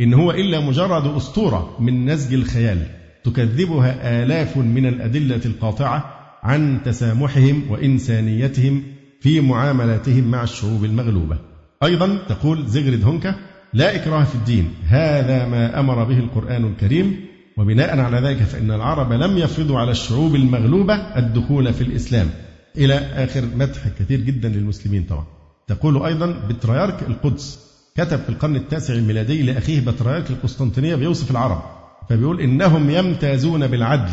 إن 0.00 0.14
هو 0.14 0.30
إلا 0.30 0.60
مجرد 0.60 1.06
أسطورة 1.06 1.76
من 1.80 2.06
نسج 2.06 2.34
الخيال 2.34 2.86
تكذبها 3.24 4.22
آلاف 4.22 4.56
من 4.56 4.86
الأدلة 4.86 5.40
القاطعة 5.46 6.14
عن 6.42 6.80
تسامحهم 6.84 7.62
وإنسانيتهم 7.70 8.82
في 9.20 9.40
معاملاتهم 9.40 10.30
مع 10.30 10.42
الشعوب 10.42 10.84
المغلوبة. 10.84 11.38
أيضا 11.82 12.18
تقول 12.28 12.66
زيغريد 12.66 13.04
هونكا 13.04 13.34
لا 13.72 13.96
إكراه 13.96 14.24
في 14.24 14.34
الدين 14.34 14.70
هذا 14.86 15.46
ما 15.48 15.80
أمر 15.80 16.04
به 16.04 16.18
القرآن 16.18 16.64
الكريم 16.64 17.27
وبناء 17.58 18.00
على 18.00 18.28
ذلك 18.28 18.42
فإن 18.42 18.70
العرب 18.70 19.12
لم 19.12 19.38
يفرضوا 19.38 19.78
على 19.78 19.90
الشعوب 19.90 20.34
المغلوبة 20.34 20.94
الدخول 20.94 21.72
في 21.72 21.80
الإسلام. 21.80 22.30
إلى 22.76 22.94
آخر 22.94 23.44
مدح 23.56 23.88
كثير 23.98 24.20
جدا 24.20 24.48
للمسلمين 24.48 25.02
طبعا. 25.02 25.24
تقول 25.66 26.02
أيضا 26.02 26.26
بطريرك 26.48 27.02
القدس. 27.08 27.68
كتب 27.96 28.18
في 28.18 28.28
القرن 28.28 28.56
التاسع 28.56 28.94
الميلادي 28.94 29.42
لأخيه 29.42 29.80
بطريرك 29.80 30.30
القسطنطينية 30.30 30.94
بيوصف 30.94 31.30
العرب. 31.30 31.62
فبيقول 32.08 32.40
إنهم 32.40 32.90
يمتازون 32.90 33.66
بالعدل 33.66 34.12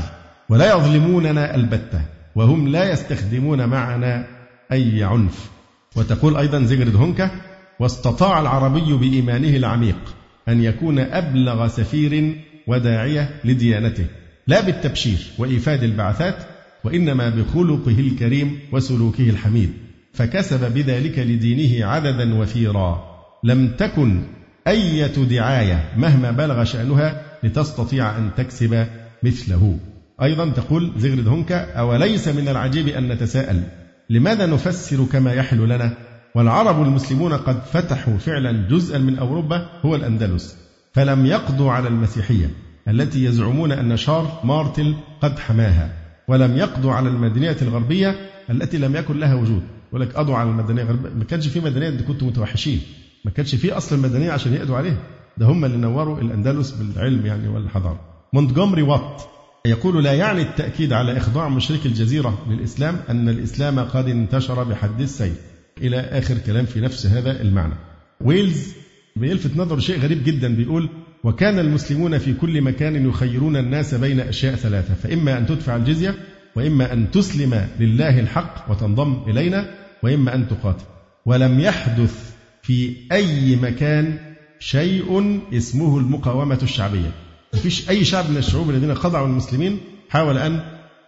ولا 0.50 0.76
يظلموننا 0.76 1.56
البتة 1.56 2.02
وهم 2.36 2.68
لا 2.68 2.92
يستخدمون 2.92 3.66
معنا 3.66 4.28
أي 4.72 5.04
عنف. 5.04 5.50
وتقول 5.96 6.38
أيضا 6.38 6.64
زيغرد 6.64 6.96
هونكا 6.96 7.32
واستطاع 7.80 8.40
العربي 8.40 8.94
بإيمانه 8.94 9.58
العميق 9.58 10.16
أن 10.48 10.64
يكون 10.64 11.00
أبلغ 11.00 11.68
سفير 11.68 12.36
وداعية 12.68 13.30
لديانته 13.44 14.06
لا 14.48 14.62
بالتبشير 14.62 15.18
وإيفاد 15.38 15.84
البعثات 15.84 16.36
وإنما 16.84 17.30
بخلقه 17.30 18.00
الكريم 18.00 18.60
وسلوكه 18.72 19.30
الحميد 19.30 19.74
فكسب 20.14 20.74
بذلك 20.74 21.20
لدينه 21.20 21.86
عددا 21.86 22.36
وفيرا. 22.36 23.16
لم 23.44 23.68
تكن 23.68 24.22
أية 24.68 25.16
دعاية 25.16 25.90
مهما 25.98 26.32
بلغ 26.32 26.64
شأنها 26.64 27.22
لتستطيع 27.44 28.18
أن 28.18 28.30
تكسب 28.38 28.88
مثله. 29.24 29.80
أيضا 30.24 30.50
تقول 30.50 30.92
زغرد 30.98 31.28
هونكا 31.28 31.74
أوليس 31.74 32.28
من 32.28 32.48
العجيب 32.48 32.88
أن 32.88 33.08
نتساءل 33.08 33.64
لماذا 34.10 34.46
نفسر 34.46 35.06
كما 35.06 35.34
يحلو 35.34 35.66
لنا؟ 35.66 35.98
والعرب 36.36 36.82
المسلمون 36.82 37.34
قد 37.34 37.64
فتحوا 37.64 38.18
فعلا 38.18 38.68
جزءا 38.70 38.98
من 38.98 39.18
أوروبا 39.18 39.70
هو 39.82 39.96
الأندلس. 39.96 40.65
فلم 40.96 41.26
يقضوا 41.26 41.72
على 41.72 41.88
المسيحية 41.88 42.50
التي 42.88 43.24
يزعمون 43.24 43.72
أن 43.72 43.98
شارل 43.98 44.28
مارتل 44.44 44.96
قد 45.22 45.40
حماها. 45.40 45.94
ولم 46.28 46.58
يقضوا 46.58 46.94
على 46.94 47.10
المدنية 47.10 47.58
الغربية 47.62 48.16
التي 48.50 48.78
لم 48.78 48.96
يكن 48.96 49.20
لها 49.20 49.36
وجود. 49.36 49.64
ولك 49.92 50.14
قضوا 50.14 50.36
على 50.36 50.50
المدنية 50.50 50.82
الغربية. 50.82 51.10
ما 51.10 51.24
كانش 51.24 51.48
في 51.48 51.60
مدنية 51.60 51.90
دي 51.90 52.04
كنتوا 52.04 52.28
متوحشين. 52.28 52.82
ما 53.26 53.32
كانش 53.32 53.56
في 53.56 53.72
أصل 53.72 53.96
المدنية 53.96 54.32
عشان 54.32 54.54
يقضوا 54.54 54.78
عليها. 54.78 54.98
ده 55.38 55.46
هم 55.46 55.66
اللي 55.66 55.78
نوروا 55.78 56.22
الأندلس 56.22 56.72
بالعلم 56.72 57.26
يعني 57.26 57.48
والحضارة. 57.48 58.00
مونتجومري 58.34 58.82
وات 58.82 59.22
يقول 59.66 60.04
لا 60.04 60.14
يعني 60.14 60.42
التأكيد 60.42 60.94
على 60.94 61.18
إخضاع 61.18 61.50
مشركي 61.50 61.88
الجزيرة 61.88 62.46
للإسلام 62.50 63.00
أن 63.10 63.30
الإسلام 63.30 63.80
قد 63.80 64.10
انتشر 64.10 64.64
بحد 64.64 65.02
السيف 65.02 65.42
إلى 65.82 66.00
آخر 66.00 66.38
كلام 66.38 66.66
في 66.66 66.82
نفس 66.82 67.06
هذا 67.06 67.42
المعنى. 67.42 67.74
ويلز 68.22 68.85
بيلفت 69.20 69.58
نظر 69.58 69.80
شيء 69.80 70.00
غريب 70.00 70.24
جدا 70.24 70.56
بيقول 70.56 70.90
وكان 71.24 71.60
المسلمون 71.60 72.18
في 72.18 72.34
كل 72.34 72.62
مكان 72.62 73.10
يخيرون 73.10 73.58
الناس 73.58 73.96
بين 73.96 74.20
أشياء 74.20 74.56
ثلاثة 74.56 74.94
فإما 74.94 75.38
أن 75.38 75.46
تدفع 75.46 75.76
الجزية 75.76 76.16
وإما 76.56 76.94
أن 76.94 77.12
تسلم 77.12 77.68
لله 77.80 78.20
الحق 78.20 78.72
وتنضم 78.72 79.24
إلينا 79.28 79.70
وإما 80.04 80.36
أن 80.36 80.48
تقاتل. 80.48 80.84
ولم 81.26 81.60
يحدث 81.60 82.34
في 82.62 82.96
أي 83.12 83.56
مكان 83.56 84.18
شيء 84.60 85.40
اسمه 85.54 85.98
المقاومة 85.98 86.60
الشعبية. 86.64 87.12
فيش 87.54 87.90
أي 87.90 88.06
شعب 88.06 88.30
من 88.30 88.38
الشعوب 88.38 88.70
الذين 88.70 88.96
خضعوا 88.96 89.28
المسلمين 89.28 89.78
حاول 90.10 90.38
أن 90.38 90.60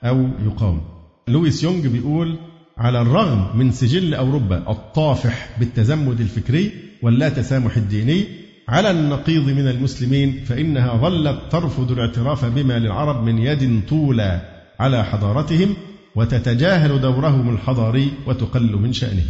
أو 0.04 0.30
يقاوم. 0.46 0.82
لويس 1.28 1.64
يونغ 1.64 1.88
بيقول 1.88 2.38
على 2.78 3.02
الرغم 3.02 3.58
من 3.58 3.72
سجل 3.72 4.14
أوروبا 4.14 4.72
الطافح 4.72 5.50
بالتزمت 5.60 6.22
الفكري 6.22 6.87
واللا 7.02 7.30
تسامح 7.30 7.78
الديني 7.78 8.24
على 8.68 8.92
النقيض 8.92 9.50
من 9.50 9.68
المسلمين 9.68 10.44
فإنها 10.46 10.98
ظلت 10.98 11.40
ترفض 11.52 11.92
الاعتراف 11.92 12.46
بما 12.46 12.80
للعرب 12.80 13.24
من 13.24 13.38
يد 13.38 13.82
طولى 13.90 14.42
على 14.80 15.06
حضارتهم 15.06 15.76
وتتجاهل 16.16 17.02
دورهم 17.02 17.54
الحضاري 17.54 18.12
وتقل 18.28 18.76
من 18.76 18.94
شأنه 18.94 19.26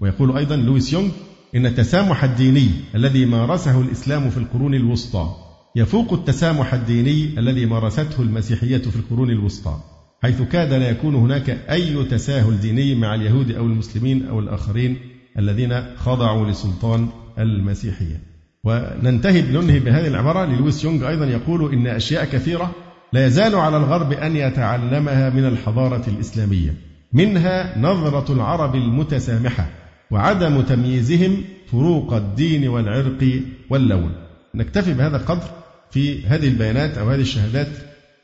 ويقول 0.00 0.36
أيضا 0.36 0.56
لويس 0.56 0.92
يونغ 0.92 1.10
إن 1.56 1.66
التسامح 1.66 2.24
الديني 2.24 2.68
الذي 2.94 3.24
مارسه 3.26 3.80
الإسلام 3.80 4.30
في 4.30 4.36
القرون 4.36 4.74
الوسطى 4.74 5.34
يفوق 5.76 6.12
التسامح 6.12 6.74
الديني 6.74 7.38
الذي 7.38 7.66
مارسته 7.66 8.22
المسيحية 8.22 8.78
في 8.78 8.96
القرون 8.96 9.30
الوسطى 9.30 9.80
حيث 10.22 10.42
كاد 10.42 10.72
لا 10.72 10.90
يكون 10.90 11.14
هناك 11.14 11.50
أي 11.50 12.04
تساهل 12.04 12.60
ديني 12.60 12.94
مع 12.94 13.14
اليهود 13.14 13.50
أو 13.50 13.66
المسلمين 13.66 14.26
أو 14.26 14.40
الآخرين 14.40 14.96
الذين 15.38 15.96
خضعوا 15.96 16.50
لسلطان 16.50 17.08
المسيحية. 17.38 18.20
وننتهي 18.64 19.42
بننهي 19.42 19.78
بهذه 19.78 20.06
العبارة. 20.06 20.44
للويس 20.44 20.84
يونغ 20.84 21.08
أيضا 21.08 21.26
يقول 21.26 21.72
إن 21.72 21.86
أشياء 21.86 22.24
كثيرة 22.24 22.70
لا 23.12 23.26
يزال 23.26 23.54
على 23.54 23.76
الغرب 23.76 24.12
أن 24.12 24.36
يتعلمها 24.36 25.30
من 25.30 25.44
الحضارة 25.44 26.04
الإسلامية. 26.08 26.74
منها 27.12 27.78
نظرة 27.78 28.32
العرب 28.32 28.74
المتسامحة 28.74 29.66
وعدم 30.10 30.60
تمييزهم 30.60 31.44
فروق 31.70 32.12
الدين 32.12 32.68
والعرق 32.68 33.40
واللون. 33.70 34.12
نكتفي 34.54 34.94
بهذا 34.94 35.16
القدر 35.16 35.48
في 35.90 36.26
هذه 36.26 36.48
البيانات 36.48 36.98
أو 36.98 37.10
هذه 37.10 37.20
الشهادات 37.20 37.68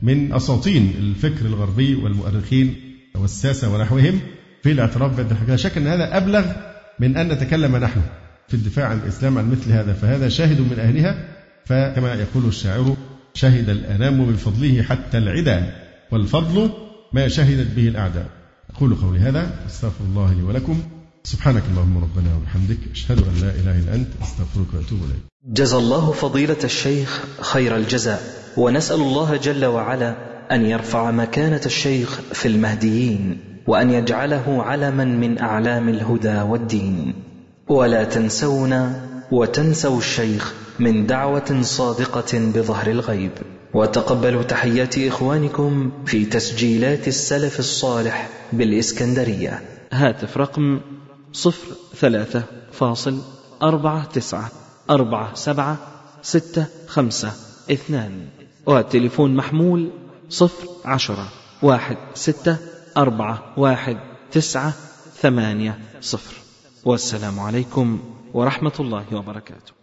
من 0.03 0.33
أساطين 0.33 0.95
الفكر 0.99 1.47
الغربي 1.47 1.95
والمؤرخين 1.95 2.75
والساسة 3.15 3.75
ونحوهم 3.75 4.21
في 4.63 4.73
الأعتراف 4.73 5.17
بهذه 5.17 5.49
لا 5.49 5.57
شك 5.57 5.77
أن 5.77 5.87
هذا 5.87 6.17
أبلغ 6.17 6.45
من 7.01 7.17
أن 7.17 7.29
نتكلم 7.29 7.77
نحن 7.77 8.01
في 8.49 8.55
الدفاع 8.55 8.87
عن 8.87 8.99
الإسلام 8.99 9.39
عن 9.39 9.51
مثل 9.51 9.73
هذا 9.73 9.93
فهذا 9.93 10.29
شاهد 10.29 10.61
من 10.61 10.79
أهلها 10.79 11.29
فكما 11.65 12.15
يقول 12.15 12.47
الشاعر 12.47 12.97
شهد 13.35 13.69
الأنام 13.69 14.33
بفضله 14.33 14.83
حتى 14.83 15.19
العدا 15.19 15.73
والفضل 16.13 16.71
ما 17.13 17.29
شهدت 17.29 17.77
به 17.77 17.89
الأعداء. 17.89 18.27
أقول 18.71 18.95
قولي 18.95 19.19
هذا 19.19 19.51
أستغفر 19.67 20.05
الله 20.05 20.35
لي 20.35 20.43
ولكم. 20.43 20.83
سبحانك 21.25 21.63
اللهم 21.71 21.99
ربنا 21.99 22.37
وبحمدك 22.37 22.79
أشهد 22.93 23.19
أن 23.19 23.35
لا 23.41 23.51
إله 23.51 23.79
إلا 23.79 23.95
أنت 23.95 24.09
أستغفرك 24.23 24.75
وأتوب 24.75 24.99
إليك. 24.99 25.23
جزى 25.45 25.77
الله 25.77 26.13
فضيلة 26.13 26.57
الشيخ 26.65 27.25
خير 27.41 27.77
الجزاء 27.77 28.23
ونسأل 28.57 29.01
الله 29.01 29.37
جل 29.37 29.65
وعلا 29.65 30.17
أن 30.53 30.67
يرفع 30.67 31.11
مكانة 31.11 31.61
الشيخ 31.67 32.21
في 32.33 32.49
المهديين. 32.49 33.39
وأن 33.67 33.91
يجعله 33.91 34.63
علما 34.63 35.05
من 35.05 35.39
أعلام 35.39 35.89
الهدى 35.89 36.41
والدين. 36.41 37.15
ولا 37.69 38.05
تنسونا 38.05 39.09
وتنسوا 39.33 39.99
الشيخ 39.99 40.55
من 40.79 41.07
دعوة 41.07 41.63
صادقة 41.63 42.39
بظهر 42.55 42.91
الغيب. 42.91 43.31
وتقبلوا 43.75 44.43
تحيات 44.43 44.99
إخوانكم 44.99 45.93
في 46.07 46.25
تسجيلات 46.25 47.09
السلف 47.09 47.59
الصالح 47.59 48.29
بالإسكندرية. 48.53 49.61
هاتف 49.93 50.37
رقم 50.37 50.81
صفر 51.33 51.67
ثلاثة 51.97 52.43
فاصل 52.73 53.19
أربعة 53.63 54.05
تسعة 54.05 54.51
أربعة 54.91 55.35
سبعة 55.35 55.79
ستة 56.23 56.67
خمسة 56.87 57.33
اثنان. 57.71 58.13
والتليفون 58.67 59.37
محمول 59.37 59.91
صفر 60.29 60.69
عشرة 60.85 61.29
واحد 61.63 61.97
ستة 62.15 62.57
أربعة 62.97 63.43
واحد 63.57 63.97
تسعة 64.33 64.73
ثمانية 65.21 65.79
صفر. 66.01 66.35
والسلام 66.85 67.41
عليكم 67.41 68.01
ورحمة 68.35 68.73
الله 68.81 69.05
وبركاته. 69.13 69.76